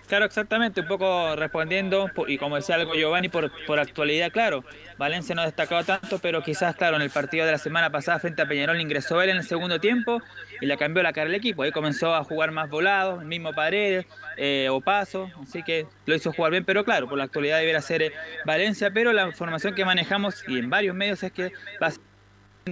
Claro, 0.07 0.23
exactamente, 0.23 0.79
un 0.79 0.87
poco 0.87 1.35
respondiendo, 1.35 2.09
po- 2.15 2.29
y 2.29 2.37
como 2.37 2.55
decía 2.55 2.75
algo 2.75 2.93
Giovanni, 2.93 3.27
por, 3.27 3.51
por 3.65 3.77
actualidad, 3.77 4.31
claro, 4.31 4.63
Valencia 4.97 5.35
no 5.35 5.41
ha 5.41 5.45
destacado 5.45 5.83
tanto, 5.83 6.19
pero 6.19 6.41
quizás, 6.41 6.77
claro, 6.77 6.95
en 6.95 7.01
el 7.01 7.09
partido 7.09 7.45
de 7.45 7.51
la 7.51 7.57
semana 7.57 7.89
pasada 7.89 8.17
frente 8.17 8.41
a 8.41 8.47
Peñarol 8.47 8.79
ingresó 8.79 9.21
él 9.21 9.31
en 9.31 9.35
el 9.35 9.43
segundo 9.43 9.81
tiempo 9.81 10.21
y 10.61 10.65
le 10.65 10.77
cambió 10.77 11.03
la 11.03 11.11
cara 11.11 11.27
al 11.27 11.35
equipo, 11.35 11.63
ahí 11.63 11.73
comenzó 11.73 12.15
a 12.15 12.23
jugar 12.23 12.51
más 12.51 12.69
volado, 12.69 13.19
el 13.19 13.27
mismo 13.27 13.51
Paredes 13.51 14.05
eh, 14.37 14.69
o 14.71 14.79
Paso, 14.79 15.29
así 15.43 15.61
que 15.61 15.87
lo 16.05 16.15
hizo 16.15 16.31
jugar 16.31 16.51
bien, 16.51 16.63
pero 16.63 16.85
claro, 16.85 17.09
por 17.09 17.17
la 17.17 17.25
actualidad 17.25 17.59
debería 17.59 17.81
ser 17.81 18.01
eh, 18.01 18.13
Valencia, 18.45 18.91
pero 18.91 19.11
la 19.11 19.27
información 19.27 19.75
que 19.75 19.83
manejamos 19.83 20.41
y 20.47 20.57
en 20.57 20.69
varios 20.69 20.95
medios 20.95 21.21
es 21.21 21.33
que 21.33 21.51
va 21.83 21.87
a 21.87 21.91
ser 21.91 22.01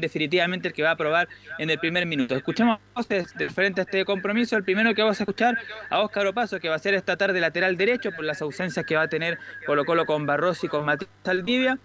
definitivamente 0.02 0.68
el 0.68 0.74
que 0.74 0.84
va 0.84 0.92
a 0.92 0.96
probar 0.96 1.28
en 1.58 1.70
el 1.70 1.80
primer 1.80 2.06
minuto. 2.06 2.36
Escuchamos 2.36 2.80
voces 2.94 3.34
de 3.36 3.50
frente 3.50 3.82
a 3.82 3.84
este 3.84 4.06
compromiso. 4.06 4.56
El 4.56 4.64
primero 4.64 4.94
que 4.94 5.02
vamos 5.02 5.20
a 5.20 5.24
escuchar 5.24 5.58
a 5.90 6.02
Óscar 6.02 6.28
Opaso, 6.28 6.60
que 6.60 6.70
va 6.70 6.76
a 6.76 6.80
ser 6.80 6.94
esta 6.94 7.18
tarde 7.18 7.40
lateral 7.40 7.78
derecho 7.78 8.12
por 8.12 8.26
las 8.26 8.42
ausencias 8.42 8.86
que 8.86 8.96
va 8.96 9.04
a 9.04 9.08
tener 9.08 9.40
Colo 9.66 9.86
Colo 9.86 10.06
con 10.06 10.26
Barros 10.26 10.64
y 10.64 10.68
con 10.68 10.86
Matías 10.86 11.10
Saldivia. 11.24 11.78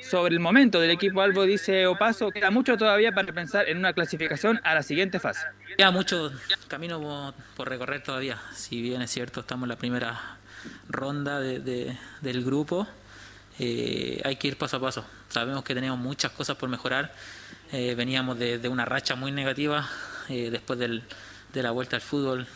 sobre 0.00 0.32
el 0.32 0.40
momento 0.40 0.80
del 0.80 0.90
equipo 0.90 1.20
Albo, 1.22 1.42
dice 1.42 1.86
Opaso, 1.86 2.30
queda 2.30 2.50
mucho 2.50 2.76
todavía 2.76 3.12
para 3.12 3.32
pensar 3.32 3.68
en 3.68 3.78
una 3.78 3.92
clasificación 3.92 4.60
a 4.62 4.74
la 4.74 4.82
siguiente 4.82 5.18
fase. 5.18 5.44
Queda 5.76 5.90
mucho 5.90 6.32
camino 6.68 7.34
por, 7.56 7.68
recorrer 7.68 8.02
todavía, 8.02 8.38
si 8.52 8.80
bien 8.80 9.02
es 9.02 9.10
cierto, 9.10 9.40
estamos 9.40 9.64
en 9.64 9.70
la 9.70 9.76
primera 9.76 10.38
ronda 10.88 11.40
del 11.40 12.44
grupo, 12.44 12.86
eh, 13.58 14.20
hay 14.24 14.36
que 14.36 14.48
ir 14.48 14.56
paso 14.56 14.76
a 14.76 14.80
paso. 14.80 15.04
Sabemos 15.28 15.64
que 15.64 15.74
tenemos 15.74 15.98
muchas 15.98 16.32
cosas 16.32 16.56
por 16.56 16.68
mejorar, 16.68 17.12
eh, 17.72 17.94
veníamos 17.94 18.38
de, 18.38 18.68
una 18.68 18.84
racha 18.84 19.14
muy 19.14 19.32
negativa 19.32 19.88
eh, 20.28 20.50
después 20.50 20.78
de 20.78 21.62
la 21.62 21.70
vuelta 21.70 21.96
al 21.96 22.02
fútbol 22.02 22.46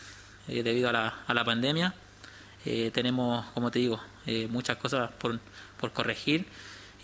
debido 0.47 0.89
a 0.89 0.91
la, 0.91 1.19
a 1.25 1.33
la 1.33 1.43
pandemia. 1.45 1.93
tenemos, 2.93 3.45
como 3.53 3.71
te 3.71 3.79
digo, 3.79 4.01
muchas 4.49 4.77
cosas 4.77 5.09
por, 5.17 5.39
por 5.79 5.91
corregir 5.91 6.45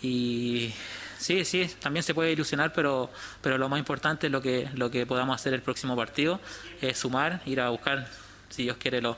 y 0.02 0.72
sí, 1.18 1.44
sí, 1.44 1.70
también 1.80 2.02
se 2.02 2.14
puede 2.14 2.32
ilusionar, 2.32 2.72
pero, 2.72 3.10
pero 3.42 3.58
lo 3.58 3.68
más 3.68 3.78
importante 3.78 4.26
es 4.26 4.32
lo 4.32 4.40
que, 4.40 4.68
lo 4.74 4.90
que 4.90 5.06
podamos 5.06 5.34
hacer 5.34 5.52
el 5.52 5.62
próximo 5.62 5.94
partido, 5.94 6.40
es 6.80 6.98
sumar, 6.98 7.42
ir 7.44 7.60
a 7.60 7.68
buscar, 7.68 8.08
si 8.48 8.64
Dios 8.64 8.78
quiere, 8.78 9.02
los, 9.02 9.16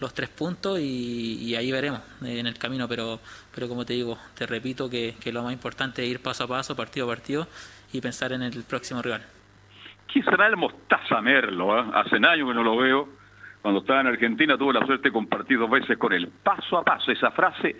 los 0.00 0.12
tres 0.12 0.28
puntos 0.28 0.80
y, 0.80 1.54
ahí 1.54 1.70
veremos 1.70 2.00
en 2.22 2.46
el 2.46 2.58
camino, 2.58 2.88
pero, 2.88 3.20
pero 3.54 3.68
como 3.68 3.86
te 3.86 3.92
digo, 3.92 4.18
te 4.34 4.46
repito 4.46 4.90
que, 4.90 5.14
lo 5.26 5.42
más 5.44 5.52
importante 5.52 6.02
es 6.02 6.10
ir 6.10 6.20
paso 6.20 6.44
a 6.44 6.48
paso, 6.48 6.74
partido 6.74 7.06
a 7.06 7.08
partido 7.10 7.46
y 7.94 8.00
pensar 8.00 8.32
en 8.32 8.42
el 8.42 8.64
próximo 8.64 9.00
rival. 9.00 9.22
¿Quién 10.12 10.24
será 10.24 10.48
el 10.48 10.56
Mostaza 10.56 11.20
Merlo? 11.20 11.78
Eh? 11.78 11.84
Hace 11.94 12.16
años 12.16 12.48
que 12.48 12.54
no 12.54 12.62
lo 12.64 12.76
veo. 12.76 13.08
Cuando 13.62 13.80
estaba 13.80 14.00
en 14.00 14.08
Argentina 14.08 14.58
tuve 14.58 14.74
la 14.74 14.84
suerte 14.84 15.08
de 15.08 15.12
compartir 15.12 15.58
dos 15.58 15.70
veces 15.70 15.96
con 15.96 16.12
él. 16.12 16.28
Paso 16.42 16.76
a 16.76 16.84
paso, 16.84 17.12
esa 17.12 17.30
frase 17.30 17.76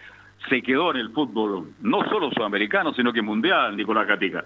se 0.48 0.62
quedó 0.62 0.92
en 0.92 0.98
el 0.98 1.10
fútbol, 1.10 1.74
no 1.80 2.08
solo 2.08 2.30
sudamericano, 2.30 2.94
sino 2.94 3.12
que 3.12 3.22
mundial, 3.22 3.76
Nicolás 3.76 4.06
Catica. 4.06 4.44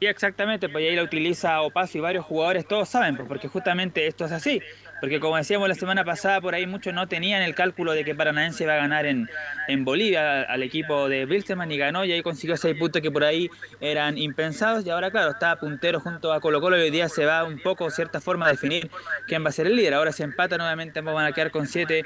Y 0.00 0.06
exactamente, 0.06 0.68
pues 0.68 0.84
ahí 0.84 0.96
la 0.96 1.02
utiliza 1.02 1.60
Opaso 1.60 1.98
y 1.98 2.00
varios 2.00 2.24
jugadores, 2.24 2.66
todos 2.66 2.88
saben, 2.88 3.16
pues, 3.16 3.28
porque 3.28 3.48
justamente 3.48 4.06
esto 4.06 4.24
es 4.24 4.32
así. 4.32 4.60
Porque 5.00 5.20
como 5.20 5.36
decíamos 5.36 5.68
la 5.68 5.74
semana 5.74 6.04
pasada, 6.04 6.40
por 6.40 6.54
ahí 6.54 6.66
muchos 6.66 6.94
no 6.94 7.06
tenían 7.06 7.42
el 7.42 7.54
cálculo 7.54 7.92
de 7.92 8.04
que 8.04 8.14
Paranaense 8.14 8.64
iba 8.64 8.74
a 8.74 8.76
ganar 8.76 9.06
en, 9.06 9.28
en 9.68 9.84
Bolivia 9.84 10.42
al 10.42 10.62
equipo 10.62 11.08
de 11.08 11.26
Wilstermann 11.26 11.70
y 11.70 11.76
ganó 11.76 12.04
y 12.04 12.12
ahí 12.12 12.22
consiguió 12.22 12.56
seis 12.56 12.76
puntos 12.78 13.02
que 13.02 13.10
por 13.10 13.24
ahí 13.24 13.50
eran 13.80 14.16
impensados 14.16 14.86
y 14.86 14.90
ahora 14.90 15.10
claro, 15.10 15.32
está 15.32 15.56
puntero 15.56 16.00
junto 16.00 16.32
a 16.32 16.40
Colo 16.40 16.60
Colo 16.60 16.78
y 16.78 16.82
hoy 16.82 16.90
día 16.90 17.08
se 17.08 17.26
va 17.26 17.44
un 17.44 17.58
poco, 17.60 17.90
cierta 17.90 18.20
forma, 18.20 18.46
a 18.46 18.50
definir 18.50 18.90
quién 19.26 19.44
va 19.44 19.50
a 19.50 19.52
ser 19.52 19.66
el 19.66 19.76
líder. 19.76 19.94
Ahora 19.94 20.12
se 20.12 20.22
empata 20.22 20.56
nuevamente, 20.56 20.98
ambos 20.98 21.14
van 21.14 21.26
a 21.26 21.32
quedar 21.32 21.50
con 21.50 21.66
siete 21.66 22.04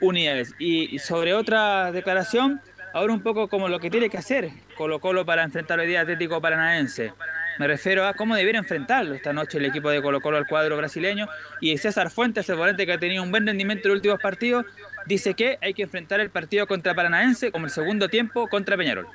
unidades. 0.00 0.54
Y 0.58 0.98
sobre 0.98 1.34
otra 1.34 1.92
declaración, 1.92 2.60
ahora 2.92 3.12
un 3.12 3.22
poco 3.22 3.48
como 3.48 3.68
lo 3.68 3.78
que 3.78 3.90
tiene 3.90 4.10
que 4.10 4.18
hacer 4.18 4.50
Colo 4.76 5.00
Colo 5.00 5.24
para 5.24 5.42
enfrentar 5.42 5.80
hoy 5.80 5.86
día 5.86 6.02
Atlético 6.02 6.40
Paranaense. 6.40 7.12
Me 7.58 7.66
refiero 7.66 8.06
a 8.06 8.12
cómo 8.12 8.36
debiera 8.36 8.58
enfrentarlo 8.58 9.14
esta 9.14 9.32
noche 9.32 9.56
el 9.56 9.64
equipo 9.64 9.88
de 9.88 10.02
Colo 10.02 10.20
Colo 10.20 10.36
al 10.36 10.46
cuadro 10.46 10.76
brasileño. 10.76 11.26
Y 11.60 11.76
César 11.78 12.10
Fuentes, 12.10 12.48
el 12.50 12.56
volante 12.56 12.84
que 12.84 12.92
ha 12.92 12.98
tenido 12.98 13.22
un 13.22 13.30
buen 13.30 13.46
rendimiento 13.46 13.88
en 13.88 13.94
los 13.94 13.96
últimos 13.96 14.20
partidos, 14.20 14.66
dice 15.06 15.34
que 15.34 15.58
hay 15.62 15.72
que 15.72 15.82
enfrentar 15.82 16.20
el 16.20 16.30
partido 16.30 16.66
contra 16.66 16.94
Paranaense 16.94 17.50
como 17.50 17.64
el 17.64 17.70
segundo 17.70 18.08
tiempo 18.08 18.48
contra 18.48 18.76
Peñarol. 18.76 19.06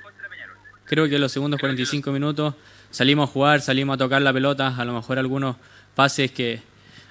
Creo 0.86 1.08
que 1.08 1.20
los 1.20 1.32
segundos 1.32 1.60
45 1.60 2.12
minutos 2.12 2.56
salimos 2.90 3.30
a 3.30 3.32
jugar, 3.32 3.62
salimos 3.62 3.96
a 3.96 3.98
tocar 3.98 4.22
la 4.22 4.34
pelota, 4.34 4.76
a 4.76 4.84
lo 4.84 4.94
mejor 4.94 5.20
algunos 5.20 5.56
pases 5.96 6.32
que, 6.32 6.60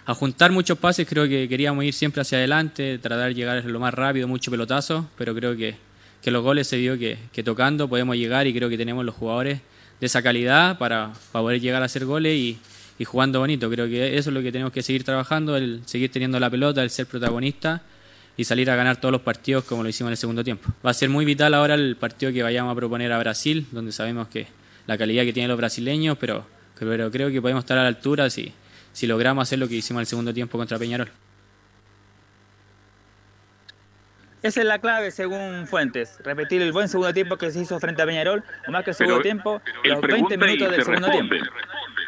a 0.07 0.15
juntar 0.15 0.51
muchos 0.51 0.77
pases, 0.77 1.09
creo 1.09 1.29
que 1.29 1.49
queríamos 1.49 1.85
ir 1.85 1.95
siempre 1.95 2.21
hacia 2.21 2.39
adelante, 2.39 2.99
tratar 2.99 3.29
de 3.29 3.35
llegar 3.35 3.65
lo 3.65 3.79
más 3.79 3.95
rápido, 3.95 4.27
mucho 4.27 4.51
pelotazo, 4.51 5.09
pero 5.17 5.35
creo 5.35 5.57
que, 5.57 5.77
que 6.23 6.31
los 6.31 6.43
goles 6.43 6.67
se 6.67 6.77
vio 6.77 6.99
que, 6.99 7.19
tocando 7.43 7.89
podemos 7.89 8.17
llegar 8.17 8.47
y 8.47 8.55
creo 8.55 8.69
que 8.69 8.77
tenemos 8.77 9.05
los 9.05 9.15
jugadores 9.15 9.61
de 10.01 10.07
esa 10.07 10.23
calidad 10.23 10.79
para, 10.79 11.13
poder 11.33 11.61
llegar 11.61 11.83
a 11.83 11.87
hacer 11.87 12.05
goles 12.05 12.35
y, 12.35 12.59
jugando 13.05 13.41
bonito. 13.41 13.71
Creo 13.71 13.89
que 13.89 14.19
eso 14.19 14.29
es 14.29 14.35
lo 14.35 14.43
que 14.43 14.53
tenemos 14.53 14.73
que 14.75 14.83
seguir 14.83 15.05
trabajando, 15.05 15.57
el 15.57 15.81
seguir 15.87 16.11
teniendo 16.11 16.39
la 16.39 16.51
pelota, 16.51 16.83
el 16.83 16.91
ser 16.91 17.07
protagonista 17.07 17.83
y 18.37 18.45
salir 18.45 18.71
a 18.71 18.77
ganar 18.77 19.01
todos 19.01 19.11
los 19.13 19.23
partidos 19.23 19.65
como 19.65 19.83
lo 19.83 19.89
hicimos 19.89 20.09
en 20.09 20.13
el 20.13 20.17
segundo 20.19 20.45
tiempo. 20.45 20.71
Va 20.85 20.91
a 20.91 20.95
ser 20.95 21.09
muy 21.09 21.25
vital 21.25 21.55
ahora 21.55 21.75
el 21.75 21.97
partido 21.97 22.31
que 22.31 22.43
vayamos 22.43 22.73
a 22.73 22.75
proponer 22.75 23.11
a 23.13 23.19
Brasil, 23.19 23.67
donde 23.73 23.93
sabemos 23.93 24.29
que 24.29 24.49
la 24.87 24.99
calidad 24.99 25.25
que 25.25 25.33
tienen 25.33 25.49
los 25.49 25.57
brasileños, 25.57 26.19
pero, 26.19 26.47
pero 26.79 27.11
creo 27.11 27.31
que 27.31 27.41
podemos 27.41 27.65
estar 27.65 27.79
a 27.79 27.83
la 27.83 27.89
altura 27.89 28.29
si, 28.29 28.53
si 28.93 29.07
logramos 29.07 29.43
hacer 29.43 29.59
lo 29.59 29.67
que 29.67 29.77
hicimos 29.77 30.01
en 30.01 30.03
el 30.03 30.07
segundo 30.07 30.35
tiempo 30.35 30.59
contra 30.59 30.79
Peñarol. 30.79 31.11
Esa 34.43 34.61
es 34.61 34.67
la 34.67 34.79
clave 34.79 35.11
según 35.11 35.67
Fuentes. 35.67 36.19
Repetir 36.25 36.63
el 36.63 36.73
buen 36.73 36.89
segundo 36.89 37.13
tiempo 37.13 37.37
que 37.37 37.51
se 37.51 37.61
hizo 37.61 37.79
frente 37.79 38.01
a 38.01 38.07
Peñarol, 38.07 38.43
o 38.67 38.71
más 38.71 38.85
que 38.85 38.91
el 38.91 38.97
segundo 38.97 39.21
tiempo, 39.21 39.61
los 39.85 40.01
20 40.01 40.39
minutos 40.39 40.71
del 40.71 40.83
segundo 40.83 41.11
tiempo. 41.11 41.35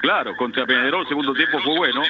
Claro, 0.01 0.35
contra 0.37 0.65
Peñarol 0.65 1.03
el 1.03 1.09
segundo 1.09 1.35
tiempo 1.35 1.61
fue 1.61 1.77
bueno, 1.77 2.03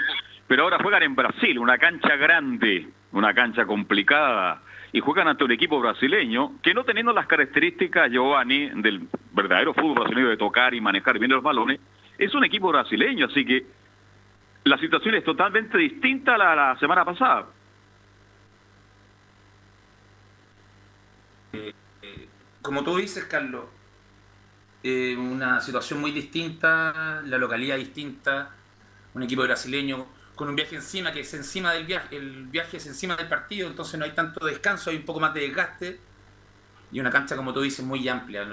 pero 0.47 0.63
ahora 0.63 0.79
juegan 0.81 1.03
en 1.03 1.17
Brasil, 1.17 1.59
una 1.59 1.77
cancha 1.77 2.15
grande, 2.15 2.89
una 3.11 3.35
cancha 3.35 3.67
complicada, 3.67 4.63
y 4.93 5.01
juegan 5.01 5.27
ante 5.27 5.43
un 5.43 5.51
equipo 5.51 5.81
brasileño 5.81 6.53
que 6.63 6.73
no 6.73 6.85
teniendo 6.85 7.13
las 7.13 7.27
características, 7.27 8.11
Giovanni, 8.11 8.71
del 8.77 9.09
verdadero 9.33 9.75
fútbol 9.75 10.05
brasileño 10.05 10.29
de 10.29 10.37
tocar 10.37 10.73
y 10.73 10.81
manejar 10.81 11.19
bien 11.19 11.33
los 11.33 11.43
balones, 11.43 11.81
es 12.17 12.33
un 12.35 12.45
equipo 12.45 12.69
brasileño, 12.69 13.27
así 13.27 13.45
que 13.45 13.67
la 14.65 14.79
situación 14.79 15.17
es 15.17 15.25
totalmente 15.25 15.77
distinta 15.79 16.37
a 16.37 16.39
la, 16.39 16.53
a 16.53 16.57
la 16.57 16.79
semana 16.79 17.05
pasada. 17.05 17.47
Como 22.63 22.85
tú 22.85 22.97
dices, 22.97 23.25
Carlos, 23.25 23.65
eh, 24.83 25.17
una 25.17 25.61
situación 25.61 26.01
muy 26.01 26.13
distinta, 26.13 27.23
la 27.25 27.39
localidad 27.39 27.77
distinta, 27.77 28.51
un 29.15 29.23
equipo 29.23 29.43
brasileño 29.43 30.07
con 30.35 30.49
un 30.49 30.57
viaje 30.57 30.77
encima, 30.77 31.13
que 31.13 31.21
es 31.21 31.35
encima 31.35 31.73
del 31.73 31.85
viaje, 31.85 32.17
el 32.17 32.47
viaje 32.47 32.79
es 32.79 32.87
encima 32.87 33.17
del 33.17 33.29
partido, 33.29 33.69
entonces 33.69 33.99
no 33.99 34.05
hay 34.05 34.13
tanto 34.13 34.45
descanso, 34.47 34.91
hay 34.91 34.97
un 34.97 35.05
poco 35.05 35.21
más 35.21 35.35
de 35.35 35.41
desgaste, 35.43 36.01
y 36.91 37.01
una 37.01 37.11
cancha, 37.11 37.37
como 37.37 37.53
tú 37.53 37.61
dices, 37.61 37.85
muy 37.85 38.09
amplia. 38.09 38.47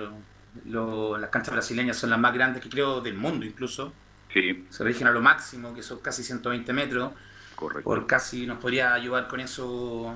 las 0.66 1.30
canchas 1.30 1.54
brasileñas 1.54 1.98
son 1.98 2.10
las 2.10 2.20
más 2.20 2.34
grandes 2.34 2.64
que 2.64 2.70
creo 2.70 3.02
del 3.02 3.16
mundo 3.16 3.46
incluso. 3.46 3.94
Sí. 4.34 4.66
Se 4.70 4.84
rigen 4.84 5.08
a 5.08 5.12
lo 5.12 5.22
máximo, 5.22 5.74
que 5.74 5.84
son 5.84 6.00
casi 6.00 6.24
120 6.24 6.72
metros. 6.74 7.12
Correcto. 7.56 7.84
Por 7.84 8.08
casi 8.08 8.46
nos 8.46 8.60
podría 8.60 8.94
ayudar 8.94 9.28
con 9.28 9.40
eso 9.42 10.16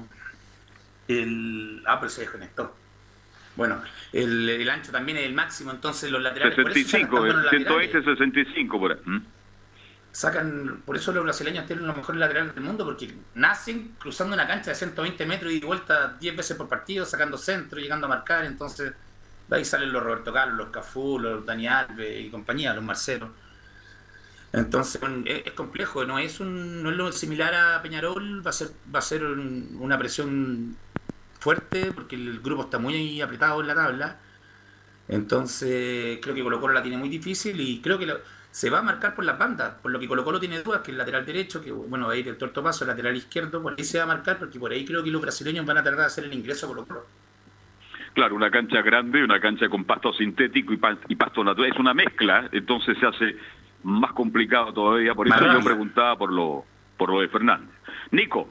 el... 1.07 1.83
Ah, 1.85 1.99
pero 1.99 2.09
se 2.09 2.21
desconectó. 2.21 2.73
Bueno, 3.55 3.81
el, 4.11 4.69
ancho 4.69 4.91
también 4.91 5.17
es 5.19 5.25
el 5.25 5.33
máximo, 5.33 5.71
entonces 5.71 6.09
los 6.11 6.21
laterales... 6.21 6.55
65, 6.55 7.17
por 7.17 7.27
eso 7.27 7.49
120, 7.49 8.03
65 8.03 8.79
por 8.79 8.91
ahí. 8.93 8.99
Sacan, 10.11 10.81
por 10.85 10.95
eso 10.95 11.11
los 11.11 11.23
brasileños 11.23 11.65
tienen 11.65 11.87
los 11.87 11.95
mejores 11.95 12.19
laterales 12.19 12.53
del 12.55 12.63
mundo, 12.63 12.85
porque 12.85 13.13
nacen 13.35 13.95
cruzando 13.99 14.35
una 14.35 14.47
cancha 14.47 14.71
de 14.71 14.75
120 14.75 15.25
metros 15.25 15.51
y 15.51 15.59
de 15.59 15.65
vuelta 15.65 16.15
10 16.19 16.35
veces 16.35 16.57
por 16.57 16.67
partido, 16.67 17.05
sacando 17.05 17.37
centro, 17.37 17.79
llegando 17.79 18.05
a 18.07 18.09
marcar, 18.09 18.45
entonces 18.45 18.93
de 19.47 19.55
ahí 19.55 19.65
salen 19.65 19.91
los 19.91 20.03
Roberto 20.03 20.31
Carlos, 20.33 20.57
los 20.57 20.69
Cafú, 20.69 21.19
los 21.19 21.45
Dani 21.45 21.67
Alves 21.67 22.25
y 22.25 22.29
compañía, 22.29 22.73
los 22.73 22.83
Marcelo. 22.83 23.31
Entonces 24.51 25.01
es, 25.25 25.51
complejo, 25.53 26.05
no 26.05 26.19
es 26.19 26.39
un, 26.39 26.83
no 26.83 26.91
es 26.91 26.95
lo 26.95 27.11
similar 27.11 27.53
a 27.55 27.81
Peñarol, 27.81 28.45
va 28.45 28.51
a 28.51 28.53
ser, 28.53 28.69
va 28.93 28.99
a 28.99 29.01
ser 29.01 29.23
una 29.23 29.97
presión 29.97 30.77
fuerte 31.43 31.91
porque 31.91 32.15
el 32.15 32.39
grupo 32.39 32.63
está 32.63 32.79
muy 32.79 33.21
apretado 33.21 33.59
en 33.61 33.67
la 33.67 33.75
tabla. 33.75 34.17
Entonces 35.09 36.19
creo 36.21 36.33
que 36.33 36.41
Colo 36.41 36.61
Colo 36.61 36.73
la 36.73 36.81
tiene 36.81 36.97
muy 36.97 37.09
difícil 37.09 37.59
y 37.59 37.81
creo 37.81 37.99
que 37.99 38.07
se 38.49 38.69
va 38.69 38.79
a 38.79 38.81
marcar 38.81 39.13
por 39.13 39.25
las 39.25 39.37
bandas, 39.37 39.75
por 39.81 39.91
lo 39.91 39.99
que 39.99 40.07
Colo 40.07 40.23
Colo 40.23 40.39
tiene 40.39 40.61
dudas, 40.61 40.81
que 40.81 40.91
el 40.91 40.97
lateral 40.97 41.25
derecho, 41.25 41.61
que 41.61 41.71
bueno, 41.71 42.07
va 42.07 42.13
a 42.13 42.15
ir 42.15 42.29
el 42.29 42.37
torto 42.37 42.63
paso, 42.63 42.85
el 42.85 42.91
lateral 42.91 43.15
izquierdo, 43.17 43.61
por 43.61 43.75
ahí 43.77 43.83
se 43.83 43.97
va 43.97 44.05
a 44.05 44.07
marcar 44.07 44.39
porque 44.39 44.57
por 44.57 44.71
ahí 44.71 44.85
creo 44.85 45.03
que 45.03 45.11
los 45.11 45.21
brasileños 45.21 45.65
van 45.65 45.77
a 45.77 45.83
tratar 45.83 45.99
de 45.99 46.05
hacer 46.05 46.23
el 46.23 46.33
ingreso 46.33 46.65
a 46.65 46.69
Colo 46.69 46.85
Colo. 46.85 47.05
Claro, 48.13 48.35
una 48.35 48.49
cancha 48.49 48.81
grande, 48.81 49.23
una 49.23 49.39
cancha 49.41 49.67
con 49.67 49.83
pasto 49.83 50.13
sintético 50.13 50.71
y, 50.71 50.77
pasto 50.77 51.43
natural, 51.43 51.71
es 51.71 51.79
una 51.79 51.93
mezcla, 51.93 52.47
entonces 52.51 52.97
se 52.99 53.05
hace 53.05 53.35
más 53.83 54.13
complicado 54.13 54.71
todavía, 54.71 55.13
por 55.13 55.27
eso 55.27 55.51
yo 55.51 55.59
preguntaba 55.59 56.15
por 56.17 56.31
lo, 56.31 56.63
por 56.95 57.09
lo 57.09 57.19
de 57.19 57.27
Fernández. 57.27 57.69
Nico, 58.11 58.47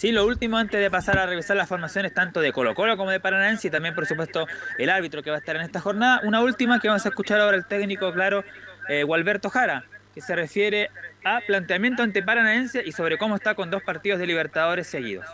Sí, 0.00 0.12
lo 0.12 0.26
último 0.26 0.56
antes 0.56 0.80
de 0.80 0.90
pasar 0.90 1.18
a 1.18 1.26
revisar 1.26 1.58
las 1.58 1.68
formaciones 1.68 2.14
tanto 2.14 2.40
de 2.40 2.54
Colo 2.54 2.74
Colo 2.74 2.96
como 2.96 3.10
de 3.10 3.20
Paranaense 3.20 3.68
y 3.68 3.70
también 3.70 3.94
por 3.94 4.06
supuesto 4.06 4.46
el 4.78 4.88
árbitro 4.88 5.22
que 5.22 5.28
va 5.28 5.36
a 5.36 5.40
estar 5.40 5.56
en 5.56 5.60
esta 5.60 5.78
jornada. 5.78 6.22
Una 6.24 6.40
última 6.40 6.80
que 6.80 6.88
vamos 6.88 7.04
a 7.04 7.10
escuchar 7.10 7.38
ahora 7.38 7.58
el 7.58 7.66
técnico, 7.66 8.10
claro, 8.10 8.42
eh, 8.88 9.02
Gualberto 9.02 9.50
Jara, 9.50 9.84
que 10.14 10.22
se 10.22 10.34
refiere 10.34 10.88
a 11.22 11.42
planteamiento 11.46 12.02
ante 12.02 12.22
Paranaense 12.22 12.82
y 12.82 12.92
sobre 12.92 13.18
cómo 13.18 13.34
está 13.34 13.54
con 13.54 13.70
dos 13.70 13.82
partidos 13.82 14.18
de 14.18 14.26
Libertadores 14.26 14.86
seguidos. 14.86 15.26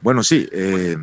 Bueno, 0.00 0.22
sí, 0.22 0.48
eh, 0.52 0.96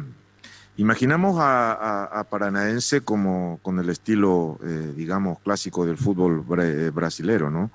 imaginamos 0.77 1.35
a, 1.37 2.25
Paranaense 2.29 3.01
como 3.01 3.59
con 3.61 3.77
el 3.77 3.89
estilo, 3.89 4.57
eh, 4.63 4.93
digamos, 4.95 5.37
clásico 5.41 5.85
del 5.85 5.97
fútbol 5.97 6.45
brasilero, 6.93 7.49
¿no? 7.49 7.71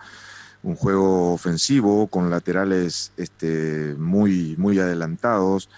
Un 0.62 0.74
juego 0.74 1.32
ofensivo 1.32 2.06
con 2.08 2.30
laterales 2.30 3.12
este, 3.16 3.94
muy, 3.98 4.56
muy 4.58 4.78
adelantados, 4.78 5.68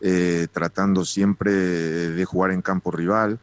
eh, 0.00 0.48
tratando 0.52 1.04
siempre 1.04 1.52
de 1.52 2.24
jugar 2.24 2.50
en 2.50 2.62
campo 2.62 2.90
rival, 2.90 3.38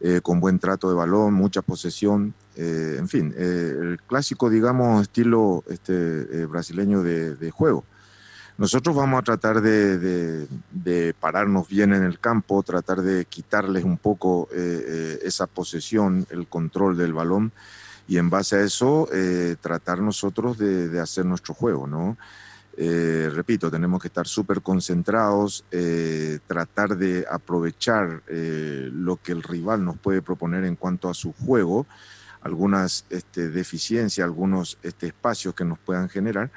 eh, 0.00 0.20
con 0.22 0.40
buen 0.40 0.58
trato 0.58 0.88
de 0.88 0.94
balón, 0.94 1.34
mucha 1.34 1.62
posesión, 1.62 2.34
eh, 2.54 2.96
en 2.98 3.08
fin, 3.08 3.34
el 3.36 3.98
clásico, 4.06 4.50
digamos, 4.50 5.02
estilo 5.02 5.64
este, 5.68 6.46
brasileño 6.46 7.02
de, 7.02 7.50
juego. 7.50 7.84
Nosotros 8.58 8.94
vamos 8.94 9.20
a 9.20 9.22
tratar 9.22 9.60
de, 9.60 11.14
pararnos 11.18 11.68
bien 11.68 11.92
en 11.92 12.04
el 12.04 12.18
campo, 12.20 12.62
tratar 12.62 13.02
de 13.02 13.24
quitarles 13.24 13.84
un 13.84 13.98
poco 13.98 14.48
esa 14.52 15.46
posesión, 15.46 16.26
el 16.30 16.46
control 16.46 16.96
del 16.96 17.12
balón 17.12 17.52
y 18.08 18.18
en 18.18 18.30
base 18.30 18.56
a 18.56 18.62
eso 18.62 19.08
tratar 19.60 20.00
nosotros 20.00 20.58
de, 20.58 21.00
hacer 21.00 21.24
nuestro 21.24 21.54
juego, 21.54 21.86
¿no? 21.86 22.16
Eh, 22.78 23.30
repito, 23.32 23.70
tenemos 23.70 24.02
que 24.02 24.08
estar 24.08 24.26
súper 24.26 24.60
concentrados, 24.60 25.64
eh, 25.70 26.40
tratar 26.46 26.96
de 26.96 27.24
aprovechar 27.30 28.22
eh, 28.28 28.90
lo 28.92 29.16
que 29.16 29.32
el 29.32 29.42
rival 29.42 29.82
nos 29.82 29.96
puede 29.96 30.20
proponer 30.20 30.64
en 30.64 30.76
cuanto 30.76 31.08
a 31.08 31.14
su 31.14 31.32
juego, 31.32 31.86
algunas 32.42 33.06
este, 33.08 33.48
deficiencias, 33.48 34.24
algunos 34.24 34.78
este, 34.82 35.06
espacios 35.06 35.54
que 35.54 35.64
nos 35.64 35.78
puedan 35.78 36.10
generar 36.10 36.50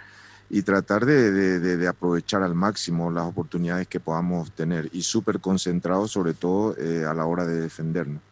y 0.50 0.64
tratar 0.64 1.06
de, 1.06 1.88
aprovechar 1.88 2.44
al 2.44 2.54
máximo 2.54 3.12
las 3.12 3.26
oportunidades 3.26 3.88
que 3.88 4.00
podamos 4.00 4.52
tener 4.52 4.90
y 4.92 5.04
súper 5.04 5.40
concentrados 5.40 6.12
sobre 6.12 6.34
todo 6.34 6.76
a 7.08 7.14
la 7.14 7.26
hora 7.26 7.46
de 7.46 7.62
defendernos. 7.62 8.29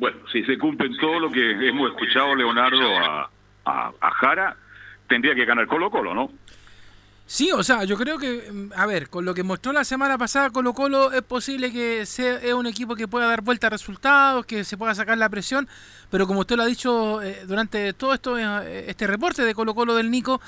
Bueno, 0.00 0.16
si 0.32 0.42
se 0.44 0.56
cumplen 0.56 0.96
todo 0.96 1.20
lo 1.20 1.30
que 1.30 1.68
hemos 1.68 1.90
escuchado, 1.90 2.34
Leonardo, 2.34 2.80
a, 2.98 3.30
a 4.00 4.10
Jara, 4.12 4.56
tendría 5.06 5.34
que 5.34 5.44
ganar 5.44 5.66
Colo 5.66 5.90
Colo, 5.90 6.14
¿no? 6.14 6.30
Sí, 7.26 7.52
o 7.52 7.62
sea, 7.62 7.84
yo 7.84 7.96
creo 7.96 8.18
que, 8.18 8.50
mm, 8.50 8.72
a 8.74 8.86
ver, 8.86 9.10
con 9.10 9.26
lo 9.26 9.34
que 9.34 9.42
mostró 9.42 9.72
la 9.72 9.84
semana 9.84 10.16
pasada 10.16 10.50
Colo 10.50 10.72
Colo 10.72 11.12
es 11.12 11.22
posible 11.22 11.70
que 11.70 12.06
sea 12.06 12.56
un 12.56 12.66
equipo 12.66 12.96
que 12.96 13.06
pueda 13.06 13.28
dar 13.28 13.42
vuelta 13.42 13.66
a 13.66 13.70
resultados, 13.70 14.46
que 14.46 14.64
se 14.64 14.78
pueda 14.78 14.94
sacar 14.94 15.18
la 15.18 15.28
presión, 15.28 15.68
pero 16.10 16.26
como 16.26 16.40
usted 16.40 16.56
lo 16.56 16.62
ha 16.62 16.66
dicho 16.66 17.22
eh, 17.22 17.42
durante 17.46 17.92
todo 17.92 18.14
esto, 18.14 18.38
eh, 18.38 18.86
este 18.88 19.06
reporte 19.06 19.44
de 19.44 19.54
Colo 19.54 19.74
Colo 19.74 19.94
del 19.94 20.10
Nico, 20.10 20.40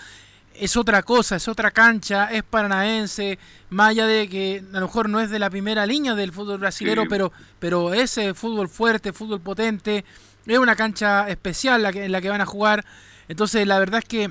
es 0.55 0.77
otra 0.77 1.03
cosa, 1.03 1.37
es 1.37 1.49
otra 1.49 1.71
cancha, 1.71 2.31
es 2.31 2.43
paranaense, 2.43 3.39
más 3.71 3.91
allá 3.91 4.07
de 4.07 4.29
que 4.29 4.63
a 4.73 4.81
lo 4.81 4.87
mejor 4.87 5.09
no 5.09 5.21
es 5.21 5.31
de 5.31 5.39
la 5.39 5.51
primera 5.51 5.87
línea 5.87 6.15
del 6.15 6.33
fútbol 6.33 6.59
brasileño, 6.59 7.05
pero, 7.09 7.33
pero 7.59 7.95
es 7.95 8.19
fútbol 8.35 8.69
fuerte, 8.69 9.13
fútbol 9.13 9.41
potente, 9.41 10.05
es 10.47 10.59
una 10.59 10.77
cancha 10.77 11.29
especial 11.29 11.83
la 11.83 11.93
que, 11.93 12.05
en 12.05 12.13
la 12.13 12.21
que 12.21 12.29
van 12.29 12.41
a 12.41 12.47
jugar, 12.47 12.85
entonces 13.29 13.67
la 13.67 13.79
verdad 13.79 14.01
es 14.01 14.09
que 14.09 14.31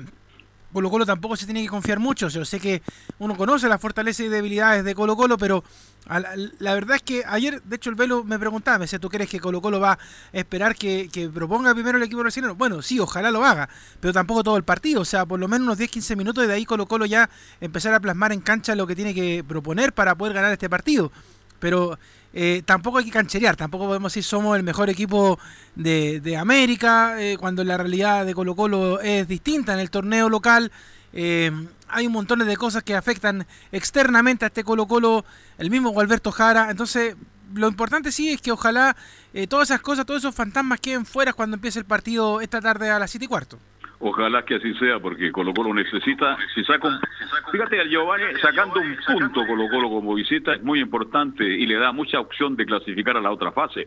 Colo 0.72 0.90
Colo 0.90 1.06
tampoco 1.06 1.36
se 1.36 1.44
tiene 1.44 1.62
que 1.62 1.68
confiar 1.68 1.98
mucho. 1.98 2.28
Yo 2.28 2.44
sé 2.44 2.58
que 2.58 2.82
uno 3.18 3.36
conoce 3.36 3.68
las 3.68 3.80
fortalezas 3.80 4.26
y 4.26 4.28
debilidades 4.28 4.84
de 4.84 4.94
Colo 4.94 5.16
Colo, 5.16 5.36
pero 5.38 5.62
la, 6.58 6.74
verdad 6.74 6.96
es 6.96 7.02
que 7.02 7.22
ayer, 7.26 7.62
de 7.62 7.76
hecho, 7.76 7.90
el 7.90 7.96
Velo 7.96 8.24
me 8.24 8.38
preguntaba, 8.38 8.78
me 8.78 8.84
decía, 8.84 8.98
¿tú 8.98 9.08
crees 9.08 9.30
que 9.30 9.38
Colo 9.38 9.60
Colo 9.60 9.78
va 9.78 9.92
a 9.92 9.98
esperar 10.32 10.74
que, 10.74 11.30
proponga 11.32 11.74
primero 11.74 11.98
el 11.98 12.04
equipo 12.04 12.20
brasileño? 12.20 12.54
Bueno, 12.54 12.82
sí, 12.82 12.98
ojalá 12.98 13.30
lo 13.30 13.44
haga, 13.44 13.68
pero 14.00 14.12
tampoco 14.12 14.42
todo 14.42 14.56
el 14.56 14.64
partido. 14.64 15.02
O 15.02 15.04
sea, 15.04 15.26
por 15.26 15.38
lo 15.38 15.46
menos 15.46 15.66
unos 15.66 15.78
10-15 15.78 16.16
minutos 16.16 16.44
y 16.44 16.46
de 16.48 16.54
ahí 16.54 16.64
Colo 16.64 16.86
Colo 16.86 17.06
ya 17.06 17.30
empezar 17.60 17.94
a 17.94 18.00
plasmar 18.00 18.32
en 18.32 18.40
cancha 18.40 18.74
lo 18.74 18.86
que 18.86 18.96
tiene 18.96 19.14
que 19.14 19.44
proponer 19.46 19.92
para 19.92 20.14
poder 20.16 20.34
ganar 20.34 20.52
este 20.52 20.68
partido. 20.68 21.12
Pero 21.60 21.98
eh, 22.34 22.62
tampoco 22.64 22.98
hay 22.98 23.04
que 23.04 23.10
cancherear, 23.10 23.56
tampoco 23.56 23.86
podemos 23.86 24.12
decir 24.12 24.24
somos 24.24 24.56
el 24.56 24.62
mejor 24.62 24.88
equipo 24.88 25.38
de, 25.74 26.36
América, 26.38 27.20
eh, 27.20 27.36
cuando 27.38 27.62
la 27.64 27.76
realidad 27.76 28.24
de 28.24 28.34
Colo 28.34 28.56
Colo 28.56 29.00
es 29.00 29.28
distinta 29.28 29.74
en 29.74 29.80
el 29.80 29.90
torneo 29.90 30.28
local. 30.28 30.72
Eh, 31.12 31.50
hay 31.88 32.06
un 32.06 32.12
montón 32.12 32.38
de 32.38 32.56
cosas 32.56 32.82
que 32.82 32.96
afectan 32.96 33.46
externamente 33.70 34.46
a 34.46 34.48
este 34.48 34.64
Colo 34.64 34.86
Colo, 34.86 35.24
el 35.58 35.70
mismo 35.70 35.90
Gualberto 35.90 36.32
Jara. 36.32 36.70
Entonces, 36.70 37.16
lo 37.54 37.68
importante 37.68 38.10
sí 38.10 38.30
es 38.30 38.40
que 38.40 38.50
ojalá 38.50 38.96
todas 39.48 39.68
esas 39.68 39.82
cosas, 39.82 40.06
todos 40.06 40.22
esos 40.22 40.34
fantasmas 40.34 40.80
queden 40.80 41.04
fuera 41.04 41.34
cuando 41.34 41.56
empiece 41.56 41.78
el 41.78 41.84
partido 41.84 42.40
esta 42.40 42.62
tarde 42.62 42.90
a 42.90 42.98
las 42.98 43.10
7 43.10 43.26
y 43.26 43.28
cuarto. 43.28 43.58
Ojalá 44.04 44.44
que 44.44 44.56
así 44.56 44.74
sea, 44.74 44.98
porque 44.98 45.30
Colo 45.30 45.54
Colo 45.54 45.72
necesita, 45.72 46.36
si 46.56 46.64
saca 46.64 46.88
un, 46.88 46.98
fíjate 47.52 47.80
a 47.80 47.84
Giovanni, 47.84 48.24
sacando 48.40 48.80
un 48.80 48.96
punto 49.06 49.46
Colo 49.46 49.68
Colo 49.68 49.88
como 49.88 50.14
visita 50.14 50.54
es 50.54 50.62
muy 50.62 50.80
importante 50.80 51.44
y 51.44 51.64
le 51.66 51.76
da 51.76 51.92
mucha 51.92 52.18
opción 52.18 52.56
de 52.56 52.66
clasificar 52.66 53.16
a 53.16 53.20
la 53.20 53.30
otra 53.30 53.52
fase. 53.52 53.86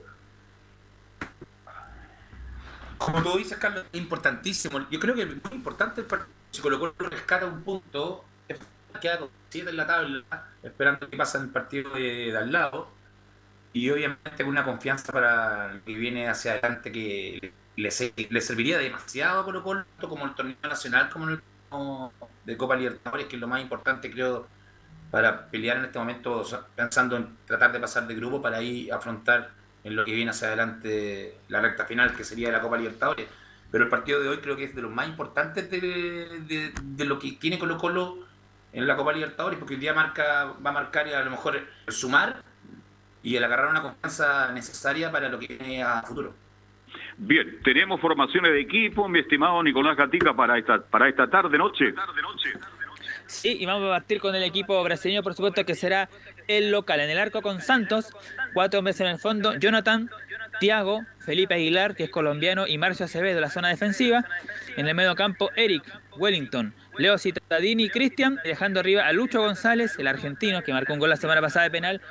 Como 2.97 3.21
tú 3.21 3.37
dices, 3.37 3.57
Carlos, 3.57 3.85
importantísimo. 3.91 4.89
Yo 4.89 5.01
creo 5.01 5.15
que 5.15 5.23
es 5.23 5.27
muy 5.27 5.53
importante 5.53 6.01
si 6.49 6.61
Colo 6.61 6.79
Colo 6.79 6.95
rescata 6.97 7.45
un 7.45 7.61
punto, 7.61 8.23
queda 9.01 9.19
con 9.19 9.27
siete 9.49 9.71
en 9.71 9.75
la 9.75 9.85
tabla, 9.85 10.23
esperando 10.63 11.09
que 11.09 11.17
pase 11.17 11.39
el 11.39 11.49
partido 11.49 11.89
de, 11.93 12.33
al 12.37 12.53
lado, 12.53 12.89
y 13.73 13.89
obviamente 13.89 14.45
una 14.45 14.63
confianza 14.63 15.11
para 15.11 15.81
que 15.85 15.93
viene 15.93 16.29
hacia 16.29 16.53
adelante 16.53 16.89
que 16.89 17.51
le, 17.75 17.91
serviría 17.91 18.77
demasiado 18.77 19.41
a 19.41 19.45
Colo 19.45 19.63
Colo, 19.63 19.85
como 20.01 20.25
el 20.25 20.35
torneo 20.35 20.55
nacional, 20.63 21.09
como 21.09 21.29
el 21.29 21.41
de 22.45 22.57
Copa 22.57 22.75
Libertadores, 22.75 23.27
que 23.27 23.35
es 23.35 23.41
lo 23.41 23.47
más 23.47 23.61
importante, 23.61 24.09
creo, 24.11 24.47
para 25.11 25.47
pelear 25.47 25.77
en 25.77 25.85
este 25.85 25.99
momento, 25.99 26.43
pensando 26.75 27.17
en 27.17 27.35
tratar 27.45 27.71
de 27.71 27.79
pasar 27.79 28.07
de 28.07 28.15
grupo 28.15 28.41
para 28.41 28.57
ahí 28.57 28.89
afrontar 28.89 29.51
en 29.83 29.95
lo 29.95 30.05
que 30.05 30.13
viene 30.13 30.31
hacia 30.31 30.47
adelante 30.47 31.37
la 31.47 31.61
recta 31.61 31.85
final, 31.85 32.15
que 32.15 32.23
sería 32.23 32.51
la 32.51 32.61
Copa 32.61 32.77
Libertadores. 32.77 33.27
Pero 33.71 33.83
el 33.83 33.89
partido 33.89 34.21
de 34.21 34.29
hoy 34.29 34.37
creo 34.37 34.55
que 34.55 34.65
es 34.65 34.75
de 34.75 34.81
los 34.81 34.91
más 34.91 35.07
importantes 35.07 35.69
de, 35.69 36.73
lo 37.05 37.19
que 37.19 37.33
tiene 37.33 37.59
Colo 37.59 37.77
Colo 37.77 38.19
en 38.71 38.87
la 38.87 38.95
Copa 38.95 39.13
Libertadores, 39.13 39.59
porque 39.59 39.75
el 39.75 39.79
día 39.79 39.93
marca, 39.93 40.53
va 40.65 40.69
a 40.69 40.73
marcar 40.73 41.07
a 41.07 41.23
lo 41.23 41.31
mejor 41.31 41.55
el 41.55 41.93
sumar 41.93 42.41
y 43.21 43.35
el 43.35 43.43
agarrar 43.43 43.69
una 43.69 43.81
confianza 43.81 44.51
necesaria 44.51 45.11
para 45.11 45.29
lo 45.29 45.39
que 45.39 45.47
viene 45.47 45.83
a 45.83 46.01
futuro. 46.03 46.44
Bien, 47.17 47.59
tenemos 47.63 48.01
formaciones 48.01 48.51
de 48.51 48.59
equipo, 48.59 49.07
mi 49.07 49.19
estimado 49.19 49.63
Nicolás 49.63 49.95
Gatica, 49.95 50.35
para 50.35 50.57
esta, 50.57 50.81
para 50.81 51.07
esta 51.07 51.29
tarde, 51.29 51.57
noche. 51.57 51.93
Sí, 53.27 53.57
y 53.59 53.65
vamos 53.65 53.87
a 53.87 53.91
partir 53.91 54.19
con 54.19 54.35
el 54.35 54.43
equipo 54.43 54.83
brasileño, 54.83 55.23
por 55.23 55.33
supuesto, 55.33 55.65
que 55.65 55.75
será 55.75 56.09
el 56.47 56.71
local. 56.71 56.99
En 56.99 57.09
el 57.09 57.17
arco 57.17 57.41
con 57.41 57.61
Santos, 57.61 58.11
cuatro 58.53 58.79
hombres 58.79 58.99
en 58.99 59.07
el 59.07 59.17
fondo, 59.17 59.57
Jonathan, 59.57 60.09
Tiago, 60.59 61.05
Felipe 61.19 61.55
Aguilar, 61.55 61.95
que 61.95 62.03
es 62.03 62.09
colombiano, 62.09 62.67
y 62.67 62.77
Marcio 62.77 63.05
Acevedo, 63.05 63.39
la 63.39 63.49
zona 63.49 63.69
defensiva. 63.69 64.25
En 64.75 64.87
el 64.87 64.93
medio 64.93 65.15
campo, 65.15 65.49
Eric, 65.55 65.83
Wellington, 66.17 66.73
Leo 66.97 67.17
Citadini, 67.17 67.89
Cristian, 67.89 68.39
dejando 68.43 68.81
arriba 68.81 69.07
a 69.07 69.13
Lucho 69.13 69.41
González, 69.41 69.97
el 69.97 70.07
argentino, 70.07 70.61
que 70.63 70.73
marcó 70.73 70.93
un 70.93 70.99
gol 70.99 71.09
la 71.09 71.15
semana 71.15 71.41
pasada 71.41 71.63
de 71.63 71.71
penal, 71.71 72.01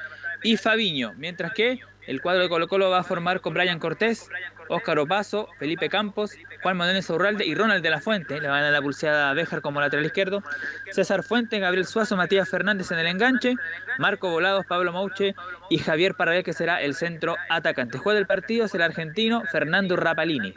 y 0.43 0.57
Fabiño. 0.57 1.13
Mientras 1.17 1.53
que 1.53 1.81
el 2.07 2.21
cuadro 2.21 2.43
de 2.43 2.49
Colo 2.49 2.69
Colo 2.69 2.91
va 2.91 2.99
a 2.99 3.05
formar 3.05 3.41
con 3.41 3.55
Brian 3.55 3.79
Cortés, 3.79 4.29
Óscar 4.69 4.99
Opaso, 4.99 5.49
Felipe 5.59 5.89
Campos, 5.89 6.37
Juan 6.63 6.77
Manuel 6.77 7.05
Urralde 7.09 7.45
y 7.47 7.55
Ronald 7.55 7.83
de 7.83 7.91
la 7.91 8.01
Fuente. 8.01 8.41
Le 8.41 8.49
van 8.49 8.65
a 8.65 8.71
la 8.71 8.83
pulseada 8.83 9.31
a 9.31 9.35
Béjar 9.35 9.61
como 9.61 9.81
lateral 9.81 10.07
izquierdo. 10.07 10.43
César 10.91 11.23
Fuente, 11.23 11.59
Gabriel 11.59 11.87
Suazo, 11.87 12.17
Matías 12.17 12.49
Fernández 12.49 12.91
en 12.91 12.99
el 12.99 13.07
enganche. 13.07 13.55
Marco 13.99 14.31
Volados, 14.31 14.67
Pablo 14.67 14.93
Mauche 14.93 15.35
y 15.71 15.79
Javier 15.79 16.15
Parragués, 16.15 16.45
que 16.45 16.53
será 16.53 16.83
el 16.83 16.95
centro 16.95 17.37
atacante. 17.49 17.99
Juega 17.99 18.17
del 18.17 18.27
partido 18.27 18.67
es 18.67 18.75
el 18.75 18.83
argentino 18.83 19.43
Fernando 19.51 19.97
Rapalini. 19.97 20.55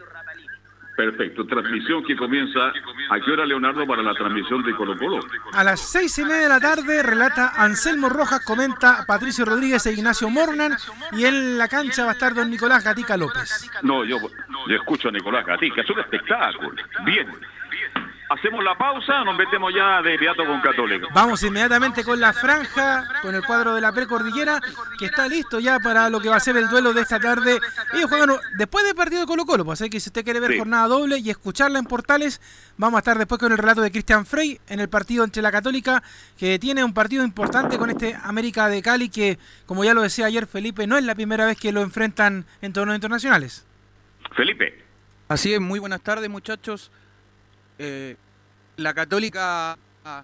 Perfecto. 0.98 1.46
Transmisión 1.46 2.04
que 2.04 2.16
comienza. 2.16 2.74
¿A 3.12 3.20
qué 3.24 3.32
hora, 3.32 3.46
Leonardo, 3.46 3.86
para 3.86 4.02
la 4.02 4.16
transmisión 4.16 4.64
de 4.64 4.76
Colo 4.76 4.98
Colo? 4.98 5.20
A 5.54 5.64
las 5.64 5.80
seis 5.80 6.18
y 6.18 6.24
media 6.24 6.40
de 6.40 6.50
la 6.50 6.60
tarde 6.60 7.04
relata 7.04 7.54
Anselmo 7.56 8.10
Rojas, 8.10 8.44
comenta 8.44 9.06
Patricio 9.06 9.46
Rodríguez 9.46 9.86
e 9.86 9.94
Ignacio 9.94 10.28
Mornan. 10.28 10.76
Y 11.12 11.26
en 11.26 11.60
la 11.60 11.68
cancha 11.68 12.04
va 12.04 12.10
a 12.10 12.14
estar 12.14 12.34
don 12.34 12.50
Nicolás 12.50 12.84
Gatica 12.84 13.16
López. 13.16 13.70
No, 13.84 14.04
yo, 14.06 14.18
yo 14.68 14.76
escucho 14.76 15.10
a 15.10 15.12
Nicolás 15.12 15.46
Gatica. 15.46 15.82
Es 15.82 15.90
un 15.92 16.00
espectáculo. 16.00 16.72
Bien. 17.06 17.28
Hacemos 18.30 18.62
la 18.62 18.78
pausa, 18.78 19.24
nos 19.24 19.38
metemos 19.38 19.74
ya 19.74 20.02
de 20.02 20.16
inmediato 20.16 20.46
con 20.46 20.60
Católico. 20.60 21.08
Vamos 21.14 21.42
inmediatamente 21.44 22.04
con 22.04 22.20
la 22.20 22.34
franja, 22.34 23.08
con 23.22 23.34
el 23.34 23.42
cuadro 23.44 23.74
de 23.74 23.80
la 23.80 23.94
precordillera, 23.94 24.60
que 25.00 25.06
está 25.06 25.30
listo 25.30 25.60
ya 25.60 25.80
para 25.80 26.10
lo 26.10 26.20
que 26.20 26.28
va 26.28 26.36
a 26.36 26.42
ser 26.42 26.58
el 26.58 26.68
duelo 26.68 26.92
de 26.92 27.02
esta 27.02 27.22
tarde. 27.22 27.58
Ellos 27.94 28.10
juegan 28.10 28.32
después 28.58 28.86
del 28.86 28.96
partido 28.96 29.22
de 29.22 29.28
Colo 29.28 29.46
Colo, 29.46 29.64
pues 29.64 29.82
así 29.82 29.90
que 29.90 30.02
si 30.02 30.10
usted 30.10 30.26
quiere 30.26 30.42
ver 30.42 30.58
jornada 30.58 30.88
doble 30.88 31.20
y 31.20 31.30
escucharla 31.30 31.80
en 31.80 31.86
Portales, 31.86 32.42
vamos 32.76 32.98
a 32.98 33.00
estar 33.00 33.18
después 33.18 33.40
con 33.40 33.54
el 33.54 33.58
relato 33.58 33.82
de 33.82 33.92
Cristian 33.92 34.26
Frey 34.26 34.60
en 34.68 34.82
el 34.82 34.90
partido 34.90 35.24
entre 35.24 35.42
la 35.42 35.52
Católica, 35.52 36.04
que 36.38 36.60
tiene 36.60 36.84
un 36.84 36.94
partido 36.94 37.24
importante 37.24 37.78
con 37.78 37.90
este 37.90 38.18
América 38.24 38.68
de 38.68 38.82
Cali, 38.82 39.08
que 39.08 39.40
como 39.66 39.86
ya 39.86 39.94
lo 39.94 40.02
decía 40.02 40.26
ayer 40.26 40.48
Felipe, 40.48 40.86
no 40.86 40.98
es 40.98 41.06
la 41.06 41.16
primera 41.16 41.46
vez 41.46 41.58
que 41.58 41.72
lo 41.72 41.82
enfrentan 41.82 42.46
en 42.62 42.74
torneos 42.74 42.98
internacionales. 42.98 43.66
Felipe. 44.36 44.84
Así 45.30 45.54
es, 45.54 45.62
muy 45.62 45.80
buenas 45.80 46.02
tardes 46.02 46.30
muchachos. 46.30 46.92
Eh, 47.80 48.16
la 48.78 48.94
Católica 48.94 49.78
ah, 50.06 50.24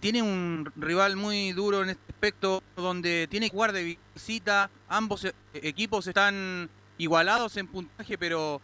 tiene 0.00 0.22
un 0.22 0.70
rival 0.76 1.16
muy 1.16 1.52
duro 1.52 1.82
en 1.82 1.90
este 1.90 2.12
aspecto, 2.12 2.62
donde 2.76 3.26
tiene 3.28 3.46
que 3.48 3.54
jugar 3.54 3.72
de 3.72 3.98
visita. 4.14 4.70
Ambos 4.88 5.24
eh, 5.24 5.32
equipos 5.54 6.06
están 6.06 6.68
igualados 6.98 7.56
en 7.56 7.66
puntaje, 7.66 8.18
pero 8.18 8.60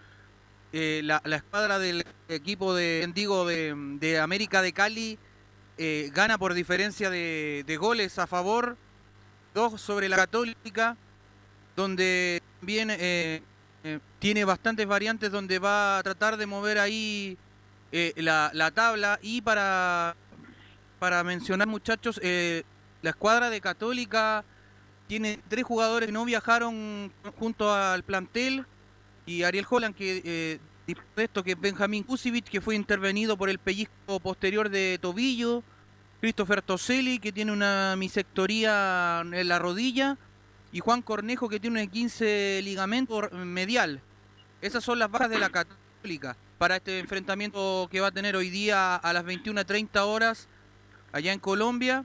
eh, 0.73 1.01
la, 1.05 1.21
escuadra 1.25 1.79
del 1.79 2.05
equipo 2.29 2.75
de, 2.75 3.09
de, 4.01 4.19
América 4.21 4.63
de 4.63 4.73
Cali 4.73 5.19
gana 6.13 6.37
por 6.37 6.53
diferencia 6.53 7.09
de, 7.09 7.77
goles 7.81 8.19
a 8.19 8.27
favor, 8.27 8.77
dos 9.55 9.81
sobre 9.81 10.11
la 10.11 10.17
Católica, 10.17 10.95
donde 11.75 12.43
también 12.59 12.91
tiene 14.19 14.45
bastantes 14.45 14.87
variantes 14.87 15.33
donde 15.33 15.59
va 15.59 15.97
a 15.97 16.03
tratar 16.03 16.37
de 16.37 16.45
mover 16.45 16.79
ahí 16.79 17.39
eh, 17.93 18.13
la, 18.17 18.51
la 18.55 18.71
tabla 18.71 19.19
y 19.21 19.41
para, 19.41 20.15
para 21.01 21.25
mencionar 21.25 21.67
muchachos, 21.67 22.21
eh, 22.23 22.63
la 23.03 23.11
escuadra 23.11 23.51
de 23.51 23.61
Católica 23.61 24.45
tiene 25.09 25.41
tres 25.49 25.65
jugadores 25.65 26.07
que 26.07 26.13
no 26.13 26.25
viajaron 26.25 27.13
junto 27.39 27.75
al 27.75 28.05
plantel 28.05 28.65
y 29.27 29.43
Ariel 29.43 29.67
Holland 29.69 29.97
que 29.97 30.23
eh, 30.25 30.59
de 30.87 31.25
esto 31.25 31.43
que 31.43 31.53
es 31.53 31.61
Benjamín 31.61 32.05
Kusevich 32.05 32.49
que 32.49 32.61
fue 32.61 32.77
intervenido 32.77 33.37
por 33.37 33.51
el 33.51 33.59
pellizco 33.59 34.21
posterior 34.21 34.69
de 34.69 34.99
tobillo, 35.01 35.65
Christopher 36.21 36.63
Toselli 36.63 37.19
que 37.19 37.33
tiene 37.33 37.51
una 37.51 37.97
misectoría 37.97 39.23
en 39.23 39.49
la 39.49 39.59
rodilla 39.59 40.17
y 40.71 40.79
Juan 40.79 41.03
Cornejo 41.03 41.49
que 41.49 41.59
tiene 41.59 41.83
un 41.83 41.89
15 41.89 42.61
ligamento 42.63 43.29
medial. 43.33 44.01
Esas 44.61 44.85
son 44.85 45.01
las 45.01 45.11
bajas 45.11 45.31
de 45.31 45.41
la 45.41 45.51
Católica 45.51 46.37
para 46.61 46.77
este 46.77 46.99
enfrentamiento 46.99 47.89
que 47.91 48.01
va 48.01 48.09
a 48.09 48.11
tener 48.11 48.37
hoy 48.37 48.51
día 48.51 48.95
a 48.95 49.13
las 49.15 49.25
21.30 49.25 49.99
horas 50.05 50.47
allá 51.11 51.33
en 51.33 51.39
Colombia. 51.39 52.05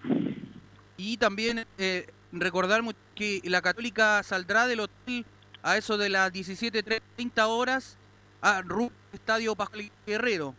Y 0.95 1.18
también 1.18 1.66
eh, 1.78 2.08
recordar 2.32 2.82
que 3.16 3.41
la 3.43 3.62
Católica 3.62 4.24
saldrá 4.24 4.66
del 4.66 4.80
hotel 4.80 5.26
a 5.62 5.76
eso 5.76 5.97
de 5.97 6.08
las 6.08 6.32
17.30 6.32 7.01
horas 7.49 7.99
a 8.41 8.60
al 8.60 8.66
Estadio 9.12 9.58
Pascual 9.58 9.91
Guerrero. 10.08 10.56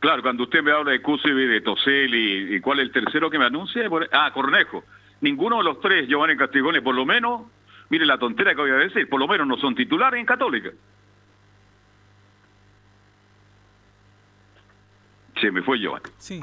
Claro, 0.00 0.22
cuando 0.22 0.42
usted 0.42 0.64
me 0.64 0.72
habla 0.72 0.90
de 0.90 1.00
Kusevi, 1.00 1.46
de 1.46 1.60
Toselli, 1.60 2.56
¿y 2.56 2.60
cuál 2.60 2.80
es 2.80 2.86
el 2.86 2.92
tercero 2.92 3.30
que 3.30 3.38
me 3.38 3.44
anuncia? 3.44 3.88
Ah, 4.10 4.32
Cornejo. 4.34 4.82
Ninguno 5.20 5.58
de 5.58 5.62
los 5.62 5.80
tres, 5.80 6.08
Giovanni 6.08 6.36
Castigone, 6.36 6.82
por 6.82 6.96
lo 6.96 7.06
menos, 7.06 7.42
mire 7.88 8.04
la 8.04 8.18
tontera 8.18 8.56
que 8.56 8.62
voy 8.62 8.70
a 8.72 8.74
decir, 8.74 9.08
por 9.08 9.20
lo 9.20 9.28
menos 9.28 9.46
no 9.46 9.56
son 9.58 9.76
titulares 9.76 10.18
en 10.18 10.26
Católica. 10.26 10.70
Se 15.42 15.50
me 15.50 15.62
fue 15.62 15.78
Giovanni. 15.78 16.04
Sí. 16.18 16.42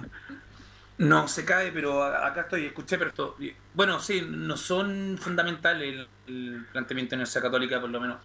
No, 0.97 1.27
se 1.29 1.45
cae, 1.45 1.71
pero 1.71 2.03
acá 2.03 2.41
estoy, 2.41 2.65
escuché, 2.65 2.97
pero 2.97 3.09
esto- 3.11 3.37
bueno, 3.73 3.99
sí, 4.01 4.27
no 4.29 4.57
son 4.57 5.17
fundamentales 5.17 5.95
el, 5.95 6.07
el 6.27 6.65
planteamiento 6.71 7.11
de 7.11 7.15
la 7.15 7.19
Universidad 7.21 7.43
Católica, 7.43 7.79
por 7.79 7.89
lo 7.89 8.01
menos. 8.01 8.17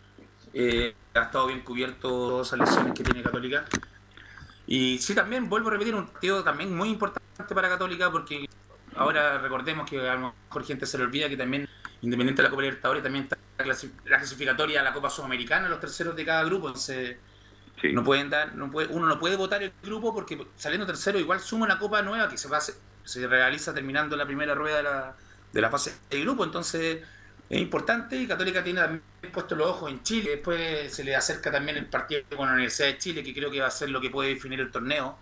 Eh, 0.53 0.93
ha 1.14 1.20
estado 1.22 1.47
bien 1.47 1.61
cubierto 1.61 2.09
todas 2.09 2.49
esas 2.49 2.59
lesiones 2.59 2.93
que 2.95 3.05
tiene 3.05 3.22
Católica. 3.22 3.64
Y 4.66 4.99
sí, 4.99 5.14
también 5.14 5.49
vuelvo 5.49 5.68
a 5.68 5.72
repetir, 5.72 5.95
un 5.95 6.07
partido 6.09 6.43
también 6.43 6.75
muy 6.77 6.89
importante 6.91 7.55
para 7.55 7.68
Católica, 7.68 8.11
porque 8.11 8.49
ahora 8.97 9.39
recordemos 9.39 9.89
que 9.89 10.01
a 10.09 10.14
lo 10.14 10.35
mejor 10.49 10.64
gente 10.64 10.87
se 10.87 10.99
le 10.99 11.05
olvida 11.05 11.29
que 11.29 11.37
también, 11.37 11.68
independiente 12.03 12.43
de 12.43 12.49
la 12.49 12.51
Copa 12.51 12.62
Libertadores, 12.62 13.03
también 13.05 13.25
está 13.25 13.37
la 13.59 13.64
clasi- 13.64 13.93
la 14.07 14.18
clasificatoria 14.18 14.81
a 14.81 14.85
la 14.85 14.93
Copa 14.93 15.11
Sudamericana, 15.11 15.68
los 15.68 15.79
terceros 15.81 16.16
de 16.16 16.25
cada 16.25 16.43
grupo. 16.45 16.66
Entonces, 16.68 17.18
no 17.91 18.03
pueden 18.05 18.31
dar, 18.31 18.55
no 18.55 18.70
puede, 18.70 18.89
uno 18.89 19.07
no 19.07 19.18
puede 19.18 19.37
votar 19.37 19.62
el 19.62 19.72
grupo 19.83 20.14
porque 20.14 20.47
saliendo 20.57 20.87
tercero 20.87 21.18
igual 21.18 21.41
suma 21.41 21.66
una 21.66 21.79
copa 21.79 22.03
nueva 22.03 22.29
que 22.29 22.39
se 22.39 22.49
va 22.49 22.57
a 22.57 22.61
hacer- 22.61 22.77
se 23.05 23.27
realiza 23.27 23.75
terminando 23.75 24.16
la 24.16 24.27
primera 24.27 24.55
rueda 24.55 24.79
de 24.79 24.83
la, 24.85 25.16
de 25.53 25.61
la 25.61 25.70
fase 25.70 25.95
de 26.11 26.20
grupo, 26.20 26.45
entonces 26.45 27.03
es 27.51 27.61
importante 27.61 28.16
y 28.16 28.27
Católica 28.27 28.64
tiene 28.64 28.81
también 28.81 29.03
puesto 29.33 29.55
los 29.55 29.66
ojos 29.68 29.91
en 29.91 30.03
Chile, 30.03 30.31
después 30.31 30.93
se 30.95 31.05
le 31.05 31.14
acerca 31.14 31.53
también 31.53 31.77
el 31.77 31.87
partido 31.87 32.22
con 32.37 32.47
la 32.49 32.55
Universidad 32.55 32.89
de 32.89 32.99
Chile 32.99 33.22
que 33.22 33.35
creo 33.35 33.51
que 33.51 33.61
va 33.61 33.66
a 33.68 33.70
ser 33.70 33.91
lo 33.91 34.01
que 34.01 34.11
puede 34.11 34.31
definir 34.35 34.61
el 34.61 34.70
torneo. 34.70 35.18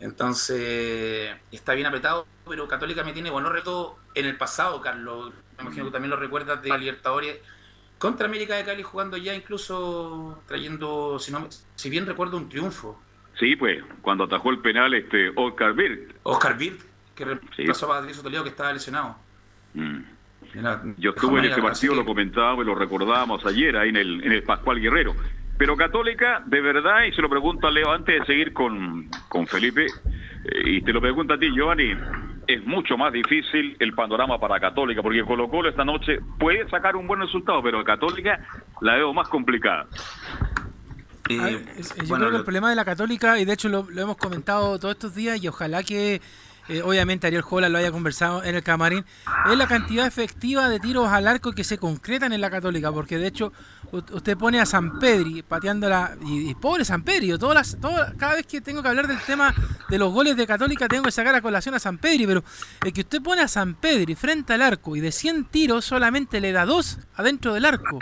Entonces 0.00 1.36
está 1.50 1.74
bien 1.74 1.86
apretado, 1.86 2.26
pero 2.48 2.66
Católica 2.68 3.04
me 3.04 3.12
tiene 3.12 3.30
buenos 3.30 3.52
retos 3.52 3.92
en 4.14 4.26
el 4.26 4.36
pasado, 4.36 4.80
Carlos. 4.80 5.32
Me 5.56 5.62
imagino 5.64 5.84
que 5.86 5.92
también 5.92 6.10
lo 6.10 6.16
recuerdas 6.16 6.60
de 6.62 6.76
Libertadores 6.76 7.38
contra 8.02 8.26
América 8.26 8.56
de 8.56 8.64
Cali 8.64 8.82
jugando 8.82 9.16
ya 9.16 9.32
incluso 9.32 10.42
trayendo, 10.48 11.20
si, 11.20 11.30
no, 11.30 11.46
si 11.76 11.88
bien 11.88 12.04
recuerdo, 12.04 12.36
un 12.36 12.48
triunfo. 12.48 13.00
Sí, 13.38 13.54
pues, 13.54 13.80
cuando 14.00 14.24
atajó 14.24 14.50
el 14.50 14.58
penal 14.58 14.92
este 14.92 15.30
Oscar 15.36 15.72
Bird. 15.72 16.10
Oscar 16.24 16.58
Bird, 16.58 16.78
que 17.14 17.24
reemplazó 17.24 17.86
a 17.92 18.00
Patricio 18.00 18.24
Toledo 18.24 18.42
que 18.42 18.48
estaba 18.48 18.72
lesionado. 18.72 19.16
Mm. 19.74 19.98
Yo 20.98 21.10
estuve 21.10 21.46
en 21.46 21.52
así 21.52 21.60
partido, 21.60 21.92
que- 21.92 22.00
lo 22.00 22.04
comentábamos 22.04 22.64
y 22.64 22.66
lo 22.66 22.74
recordábamos 22.74 23.46
ayer 23.46 23.76
ahí 23.76 23.90
en 23.90 23.96
el, 23.96 24.24
en 24.24 24.32
el 24.32 24.42
Pascual 24.42 24.80
Guerrero. 24.80 25.14
Pero 25.56 25.76
Católica, 25.76 26.42
de 26.44 26.60
verdad, 26.60 27.04
y 27.04 27.12
se 27.12 27.22
lo 27.22 27.30
pregunto 27.30 27.68
a 27.68 27.70
Leo 27.70 27.92
antes 27.92 28.18
de 28.18 28.26
seguir 28.26 28.52
con, 28.52 29.08
con 29.28 29.46
Felipe, 29.46 29.86
eh, 29.86 30.62
y 30.64 30.82
te 30.82 30.92
lo 30.92 31.00
pregunto 31.00 31.34
a 31.34 31.38
ti, 31.38 31.54
Giovanni, 31.54 31.94
es 32.46 32.64
mucho 32.66 32.96
más 32.96 33.12
difícil 33.12 33.76
el 33.78 33.92
panorama 33.94 34.38
para 34.38 34.58
Católica, 34.60 35.02
porque 35.02 35.22
Colo 35.24 35.48
Colo 35.48 35.68
esta 35.68 35.84
noche 35.84 36.18
puede 36.38 36.68
sacar 36.68 36.96
un 36.96 37.06
buen 37.06 37.20
resultado, 37.20 37.62
pero 37.62 37.82
Católica 37.84 38.40
la 38.80 38.94
veo 38.96 39.12
más 39.14 39.28
complicada. 39.28 39.86
A 41.30 41.44
ver, 41.44 41.64
es- 41.78 41.94
yo 41.94 42.14
creo 42.16 42.30
que 42.30 42.36
el 42.36 42.42
problema 42.44 42.68
de 42.68 42.76
la 42.76 42.84
Católica, 42.84 43.38
y 43.38 43.44
de 43.44 43.52
hecho 43.52 43.68
lo, 43.68 43.86
lo 43.90 44.02
hemos 44.02 44.16
comentado 44.16 44.78
todos 44.78 44.94
estos 44.94 45.14
días, 45.14 45.42
y 45.42 45.48
ojalá 45.48 45.82
que 45.82 46.20
eh, 46.68 46.82
obviamente 46.82 47.26
Ariel 47.26 47.42
Jola 47.42 47.68
lo 47.68 47.78
haya 47.78 47.90
conversado 47.92 48.42
en 48.44 48.54
el 48.54 48.62
camarín, 48.62 49.04
es 49.50 49.56
la 49.58 49.66
cantidad 49.66 50.06
efectiva 50.06 50.68
de 50.68 50.80
tiros 50.80 51.08
al 51.08 51.26
arco 51.28 51.52
que 51.52 51.64
se 51.64 51.78
concretan 51.78 52.32
en 52.32 52.40
la 52.40 52.50
Católica, 52.50 52.90
porque 52.92 53.18
de 53.18 53.26
hecho 53.26 53.52
usted 53.90 54.36
pone 54.38 54.60
a 54.60 54.64
San 54.66 54.98
Pedri 54.98 55.42
pateando 55.42 55.88
la. 55.88 56.16
Y, 56.24 56.54
pobre 56.54 56.84
San 56.84 57.02
Pedri, 57.02 57.36
todas 57.38 57.54
las, 57.54 57.80
todas- 57.80 58.14
cada 58.16 58.36
vez 58.36 58.46
que 58.46 58.60
tengo 58.60 58.82
que 58.82 58.88
hablar 58.88 59.06
del 59.06 59.18
tema 59.20 59.54
de 59.88 59.98
los 59.98 60.12
goles 60.12 60.36
de 60.36 60.46
Católica, 60.46 60.88
tengo 60.88 61.02
que 61.04 61.10
sacar 61.12 61.34
a 61.34 61.42
colación 61.42 61.74
a 61.74 61.78
San 61.78 61.98
Pedri, 61.98 62.26
pero 62.26 62.42
el 62.84 62.92
que 62.92 63.02
usted 63.02 63.20
pone 63.20 63.42
a 63.42 63.48
San 63.48 63.74
Pedri 63.74 64.14
frente 64.14 64.52
al 64.54 64.62
arco 64.62 64.96
y 64.96 65.00
de 65.00 65.12
100 65.12 65.44
tiros 65.46 65.84
solamente 65.84 66.40
le 66.40 66.52
da 66.52 66.64
dos 66.64 66.98
adentro 67.16 67.52
del 67.54 67.64
arco, 67.66 67.98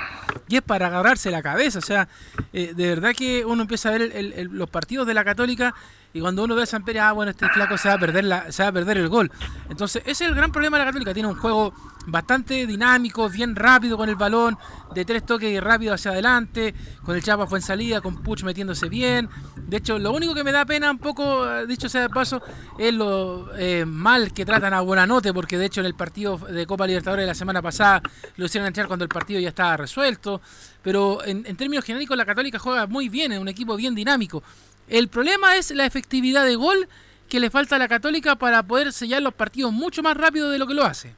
y 0.49 0.57
es 0.57 0.63
para 0.63 0.87
agarrarse 0.89 1.31
la 1.31 1.43
cabeza, 1.43 1.79
o 1.79 1.83
sea, 1.83 2.09
eh, 2.53 2.73
de 2.77 2.89
verdad 2.89 3.15
que 3.17 3.45
uno 3.45 3.63
empieza 3.63 3.89
a 3.89 3.93
ver 3.93 4.03
el- 4.03 4.33
el- 4.35 4.49
los 4.49 4.69
partidos 4.71 5.07
de 5.07 5.15
la 5.15 5.25
Católica 5.25 5.75
y 6.13 6.21
cuando 6.21 6.43
uno 6.45 6.55
ve 6.55 6.63
a 6.65 6.67
San 6.67 6.85
Pedro, 6.85 7.03
ah, 7.03 7.13
bueno, 7.13 7.31
este 7.31 7.49
flaco 7.49 7.79
se 7.79 7.89
va 7.89 7.95
a 7.95 7.99
perder 7.99 8.25
la, 8.25 8.51
se 8.51 8.63
va 8.63 8.71
a 8.71 8.73
perder 8.73 8.99
el 8.99 9.09
gol. 9.09 9.31
Entonces, 9.69 10.03
ese 10.07 10.25
es 10.25 10.31
el 10.31 10.35
gran 10.35 10.51
problema 10.51 10.77
de 10.77 10.85
la 10.85 10.89
Católica. 10.89 11.15
Tiene 11.15 11.29
un 11.29 11.37
juego 11.37 11.73
bastante 12.07 12.67
dinámico, 12.67 13.29
bien 13.29 13.55
rápido 13.55 13.97
con 13.97 14.09
el 14.09 14.17
balón, 14.17 14.59
de 14.95 15.05
tres 15.05 15.25
toques 15.25 15.63
rápido 15.63 15.95
hacia 15.95 16.11
adelante, 16.11 16.75
con 17.05 17.15
el 17.15 17.23
Chapa 17.23 17.47
fue 17.47 17.59
en 17.59 17.63
salida, 17.63 18.01
con 18.01 18.23
Puch 18.23 18.43
metiéndose 18.43 18.89
bien. 18.89 19.29
De 19.57 19.77
hecho, 19.77 19.99
lo 19.99 20.13
único 20.13 20.35
que 20.35 20.43
me 20.43 20.51
da 20.51 20.65
pena 20.65 20.91
un 20.91 20.99
poco, 20.99 21.49
eh, 21.49 21.67
dicho 21.67 21.89
sea 21.89 22.03
de 22.03 22.09
paso, 22.09 22.43
es 22.79 22.93
lo 22.93 23.55
eh, 23.57 23.85
mal 23.85 24.33
que 24.33 24.45
tratan 24.45 24.75
a 24.75 24.81
Buenanote, 24.81 25.33
porque 25.33 25.59
de 25.59 25.67
hecho 25.67 25.81
en 25.81 25.87
el 25.87 25.95
partido 25.95 26.39
de 26.39 26.67
Copa 26.67 26.87
Libertadores 26.87 27.23
de 27.23 27.29
la 27.29 27.35
semana 27.35 27.63
pasada 27.63 28.03
lo 28.37 28.47
hicieron 28.47 28.67
entrar 28.67 28.89
cuando 28.89 29.05
el 29.05 29.09
partido 29.09 29.39
ya 29.39 29.51
estaba 29.51 29.77
resuelto. 29.77 30.41
Pero 30.83 31.23
en, 31.25 31.45
en 31.47 31.57
términos 31.57 31.85
genéricos, 31.85 32.17
la 32.17 32.25
Católica 32.25 32.59
juega 32.59 32.87
muy 32.87 33.09
bien, 33.09 33.33
es 33.33 33.39
un 33.39 33.49
equipo 33.49 33.77
bien 33.77 33.95
dinámico. 33.95 34.43
El 34.91 35.07
problema 35.07 35.55
es 35.55 35.71
la 35.71 35.87
efectividad 35.87 36.45
de 36.45 36.57
gol 36.57 36.89
que 37.29 37.39
le 37.39 37.49
falta 37.49 37.77
a 37.77 37.79
la 37.79 37.87
Católica 37.87 38.35
para 38.35 38.65
poder 38.65 38.93
sellar 38.93 39.23
los 39.23 39.33
partidos 39.33 39.73
mucho 39.73 40.03
más 40.03 40.17
rápido 40.17 40.51
de 40.51 40.59
lo 40.59 40.67
que 40.67 40.75
lo 40.75 40.83
hace. 40.83 41.15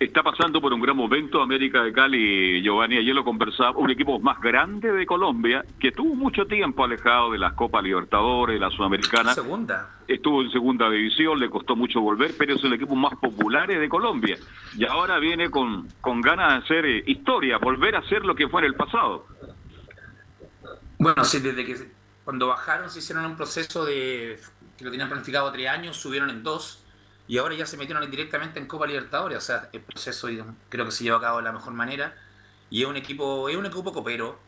Está 0.00 0.24
pasando 0.24 0.60
por 0.60 0.72
un 0.72 0.80
gran 0.80 0.96
momento 0.96 1.40
América 1.40 1.84
de 1.84 1.92
Cali, 1.92 2.60
Giovanni, 2.60 2.96
ayer 2.96 3.14
lo 3.14 3.24
conversaba, 3.24 3.78
un 3.78 3.88
equipo 3.88 4.18
más 4.18 4.40
grande 4.40 4.90
de 4.90 5.06
Colombia, 5.06 5.64
que 5.78 5.88
estuvo 5.88 6.16
mucho 6.16 6.46
tiempo 6.46 6.82
alejado 6.82 7.30
de 7.30 7.38
las 7.38 7.52
Copas 7.52 7.84
Libertadores, 7.84 8.54
de 8.54 8.60
la 8.60 8.70
Sudamericana. 8.72 9.32
Segunda. 9.32 9.88
Estuvo 10.08 10.42
en 10.42 10.50
segunda 10.50 10.90
división, 10.90 11.38
le 11.38 11.48
costó 11.48 11.76
mucho 11.76 12.00
volver, 12.00 12.32
pero 12.36 12.56
es 12.56 12.64
el 12.64 12.72
equipo 12.72 12.96
más 12.96 13.14
popular 13.20 13.68
de 13.68 13.88
Colombia. 13.88 14.36
Y 14.76 14.84
ahora 14.84 15.20
viene 15.20 15.48
con, 15.48 15.86
con 16.00 16.20
ganas 16.20 16.48
de 16.48 16.64
hacer 16.64 16.86
eh, 16.86 17.04
historia, 17.06 17.58
volver 17.58 17.94
a 17.94 18.00
hacer 18.00 18.24
lo 18.24 18.34
que 18.34 18.48
fue 18.48 18.62
en 18.62 18.66
el 18.66 18.74
pasado. 18.74 19.26
Bueno, 20.98 21.22
sí, 21.24 21.38
desde 21.38 21.64
que 21.64 21.76
cuando 22.24 22.48
bajaron 22.48 22.90
se 22.90 23.00
hicieron 23.00 23.24
un 23.26 23.36
proceso 23.36 23.84
de 23.84 24.40
que 24.76 24.84
lo 24.84 24.90
tenían 24.90 25.08
planificado 25.08 25.50
tres 25.52 25.68
años, 25.68 25.96
subieron 25.96 26.30
en 26.30 26.42
dos 26.42 26.82
y 27.26 27.38
ahora 27.38 27.54
ya 27.54 27.66
se 27.66 27.76
metieron 27.76 28.08
directamente 28.10 28.58
en 28.58 28.66
Copa 28.66 28.86
Libertadores. 28.86 29.38
O 29.38 29.40
sea, 29.40 29.68
el 29.72 29.80
proceso 29.80 30.28
creo 30.68 30.84
que 30.84 30.90
se 30.90 31.04
lleva 31.04 31.18
a 31.18 31.20
cabo 31.20 31.38
de 31.38 31.44
la 31.44 31.52
mejor 31.52 31.72
manera 31.72 32.14
y 32.70 32.82
es 32.82 32.88
un 32.88 32.96
equipo, 32.96 33.48
es 33.48 33.56
un 33.56 33.66
equipo 33.66 33.92
copero. 33.92 34.38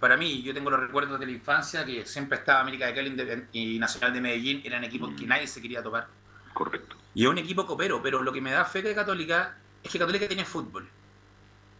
Para 0.00 0.16
mí, 0.16 0.42
yo 0.42 0.52
tengo 0.52 0.70
los 0.70 0.80
recuerdos 0.80 1.18
de 1.20 1.26
la 1.26 1.32
infancia 1.32 1.84
que 1.84 2.04
siempre 2.06 2.38
estaba 2.38 2.60
América 2.60 2.86
de 2.86 2.94
Cali 2.94 3.46
y 3.52 3.78
Nacional 3.78 4.12
de 4.12 4.20
Medellín, 4.20 4.62
eran 4.64 4.82
equipos 4.84 5.12
que 5.18 5.26
nadie 5.26 5.46
se 5.46 5.62
quería 5.62 5.82
topar. 5.82 6.08
Correcto. 6.52 6.96
Y 7.14 7.24
es 7.24 7.30
un 7.30 7.38
equipo 7.38 7.66
copero, 7.66 8.02
pero 8.02 8.22
lo 8.22 8.32
que 8.32 8.40
me 8.40 8.50
da 8.50 8.64
fe 8.64 8.82
de 8.82 8.94
Católica 8.94 9.56
es 9.82 9.90
que 9.90 9.98
Católica 9.98 10.26
tiene 10.26 10.44
fútbol. 10.44 10.88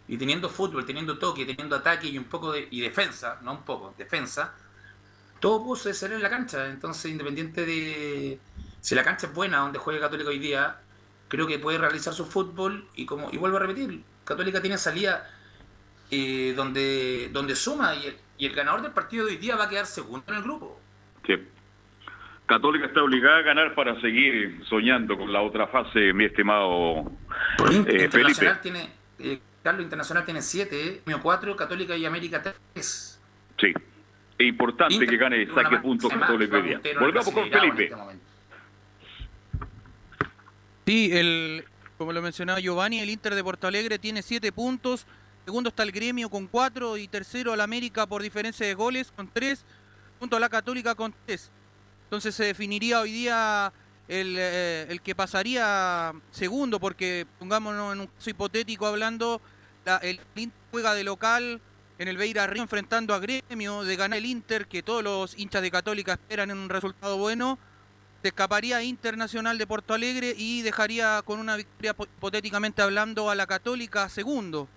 Y 0.09 0.17
teniendo 0.17 0.49
fútbol, 0.49 0.85
teniendo 0.85 1.19
toque, 1.19 1.45
teniendo 1.45 1.77
ataque 1.77 2.09
y 2.09 2.19
un 2.19 2.25
poco 2.25 2.53
de 2.53 2.69
y 2.71 2.81
defensa, 2.81 3.39
no 3.43 3.53
un 3.53 3.63
poco, 3.65 3.95
defensa, 3.97 4.55
todo 5.43 5.65
puede 5.65 5.83
suceder 5.83 6.15
en 6.15 6.23
la 6.23 6.31
cancha. 6.31 6.69
Entonces, 6.69 7.11
independiente 7.11 7.67
de 7.67 8.39
si 8.81 8.95
la 8.95 9.03
cancha 9.03 9.27
es 9.27 9.35
buena 9.35 9.59
donde 9.59 9.81
juegue 9.81 9.99
Católica 9.99 10.31
hoy 10.31 10.39
día, 10.39 10.77
creo 11.27 11.49
que 11.49 11.59
puede 11.59 11.79
realizar 11.79 12.15
su 12.15 12.25
fútbol 12.25 12.87
y 12.95 13.05
como 13.05 13.29
y 13.33 13.39
vuelvo 13.39 13.57
a 13.57 13.61
repetir, 13.61 14.03
Católica 14.25 14.61
tiene 14.61 14.79
salida 14.79 15.29
eh, 16.13 16.55
donde 16.55 17.29
donde 17.33 17.57
suma 17.57 17.97
y 17.97 18.07
el, 18.07 18.17
y 18.39 18.47
el 18.47 18.55
ganador 18.55 18.83
del 18.83 18.93
partido 18.93 19.27
de 19.27 19.33
hoy 19.33 19.39
día 19.39 19.57
va 19.57 19.65
a 19.65 19.69
quedar 19.69 19.87
segundo 19.87 20.25
en 20.29 20.37
el 20.37 20.43
grupo. 20.45 20.81
Sí. 21.27 21.35
Católica 22.47 22.87
está 22.87 23.03
obligada 23.03 23.39
a 23.39 23.43
ganar 23.43 23.75
para 23.75 24.01
seguir 24.01 24.63
soñando 24.69 25.19
con 25.19 25.33
la 25.33 25.43
otra 25.43 25.67
fase, 25.67 26.13
mi 26.13 26.27
estimado 26.27 27.11
eh, 27.59 27.83
Felipe. 27.83 28.05
Internacional 28.05 28.61
tiene, 28.61 28.91
eh, 29.19 29.41
Carlos 29.61 29.83
Internacional 29.83 30.25
tiene 30.25 30.41
7, 30.41 31.03
eh, 31.05 31.17
4, 31.21 31.57
Católica 31.57 31.97
y 31.97 32.05
América 32.07 32.41
3. 32.75 33.21
Sí. 33.59 33.73
Es 34.43 34.49
importante 34.49 34.95
Inter- 34.95 35.09
que 35.09 35.17
gane 35.17 35.47
saque 35.47 35.75
más- 35.77 35.83
puntos 35.83 36.11
día. 36.13 36.27
puntero 36.27 37.01
Volvamos 37.01 37.31
con 37.35 37.51
Felipe. 37.51 37.85
este. 37.85 37.97
Sí, 40.87 41.11
el, 41.13 41.65
como 41.97 42.13
lo 42.13 42.21
mencionaba 42.23 42.59
Giovanni, 42.61 42.99
el 43.01 43.11
Inter 43.11 43.35
de 43.35 43.45
Porto 43.45 43.67
Alegre 43.67 43.99
tiene 43.99 44.23
7 44.23 44.51
puntos. 44.53 45.07
Segundo 45.45 45.69
está 45.69 45.83
el 45.83 45.93
Gremio 45.93 46.29
con 46.29 46.47
4 46.47 46.97
y 46.97 47.09
tercero 47.09 47.53
al 47.53 47.61
América 47.61 48.07
por 48.07 48.23
diferencia 48.23 48.67
de 48.67 48.75
goles 48.75 49.13
con 49.15 49.29
3. 49.29 49.65
Junto 50.19 50.37
a 50.37 50.41
la 50.41 50.49
Católica 50.49 50.95
con 50.95 51.15
3. 51.27 51.51
Entonces 52.05 52.35
se 52.35 52.45
definiría 52.45 53.01
hoy 53.01 53.13
día 53.13 53.73
el, 54.09 54.37
eh, 54.39 54.87
el 54.89 55.01
que 55.01 55.15
pasaría 55.15 56.13
segundo, 56.31 56.79
porque 56.81 57.27
pongámonos 57.39 57.93
en 57.95 58.01
un 58.01 58.07
caso 58.09 58.31
hipotético 58.31 58.87
hablando, 58.87 59.41
la- 59.85 59.97
el 59.99 60.21
Inter 60.37 60.59
juega 60.71 60.95
de 60.95 61.05
local 61.05 61.61
en 62.03 62.09
el 62.09 62.17
Beira 62.17 62.47
Río 62.49 62.63
enfrentando 62.63 63.15
a 63.15 63.21
Gremio, 63.21 63.85
de 63.85 63.97
ganar 63.97 64.19
el 64.19 64.27
Inter, 64.27 64.67
que 64.67 64.83
todos 64.83 65.03
los 65.05 65.39
hinchas 65.39 65.63
de 65.63 65.71
Católica 65.71 66.15
esperan 66.15 66.51
en 66.51 66.59
un 66.59 66.69
resultado 66.69 67.17
bueno 67.17 67.59
se 68.23 68.29
escaparía 68.29 68.83
Internacional 68.83 69.59
de 69.59 69.67
Porto 69.67 69.95
Alegre 69.95 70.33
y 70.37 70.63
dejaría 70.63 71.23
con 71.25 71.41
una 71.41 71.57
victoria 71.57 71.93
po- 71.95 72.05
hipotéticamente 72.05 72.81
hablando 72.81 73.29
a 73.31 73.35
la 73.35 73.49
Católica 73.49 74.09
segundo. 74.09 74.69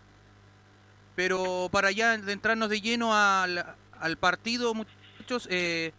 Pero 1.15 1.69
para 1.71 1.91
ya 1.91 2.15
entrarnos 2.15 2.69
de 2.69 2.81
lleno 2.81 3.15
al, 3.15 3.75
al 3.99 4.17
partido, 4.17 4.73
muchachos, 4.73 5.47
eh, 5.51 5.93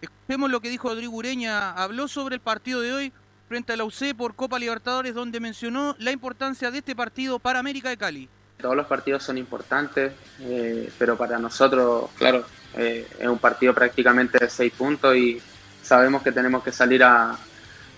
escuchemos 0.00 0.50
lo 0.50 0.60
que 0.60 0.70
dijo 0.70 0.88
Rodrigo 0.88 1.14
Ureña. 1.14 1.70
Habló 1.72 2.08
sobre 2.08 2.36
el 2.36 2.40
partido 2.40 2.80
de 2.80 2.92
hoy 2.94 3.12
frente 3.48 3.74
a 3.74 3.76
la 3.76 3.84
UC 3.84 4.14
por 4.16 4.34
Copa 4.34 4.58
Libertadores, 4.58 5.14
donde 5.14 5.38
mencionó 5.38 5.94
la 5.98 6.12
importancia 6.12 6.70
de 6.70 6.78
este 6.78 6.96
partido 6.96 7.38
para 7.38 7.58
América 7.58 7.90
de 7.90 7.98
Cali. 7.98 8.28
Todos 8.60 8.76
los 8.76 8.86
partidos 8.86 9.22
son 9.22 9.38
importantes, 9.38 10.12
eh, 10.40 10.90
pero 10.98 11.16
para 11.16 11.38
nosotros, 11.38 12.10
claro, 12.16 12.44
eh, 12.76 13.06
es 13.18 13.26
un 13.26 13.38
partido 13.38 13.74
prácticamente 13.74 14.38
de 14.38 14.48
seis 14.48 14.72
puntos 14.72 15.16
y 15.16 15.40
sabemos 15.82 16.22
que 16.22 16.32
tenemos 16.32 16.62
que 16.62 16.72
salir 16.72 17.02
a, 17.02 17.36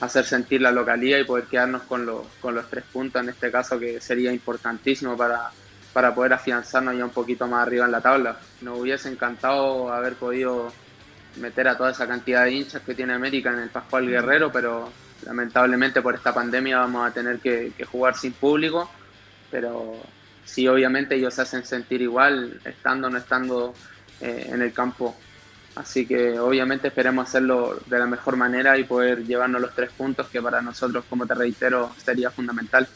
hacer 0.01 0.25
sentir 0.25 0.61
la 0.61 0.73
localía 0.73 1.21
y 1.21 1.25
poder 1.25 1.45
quedarnos 1.45 1.83
con, 1.83 2.05
los 2.05 2.71
tres 2.71 2.85
puntos, 2.93 3.23
en 3.23 3.29
este 3.29 3.53
caso 3.53 3.79
que 3.79 4.01
sería 4.01 4.33
importantísimo 4.33 5.17
para, 5.17 5.51
para 5.93 6.13
poder 6.13 6.33
afianzarnos 6.33 6.97
ya 6.97 7.05
un 7.05 7.11
poquito 7.11 7.47
más 7.47 7.63
arriba 7.63 7.85
en 7.85 7.93
la 7.93 8.01
tabla. 8.01 8.37
Nos 8.63 8.81
hubiese 8.81 9.09
encantado 9.09 9.93
haber 9.93 10.15
podido 10.15 10.73
meter 11.37 11.69
a 11.69 11.77
toda 11.77 11.93
esa 11.93 12.09
cantidad 12.09 12.45
de 12.45 12.53
hinchas 12.53 12.83
que 12.83 12.95
tiene 12.95 13.13
América 13.13 13.53
en 13.53 13.61
el 13.61 13.69
Pascual 13.69 14.09
Guerrero, 14.09 14.51
pero 14.51 14.91
lamentablemente 15.25 16.03
por 16.03 16.17
esta 16.17 16.35
pandemia 16.35 16.79
vamos 16.79 17.09
a 17.09 17.13
tener 17.13 17.39
que, 17.39 17.73
que 17.77 17.85
jugar 17.85 18.17
sin 18.17 18.33
público, 18.33 18.91
pero 19.53 19.99
sí 20.45 20.69
obviamente 20.69 21.15
ellos 21.15 21.35
se 21.35 21.43
hacen 21.43 21.65
sentir 21.65 22.03
igual, 22.03 22.61
estando 22.65 23.09
o 23.09 23.11
no 23.11 23.19
estando 23.19 23.75
eh, 24.21 24.49
en 24.53 24.63
el 24.63 24.73
campo. 24.73 25.17
Así 25.75 26.07
que 26.07 26.39
obviamente 26.39 26.89
esperemos 26.89 27.29
hacerlo 27.29 27.81
de 27.87 27.99
la 27.99 28.07
mejor 28.07 28.37
manera 28.37 28.77
y 28.79 28.85
poder 28.85 29.25
llevarnos 29.25 29.61
los 29.61 29.75
tres 29.75 29.91
puntos 29.91 30.29
que 30.29 30.43
para 30.43 30.61
nosotros, 30.61 31.05
como 31.09 31.27
te 31.27 31.35
reitero, 31.35 31.91
sería 31.97 32.31
fundamental. 32.31 32.87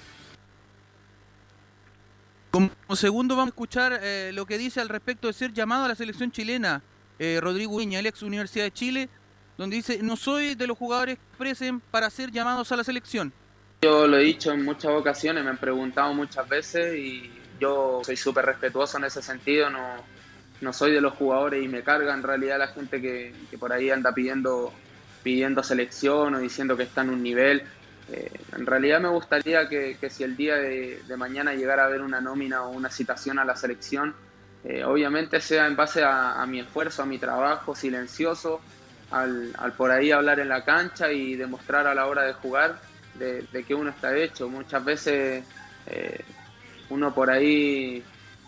Como 2.51 2.71
segundo 2.95 3.35
vamos 3.35 3.49
a 3.49 3.55
escuchar 3.55 3.99
eh, 4.03 4.31
lo 4.33 4.47
que 4.47 4.59
dice 4.59 4.81
al 4.81 4.89
respecto 4.89 5.27
de 5.27 5.33
ser 5.33 5.53
llamado 5.53 5.85
a 5.85 5.89
la 5.89 5.95
selección 5.95 6.31
chilena 6.31 6.83
eh, 7.19 7.39
Rodrigo 7.41 7.77
Uña, 7.77 7.99
el 7.99 8.07
ex 8.07 8.23
Universidad 8.23 8.65
de 8.65 8.73
Chile, 8.73 9.09
donde 9.57 9.77
dice, 9.77 10.01
no 10.03 10.17
soy 10.17 10.55
de 10.55 10.67
los 10.67 10.77
jugadores 10.77 11.17
que 11.19 11.35
ofrecen 11.35 11.81
para 11.81 12.11
ser 12.11 12.31
llamados 12.31 12.73
a 12.73 12.77
la 12.77 12.85
selección. 12.85 13.33
Yo 13.87 14.09
lo 14.09 14.19
he 14.19 14.23
dicho 14.25 14.51
en 14.51 14.65
muchas 14.65 14.91
ocasiones, 14.91 15.45
me 15.45 15.51
han 15.51 15.59
preguntado 15.59 16.13
muchas 16.13 16.49
veces 16.49 16.97
y 16.97 17.31
yo 17.61 18.01
soy 18.03 18.17
súper 18.17 18.45
respetuoso 18.45 18.99
en 18.99 19.05
ese 19.05 19.23
sentido, 19.23 19.71
no, 19.71 19.79
no 20.61 20.73
soy 20.73 20.91
de 20.91 21.01
los 21.01 21.15
jugadores 21.15 21.63
y 21.63 21.69
me 21.69 21.85
carga 21.85 22.13
en 22.13 22.25
realidad 22.25 22.59
la 22.59 22.67
gente 22.67 23.01
que, 23.01 23.33
por 23.61 23.73
ahí 23.73 23.91
anda 23.91 24.13
pidiendo, 24.13 24.73
pidiendo 25.23 25.63
selección 25.63 26.35
o 26.35 26.41
diciendo 26.41 26.77
que 26.77 26.83
está 26.83 27.03
en 27.03 27.11
un 27.11 27.23
nivel. 27.23 27.63
Eh, 28.11 28.29
en 28.57 28.67
realidad 28.67 29.01
me 29.01 29.09
gustaría 29.09 29.69
que, 29.69 29.97
si 30.11 30.25
el 30.25 30.37
día 30.37 30.57
de, 30.57 31.01
de 31.07 31.17
mañana 31.17 31.55
llegara 31.55 31.85
a 31.85 31.87
haber 31.87 32.01
una 32.03 32.21
nómina 32.21 32.65
o 32.65 32.71
una 32.71 32.91
citación 32.91 33.39
a 33.39 33.45
la 33.45 33.55
selección, 33.55 34.17
eh, 34.65 34.83
obviamente 34.83 35.41
sea 35.41 35.65
en 35.69 35.77
base 35.77 36.03
a, 36.03 36.43
a 36.43 36.47
mi 36.47 36.59
esfuerzo, 36.59 37.05
a 37.05 37.07
mi 37.07 37.19
trabajo 37.19 37.77
silencioso, 37.77 38.61
al, 39.13 39.55
al 39.57 39.75
por 39.75 39.93
ahí 39.93 40.11
hablar 40.11 40.41
en 40.41 40.49
la 40.49 40.65
cancha 40.65 41.13
y 41.13 41.37
demostrar 41.37 41.87
a 41.87 41.95
la 41.95 42.07
hora 42.07 42.23
de 42.23 42.33
jugar 42.33 42.81
de, 43.19 43.65
que 43.67 43.75
uno 43.75 43.91
está 43.91 44.17
hecho. 44.17 44.49
Muchas 44.49 44.85
veces 44.85 45.45
eh, 45.87 46.25
uno 46.91 47.15
por 47.15 47.31
ahí 47.31 48.03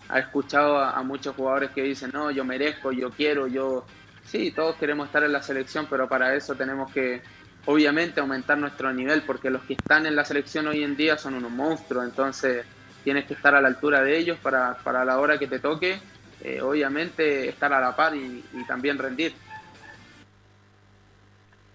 ha 0.09 0.19
escuchado 0.19 0.79
a, 0.79 1.01
muchos 1.03 1.35
jugadores 1.35 1.71
que 1.71 1.83
dicen, 1.83 2.11
no, 2.13 2.31
yo 2.31 2.43
merezco, 2.43 2.91
yo 2.91 3.09
quiero, 3.11 3.47
yo... 3.47 3.85
Sí, 4.25 4.51
todos 4.51 4.75
queremos 4.75 5.07
estar 5.07 5.23
en 5.23 5.31
la 5.31 5.41
selección, 5.41 5.87
pero 5.89 6.07
para 6.07 6.35
eso 6.35 6.53
tenemos 6.53 6.91
que, 6.91 7.21
obviamente, 7.65 8.19
aumentar 8.19 8.57
nuestro 8.57 8.93
nivel, 8.93 9.23
porque 9.23 9.49
los 9.49 9.63
que 9.63 9.73
están 9.73 10.05
en 10.05 10.15
la 10.15 10.23
selección 10.23 10.67
hoy 10.67 10.83
en 10.83 10.95
día 10.95 11.17
son 11.17 11.33
unos 11.33 11.51
monstruos, 11.51 12.05
entonces 12.05 12.63
tienes 13.03 13.25
que 13.25 13.33
estar 13.33 13.55
a 13.55 13.61
la 13.61 13.69
altura 13.69 14.03
de 14.03 14.17
ellos 14.17 14.37
para, 14.37 14.75
para 14.83 15.03
la 15.03 15.19
hora 15.19 15.39
que 15.39 15.47
te 15.47 15.59
toque, 15.59 15.99
eh, 16.41 16.61
obviamente, 16.61 17.49
estar 17.49 17.73
a 17.73 17.81
la 17.81 17.95
par 17.95 18.15
y 18.15 18.43
también 18.67 18.99
rendir. 18.99 19.33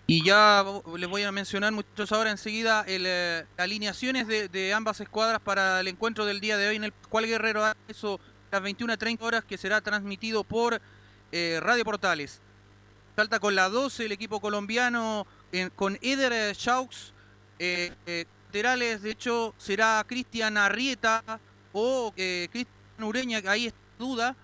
Y 0.07 0.23
ya 0.23 0.65
les 0.99 1.09
voy 1.09 1.23
a 1.23 1.33
mencionar 1.33 1.73
muchos 1.73 2.13
ahora 2.13 2.31
enseguida 2.31 2.85
el, 2.87 3.05
eh, 3.07 3.47
alineaciones 3.57 4.27
de, 4.29 4.75
ambas 4.75 5.01
escuadras 5.01 5.41
para 5.41 5.81
el 5.81 5.89
encuentro 5.89 6.27
del 6.27 6.41
día 6.41 6.59
de 6.59 6.69
hoy 6.69 6.77
en 6.77 6.85
el 6.85 6.93
cual 6.93 7.27
Guerrero 7.27 7.65
a 7.65 7.75
eso 7.89 8.21
las 8.51 8.63
21.30 8.63 9.23
horas 9.23 9.45
que 9.45 9.59
será 9.59 9.81
transmitido 9.81 10.45
por 10.45 10.81
eh, 11.33 11.59
Radio 11.61 11.85
Portales. 11.85 12.41
Salta 13.17 13.41
con 13.41 13.55
la 13.55 13.69
12 13.69 14.05
el 14.05 14.13
equipo 14.13 14.41
colombiano 14.41 15.27
con 15.75 15.99
Eder 16.01 16.55
Shaux. 16.55 17.13
Eh, 17.59 17.93
eh, 18.07 18.27
laterales, 18.47 19.03
de 19.03 19.11
hecho, 19.11 19.53
será 19.59 20.05
Cristian 20.07 20.57
Arrieta 20.57 21.25
o 21.73 22.13
Cristian 22.15 23.03
Ureña, 23.03 23.43
ahí 23.47 23.67
es 23.67 23.75
duda. 23.99 24.37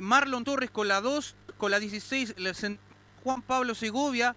Marlon 0.00 0.44
Torres 0.44 0.70
con 0.70 0.88
la 0.88 1.02
2, 1.02 1.34
con 1.58 1.70
la 1.70 1.78
16 1.78 2.34
el 2.38 2.78
Juan 3.22 3.42
Pablo 3.42 3.74
Segovia, 3.74 4.34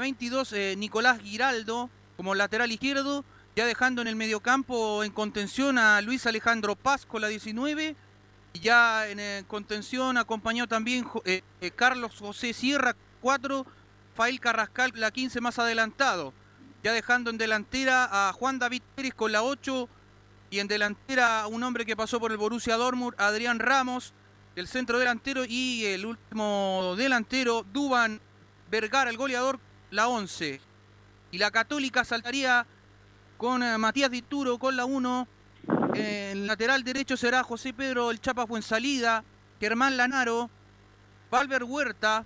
22 0.00 0.52
eh, 0.52 0.74
Nicolás 0.76 1.20
Giraldo 1.20 1.88
como 2.16 2.34
lateral 2.34 2.72
izquierdo, 2.72 3.24
ya 3.54 3.64
dejando 3.66 4.02
en 4.02 4.08
el 4.08 4.16
mediocampo 4.16 5.04
en 5.04 5.12
contención 5.12 5.78
a 5.78 6.00
Luis 6.00 6.26
Alejandro 6.26 6.74
Paz 6.74 7.06
con 7.06 7.20
la 7.20 7.28
19 7.28 7.94
y 8.52 8.58
ya 8.58 9.08
en 9.08 9.20
eh, 9.20 9.44
contención 9.46 10.16
acompañó 10.18 10.66
también 10.66 11.06
eh, 11.24 11.42
Carlos 11.76 12.16
José 12.18 12.52
Sierra 12.52 12.96
4, 13.20 13.66
Fael 14.14 14.40
Carrascal 14.40 14.92
la 14.94 15.10
15 15.10 15.40
más 15.40 15.58
adelantado, 15.58 16.32
ya 16.82 16.92
dejando 16.92 17.30
en 17.30 17.38
delantera 17.38 18.28
a 18.28 18.32
Juan 18.32 18.58
David 18.58 18.82
Pérez 18.96 19.14
con 19.14 19.30
la 19.30 19.42
8 19.42 19.88
y 20.50 20.58
en 20.58 20.68
delantera 20.68 21.46
un 21.46 21.62
hombre 21.62 21.84
que 21.84 21.96
pasó 21.96 22.20
por 22.20 22.30
el 22.30 22.38
Borussia 22.38 22.76
Dortmund, 22.76 23.14
Adrián 23.18 23.58
Ramos, 23.58 24.12
el 24.54 24.68
centro 24.68 25.00
delantero. 25.00 25.44
Y 25.44 25.84
el 25.86 26.06
último 26.06 26.94
delantero, 26.96 27.64
Duban 27.72 28.20
Vergara, 28.70 29.10
el 29.10 29.16
goleador, 29.16 29.58
la 29.94 30.08
11. 30.08 30.60
Y 31.30 31.38
la 31.38 31.50
Católica 31.50 32.04
saltaría 32.04 32.66
con 33.38 33.62
eh, 33.62 33.78
Matías 33.78 34.10
Dituro 34.10 34.58
con 34.58 34.76
la 34.76 34.84
1. 34.84 35.28
el 35.94 36.46
lateral 36.46 36.82
derecho 36.82 37.16
será 37.16 37.44
José 37.44 37.72
Pedro 37.72 38.10
El 38.10 38.20
Chapa 38.20 38.46
Fuensalida, 38.46 39.24
Germán 39.60 39.96
Lanaro, 39.96 40.50
Valver 41.30 41.64
Huerta, 41.64 42.24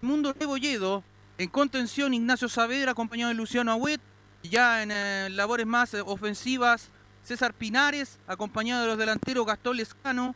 Mundo 0.00 0.32
Rebolledo. 0.32 1.04
En 1.36 1.48
contención, 1.48 2.14
Ignacio 2.14 2.48
Saavedra 2.48 2.92
acompañado 2.92 3.28
de 3.28 3.34
Luciano 3.34 3.72
Agüet. 3.72 4.00
Ya 4.42 4.82
en 4.82 4.90
eh, 4.90 5.28
labores 5.30 5.66
más 5.66 5.92
eh, 5.92 6.00
ofensivas, 6.00 6.88
César 7.22 7.52
Pinares, 7.52 8.18
acompañado 8.26 8.82
de 8.82 8.88
los 8.88 8.98
delanteros 8.98 9.46
Gastón 9.46 9.76
Lescano, 9.76 10.34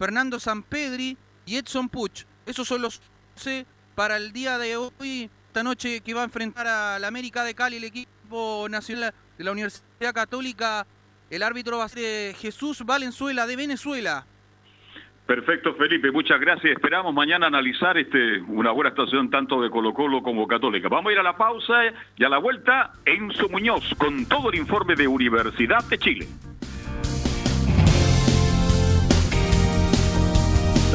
Fernando 0.00 0.40
Sampedri 0.40 1.16
y 1.46 1.56
Edson 1.56 1.88
Puch. 1.88 2.24
Esos 2.44 2.66
son 2.66 2.82
los 2.82 3.00
11 3.36 3.66
para 3.94 4.16
el 4.16 4.32
día 4.32 4.58
de 4.58 4.76
hoy, 4.76 5.30
esta 5.54 5.62
noche 5.62 6.00
que 6.00 6.14
va 6.14 6.22
a 6.22 6.24
enfrentar 6.24 6.66
a 6.66 6.98
la 6.98 7.06
América 7.06 7.44
de 7.44 7.54
Cali, 7.54 7.76
el 7.76 7.84
equipo 7.84 8.66
nacional 8.68 9.14
de 9.38 9.44
la 9.44 9.52
Universidad 9.52 10.12
Católica. 10.12 10.84
El 11.30 11.44
árbitro 11.44 11.78
va 11.78 11.84
a 11.84 11.88
ser 11.88 12.02
eh, 12.04 12.34
Jesús 12.34 12.84
Valenzuela 12.84 13.46
de 13.46 13.54
Venezuela. 13.54 14.26
Perfecto, 15.24 15.76
Felipe, 15.76 16.10
muchas 16.10 16.40
gracias. 16.40 16.72
Esperamos 16.72 17.14
mañana 17.14 17.46
analizar 17.46 17.96
este 17.96 18.40
una 18.48 18.72
buena 18.72 18.88
actuación 18.90 19.30
tanto 19.30 19.62
de 19.62 19.70
Colo 19.70 19.94
Colo 19.94 20.24
como 20.24 20.48
Católica. 20.48 20.88
Vamos 20.88 21.10
a 21.10 21.12
ir 21.12 21.18
a 21.20 21.22
la 21.22 21.36
pausa 21.36 21.84
y 22.16 22.24
a 22.24 22.28
la 22.28 22.38
vuelta 22.38 22.90
Enzo 23.04 23.48
Muñoz 23.48 23.94
con 23.96 24.26
todo 24.26 24.50
el 24.50 24.58
informe 24.58 24.96
de 24.96 25.06
Universidad 25.06 25.84
de 25.84 25.98
Chile. 25.98 26.26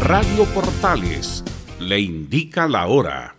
Radio 0.03 0.43
Portales 0.53 1.45
le 1.80 2.01
indica 2.01 2.68
la 2.68 2.88
hora. 2.88 3.39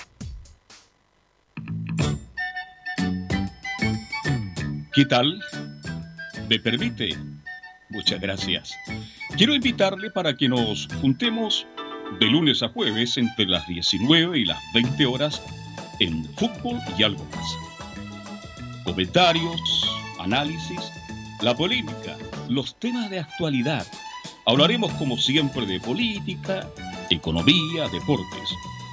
¿Qué 4.93 5.07
tal? 5.07 5.41
¿Me 6.51 6.61
permite? 6.61 7.17
Muchas 7.89 8.21
gracias. 8.21 8.75
Quiero 9.39 9.55
invitarle 9.55 10.11
para 10.11 10.37
que 10.37 10.49
nos 10.49 10.89
juntemos 11.01 11.67
de 12.19 12.27
lunes 12.27 12.63
a 12.63 12.69
jueves 12.69 13.17
entre 13.17 13.47
las 13.47 13.67
19 13.69 14.39
y 14.39 14.45
las 14.45 14.59
20 14.75 15.07
horas 15.07 15.43
en 16.01 16.25
fútbol 16.37 16.81
y 16.97 17.03
algo 17.03 17.25
más. 17.35 18.85
Comentarios, 18.85 19.61
análisis, 20.19 20.81
la 21.43 21.55
polémica, 21.55 22.17
los 22.49 22.75
temas 22.79 23.11
de 23.11 23.21
actualidad. 23.21 23.87
Hablaremos 24.47 24.93
como 24.95 25.17
siempre 25.17 25.67
de 25.67 25.79
política, 25.81 26.69
economía, 27.11 27.89
deportes, 27.93 28.51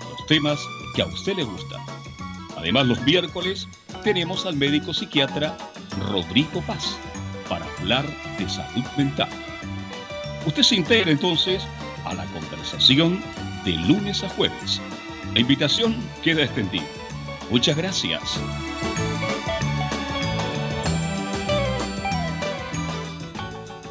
los 0.09 0.27
temas 0.27 0.59
que 0.95 1.01
a 1.01 1.07
usted 1.07 1.35
le 1.35 1.43
gustan. 1.43 1.81
Además 2.57 2.85
los 2.85 3.01
miércoles 3.01 3.67
tenemos 4.03 4.45
al 4.45 4.55
médico 4.55 4.93
psiquiatra 4.93 5.57
Rodrigo 6.11 6.61
Paz 6.67 6.97
para 7.49 7.65
hablar 7.79 8.05
de 8.37 8.47
salud 8.49 8.83
mental. 8.97 9.29
Usted 10.45 10.63
se 10.63 10.75
integra 10.75 11.11
entonces 11.11 11.63
a 12.05 12.13
la 12.13 12.25
conversación 12.27 13.21
de 13.63 13.71
lunes 13.71 14.23
a 14.23 14.29
jueves. 14.29 14.81
La 15.33 15.39
invitación 15.39 15.95
queda 16.23 16.43
extendida. 16.43 16.85
Muchas 17.49 17.75
gracias. 17.75 18.39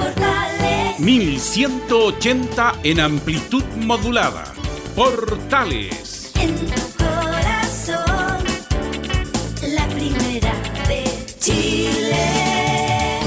Portales. 0.00 0.98
1180 0.98 2.72
en 2.84 3.00
amplitud 3.00 3.62
modulada. 3.84 4.44
Portales. 4.96 6.32
En 6.40 6.54
tu 6.56 6.80
corazón, 6.96 8.44
la 9.76 9.86
primera 9.88 10.54
de 10.88 11.04
Chile. 11.38 13.20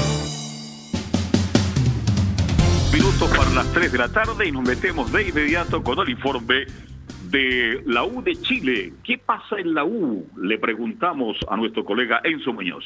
Minutos 2.92 3.30
para 3.36 3.50
las 3.50 3.72
3 3.72 3.92
de 3.92 3.98
la 3.98 4.08
tarde 4.08 4.48
y 4.48 4.52
nos 4.52 4.62
metemos 4.62 5.12
de 5.12 5.28
inmediato 5.28 5.82
con 5.82 6.00
el 6.00 6.10
informe 6.10 6.66
de 7.30 7.82
la 7.86 8.04
U 8.04 8.20
de 8.22 8.34
Chile. 8.34 8.92
¿Qué 9.04 9.18
pasa 9.18 9.58
en 9.58 9.74
la 9.74 9.84
U? 9.84 10.26
Le 10.36 10.58
preguntamos 10.58 11.36
a 11.48 11.56
nuestro 11.56 11.84
colega 11.84 12.20
Enzo 12.24 12.52
Muñoz. 12.52 12.84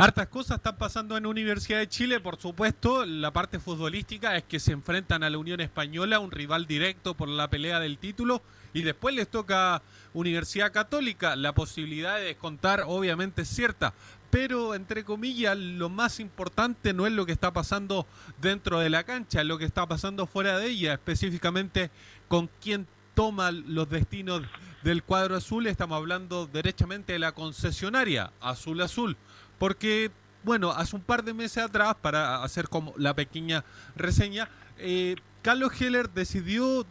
Hartas 0.00 0.28
cosas 0.28 0.58
están 0.58 0.78
pasando 0.78 1.16
en 1.16 1.26
Universidad 1.26 1.80
de 1.80 1.88
Chile, 1.88 2.20
por 2.20 2.36
supuesto. 2.36 3.04
La 3.04 3.32
parte 3.32 3.58
futbolística 3.58 4.36
es 4.36 4.44
que 4.44 4.60
se 4.60 4.70
enfrentan 4.70 5.24
a 5.24 5.28
la 5.28 5.38
Unión 5.38 5.60
Española, 5.60 6.20
un 6.20 6.30
rival 6.30 6.68
directo 6.68 7.14
por 7.14 7.28
la 7.28 7.50
pelea 7.50 7.80
del 7.80 7.98
título, 7.98 8.40
y 8.72 8.82
después 8.82 9.12
les 9.16 9.26
toca 9.26 9.82
Universidad 10.14 10.70
Católica. 10.70 11.34
La 11.34 11.52
posibilidad 11.52 12.14
de 12.14 12.26
descontar 12.26 12.84
obviamente 12.86 13.42
es 13.42 13.48
cierta, 13.48 13.92
pero 14.30 14.76
entre 14.76 15.02
comillas 15.02 15.58
lo 15.58 15.88
más 15.88 16.20
importante 16.20 16.92
no 16.92 17.04
es 17.04 17.12
lo 17.12 17.26
que 17.26 17.32
está 17.32 17.52
pasando 17.52 18.06
dentro 18.40 18.78
de 18.78 18.90
la 18.90 19.02
cancha, 19.02 19.40
es 19.40 19.48
lo 19.48 19.58
que 19.58 19.64
está 19.64 19.88
pasando 19.88 20.28
fuera 20.28 20.60
de 20.60 20.68
ella, 20.68 20.92
específicamente 20.92 21.90
con 22.28 22.48
quién 22.62 22.86
toma 23.16 23.50
los 23.50 23.90
destinos 23.90 24.42
del 24.82 25.02
cuadro 25.02 25.36
azul. 25.36 25.66
Estamos 25.66 25.96
hablando 25.96 26.46
derechamente 26.46 27.12
de 27.12 27.18
la 27.18 27.32
concesionaria 27.32 28.32
Azul 28.40 28.80
Azul 28.80 29.16
porque, 29.58 30.10
bueno, 30.44 30.70
hace 30.70 30.96
un 30.96 31.02
par 31.02 31.24
de 31.24 31.34
meses 31.34 31.64
atrás, 31.64 31.96
para 32.00 32.42
hacer 32.42 32.68
como 32.68 32.94
la 32.96 33.14
pequeña 33.14 33.64
reseña, 33.96 34.48
eh, 34.78 35.16
Carlos 35.42 35.80
Heller 35.80 36.10
decidió, 36.10 36.86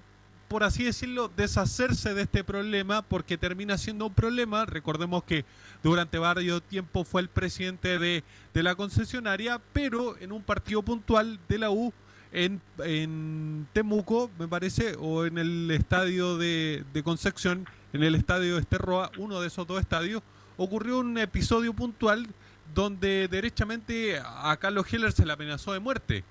por 0.48 0.64
así 0.64 0.84
decirlo, 0.84 1.32
deshacerse 1.36 2.14
de 2.14 2.24
este 2.24 2.44
problema 2.44 3.02
porque 3.02 3.38
termina 3.38 3.78
siendo 3.78 4.08
un 4.08 4.14
problema. 4.14 4.66
Recordemos 4.66 5.24
que 5.24 5.46
durante 5.84 6.18
varios 6.18 6.62
tiempo 6.64 7.04
fue 7.04 7.22
el 7.22 7.30
presidente 7.30 8.00
de, 8.00 8.24
de 8.54 8.64
la 8.64 8.76
concesionaria, 8.76 9.62
pero 9.74 10.18
en 10.18 10.32
un 10.32 10.44
partido 10.44 10.82
puntual 10.82 11.40
de 11.48 11.58
la 11.58 11.70
U 11.70 11.94
en, 12.32 12.62
en 12.84 13.68
Temuco, 13.74 14.30
me 14.38 14.48
parece, 14.48 14.96
o 15.00 15.26
en 15.26 15.38
el 15.38 15.72
estadio 15.72 16.38
de, 16.38 16.84
Concepción, 17.04 17.68
en 17.94 18.04
el 18.04 18.16
estadio 18.16 18.56
de 18.56 18.62
Esterroa, 18.62 19.12
uno 19.18 19.40
de 19.42 19.48
esos 19.48 19.66
dos 19.66 19.80
estadios, 19.80 20.22
ocurrió 20.58 21.00
un 21.00 21.18
episodio 21.18 21.74
puntual 21.74 22.28
donde 22.74 23.28
derechamente 23.28 24.20
a 24.20 24.58
Carlos 24.58 24.92
Heller 24.92 25.12
se 25.12 25.26
le 25.26 25.34
amenazó 25.34 25.74
de 25.74 25.80
muerte. 25.80 26.24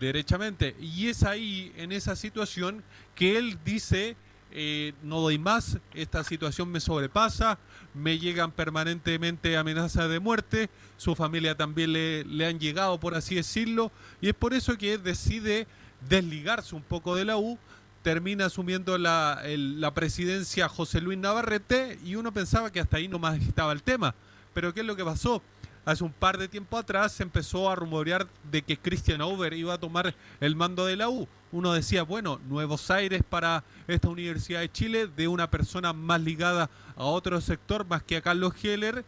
Derechamente. 0.00 0.76
Y 0.78 1.08
es 1.08 1.22
ahí, 1.22 1.72
en 1.76 1.90
esa 1.90 2.16
situación, 2.16 2.82
que 3.14 3.38
él 3.38 3.58
dice, 3.64 4.16
eh, 4.52 4.92
no 5.02 5.20
doy 5.20 5.38
más, 5.38 5.78
esta 5.94 6.22
situación 6.22 6.70
me 6.70 6.80
sobrepasa, 6.80 7.58
me 7.96 8.18
llegan 8.18 8.52
permanentemente 8.52 9.56
amenazas 9.56 10.08
de 10.10 10.20
muerte, 10.20 10.68
su 10.96 11.14
familia 11.14 11.56
también 11.56 11.92
le, 11.92 12.24
le 12.24 12.46
han 12.46 12.58
llegado, 12.60 13.00
por 13.00 13.14
así 13.14 13.34
decirlo, 13.36 13.90
y 14.20 14.28
es 14.28 14.34
por 14.34 14.54
eso 14.54 14.76
que 14.76 14.98
decide 14.98 15.66
desligarse 16.08 16.74
un 16.74 16.82
poco 16.82 17.14
de 17.16 17.24
la 17.24 17.36
U, 17.38 17.58
termina 18.02 18.46
asumiendo 18.46 18.98
la, 18.98 19.40
el- 19.44 19.80
la 19.80 19.92
presidencia 19.94 20.68
José 20.68 21.00
Luis 21.00 21.18
Navarrete 21.18 21.98
y 22.04 22.14
uno 22.16 22.32
pensaba 22.32 22.70
que 22.70 22.80
hasta 22.80 22.98
ahí 22.98 23.08
nomás 23.08 23.40
estaba 23.40 23.72
el 23.72 23.82
tema. 23.82 24.14
Pero 24.54 24.72
¿qué 24.72 24.80
es 24.80 24.86
lo 24.86 24.94
que 24.94 25.04
pasó? 25.04 25.42
Hace 25.84 26.04
un 26.04 26.12
par 26.12 26.36
de 26.38 26.48
tiempo 26.48 26.76
atrás 26.78 27.12
se 27.12 27.22
empezó 27.22 27.70
a 27.70 27.74
rumorear 27.76 28.26
de 28.50 28.62
que 28.62 28.76
Christian 28.76 29.20
Over 29.22 29.52
iba 29.54 29.74
a 29.74 29.78
tomar 29.78 30.14
el 30.40 30.54
mando 30.56 30.84
de 30.86 30.96
la 30.96 31.08
U. 31.08 31.26
Uno 31.52 31.72
decía, 31.72 32.02
bueno, 32.02 32.40
nuevos 32.48 32.90
aires 32.90 33.22
para 33.28 33.64
esta 33.86 34.08
Universidad 34.08 34.60
de 34.60 34.72
Chile, 34.72 35.06
de 35.06 35.28
una 35.28 35.50
persona 35.50 35.92
más 35.92 36.20
ligada 36.20 36.70
a 36.96 37.04
otro 37.04 37.40
sector, 37.40 37.86
más 37.86 38.02
que 38.02 38.16
a 38.16 38.22
Carlos 38.22 38.52
Heller, 38.62 39.04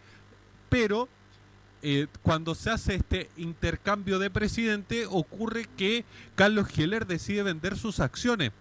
pero 0.68 1.08
eh, 1.82 2.06
cuando 2.22 2.54
se 2.54 2.70
hace 2.70 2.96
este 2.96 3.30
intercambio 3.36 4.18
de 4.18 4.30
presidente, 4.30 5.06
ocurre 5.06 5.66
que 5.76 6.04
Carlos 6.34 6.68
Heller 6.76 7.06
decide 7.06 7.42
vender 7.42 7.76
sus 7.76 8.00
acciones. 8.00 8.52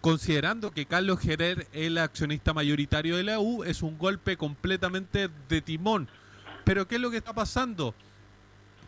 Considerando 0.00 0.70
que 0.70 0.86
Carlos 0.86 1.24
Heller 1.24 1.66
es 1.72 1.86
el 1.86 1.98
accionista 1.98 2.52
mayoritario 2.52 3.16
de 3.16 3.22
la 3.22 3.40
U, 3.40 3.64
es 3.64 3.82
un 3.82 3.96
golpe 3.96 4.36
completamente 4.36 5.30
de 5.48 5.62
timón. 5.62 6.08
Pero 6.64 6.86
¿qué 6.86 6.96
es 6.96 7.00
lo 7.00 7.10
que 7.10 7.16
está 7.18 7.32
pasando? 7.32 7.94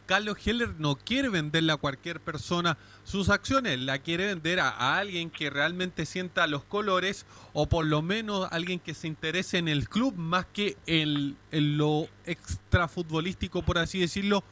Carlos 0.06 0.38
Heller 0.44 0.74
no 0.78 0.96
quiere 0.96 1.28
venderle 1.28 1.72
a 1.72 1.76
cualquier 1.76 2.20
persona 2.20 2.78
sus 3.04 3.28
acciones, 3.28 3.80
la 3.80 3.98
quiere 3.98 4.26
vender 4.26 4.60
a, 4.60 4.96
alguien 4.98 5.30
que 5.30 5.50
realmente 5.50 6.06
sienta 6.06 6.46
los 6.46 6.64
colores 6.64 7.26
o 7.52 7.68
por 7.68 7.84
lo 7.84 8.02
menos 8.02 8.48
alguien 8.52 8.78
que 8.78 8.94
se 8.94 9.08
interese 9.08 9.58
en 9.58 9.68
el 9.68 9.88
club 9.88 10.14
más 10.16 10.46
que 10.46 10.76
en, 10.86 11.36
en 11.50 11.76
lo 11.76 12.08
extrafutbolístico, 12.24 13.62
por 13.62 13.78
así 13.78 13.98
decirlo, 13.98 14.44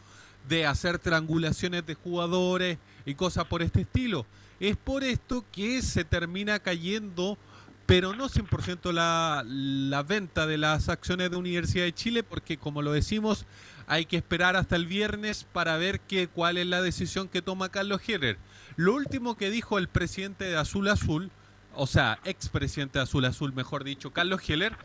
de 0.48 0.66
hacer 0.66 0.98
triangulaciones 0.98 1.86
de 1.86 1.94
jugadores 1.94 2.78
y 3.06 3.14
cosas 3.14 3.46
por 3.46 3.62
este 3.62 3.82
estilo. 3.82 4.26
Es 4.60 4.76
por 4.76 5.04
esto 5.04 5.44
que 5.52 5.82
se 5.82 6.04
termina 6.04 6.58
cayendo, 6.58 7.38
pero 7.86 8.14
no 8.14 8.28
100% 8.28 8.92
la, 8.92 9.44
la 9.46 10.02
venta 10.02 10.46
de 10.46 10.58
las 10.58 10.88
acciones 10.88 11.30
de 11.30 11.36
Universidad 11.36 11.84
de 11.84 11.94
Chile, 11.94 12.22
porque 12.22 12.56
como 12.56 12.82
lo 12.82 12.92
decimos, 12.92 13.46
hay 13.86 14.06
que 14.06 14.16
esperar 14.16 14.56
hasta 14.56 14.76
el 14.76 14.86
viernes 14.86 15.46
para 15.52 15.76
ver 15.76 16.00
qué, 16.00 16.28
cuál 16.28 16.56
es 16.56 16.66
la 16.66 16.82
decisión 16.82 17.28
que 17.28 17.42
toma 17.42 17.68
Carlos 17.68 18.00
Heller. 18.06 18.38
Lo 18.76 18.94
último 18.94 19.36
que 19.36 19.50
dijo 19.50 19.78
el 19.78 19.88
presidente 19.88 20.44
de 20.44 20.56
Azul 20.56 20.88
Azul, 20.88 21.30
o 21.74 21.86
sea, 21.86 22.18
expresidente 22.24 22.98
de 22.98 23.04
Azul 23.04 23.24
Azul, 23.24 23.52
mejor 23.52 23.84
dicho, 23.84 24.12
Carlos 24.12 24.48
Heller, 24.48 24.76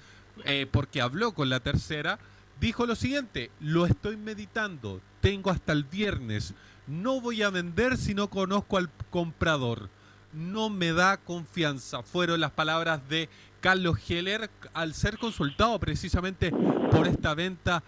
eh, 0.46 0.68
porque 0.72 1.02
habló 1.02 1.34
con 1.34 1.50
la 1.50 1.60
tercera, 1.60 2.20
dijo 2.60 2.86
lo 2.86 2.96
siguiente, 2.96 3.52
lo 3.60 3.86
estoy 3.86 4.18
meditando, 4.18 5.02
tengo 5.22 5.50
hasta 5.50 5.72
el 5.74 5.84
viernes, 5.84 6.54
no 6.88 7.22
voy 7.22 7.44
a 7.44 7.50
vender 7.50 7.98
si 7.98 8.14
no 8.14 8.30
conozco 8.30 8.78
al 8.78 8.90
comprador, 9.10 9.90
no 10.34 10.70
me 10.70 10.92
da 10.92 11.18
confianza, 11.18 12.04
fueron 12.04 12.40
las 12.40 12.52
palabras 12.52 13.08
de 13.10 13.30
Carlos 13.62 13.98
Heller 14.08 14.50
al 14.74 14.94
ser 14.94 15.18
consultado 15.18 15.80
precisamente 15.80 16.52
por 16.92 17.08
esta 17.08 17.34
venta 17.34 17.84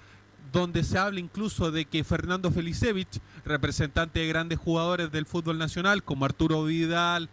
donde 0.52 0.84
se 0.84 0.98
habla 0.98 1.20
incluso 1.20 1.72
de 1.72 1.86
que 1.86 2.04
Fernando 2.04 2.52
Felicevich, 2.52 3.20
representante 3.46 4.20
de 4.20 4.28
grandes 4.28 4.60
jugadores 4.60 5.12
del 5.12 5.26
fútbol 5.26 5.58
nacional 5.58 6.04
como 6.04 6.26
Arturo 6.26 6.64
Vidal, 6.66 7.30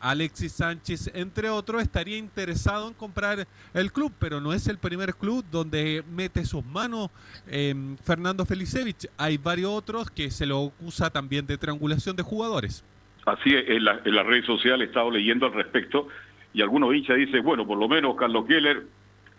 Alexis 0.00 0.52
Sánchez, 0.52 1.10
entre 1.14 1.48
otros, 1.48 1.80
estaría 1.80 2.18
interesado 2.18 2.88
en 2.88 2.94
comprar 2.94 3.46
el 3.72 3.90
club, 3.90 4.12
pero 4.18 4.38
no 4.40 4.52
es 4.52 4.66
el 4.68 4.76
primer 4.76 5.14
club 5.14 5.44
donde 5.50 6.04
mete 6.14 6.44
sus 6.44 6.62
manos 6.64 7.08
eh, 7.46 7.74
Fernando 8.04 8.44
Felicevich. 8.44 9.08
Hay 9.16 9.38
varios 9.38 9.70
otros 9.70 10.10
que 10.10 10.30
se 10.30 10.44
lo 10.44 10.66
acusa 10.66 11.08
también 11.08 11.46
de 11.46 11.56
triangulación 11.56 12.16
de 12.16 12.22
jugadores. 12.22 12.84
Así 13.24 13.54
es, 13.54 13.64
en, 13.68 13.84
la- 13.84 14.00
en 14.04 14.14
las 14.14 14.26
redes 14.26 14.44
sociales 14.44 14.86
he 14.86 14.90
estado 14.90 15.10
leyendo 15.10 15.46
al 15.46 15.54
respecto 15.54 16.08
y 16.52 16.60
algunos 16.60 16.94
hinchas 16.94 17.16
dicen, 17.16 17.42
bueno, 17.42 17.66
por 17.66 17.78
lo 17.78 17.88
menos 17.88 18.14
Carlos 18.16 18.44
Keller 18.46 18.84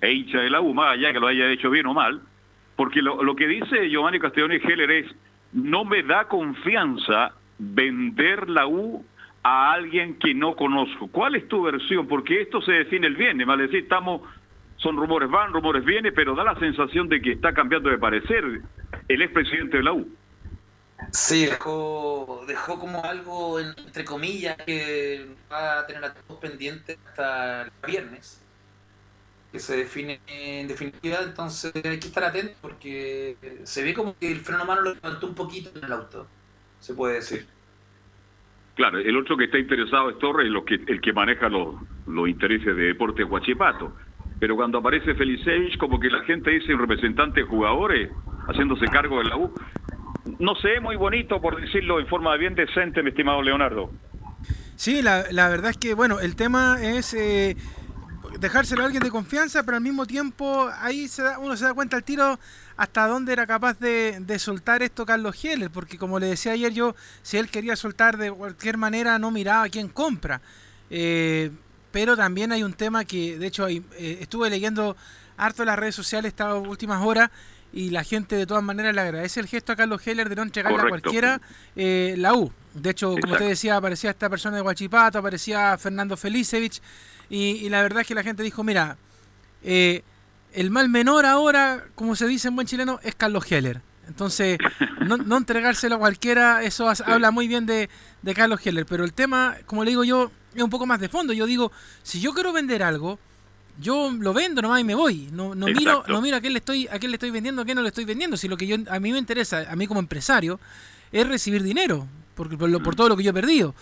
es 0.02 0.14
hincha 0.16 0.40
de 0.40 0.50
la 0.50 0.62
U, 0.62 0.74
más 0.74 0.94
allá 0.94 1.14
que 1.14 1.20
lo 1.20 1.28
haya 1.28 1.52
hecho 1.52 1.70
bien 1.70 1.86
o 1.86 1.94
mal, 1.94 2.22
porque 2.76 3.02
lo, 3.02 3.36
que 3.36 3.48
dice 3.48 3.90
Giovanni 3.90 4.20
Castelloni 4.20 4.56
Heller 4.58 4.92
es, 4.92 5.16
no 5.54 5.86
me 5.86 6.04
da 6.04 6.28
confianza 6.28 7.32
vender 7.58 8.50
la 8.50 8.68
U 8.68 9.06
a 9.44 9.72
alguien 9.74 10.18
que 10.20 10.34
no 10.34 10.56
conozco. 10.56 11.08
¿Cuál 11.08 11.36
es 11.36 11.48
tu 11.48 11.62
versión? 11.64 12.08
Porque 12.08 12.42
esto 12.42 12.62
se 12.62 12.72
define 12.74 13.08
el 13.08 13.16
viernes, 13.16 13.46
¿vale? 13.48 13.64
decir, 13.64 13.84
estamos, 13.84 14.22
son 14.78 14.98
rumores 14.98 15.30
van, 15.30 15.54
rumores 15.54 15.86
vienen, 15.86 16.14
pero 16.16 16.36
da 16.36 16.44
la 16.44 16.60
sensación 16.60 17.08
de 17.08 17.22
que 17.22 17.34
está 17.34 17.54
cambiando 17.54 17.90
de 17.90 17.98
parecer 17.98 18.44
el 19.08 19.22
expresidente 19.22 19.78
de 19.78 19.84
la 19.84 19.94
U. 19.94 20.08
Sí, 21.12 21.46
dejó, 21.46 22.44
dejó 22.48 22.80
como 22.80 23.04
algo, 23.04 23.60
en- 23.60 23.74
entre 23.86 24.04
comillas, 24.06 24.58
que 24.66 25.28
va 25.52 25.80
a 25.80 25.88
tener 25.88 26.04
a 26.06 26.14
todos 26.14 26.40
pendientes 26.40 26.98
hasta 27.08 27.64
el 27.64 27.72
viernes, 27.86 28.45
que 29.52 29.60
se 29.60 29.78
define 29.78 30.20
en 30.28 30.68
definitiva, 30.68 31.20
entonces 31.24 31.72
hay 31.76 32.00
que 32.00 32.08
estar 32.08 32.24
atentos 32.24 32.58
porque 32.62 33.38
se 33.64 33.84
ve 33.84 33.94
como 33.94 34.18
que 34.18 34.32
el 34.32 34.40
freno 34.42 34.64
a 34.64 34.66
mano 34.66 34.82
lo 34.82 34.94
levantó 34.94 35.28
un 35.28 35.36
poquito 35.36 35.72
en 35.78 35.86
el 35.86 35.94
auto, 35.94 36.28
se 36.80 36.94
puede 36.94 37.16
decir. 37.16 37.48
Claro, 38.76 39.00
el 39.00 39.16
otro 39.16 39.38
que 39.38 39.46
está 39.46 39.58
interesado 39.58 40.10
es 40.10 40.20
Torres, 40.20 40.50
lo 40.50 40.66
que, 40.66 40.76
el 40.76 41.00
que 41.00 41.14
maneja 41.14 41.48
los, 41.48 41.76
los 42.08 42.28
intereses 42.28 42.76
de 42.76 42.84
Deportes 42.84 43.26
Huachipato. 43.26 43.96
Pero 44.38 44.58
cuando 44.58 44.80
aparece 44.80 45.16
Felicevich, 45.16 45.78
como 45.78 45.98
que 45.98 46.10
la 46.10 46.22
gente 46.26 46.52
dice 46.52 46.74
un 46.74 46.82
representante 46.82 47.40
de 47.40 47.46
jugadores 47.46 48.12
haciéndose 48.48 48.86
cargo 48.88 49.20
de 49.20 49.30
la 49.30 49.38
U. 49.38 49.54
No 50.40 50.56
sé, 50.56 50.82
muy 50.82 50.98
bonito, 50.98 51.40
por 51.42 51.60
decirlo 51.62 52.02
en 52.02 52.08
forma 52.08 52.36
bien 52.36 52.54
decente, 52.54 53.02
mi 53.02 53.12
estimado 53.12 53.42
Leonardo. 53.42 53.92
Sí, 54.76 55.02
la, 55.02 55.24
la 55.32 55.48
verdad 55.48 55.72
es 55.72 55.78
que, 55.78 55.94
bueno, 55.94 56.20
el 56.20 56.36
tema 56.36 56.78
es 56.82 57.14
eh, 57.14 57.56
dejárselo 58.40 58.82
a 58.84 58.86
alguien 58.86 59.04
de 59.04 59.12
confianza, 59.12 59.64
pero 59.64 59.78
al 59.78 59.84
mismo 59.84 60.06
tiempo 60.06 60.70
ahí 60.80 61.08
se 61.08 61.24
da, 61.24 61.40
uno 61.40 61.56
se 61.58 61.66
da 61.66 61.74
cuenta 61.74 61.98
al 61.98 62.04
tiro 62.04 62.40
hasta 62.78 63.08
dónde 63.08 63.34
era 63.34 63.46
capaz 63.48 63.80
de, 63.80 64.18
de 64.20 64.40
soltar 64.40 64.84
esto 64.84 65.06
Carlos 65.06 65.36
Heller, 65.44 65.70
porque 65.72 65.98
como 65.98 66.20
le 66.20 66.28
decía 66.28 66.52
ayer 66.54 66.74
yo, 66.74 66.96
si 67.22 67.38
él 67.38 67.50
quería 67.50 67.76
soltar 67.76 68.18
de 68.18 68.32
cualquier 68.32 68.78
manera, 68.78 69.18
no 69.20 69.32
miraba 69.32 69.64
a 69.64 69.70
quién 69.70 69.88
compra. 69.90 70.42
Eh, 70.90 71.52
pero 71.92 72.18
también 72.18 72.52
hay 72.52 72.64
un 72.64 72.74
tema 72.74 73.06
que, 73.06 73.38
de 73.40 73.48
hecho, 73.48 73.66
hay- 73.66 73.84
eh, 73.98 74.18
estuve 74.22 74.50
leyendo 74.50 74.98
harto 75.38 75.64
en 75.64 75.68
las 75.68 75.80
redes 75.80 75.96
sociales 75.96 76.30
estas 76.30 76.54
últimas 76.56 77.04
horas 77.06 77.30
y 77.74 77.90
la 77.90 78.04
gente 78.04 78.36
de 78.36 78.46
todas 78.46 78.64
maneras 78.64 78.94
le 78.96 79.02
agradece 79.02 79.40
el 79.40 79.48
gesto 79.48 79.72
a 79.74 79.76
Carlos 79.76 80.06
Heller 80.06 80.30
de 80.30 80.36
no 80.36 80.44
entregarle 80.44 80.82
a 80.82 80.88
cualquiera 80.90 81.42
eh, 81.76 82.16
la 82.18 82.34
U. 82.34 82.52
De 82.74 82.90
hecho, 82.90 83.16
como 83.22 83.34
usted 83.34 83.48
decía, 83.50 83.78
aparecía 83.78 84.10
esta 84.12 84.30
persona 84.30 84.58
de 84.58 84.62
Huachipato, 84.62 85.20
aparecía 85.20 85.78
Fernando 85.78 86.16
Felicevich, 86.18 86.82
y, 87.30 87.38
y 87.66 87.70
la 87.70 87.82
verdad 87.82 88.02
es 88.02 88.08
que 88.08 88.16
la 88.16 88.24
gente 88.24 88.44
dijo, 88.44 88.64
mira, 88.64 88.98
eh, 89.64 90.04
el 90.54 90.72
mal 90.72 90.90
menor 90.90 91.26
ahora, 91.26 91.84
como 91.96 92.16
se 92.16 92.28
dice 92.28 92.48
en 92.48 92.56
buen 92.56 92.68
chileno, 92.68 93.00
es 93.04 93.16
Carlos 93.16 93.52
Heller. 93.52 93.82
Entonces, 94.08 94.58
no, 95.08 95.18
no 95.18 95.38
entregárselo 95.38 95.96
a 95.96 96.00
cualquiera, 96.00 96.64
eso 96.64 96.88
habla 97.08 97.32
muy 97.32 97.48
bien 97.48 97.66
de, 97.66 97.90
de 98.22 98.34
Carlos 98.36 98.60
Heller. 98.66 98.86
Pero 98.86 99.04
el 99.04 99.14
tema, 99.14 99.56
como 99.66 99.84
le 99.84 99.90
digo 99.92 100.04
yo, 100.04 100.32
es 100.54 100.62
un 100.62 100.70
poco 100.70 100.86
más 100.86 101.00
de 101.00 101.10
fondo. 101.10 101.34
Yo 101.34 101.46
digo, 101.48 101.72
si 102.04 102.22
yo 102.22 102.34
quiero 102.34 102.54
vender 102.54 102.84
algo, 102.84 103.18
yo 103.80 104.12
lo 104.18 104.32
vendo 104.34 104.62
nomás 104.62 104.80
y 104.80 104.84
me 104.84 104.94
voy. 104.96 105.30
No, 105.32 105.56
no 105.56 105.66
miro, 105.68 106.04
no 106.08 106.22
miro 106.22 106.38
a 106.38 106.40
quién 106.42 106.54
le 106.54 106.60
estoy, 106.60 106.88
a 106.88 107.00
quién 107.00 107.12
le 107.12 107.16
estoy 107.16 107.32
vendiendo, 107.32 107.64
a 107.64 107.66
quién 107.66 107.76
no 107.76 107.82
le 107.82 107.90
estoy 107.90 108.06
vendiendo. 108.06 108.38
Si 108.38 108.48
lo 108.48 108.56
que 108.58 108.68
yo 108.68 108.78
a 108.90 109.00
mí 109.00 109.12
me 109.12 109.18
interesa, 109.18 109.66
a 109.70 109.76
mí 109.76 109.88
como 109.88 110.00
empresario, 110.00 110.60
es 111.12 111.28
recibir 111.28 111.64
dinero, 111.64 112.08
porque 112.36 112.58
por, 112.58 112.70
lo- 112.70 112.82
por 112.82 112.96
todo 112.96 113.10
lo 113.10 113.18
que 113.18 113.24
yo 113.24 113.32
he 113.32 113.34
perdido. 113.34 113.74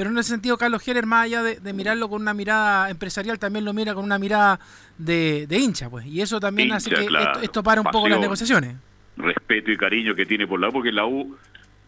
Pero 0.00 0.12
en 0.12 0.16
ese 0.16 0.30
sentido, 0.30 0.56
Carlos 0.56 0.88
Heller, 0.88 1.04
más 1.04 1.26
allá 1.26 1.42
de, 1.42 1.60
de 1.60 1.74
mirarlo 1.74 2.08
con 2.08 2.22
una 2.22 2.32
mirada 2.32 2.88
empresarial, 2.88 3.38
también 3.38 3.66
lo 3.66 3.74
mira 3.74 3.92
con 3.92 4.02
una 4.02 4.18
mirada 4.18 4.58
de, 4.96 5.46
de 5.46 5.58
hincha, 5.58 5.90
pues. 5.90 6.06
Y 6.06 6.22
eso 6.22 6.40
también 6.40 6.72
hace 6.72 6.88
que 6.88 7.04
claro. 7.04 7.32
esto, 7.32 7.42
esto 7.42 7.62
para 7.62 7.82
un 7.82 7.88
poco 7.88 8.08
las 8.08 8.18
negociaciones. 8.18 8.76
respeto 9.18 9.70
y 9.70 9.76
cariño 9.76 10.14
que 10.14 10.24
tiene 10.24 10.46
por 10.46 10.58
la 10.58 10.70
U, 10.70 10.72
porque 10.72 10.90
la 10.90 11.04
U, 11.04 11.36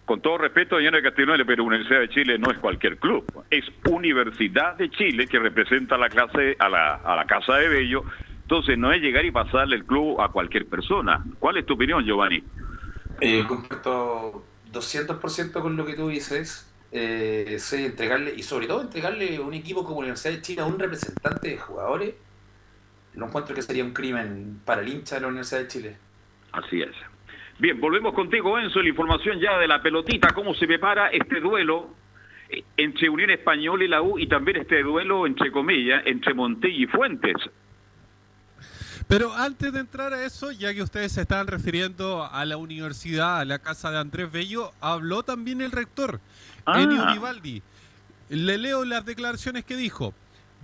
con 0.04 0.20
todo 0.20 0.36
respeto, 0.36 0.76
señora 0.76 1.00
Castellano, 1.00 1.42
pero 1.46 1.64
Universidad 1.64 2.00
de 2.00 2.10
Chile 2.10 2.38
no 2.38 2.50
es 2.50 2.58
cualquier 2.58 2.98
club, 2.98 3.24
es 3.48 3.64
Universidad 3.90 4.76
de 4.76 4.90
Chile 4.90 5.26
que 5.26 5.38
representa 5.38 5.94
a 5.94 5.98
la 5.98 6.10
clase, 6.10 6.54
a 6.58 6.68
la, 6.68 6.96
a 6.96 7.16
la 7.16 7.24
Casa 7.24 7.54
de 7.54 7.70
Bello, 7.70 8.04
entonces 8.42 8.76
no 8.76 8.92
es 8.92 9.00
llegar 9.00 9.24
y 9.24 9.30
pasarle 9.30 9.76
el 9.76 9.86
club 9.86 10.20
a 10.20 10.28
cualquier 10.28 10.66
persona. 10.66 11.24
¿Cuál 11.38 11.56
es 11.56 11.64
tu 11.64 11.72
opinión, 11.72 12.04
Giovanni? 12.04 12.44
Eh, 13.22 13.42
comparto 13.48 14.44
200% 14.70 15.62
con 15.62 15.78
lo 15.78 15.86
que 15.86 15.94
tú 15.94 16.08
dices. 16.08 16.68
Eh, 16.94 17.56
sí, 17.58 17.86
entregarle, 17.86 18.34
y 18.36 18.42
sobre 18.42 18.66
todo 18.66 18.82
entregarle 18.82 19.40
un 19.40 19.54
equipo 19.54 19.82
como 19.82 20.02
la 20.02 20.08
Universidad 20.08 20.34
de 20.34 20.42
Chile 20.42 20.60
a 20.60 20.66
un 20.66 20.78
representante 20.78 21.48
de 21.48 21.56
jugadores, 21.56 22.14
lo 23.14 23.26
encuentro 23.26 23.54
que 23.54 23.62
sería 23.62 23.82
un 23.82 23.92
crimen 23.92 24.60
para 24.64 24.82
el 24.82 24.88
hincha 24.88 25.14
de 25.14 25.22
la 25.22 25.28
Universidad 25.28 25.60
de 25.60 25.68
Chile. 25.68 25.96
Así 26.52 26.82
es. 26.82 26.94
Bien, 27.58 27.80
volvemos 27.80 28.14
contigo, 28.14 28.58
Enzo, 28.58 28.82
la 28.82 28.88
información 28.88 29.38
ya 29.40 29.58
de 29.58 29.68
la 29.68 29.82
pelotita, 29.82 30.28
cómo 30.34 30.54
se 30.54 30.66
prepara 30.66 31.08
este 31.08 31.40
duelo 31.40 31.94
entre 32.76 33.08
Unión 33.08 33.30
Española 33.30 33.84
y 33.84 33.88
la 33.88 34.02
U 34.02 34.18
y 34.18 34.26
también 34.26 34.58
este 34.58 34.82
duelo, 34.82 35.26
entre 35.26 35.50
comillas, 35.50 36.02
entre 36.04 36.34
Montilla 36.34 36.84
y 36.84 36.86
Fuentes. 36.86 37.36
Pero 39.12 39.34
antes 39.34 39.70
de 39.74 39.80
entrar 39.80 40.14
a 40.14 40.24
eso, 40.24 40.52
ya 40.52 40.72
que 40.72 40.82
ustedes 40.82 41.12
se 41.12 41.20
estaban 41.20 41.46
refiriendo 41.46 42.24
a 42.24 42.46
la 42.46 42.56
universidad, 42.56 43.40
a 43.40 43.44
la 43.44 43.58
casa 43.58 43.90
de 43.90 43.98
Andrés 43.98 44.32
Bello, 44.32 44.72
habló 44.80 45.22
también 45.22 45.60
el 45.60 45.70
rector, 45.70 46.18
Ah. 46.64 46.80
Ennio 46.80 47.04
Vivaldi. 47.12 47.62
Le 48.30 48.56
leo 48.56 48.86
las 48.86 49.04
declaraciones 49.04 49.66
que 49.66 49.76
dijo. 49.76 50.14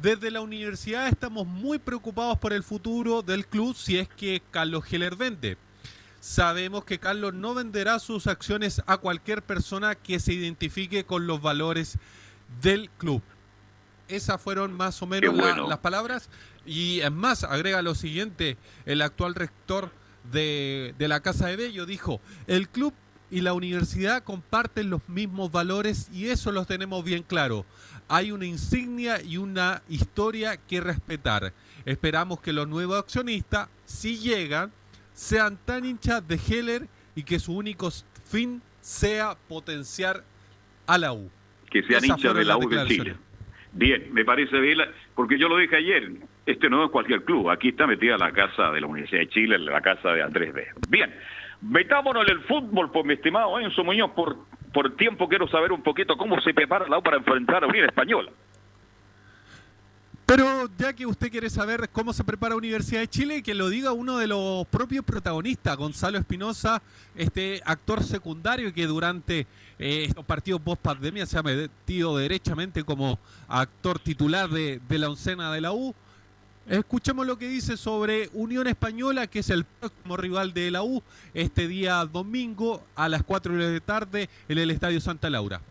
Desde 0.01 0.31
la 0.31 0.41
universidad 0.41 1.09
estamos 1.09 1.47
muy 1.47 1.79
preocupados 1.79 2.39
por 2.39 2.55
el 2.55 2.63
futuro 2.63 3.21
del 3.21 3.47
club 3.47 3.77
si 3.77 3.99
es 3.99 4.09
que 4.09 4.41
Carlos 4.51 4.85
Heller 4.91 5.15
vende. 5.17 5.59
Sabemos 6.19 6.85
que 6.85 6.99
Carlos 6.99 7.35
no 7.35 7.53
venderá 7.53 7.99
sus 7.99 8.27
acciones 8.29 8.81
a 8.87 8.97
cualquier 8.97 9.43
persona 9.43 9.95
que 9.95 10.21
se 10.21 10.33
identifique 10.33 11.05
con 11.05 11.27
los 11.27 11.43
valores 11.43 11.99
del 12.63 12.89
club. 12.97 13.23
Esas 14.09 14.41
fueron 14.41 14.73
más 14.73 15.03
o 15.03 15.07
menos 15.07 15.31
Qué 15.33 15.37
la- 15.37 15.43
bueno. 15.43 15.69
las 15.69 15.79
palabras. 15.81 16.31
Y 16.69 17.01
es 17.01 17.11
más, 17.11 17.45
agrega 17.45 17.81
lo 17.81 17.95
siguiente, 17.95 18.59
el 18.85 19.01
actual 19.01 19.35
rector 19.35 19.91
de, 20.31 20.95
de 20.99 21.09
la 21.09 21.21
Casa 21.21 21.47
de 21.47 21.57
Bello 21.57 21.87
dijo, 21.87 22.21
el 22.47 22.69
club 22.69 22.93
y 23.31 23.41
la 23.41 23.55
universidad 23.55 24.23
comparten 24.23 24.91
los 24.91 25.07
mismos 25.09 25.51
valores 25.51 26.11
y 26.13 26.29
eso 26.29 26.53
los 26.53 26.67
tenemos 26.67 27.03
bien 27.05 27.23
claro. 27.23 27.65
Hay 28.09 28.33
una 28.33 28.47
insignia 28.47 29.23
y 29.23 29.39
una 29.39 29.83
historia 29.89 30.57
que 30.57 30.81
respetar. 30.81 31.53
Esperamos 31.85 32.41
que 32.41 32.53
los 32.53 32.69
nuevos 32.69 32.99
accionistas, 32.99 33.69
si 33.87 34.19
llegan, 34.19 34.71
sean 35.15 35.59
tan 35.65 35.85
hinchas 35.85 36.27
de 36.29 36.39
Heller 36.49 36.87
y 37.15 37.23
que 37.23 37.39
su 37.39 37.55
único 37.55 37.91
fin 38.25 38.63
sea 38.81 39.37
potenciar 39.49 40.23
a 40.87 40.99
la 40.99 41.13
U. 41.13 41.31
que 41.71 41.83
sean 41.83 42.05
hinchas 42.05 42.35
de 42.35 42.45
la 42.45 42.57
U 42.57 42.69
de 42.69 42.87
Chile. 42.87 43.17
Bien, 43.73 44.13
me 44.13 44.25
parece 44.25 44.59
bien, 44.61 44.79
porque 45.15 45.39
yo 45.39 45.49
lo 45.49 45.59
dije 45.59 45.77
ayer, 45.77 46.11
este 46.49 46.71
no 46.71 46.83
es 46.83 46.91
cualquier 46.91 47.25
club, 47.25 47.51
aquí 47.51 47.69
está 47.69 47.87
metida 47.87 48.17
la 48.17 48.33
casa 48.33 48.71
de 48.71 48.81
la 48.81 48.87
Universidad 48.87 49.21
de 49.21 49.29
Chile, 49.29 49.59
la 49.59 49.83
casa 49.83 50.13
de 50.13 50.23
Andrés 50.23 50.55
B. 50.55 50.67
Bien, 50.89 51.15
metámonos 51.61 52.27
en 52.27 52.39
el 52.39 52.41
fútbol, 52.45 52.91
pues 52.91 53.05
mi 53.05 53.15
estimado 53.15 53.61
Enzo 53.61 53.85
Muñoz, 53.85 54.13
por, 54.13 54.39
por 54.73 54.97
tiempo 54.97 55.29
quiero 55.29 55.47
saber 55.49 55.73
un 55.73 55.83
poquito 55.83 56.17
cómo 56.17 56.41
se 56.41 56.55
prepara 56.55 56.89
la 56.89 56.99
U 56.99 57.03
para 57.03 57.19
enfrentar 57.19 57.65
a 57.65 57.67
Unión 57.67 57.85
Española. 57.85 58.33
Pero 60.25 60.71
ya 60.79 60.95
que 60.95 61.05
usted 61.05 61.31
quiere 61.31 61.51
saber 61.51 61.91
cómo 61.93 62.15
se 62.15 62.25
prepara 62.25 62.57
Universidad 62.57 63.01
de 63.01 63.09
Chile, 63.09 63.43
que 63.43 63.55
lo 63.55 63.69
diga 63.69 63.93
uno 63.93 64.17
de 64.17 64.27
los 64.27 64.67
propios 64.69 65.05
protagonistas, 65.05 65.77
Gonzalo 65.77 66.17
Espinosa, 66.17 66.81
este 67.15 67.61
actor 67.67 68.03
secundario 68.03 68.73
que 68.73 68.87
durante 68.87 69.41
eh, 69.79 70.05
estos 70.09 70.25
partidos 70.25 70.63
post 70.63 70.81
pandemia 70.81 71.27
se 71.27 71.39
ha 71.39 71.43
metido 71.43 72.17
derechamente 72.17 72.85
como 72.85 73.19
actor 73.49 73.99
titular 73.99 74.49
de, 74.49 74.81
de 74.89 74.99
la 74.99 75.11
oncena 75.11 75.53
de 75.53 75.61
la 75.61 75.73
U. 75.73 75.95
Escuchemos 76.69 77.27
lo 77.27 77.39
que 77.39 77.49
dice 77.49 77.79
sobre 77.79 78.29
Unión 78.35 78.67
Española, 78.67 79.27
que 79.27 79.39
es 79.39 79.49
el 79.49 79.65
próximo 79.65 80.19
rival 80.19 80.53
de 80.53 80.71
la 80.71 80.83
U, 80.83 81.03
este 81.33 81.67
día 81.67 82.05
domingo 82.05 82.83
a 82.95 83.09
las 83.09 83.23
4 83.23 83.55
de 83.55 83.73
la 83.73 83.81
tarde 83.81 84.29
en 84.51 84.59
el 84.59 84.71
Estadio 84.71 85.01
Santa 85.01 85.31
Laura. 85.31 85.63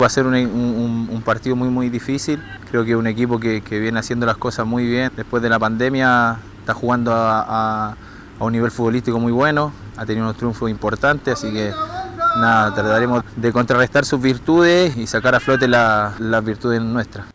Va 0.00 0.06
a 0.06 0.08
ser 0.08 0.24
un, 0.26 1.22
partido 1.26 1.56
muy 1.56 1.68
muy 1.68 1.90
difícil. 1.90 2.42
Creo 2.70 2.86
que 2.86 2.92
es 2.92 2.96
un 2.96 3.06
equipo 3.06 3.38
que, 3.38 3.60
viene 3.68 3.98
haciendo 3.98 4.24
las 4.24 4.38
cosas 4.38 4.66
muy 4.66 4.86
bien. 4.86 5.12
Después 5.14 5.42
de 5.42 5.50
la 5.50 5.58
pandemia 5.58 6.38
está 6.60 6.72
jugando 6.72 7.12
a, 7.14 7.94
un 8.38 8.52
nivel 8.52 8.70
futbolístico 8.70 9.18
muy 9.18 9.32
bueno. 9.32 9.72
Ha 9.98 10.06
tenido 10.06 10.24
unos 10.24 10.38
triunfos 10.38 10.70
importantes, 10.70 11.34
así 11.34 11.52
que 11.52 11.70
nada, 12.40 12.72
trataremos 12.74 13.24
de 13.36 13.52
contrarrestar 13.52 14.06
sus 14.06 14.22
virtudes 14.22 14.96
y 14.96 15.06
sacar 15.06 15.34
a 15.34 15.40
flote 15.40 15.68
la- 15.68 16.14
las 16.18 16.42
virtudes 16.42 16.80
nuestras. 16.80 17.26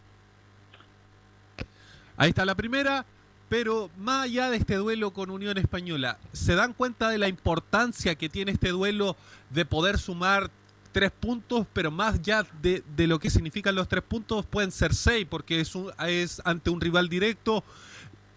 Ahí 2.24 2.30
está 2.30 2.45
la 2.45 2.56
primera, 2.56 3.06
pero 3.50 3.91
más 3.98 4.24
allá 4.24 4.50
de 4.50 4.56
este 4.56 4.76
duelo 4.78 5.12
con 5.12 5.30
Unión 5.30 5.58
Española, 5.58 6.20
¿se 6.32 6.56
dan 6.56 6.72
cuenta 6.72 7.10
de 7.10 7.18
la 7.18 7.28
importancia 7.28 8.16
que 8.16 8.30
tiene 8.30 8.54
este 8.54 8.70
duelo 8.70 9.18
de 9.50 9.66
poder 9.66 10.00
sumar 10.00 10.50
tres 10.94 11.12
puntos, 11.12 11.68
pero 11.74 11.91
más 11.91 12.16
allá 12.16 12.48
de, 12.62 12.82
lo 12.95 13.20
que 13.20 13.30
significan 13.30 13.76
los 13.76 13.90
tres 13.90 14.06
puntos, 14.08 14.45
pueden 14.45 14.72
ser 14.72 14.95
seis, 14.95 15.28
porque 15.30 15.60
es, 15.60 15.74
es 16.08 16.41
ante 16.45 16.70
un 16.70 16.80
rival 16.80 17.10
directo 17.10 17.62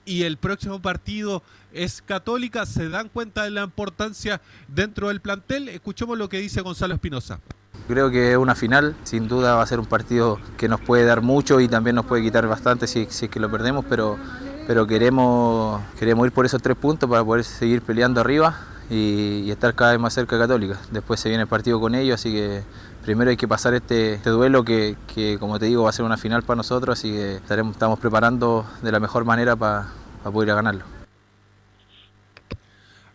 y 0.04 0.24
el 0.24 0.36
próximo 0.36 0.82
partido 0.82 1.44
es 1.72 2.02
Católica? 2.02 2.66
¿Se 2.66 2.88
dan 2.88 3.08
cuenta 3.08 3.44
de 3.44 3.50
la 3.52 3.62
importancia 3.62 4.40
dentro 4.66 5.10
del 5.10 5.20
plantel? 5.20 5.68
Escuchemos 5.68 6.18
lo 6.18 6.28
que 6.28 6.38
dice 6.38 6.60
Gonzalo 6.60 6.94
Espinosa. 6.94 7.38
Creo 7.88 8.10
que 8.10 8.32
es 8.32 8.36
una 8.36 8.56
final, 8.56 8.96
sin 9.04 9.28
duda 9.28 9.54
va 9.54 9.62
a 9.62 9.66
ser 9.66 9.78
un 9.78 9.86
partido 9.86 10.40
que 10.56 10.68
nos 10.68 10.80
puede 10.80 11.04
dar 11.04 11.22
mucho 11.22 11.60
y 11.60 11.68
también 11.68 11.94
nos 11.94 12.04
puede 12.04 12.22
quitar 12.22 12.46
bastante 12.48 12.88
si, 12.88 13.02
es 13.02 13.28
que 13.30 13.38
lo 13.38 13.48
perdemos, 13.48 13.84
pero, 13.88 14.18
pero 14.66 14.88
queremos, 14.88 15.80
queremos 15.96 16.26
ir 16.26 16.32
por 16.32 16.44
esos 16.44 16.60
tres 16.60 16.76
puntos 16.76 17.08
para 17.08 17.24
poder 17.24 17.44
seguir 17.44 17.82
peleando 17.82 18.20
arriba 18.20 18.56
y, 18.90 19.48
estar 19.52 19.74
cada 19.76 19.92
vez 19.92 20.00
más 20.00 20.14
cerca 20.14 20.34
de 20.34 20.42
Católica. 20.42 20.80
Después 20.90 21.20
se 21.20 21.28
viene 21.28 21.42
el 21.42 21.48
partido 21.48 21.78
con 21.78 21.94
ellos, 21.94 22.16
así 22.16 22.32
que 22.32 22.64
primero 23.02 23.30
hay 23.30 23.36
que 23.36 23.46
pasar 23.46 23.72
este, 23.74 24.14
este 24.14 24.30
duelo 24.30 24.64
que, 24.64 24.96
que, 25.14 25.38
como 25.38 25.60
te 25.60 25.66
digo, 25.66 25.84
va 25.84 25.90
a 25.90 25.92
ser 25.92 26.04
una 26.04 26.16
final 26.16 26.42
para 26.42 26.56
nosotros, 26.56 26.98
así 26.98 27.12
que 27.12 27.36
estamos 27.36 28.00
preparando 28.00 28.66
de 28.82 28.90
la 28.90 28.98
mejor 28.98 29.24
manera 29.24 29.54
para, 29.54 29.86
para 30.24 30.32
poder 30.32 30.54
ganarlo. 30.56 30.84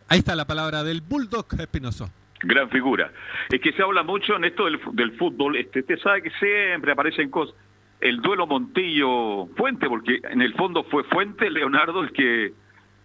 Ahí 0.07 0.19
está 0.19 0.34
la 0.35 0.45
palabra 0.45 0.84
del 0.84 1.02
Bulldog 1.02 1.45
Espinoso. 1.60 2.10
Gran 2.43 2.69
figura. 2.69 3.11
Es 3.49 3.61
que 3.61 3.72
se 3.73 3.84
habla 3.84 4.03
mucho 4.03 4.35
en 4.35 4.45
esto 4.45 4.65
del, 4.65 5.11
fútbol. 5.18 5.57
Este, 5.57 5.81
usted 5.81 5.99
sabe 5.99 6.23
que 6.23 6.31
siempre 6.31 6.91
aparecen 6.91 7.30
cosas. 7.30 7.55
El 7.99 8.19
duelo 8.22 8.47
Montillo-Fuente, 8.47 9.88
porque 9.88 10.19
en 10.23 10.41
el 10.41 10.53
fondo 10.55 10.84
fue 10.85 11.03
Fuente, 11.03 11.51
Leonardo, 11.51 12.01
el 12.01 12.11
que 12.11 12.51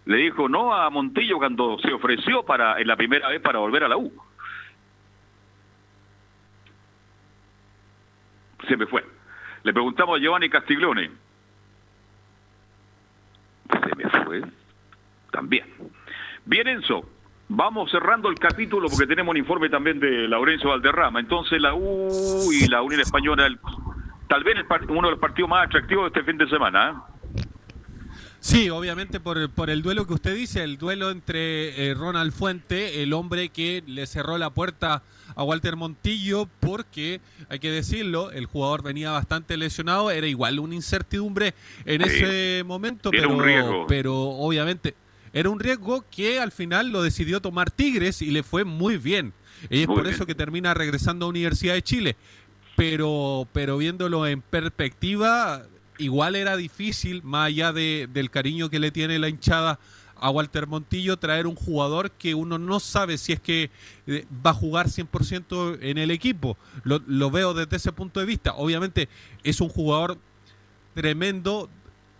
le 0.05 0.17
dijo 0.17 0.49
no 0.49 0.73
a 0.73 0.89
Montillo 0.89 1.37
cuando 1.37 1.77
se 1.79 1.93
ofreció 1.93 2.43
para 2.43 2.79
en 2.79 2.87
la 2.87 2.95
primera 2.95 3.29
vez 3.29 3.41
para 3.41 3.59
volver 3.59 3.83
a 3.83 3.87
la 3.87 3.97
U. 3.97 4.11
Se 8.67 8.75
me 8.75 8.87
fue. 8.87 9.05
Le 9.63 9.73
preguntamos 9.73 10.17
a 10.17 10.21
Giovanni 10.21 10.49
Castiglione. 10.49 11.11
Se 13.69 13.95
me 13.95 14.09
fue. 14.23 14.41
También. 15.31 15.65
Bien, 16.45 16.67
Enzo. 16.67 17.07
Vamos 17.49 17.89
cerrando 17.91 18.29
el 18.29 18.37
capítulo 18.37 18.89
porque 18.89 19.07
tenemos 19.07 19.31
un 19.31 19.37
informe 19.37 19.69
también 19.69 19.99
de 19.99 20.27
Laurencio 20.27 20.69
Valderrama. 20.69 21.19
Entonces 21.21 21.61
la 21.61 21.73
U 21.73 22.51
y 22.51 22.67
la 22.67 22.81
Unión 22.81 22.99
Española, 23.01 23.45
el- 23.47 23.57
tal 24.27 24.43
vez 24.43 24.55
el 24.57 24.65
uno 24.91 25.07
de 25.07 25.11
los 25.11 25.19
partidos 25.19 25.49
más 25.49 25.65
atractivos 25.67 26.11
de 26.11 26.19
este 26.19 26.29
fin 26.29 26.37
de 26.37 26.49
semana. 26.49 26.91
¿eh? 26.91 27.41
Sí, 28.41 28.69
obviamente 28.69 29.19
por, 29.21 29.37
el- 29.37 29.49
por 29.49 29.69
el 29.69 29.81
duelo 29.81 30.05
que 30.05 30.13
usted 30.13 30.35
dice, 30.35 30.61
el 30.63 30.77
duelo 30.77 31.09
entre 31.09 31.89
eh, 31.89 31.93
Ronald 31.93 32.33
Fuente, 32.33 33.01
el 33.01 33.13
hombre 33.13 33.47
que 33.49 33.81
le 33.87 34.05
cerró 34.07 34.37
la 34.37 34.49
puerta 34.49 35.01
a 35.35 35.43
Walter 35.43 35.77
Montillo, 35.77 36.47
porque 36.59 37.21
hay 37.49 37.59
que 37.59 37.71
decirlo, 37.71 38.29
el 38.31 38.45
jugador 38.45 38.83
venía 38.83 39.11
bastante 39.11 39.55
lesionado, 39.55 40.11
era 40.11 40.27
igual 40.27 40.59
una 40.59 40.75
incertidumbre 40.75 41.53
en 41.85 42.03
Sí. 42.03 42.09
ese 42.09 42.63
momento, 42.65 43.09
Era 43.13 43.27
pero, 43.27 43.79
un 43.81 43.87
pero 43.87 44.15
obviamente 44.15 44.95
era 45.33 45.49
un 45.49 45.59
riesgo 45.59 46.05
que 46.09 46.39
al 46.39 46.51
final 46.51 46.89
lo 46.89 47.01
decidió 47.03 47.41
tomar 47.41 47.71
Tigres 47.71 48.21
y 48.21 48.31
le 48.31 48.43
fue 48.43 48.63
muy 48.63 48.97
bien. 48.97 49.33
Y 49.69 49.81
es 49.81 49.87
Muy 49.87 49.95
por 49.95 50.03
bien. 50.05 50.15
eso 50.15 50.25
que 50.25 50.35
termina 50.35 50.73
regresando 50.73 51.25
a 51.25 51.29
Universidad 51.29 51.73
de 51.73 51.81
Chile. 51.81 52.15
Pero, 52.75 53.47
pero 53.53 53.77
viéndolo 53.77 54.27
en 54.27 54.41
perspectiva, 54.41 55.63
igual 55.97 56.35
era 56.35 56.55
difícil, 56.55 57.23
más 57.23 57.47
allá 57.47 57.73
de- 57.73 58.07
del 58.13 58.29
cariño 58.29 58.69
que 58.69 58.79
le 58.79 58.91
tiene 58.91 59.17
la 59.17 59.29
hinchada 59.29 59.79
a 60.19 60.29
Walter 60.31 60.67
Montillo, 60.67 61.17
traer 61.17 61.45
un 61.47 61.55
jugador 61.55 62.11
que 62.11 62.33
uno 62.35 62.57
no 62.59 62.79
sabe 62.79 63.17
si 63.17 63.33
es 63.33 63.39
que 63.39 63.69
eh, 64.07 64.25
va 64.45 64.51
a 64.51 64.53
jugar 64.53 64.89
100% 64.89 65.77
en 65.81 65.97
el 65.97 66.11
equipo. 66.11 66.57
Lo, 66.83 67.01
lo 67.07 67.29
veo 67.31 67.53
desde 67.53 67.75
ese 67.77 67.91
punto 67.91 68.19
de 68.19 68.25
vista. 68.27 68.53
Obviamente 68.55 69.09
es 69.43 69.59
un 69.61 69.69
jugador 69.69 70.17
tremendo, 70.93 71.69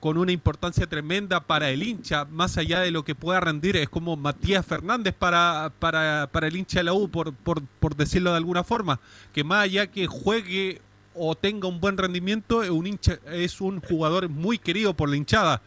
con 0.08 0.18
una 0.18 0.32
importancia 0.32 0.88
tremenda 0.88 1.42
para 1.42 1.70
el 1.70 1.84
hincha, 1.84 2.24
más 2.24 2.58
allá 2.58 2.80
de 2.80 2.92
lo 2.92 3.04
que 3.04 3.14
pueda 3.14 3.42
rendir, 3.42 3.76
es 3.76 3.90
como 3.90 4.16
Matías 4.16 4.66
Fernández 4.66 5.14
para, 5.14 5.74
para, 5.80 6.30
para 6.32 6.48
el 6.48 6.56
hincha 6.56 6.80
de 6.80 6.86
la 6.86 6.94
U, 6.94 7.10
por, 7.10 7.34
por, 7.34 7.62
por 7.62 7.94
decirlo 7.94 8.32
de 8.32 8.38
alguna 8.38 8.64
forma, 8.64 9.02
que 9.34 9.44
más 9.44 9.66
allá 9.66 9.88
que 9.88 10.08
juegue 10.08 10.80
o 11.14 11.36
tenga 11.36 11.68
un 11.68 11.82
buen 11.82 11.98
rendimiento, 11.98 12.60
un, 12.74 12.88
hincha, 12.88 13.20
es 13.34 13.60
un 13.60 13.82
jugador 13.82 14.30
muy 14.30 14.58
querido 14.58 14.94
por 14.94 15.10
la 15.10 15.18
hinchada. 15.18 15.62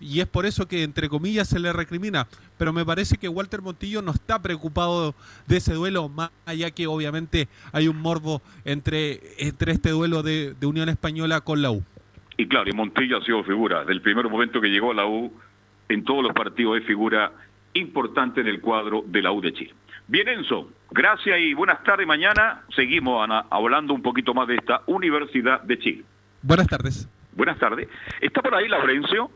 Y 0.00 0.18
es 0.18 0.26
por 0.26 0.44
eso 0.44 0.66
que, 0.66 0.82
entre 0.82 1.08
comillas, 1.08 1.46
se 1.46 1.60
le 1.60 1.72
recrimina. 1.72 2.26
Pero 2.58 2.72
me 2.72 2.84
parece 2.84 3.16
que 3.16 3.28
Walter 3.28 3.62
Montillo 3.62 4.02
no 4.02 4.10
está 4.10 4.42
preocupado 4.42 5.14
de 5.46 5.58
ese 5.58 5.72
duelo, 5.72 6.08
más 6.08 6.30
allá 6.46 6.72
que 6.72 6.88
obviamente 6.88 7.48
hay 7.70 7.86
un 7.86 7.98
morbo 7.98 8.42
entre, 8.64 9.20
entre 9.38 9.70
este 9.70 9.90
duelo 9.90 10.24
de, 10.24 10.56
de 10.58 10.66
Unión 10.66 10.88
Española 10.88 11.42
con 11.42 11.62
la 11.62 11.70
U. 11.70 11.84
Y 12.36 12.46
claro, 12.48 12.68
y 12.68 12.72
Montillo 12.72 13.18
ha 13.18 13.24
sido 13.24 13.44
figura. 13.44 13.80
Desde 13.80 13.92
el 13.92 14.02
primer 14.02 14.28
momento 14.28 14.60
que 14.60 14.68
llegó 14.68 14.90
a 14.90 14.94
la 14.94 15.06
U, 15.06 15.32
en 15.88 16.04
todos 16.04 16.22
los 16.22 16.32
partidos 16.32 16.78
es 16.78 16.86
figura 16.86 17.32
importante 17.74 18.40
en 18.40 18.48
el 18.48 18.60
cuadro 18.60 19.04
de 19.06 19.22
la 19.22 19.32
U 19.32 19.40
de 19.40 19.52
Chile. 19.52 19.74
Bien, 20.06 20.28
Enzo, 20.28 20.70
gracias 20.90 21.38
y 21.40 21.54
buenas 21.54 21.82
tardes. 21.82 22.06
Mañana 22.06 22.62
seguimos 22.74 23.22
Ana, 23.22 23.46
hablando 23.50 23.94
un 23.94 24.02
poquito 24.02 24.34
más 24.34 24.48
de 24.48 24.56
esta 24.56 24.82
Universidad 24.86 25.62
de 25.62 25.78
Chile. 25.78 26.04
Buenas 26.42 26.66
tardes. 26.66 27.08
Buenas 27.32 27.58
tardes. 27.58 27.88
¿Está 28.20 28.42
por 28.42 28.54
ahí 28.54 28.68
Laurencio? 28.68 29.30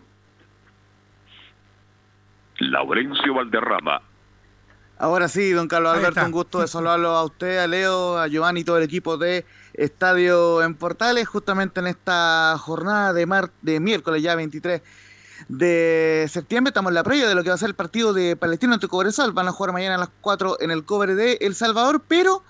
Laurencio 2.59 3.35
Valderrama. 3.35 4.03
Ahora 4.99 5.29
sí, 5.29 5.53
don 5.53 5.69
Carlos 5.69 5.97
Alberto, 5.97 6.25
un 6.25 6.33
gusto 6.33 6.61
de 6.61 6.67
saludarlo 6.67 7.11
a 7.11 7.25
usted, 7.25 7.59
a 7.59 7.67
Leo, 7.69 8.19
a 8.19 8.27
Giovanni 8.27 8.61
y 8.61 8.65
todo 8.65 8.79
el 8.79 8.85
equipo 8.85 9.17
de 9.17 9.47
Estadio 9.79 10.63
en 10.63 10.75
Portales, 10.75 11.27
justamente 11.29 11.81
en 11.81 11.87
esta 11.87 12.57
jornada 12.59 13.13
de, 13.13 13.27
mar 13.27 13.51
de 13.63 13.81
miércoles 13.81 14.23
ya 14.23 14.35
23 14.35 14.83
de 15.49 16.27
septiembre. 16.31 16.71
Estamos 16.71 16.91
en 16.91 16.95
la 16.97 17.05
previa 17.05 17.29
de 17.29 17.35
lo 17.35 17.43
que 17.43 17.49
va 17.51 17.55
a 17.55 17.59
ser 17.59 17.69
el 17.69 17.75
partido 17.75 18.13
de 18.13 18.37
Palestino 18.37 18.75
ante 18.75 18.89
Cobresal. 18.89 19.33
Van 19.33 19.49
a 19.49 19.53
jugar 19.53 19.73
mañana 19.73 19.95
a 19.95 19.99
las 19.99 20.11
4 20.21 20.59
en 20.61 20.71
el 20.71 20.85
cobre 20.85 21.15
de 21.15 21.39
El 21.41 21.55
Salvador, 21.55 22.03
pero 22.09 22.43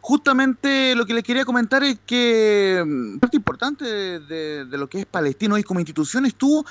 justamente 0.00 0.94
lo 0.94 1.04
que 1.04 1.14
les 1.14 1.24
quería 1.24 1.44
comentar 1.44 1.82
es 1.82 1.98
que 2.06 2.82
mm, 2.86 3.18
parte 3.18 3.36
importante 3.36 3.84
de, 3.84 4.20
de- 4.20 4.64
de 4.64 4.78
lo 4.78 4.88
que 4.88 5.00
es 5.00 5.06
Palestino 5.06 5.56
hoy 5.56 5.64
como 5.64 5.80
institución 5.80 6.24
estuvo 6.26 6.64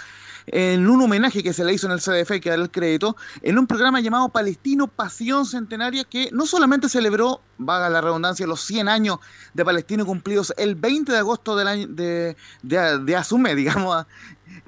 en 0.47 0.87
un 0.87 1.01
homenaje 1.01 1.43
que 1.43 1.53
se 1.53 1.63
le 1.63 1.73
hizo 1.73 1.87
en 1.87 1.93
el 1.93 1.99
CDF, 1.99 2.39
que 2.39 2.49
darle 2.49 2.65
el 2.65 2.71
crédito, 2.71 3.15
en 3.41 3.57
un 3.57 3.67
programa 3.67 3.99
llamado 3.99 4.29
Palestino 4.29 4.87
Pasión 4.87 5.45
Centenaria, 5.45 6.03
que 6.03 6.29
no 6.31 6.45
solamente 6.45 6.89
celebró, 6.89 7.41
vaga 7.57 7.89
la 7.89 8.01
redundancia, 8.01 8.45
los 8.45 8.61
100 8.61 8.89
años 8.89 9.19
de 9.53 9.65
Palestino 9.65 10.05
cumplidos 10.05 10.53
el 10.57 10.75
20 10.75 11.11
de 11.11 11.17
agosto 11.17 11.55
del 11.55 11.67
año 11.67 11.87
de, 11.87 12.35
de, 12.61 12.99
de 12.99 13.15
Asume, 13.15 13.55
digamos, 13.55 14.05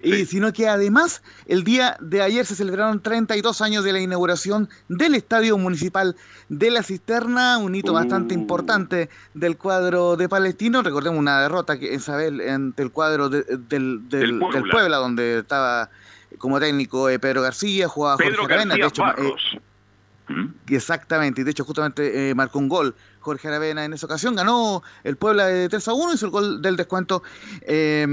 y 0.04 0.26
sino 0.26 0.54
que 0.54 0.68
además 0.68 1.22
el 1.48 1.64
día 1.64 1.98
de 2.00 2.22
ayer 2.22 2.46
se 2.46 2.56
celebraron 2.56 3.02
32 3.02 3.62
años 3.62 3.84
de 3.84 3.94
la 3.94 4.00
inauguración 4.00 4.70
del 4.90 5.16
Estadio 5.16 5.58
Municipal 5.58 6.16
de 6.50 6.72
la 6.72 6.84
Cisterna, 6.84 7.58
un 7.58 7.74
hito 7.76 7.94
bastante 7.94 8.34
importante 8.34 9.10
del 9.34 9.58
cuadro 9.58 10.16
de 10.18 10.30
Palestino. 10.30 10.84
Recordemos 10.84 11.20
una 11.20 11.42
derrota 11.42 11.80
que 11.80 11.94
Isabel 11.94 12.48
ante 12.48 12.84
el 12.84 12.92
cuadro 12.92 13.30
de- 13.30 13.44
del, 13.44 14.08
del, 14.10 14.10
Del 14.10 14.40
Puebla. 14.40 14.60
del 14.62 14.70
Puebla, 14.70 14.98
donde 14.98 15.40
estaba 15.40 15.90
como 16.38 16.60
técnico 16.60 17.10
eh, 17.10 17.18
Pedro 17.20 17.42
García, 17.42 17.88
jugaba 17.88 18.18
Pedro 18.18 18.42
Jorge 18.42 18.54
Aravena, 18.54 18.76
de 18.76 18.82
García 18.82 19.06
hecho, 19.10 19.22
eh, 19.22 19.24
Barros. 19.24 19.58
Exactamente, 20.68 21.42
y 21.42 21.44
de 21.46 21.52
hecho 21.52 21.64
justamente 21.64 22.30
eh, 22.30 22.36
marcó 22.36 22.60
un 22.60 22.68
gol 22.68 22.96
Jorge 23.28 23.50
Aravena 23.50 23.84
en 23.84 23.92
esa 23.92 24.06
ocasión, 24.06 24.36
ganó 24.36 24.84
el 25.04 25.18
Puebla 25.18 25.48
de 25.48 25.68
3 25.68 25.86
a 25.90 25.94
1, 25.94 26.14
hizo 26.14 26.26
el 26.28 26.32
gol 26.32 26.62
del 26.62 26.78
descuento 26.78 27.24
eh, 27.64 28.04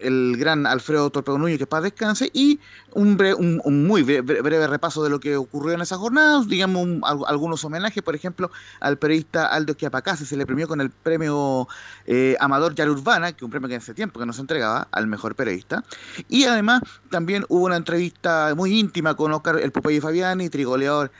el 0.00 0.36
gran 0.38 0.66
Alfredo 0.66 1.08
Torpedo 1.08 1.38
Núñez, 1.38 1.56
que 1.58 1.66
paz 1.66 1.82
descanse, 1.82 2.28
y 2.34 2.60
un, 2.92 3.16
bre- 3.16 3.34
un, 3.38 3.86
muy 3.86 4.02
bre- 4.02 4.22
bre- 4.22 4.42
breve 4.42 4.66
repaso 4.66 5.02
de 5.02 5.08
lo 5.08 5.18
que 5.18 5.36
ocurrió 5.36 5.72
en 5.72 5.80
esa 5.80 5.96
jornada, 5.96 6.44
digamos 6.46 6.82
un- 6.82 7.00
al- 7.04 7.24
algunos 7.26 7.64
homenajes, 7.64 8.02
por 8.02 8.14
ejemplo, 8.14 8.50
al 8.80 8.98
periodista 8.98 9.46
Aldo 9.46 9.72
Chiapacase 9.72 10.26
se 10.26 10.36
le 10.36 10.44
premió 10.44 10.68
con 10.68 10.82
el 10.82 10.90
premio 10.90 11.66
eh, 12.06 12.36
Amador 12.38 12.74
Yar 12.74 12.90
Urbana, 12.90 13.32
que 13.32 13.38
es 13.38 13.42
un 13.42 13.50
premio 13.50 13.66
que 13.68 13.76
hace 13.76 13.94
tiempo 13.94 14.20
que 14.20 14.26
no 14.26 14.34
se 14.34 14.42
entregaba 14.42 14.88
al 14.92 15.06
mejor 15.06 15.34
periodista, 15.34 15.84
y 16.28 16.44
además 16.44 16.82
también 17.08 17.46
hubo 17.48 17.64
una 17.64 17.76
entrevista 17.76 18.52
muy 18.54 18.78
íntima 18.78 19.14
con 19.14 19.32
Oscar 19.32 19.58
el 19.58 19.72
Popeye 19.72 20.02
Fabiani, 20.02 20.50
trigoleador 20.50 21.10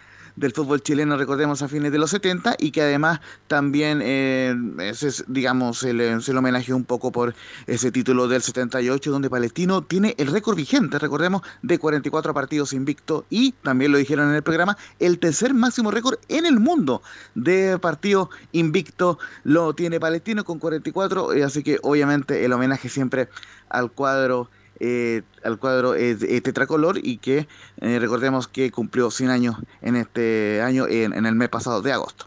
del 0.41 0.53
fútbol 0.53 0.83
chileno, 0.83 1.19
recordemos, 1.19 1.61
a 1.61 1.69
fines 1.69 1.93
de 1.93 1.99
los 1.99 2.11
70 2.11 2.57
y 2.59 2.71
que 2.71 2.81
además 2.81 3.21
también, 3.47 4.01
eh, 4.03 4.55
es, 4.79 5.25
digamos, 5.29 5.79
se 5.79 5.93
le, 5.93 6.19
se 6.23 6.33
le 6.33 6.39
homenajeó 6.39 6.75
un 6.77 6.85
poco 6.85 7.13
por 7.13 7.35
ese 7.67 7.93
título 7.93 8.27
del 8.27 8.41
78, 8.41 9.11
donde 9.11 9.29
Palestino 9.29 9.83
tiene 9.83 10.15
el 10.17 10.29
récord 10.29 10.57
vigente, 10.57 10.99
recordemos, 10.99 11.43
de 11.61 11.79
44 11.79 12.33
partidos 12.33 12.73
invicto 12.73 13.27
y 13.29 13.53
también 13.53 13.93
lo 13.93 13.99
dijeron 13.99 14.31
en 14.31 14.35
el 14.35 14.43
programa, 14.43 14.79
el 14.99 15.19
tercer 15.19 15.53
máximo 15.53 15.91
récord 15.91 16.19
en 16.29 16.47
el 16.47 16.59
mundo 16.59 17.03
de 17.35 17.79
partidos 17.79 18.31
invicto 18.53 19.19
lo 19.45 19.75
tiene 19.75 20.01
Palestino 20.01 20.45
con 20.45 20.59
44, 20.59 21.35
eh, 21.35 21.45
así 21.45 21.63
que 21.63 21.79
obviamente 21.83 22.47
el 22.47 22.53
homenaje 22.55 22.89
siempre 22.89 23.29
al 23.69 23.93
cuadro 23.93 24.49
eh, 24.81 25.23
al 25.45 25.59
cuadro 25.59 25.95
eh, 25.95 26.17
eh, 26.29 26.41
tetracolor 26.41 26.97
y 27.03 27.19
que 27.19 27.47
eh, 27.81 27.99
recordemos 27.99 28.49
que 28.49 28.71
cumplió 28.71 29.11
100 29.11 29.31
años 29.31 29.57
en 29.83 29.97
este 29.97 30.63
año, 30.63 30.87
en, 30.89 31.27
el 31.27 31.35
mes 31.35 31.49
pasado 31.51 31.83
de 31.83 31.93
agosto. 31.93 32.27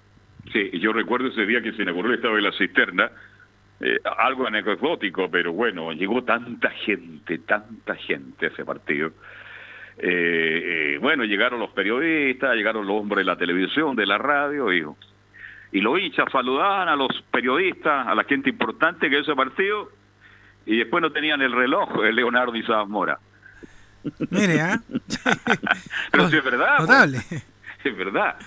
Sí, 0.51 0.69
yo 0.79 0.93
recuerdo 0.93 1.27
ese 1.27 1.45
día 1.45 1.61
que 1.61 1.73
se 1.73 1.81
inauguró 1.81 2.09
el 2.09 2.15
estado 2.15 2.35
de 2.35 2.41
la 2.43 2.51
cisterna, 2.51 3.11
eh, 3.79 3.97
algo 4.17 4.47
anecdótico, 4.47 5.29
pero 5.29 5.51
bueno, 5.51 5.91
llegó 5.93 6.23
tanta 6.23 6.69
gente, 6.69 7.39
tanta 7.39 7.95
gente 7.95 8.45
a 8.45 8.49
ese 8.49 8.63
partido. 8.63 9.11
Eh, 9.97 10.97
bueno, 11.01 11.23
llegaron 11.23 11.59
los 11.59 11.71
periodistas, 11.71 12.55
llegaron 12.55 12.85
los 12.85 13.01
hombres 13.01 13.25
de 13.25 13.31
la 13.31 13.37
televisión, 13.37 13.95
de 13.95 14.05
la 14.05 14.17
radio, 14.17 14.71
y, 14.73 14.85
y 15.71 15.81
los 15.81 15.99
hinchas 15.99 16.31
saludaban 16.31 16.87
a 16.87 16.95
los 16.95 17.09
periodistas, 17.31 18.07
a 18.07 18.15
la 18.15 18.23
gente 18.23 18.49
importante 18.49 19.09
que 19.09 19.19
ese 19.19 19.35
partido, 19.35 19.89
y 20.65 20.77
después 20.77 21.01
no 21.01 21.11
tenían 21.11 21.41
el 21.41 21.51
reloj, 21.51 22.03
el 22.03 22.15
Leonardo 22.15 22.55
y 22.55 22.63
Zamora. 22.63 23.19
Mire, 24.29 24.61
¿ah? 24.61 24.79
Pero 26.11 26.29
sí 26.29 26.37
es 26.37 26.43
verdad. 26.43 26.77
pues. 26.85 27.43
Es 27.83 27.97
verdad. 27.97 28.37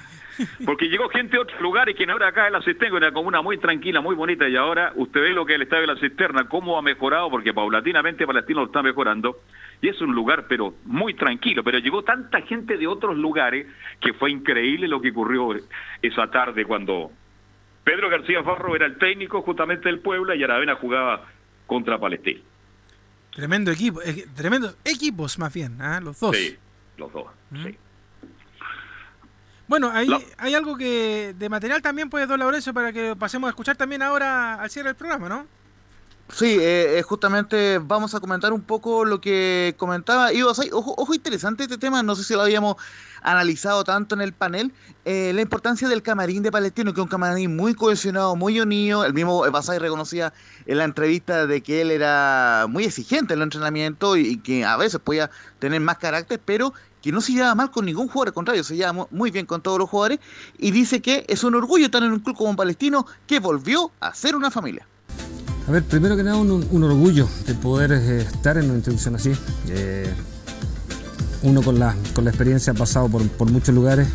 Porque 0.64 0.88
llegó 0.88 1.08
gente 1.08 1.36
de 1.36 1.42
otros 1.42 1.60
lugares 1.60 1.94
que 1.94 2.10
ahora 2.10 2.28
acá 2.28 2.46
en 2.46 2.54
la 2.54 2.62
Cisterna, 2.62 2.96
una 2.96 3.12
comuna 3.12 3.42
muy 3.42 3.58
tranquila, 3.58 4.00
muy 4.00 4.14
bonita, 4.14 4.48
y 4.48 4.56
ahora 4.56 4.92
usted 4.94 5.20
ve 5.20 5.30
lo 5.30 5.46
que 5.46 5.52
es 5.52 5.56
el 5.56 5.62
estadio 5.62 5.86
de 5.86 5.94
la 5.94 6.00
Cisterna, 6.00 6.48
cómo 6.48 6.78
ha 6.78 6.82
mejorado, 6.82 7.30
porque 7.30 7.54
paulatinamente 7.54 8.26
Palestino 8.26 8.60
lo 8.60 8.66
está 8.66 8.82
mejorando, 8.82 9.38
y 9.80 9.88
es 9.88 10.00
un 10.00 10.14
lugar, 10.14 10.46
pero 10.48 10.74
muy 10.84 11.14
tranquilo, 11.14 11.62
pero 11.64 11.78
llegó 11.78 12.02
tanta 12.02 12.40
gente 12.42 12.76
de 12.76 12.86
otros 12.86 13.16
lugares 13.16 13.66
que 14.00 14.12
fue 14.14 14.30
increíble 14.30 14.88
lo 14.88 15.00
que 15.00 15.10
ocurrió 15.10 15.54
esa 16.02 16.30
tarde 16.30 16.64
cuando 16.64 17.10
Pedro 17.84 18.10
García 18.10 18.42
Farro 18.42 18.74
era 18.74 18.86
el 18.86 18.98
técnico 18.98 19.42
justamente 19.42 19.88
del 19.88 20.00
Puebla 20.00 20.34
y 20.34 20.42
Aravena 20.42 20.74
jugaba 20.74 21.26
contra 21.66 21.98
Palestino. 21.98 22.40
Tremendo 23.34 23.70
equipo, 23.70 24.00
eh, 24.02 24.26
tremendos 24.34 24.76
equipos 24.84 25.38
más 25.38 25.52
bien, 25.52 25.80
¿ah? 25.82 26.00
los 26.00 26.18
dos. 26.20 26.34
Sí, 26.36 26.56
los 26.96 27.12
dos. 27.12 27.26
sí. 27.62 27.76
Bueno, 29.68 29.90
hay, 29.92 30.06
La- 30.06 30.20
hay 30.38 30.54
algo 30.54 30.76
que 30.76 31.34
de 31.36 31.48
material 31.48 31.82
también, 31.82 32.08
pues, 32.08 32.28
don 32.28 32.38
Laurencio, 32.38 32.72
para 32.72 32.92
que 32.92 33.16
pasemos 33.16 33.48
a 33.48 33.50
escuchar 33.50 33.76
también 33.76 34.00
ahora 34.00 34.54
al 34.54 34.70
cierre 34.70 34.90
del 34.90 34.96
programa, 34.96 35.28
¿no? 35.28 35.46
Sí, 36.28 36.56
eh, 36.60 36.98
eh, 36.98 37.02
justamente 37.02 37.78
vamos 37.78 38.14
a 38.14 38.20
comentar 38.20 38.52
un 38.52 38.62
poco 38.62 39.04
lo 39.04 39.20
que 39.20 39.74
comentaba 39.76 40.32
Ivo 40.32 40.50
Asai. 40.50 40.70
Ojo, 40.72 40.94
ojo, 40.96 41.14
interesante 41.14 41.64
este 41.64 41.78
tema, 41.78 42.02
no 42.02 42.14
sé 42.16 42.22
si 42.24 42.34
lo 42.34 42.42
habíamos 42.42 42.76
analizado 43.26 43.84
tanto 43.84 44.14
en 44.14 44.20
el 44.20 44.32
panel, 44.32 44.72
eh, 45.04 45.32
la 45.34 45.42
importancia 45.42 45.88
del 45.88 46.00
camarín 46.02 46.42
de 46.42 46.50
Palestino, 46.52 46.94
que 46.94 47.00
es 47.00 47.02
un 47.02 47.08
camarín 47.08 47.56
muy 47.56 47.74
cohesionado, 47.74 48.36
muy 48.36 48.60
unido. 48.60 49.04
El 49.04 49.12
mismo 49.14 49.40
Basay 49.50 49.78
reconocía 49.78 50.32
en 50.64 50.78
la 50.78 50.84
entrevista 50.84 51.46
de 51.46 51.60
que 51.60 51.82
él 51.82 51.90
era 51.90 52.66
muy 52.68 52.84
exigente 52.84 53.34
en 53.34 53.40
el 53.40 53.44
entrenamiento 53.44 54.16
y, 54.16 54.38
que 54.38 54.64
a 54.64 54.76
veces 54.76 55.00
podía 55.02 55.30
tener 55.58 55.80
más 55.80 55.98
carácter, 55.98 56.40
pero 56.44 56.72
que 57.02 57.12
no 57.12 57.20
se 57.20 57.32
llevaba 57.32 57.54
mal 57.54 57.70
con 57.70 57.84
ningún 57.84 58.06
jugador, 58.08 58.28
al 58.28 58.34
contrario, 58.34 58.64
se 58.64 58.76
lleva 58.76 58.92
mu- 58.92 59.06
muy 59.10 59.30
bien 59.30 59.46
con 59.46 59.60
todos 59.60 59.78
los 59.78 59.88
jugadores 59.90 60.18
y 60.58 60.70
dice 60.70 61.02
que 61.02 61.24
es 61.28 61.44
un 61.44 61.54
orgullo 61.54 61.84
estar 61.86 62.02
en 62.02 62.12
un 62.12 62.20
club 62.20 62.36
como 62.36 62.54
Palestino 62.56 63.06
que 63.26 63.38
volvió 63.40 63.90
a 64.00 64.14
ser 64.14 64.34
una 64.36 64.50
familia. 64.50 64.86
A 65.68 65.72
ver, 65.72 65.82
primero 65.82 66.16
que 66.16 66.22
nada, 66.22 66.36
un, 66.36 66.66
un 66.70 66.84
orgullo 66.84 67.28
de 67.44 67.54
poder 67.54 67.90
eh, 67.92 68.20
estar 68.20 68.56
en 68.56 68.66
una 68.66 68.74
institución 68.74 69.16
así. 69.16 69.32
Eh, 69.68 70.12
uno 71.46 71.62
con 71.62 71.78
la, 71.78 71.94
con 72.14 72.24
la 72.24 72.30
experiencia 72.30 72.72
ha 72.72 72.76
pasado 72.76 73.08
por, 73.08 73.26
por 73.28 73.50
muchos 73.50 73.74
lugares. 73.74 74.08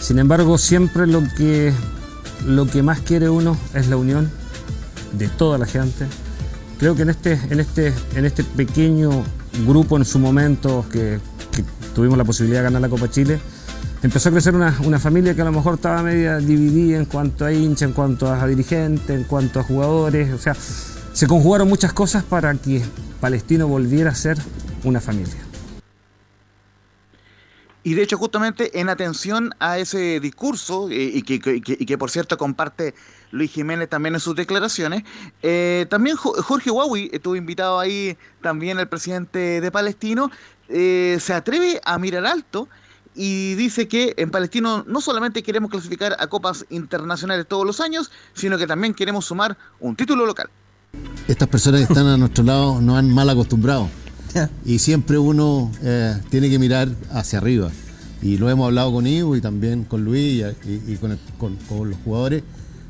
Sin 0.00 0.18
embargo, 0.18 0.56
siempre 0.58 1.06
lo 1.06 1.22
que, 1.36 1.72
lo 2.46 2.66
que 2.66 2.82
más 2.82 3.00
quiere 3.00 3.28
uno 3.28 3.56
es 3.74 3.88
la 3.88 3.96
unión 3.96 4.30
de 5.12 5.28
toda 5.28 5.58
la 5.58 5.66
gente. 5.66 6.06
Creo 6.78 6.94
que 6.94 7.02
en 7.02 7.10
este, 7.10 7.32
en 7.50 7.60
este, 7.60 7.92
en 8.14 8.24
este 8.24 8.44
pequeño 8.44 9.10
grupo 9.66 9.96
en 9.96 10.04
su 10.04 10.18
momento 10.18 10.84
que, 10.90 11.18
tuvimos 11.94 12.16
la 12.16 12.24
posibilidad 12.24 12.60
de 12.60 12.64
ganar 12.64 12.80
la 12.80 12.88
Copa 12.88 13.10
Chile, 13.10 13.40
empezó 14.04 14.28
a 14.28 14.32
crecer 14.32 14.54
una, 14.54 14.76
una 14.84 15.00
familia 15.00 15.34
que 15.34 15.42
a 15.42 15.44
lo 15.44 15.50
mejor 15.50 15.74
estaba 15.74 16.00
media 16.04 16.36
dividida 16.36 16.96
en 16.96 17.06
cuanto 17.06 17.44
a 17.44 17.52
hincha, 17.52 17.84
en 17.86 17.92
cuanto 17.92 18.32
a 18.32 18.46
dirigentes, 18.46 19.10
en 19.10 19.24
cuanto 19.24 19.58
a 19.58 19.64
jugadores. 19.64 20.32
O 20.32 20.38
sea, 20.38 20.54
se 21.12 21.26
conjugaron 21.26 21.68
muchas 21.68 21.92
cosas 21.92 22.22
para 22.22 22.54
que 22.54 22.84
Palestino 23.20 23.66
volviera 23.66 24.10
a 24.10 24.14
ser 24.14 24.38
una 24.84 25.00
familia. 25.00 25.47
Y 27.84 27.94
de 27.94 28.02
hecho, 28.02 28.18
justamente 28.18 28.80
en 28.80 28.88
atención 28.88 29.54
a 29.60 29.78
ese 29.78 30.20
discurso, 30.20 30.90
eh, 30.90 31.10
y, 31.14 31.22
que, 31.22 31.96
por 31.98 32.10
cierto 32.10 32.36
comparte 32.36 32.94
Luis 33.30 33.50
Jiménez 33.52 33.88
también 33.88 34.14
en 34.14 34.20
sus 34.20 34.34
declaraciones, 34.34 35.04
eh, 35.42 35.86
también 35.88 36.16
Jo- 36.16 36.34
Jorge 36.42 36.70
Huawei 36.70 37.08
estuvo 37.12 37.36
invitado 37.36 37.78
ahí, 37.78 38.16
también 38.42 38.78
el 38.78 38.88
presidente 38.88 39.60
de 39.60 39.70
Palestino, 39.70 40.30
eh, 40.68 41.18
se 41.20 41.32
atreve 41.32 41.80
a 41.84 41.98
mirar 41.98 42.26
alto 42.26 42.68
y 43.14 43.54
dice 43.54 43.88
que 43.88 44.12
en 44.18 44.30
Palestino 44.30 44.84
no 44.86 45.00
solamente 45.00 45.42
queremos 45.42 45.70
clasificar 45.70 46.16
a 46.18 46.26
copas 46.26 46.66
internacionales 46.70 47.46
todos 47.48 47.64
los 47.64 47.80
años, 47.80 48.10
sino 48.34 48.58
que 48.58 48.66
también 48.66 48.92
queremos 48.92 49.24
sumar 49.24 49.56
un 49.80 49.96
título 49.96 50.26
local. 50.26 50.50
Estas 51.26 51.48
personas 51.48 51.80
que 51.80 51.92
están 51.92 52.06
a 52.06 52.16
nuestro 52.16 52.44
lado 52.44 52.80
nos 52.80 52.98
han 52.98 53.12
mal 53.14 53.28
acostumbrado. 53.30 53.88
Y 54.64 54.78
siempre 54.78 55.18
uno 55.18 55.70
eh, 55.82 56.16
tiene 56.30 56.50
que 56.50 56.58
mirar 56.58 56.88
hacia 57.10 57.38
arriba. 57.38 57.70
Y 58.20 58.36
lo 58.36 58.50
hemos 58.50 58.66
hablado 58.66 58.92
con 58.92 59.06
Ivo 59.06 59.36
y 59.36 59.40
también 59.40 59.84
con 59.84 60.04
Luis 60.04 60.44
y, 60.88 60.96
con, 60.96 61.18
los 61.88 61.98
jugadores. 62.04 62.42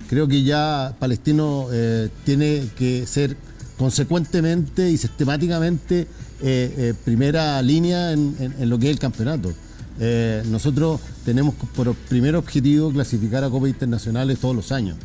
Creo 0.09 0.27
que 0.27 0.43
ya 0.43 0.95
Palestino 0.99 1.67
eh, 1.71 2.09
tiene 2.25 2.65
que 2.77 3.07
ser 3.07 3.37
consecuentemente 3.77 4.91
y 4.91 4.97
sistemáticamente 4.97 6.07
eh, 6.43 6.95
primera 7.05 7.61
línea 7.63 8.13
en, 8.13 8.35
en- 8.59 8.71
lo 8.71 8.79
que 8.79 8.87
es 8.87 8.93
el 8.93 8.99
campeonato. 8.99 9.53
Nosotros 10.51 11.01
tenemos 11.25 11.55
por 11.75 11.93
primer 11.95 12.37
objetivo 12.37 12.93
clasificar 12.93 13.43
a 13.43 13.51
Copas 13.51 13.71
Internacionales 13.71 14.39
todos 14.39 14.55
los 14.55 14.71
años 14.71 14.97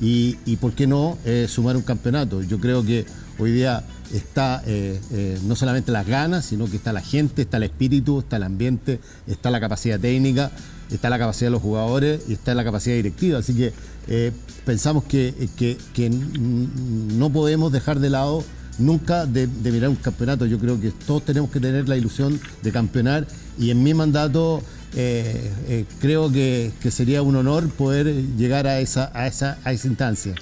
y, 0.00 0.36
y 0.46 0.54
por 0.56 0.72
qué 0.72 0.86
no 0.86 1.18
sumar 1.48 1.76
un 1.76 1.82
campeonato. 1.82 2.40
Yo 2.42 2.60
creo 2.60 2.84
que 2.84 3.04
hoy 3.40 3.50
día 3.50 3.82
está 4.12 4.62
eh, 4.66 5.00
eh, 5.12 5.38
no 5.44 5.56
solamente 5.56 5.92
las 5.92 6.06
ganas, 6.06 6.44
sino 6.46 6.68
que 6.70 6.76
está 6.76 6.92
la 6.92 7.00
gente, 7.00 7.42
está 7.42 7.56
el 7.58 7.64
espíritu, 7.64 8.20
está 8.20 8.36
el 8.36 8.42
ambiente, 8.44 9.00
está 9.26 9.50
la 9.50 9.60
capacidad 9.60 9.98
técnica, 10.00 10.50
está 10.90 11.10
la 11.10 11.18
capacidad 11.18 11.46
de 11.48 11.52
los 11.52 11.62
jugadores 11.62 12.22
y 12.28 12.32
está 12.34 12.54
la 12.54 12.64
capacidad 12.64 12.96
directiva. 12.96 13.38
Así 13.38 13.54
que 13.54 13.72
eh, 14.08 14.32
pensamos 14.64 15.04
que, 15.04 15.48
que- 15.56 15.76
que 15.94 16.10
no 16.10 17.30
podemos 17.30 17.72
dejar 17.72 17.98
de 18.00 18.10
lado 18.10 18.44
nunca 18.78 19.24
de, 19.26 19.46
de 19.46 19.72
mirar 19.72 19.88
un 19.90 19.96
campeonato. 19.96 20.46
Yo 20.46 20.58
creo 20.58 20.80
que 20.80 20.90
todos 20.90 21.24
tenemos 21.24 21.50
que 21.50 21.60
tener 21.60 21.88
la 21.88 21.96
ilusión 21.96 22.38
de 22.62 22.72
campeonar 22.72 23.26
y 23.58 23.70
en 23.70 23.82
mi 23.82 23.94
mandato 23.94 24.62
eh, 24.94 25.50
eh, 25.68 25.84
creo 26.00 26.30
que, 26.30 26.72
que 26.80 26.90
sería 26.90 27.22
un 27.22 27.36
honor 27.36 27.68
poder 27.70 28.06
llegar 28.36 28.66
a 28.66 28.78
esa, 28.80 29.10
a 29.14 29.26
esa, 29.26 29.58
a 29.64 29.72
esa 29.72 29.88
instancia. 29.88 30.34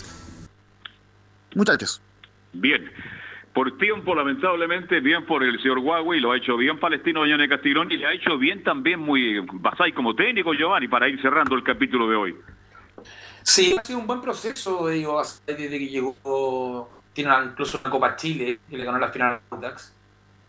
Muchachos. 1.55 2.01
Bien. 2.53 2.82
Por 3.55 3.78
tiempo, 3.78 4.16
lamentablemente, 4.16 4.98
bien 4.98 5.24
por 5.24 5.44
el 5.44 5.60
señor 5.62 5.78
Huawei, 5.78 6.18
lo 6.18 6.32
ha 6.32 6.36
hecho 6.36 6.56
bien 6.56 6.81
Palestino 6.81 7.20
Doñane 7.20 7.48
Castigrón 7.48 7.90
y 7.93 7.97
le 7.97 8.06
ha 8.06 8.12
hecho 8.12 8.36
bien 8.36 8.64
también 8.64 8.98
muy 8.98 9.39
Basay 9.52 9.93
como 9.93 10.16
técnico, 10.16 10.52
Giovanni, 10.55 10.89
para 10.89 11.09
ir 11.09 11.22
cerrando 11.22 11.55
el 11.55 11.62
capítulo 11.62 12.09
de 12.09 12.16
hoy. 12.16 12.36
Sí, 13.43 13.76
ha 13.78 13.85
sido 13.85 14.01
un 14.01 14.09
buen 14.09 14.20
proceso, 14.20 14.89
digo, 14.89 15.22
desde 15.47 15.68
que 15.70 15.86
llegó, 15.86 16.90
tiene 17.12 17.31
incluso 17.44 17.78
una 17.81 17.90
Copa 17.90 18.16
Chile, 18.16 18.59
que 18.68 18.76
le 18.76 18.85
ganó 18.85 18.98
la 18.98 19.10
final 19.10 19.35
a 19.35 19.55
Audax. 19.55 19.94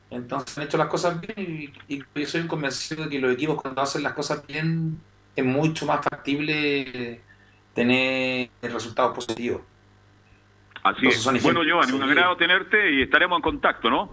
Entonces 0.09 0.57
han 0.57 0.63
hecho 0.63 0.77
las 0.77 0.87
cosas 0.87 1.21
bien 1.21 1.73
y, 1.87 1.93
y 1.93 2.03
yo 2.15 2.25
soy 2.25 2.47
convencido 2.47 3.03
de 3.03 3.09
que 3.11 3.19
los 3.19 3.33
equipos 3.33 3.61
cuando 3.61 3.83
hacen 3.83 4.01
las 4.01 4.13
cosas 4.13 4.45
bien 4.47 4.99
es 5.35 5.45
mucho 5.45 5.85
más 5.85 6.03
factible 6.03 7.21
tener 7.75 8.49
resultados 8.63 9.13
positivos. 9.13 9.61
Así 10.85 10.97
Entonces 11.07 11.17
es. 11.17 11.23
son 11.23 11.39
Bueno, 11.41 11.63
Giovanni, 11.63 11.91
un 11.93 12.03
sí. 12.03 12.09
agrado 12.09 12.37
tenerte 12.37 12.93
y 12.93 13.01
estaremos 13.01 13.37
en 13.37 13.41
contacto, 13.41 13.89
¿no? 13.89 14.11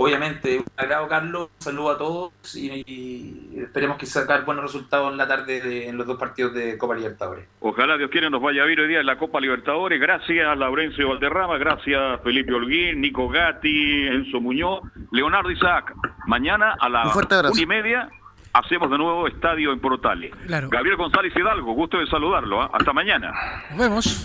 Obviamente, 0.00 0.58
un 0.58 0.64
agrado 0.76 1.08
Carlos, 1.08 1.48
un 1.58 1.60
saludo 1.60 1.90
a 1.90 1.98
todos 1.98 2.54
y, 2.54 2.84
y 2.86 3.58
esperemos 3.60 3.96
que 3.98 4.06
sacar 4.06 4.44
buenos 4.44 4.62
resultados 4.62 5.10
en 5.10 5.16
la 5.18 5.26
tarde 5.26 5.60
de- 5.60 5.88
en 5.88 5.96
los 5.96 6.06
dos 6.06 6.16
partidos 6.18 6.54
de 6.54 6.78
Copa 6.78 6.94
Libertadores. 6.94 7.48
Ojalá 7.58 7.96
Dios 7.96 8.08
quiera 8.08 8.30
nos 8.30 8.40
vaya 8.40 8.62
a 8.62 8.66
ver 8.66 8.78
hoy 8.78 8.86
día 8.86 9.00
en 9.00 9.06
la 9.06 9.18
Copa 9.18 9.40
Libertadores. 9.40 10.00
Gracias 10.00 10.56
Laurencio 10.56 11.08
Valderrama, 11.08 11.58
gracias 11.58 12.20
Felipe 12.22 12.52
Holguín, 12.54 13.00
Nico 13.00 13.28
Gatti, 13.28 14.06
Enzo 14.06 14.40
Muñoz, 14.40 14.82
Leonardo 15.10 15.50
Isaac. 15.50 15.92
Mañana 16.28 16.76
a 16.78 16.86
Un 16.86 16.92
las 16.92 17.16
una 17.16 17.60
y 17.60 17.66
media 17.66 18.08
hacemos 18.52 18.88
de 18.90 18.98
nuevo 18.98 19.26
estadio 19.26 19.72
en 19.72 19.80
Portales. 19.80 20.32
Claro. 20.46 20.68
Gabriel 20.70 20.96
González 20.96 21.32
Hidalgo, 21.34 21.72
gusto 21.72 21.98
de 21.98 22.06
saludarlo. 22.06 22.62
¿ah? 22.62 22.70
Hasta 22.72 22.92
mañana. 22.92 23.32
Nos 23.70 23.78
vemos. 23.80 24.24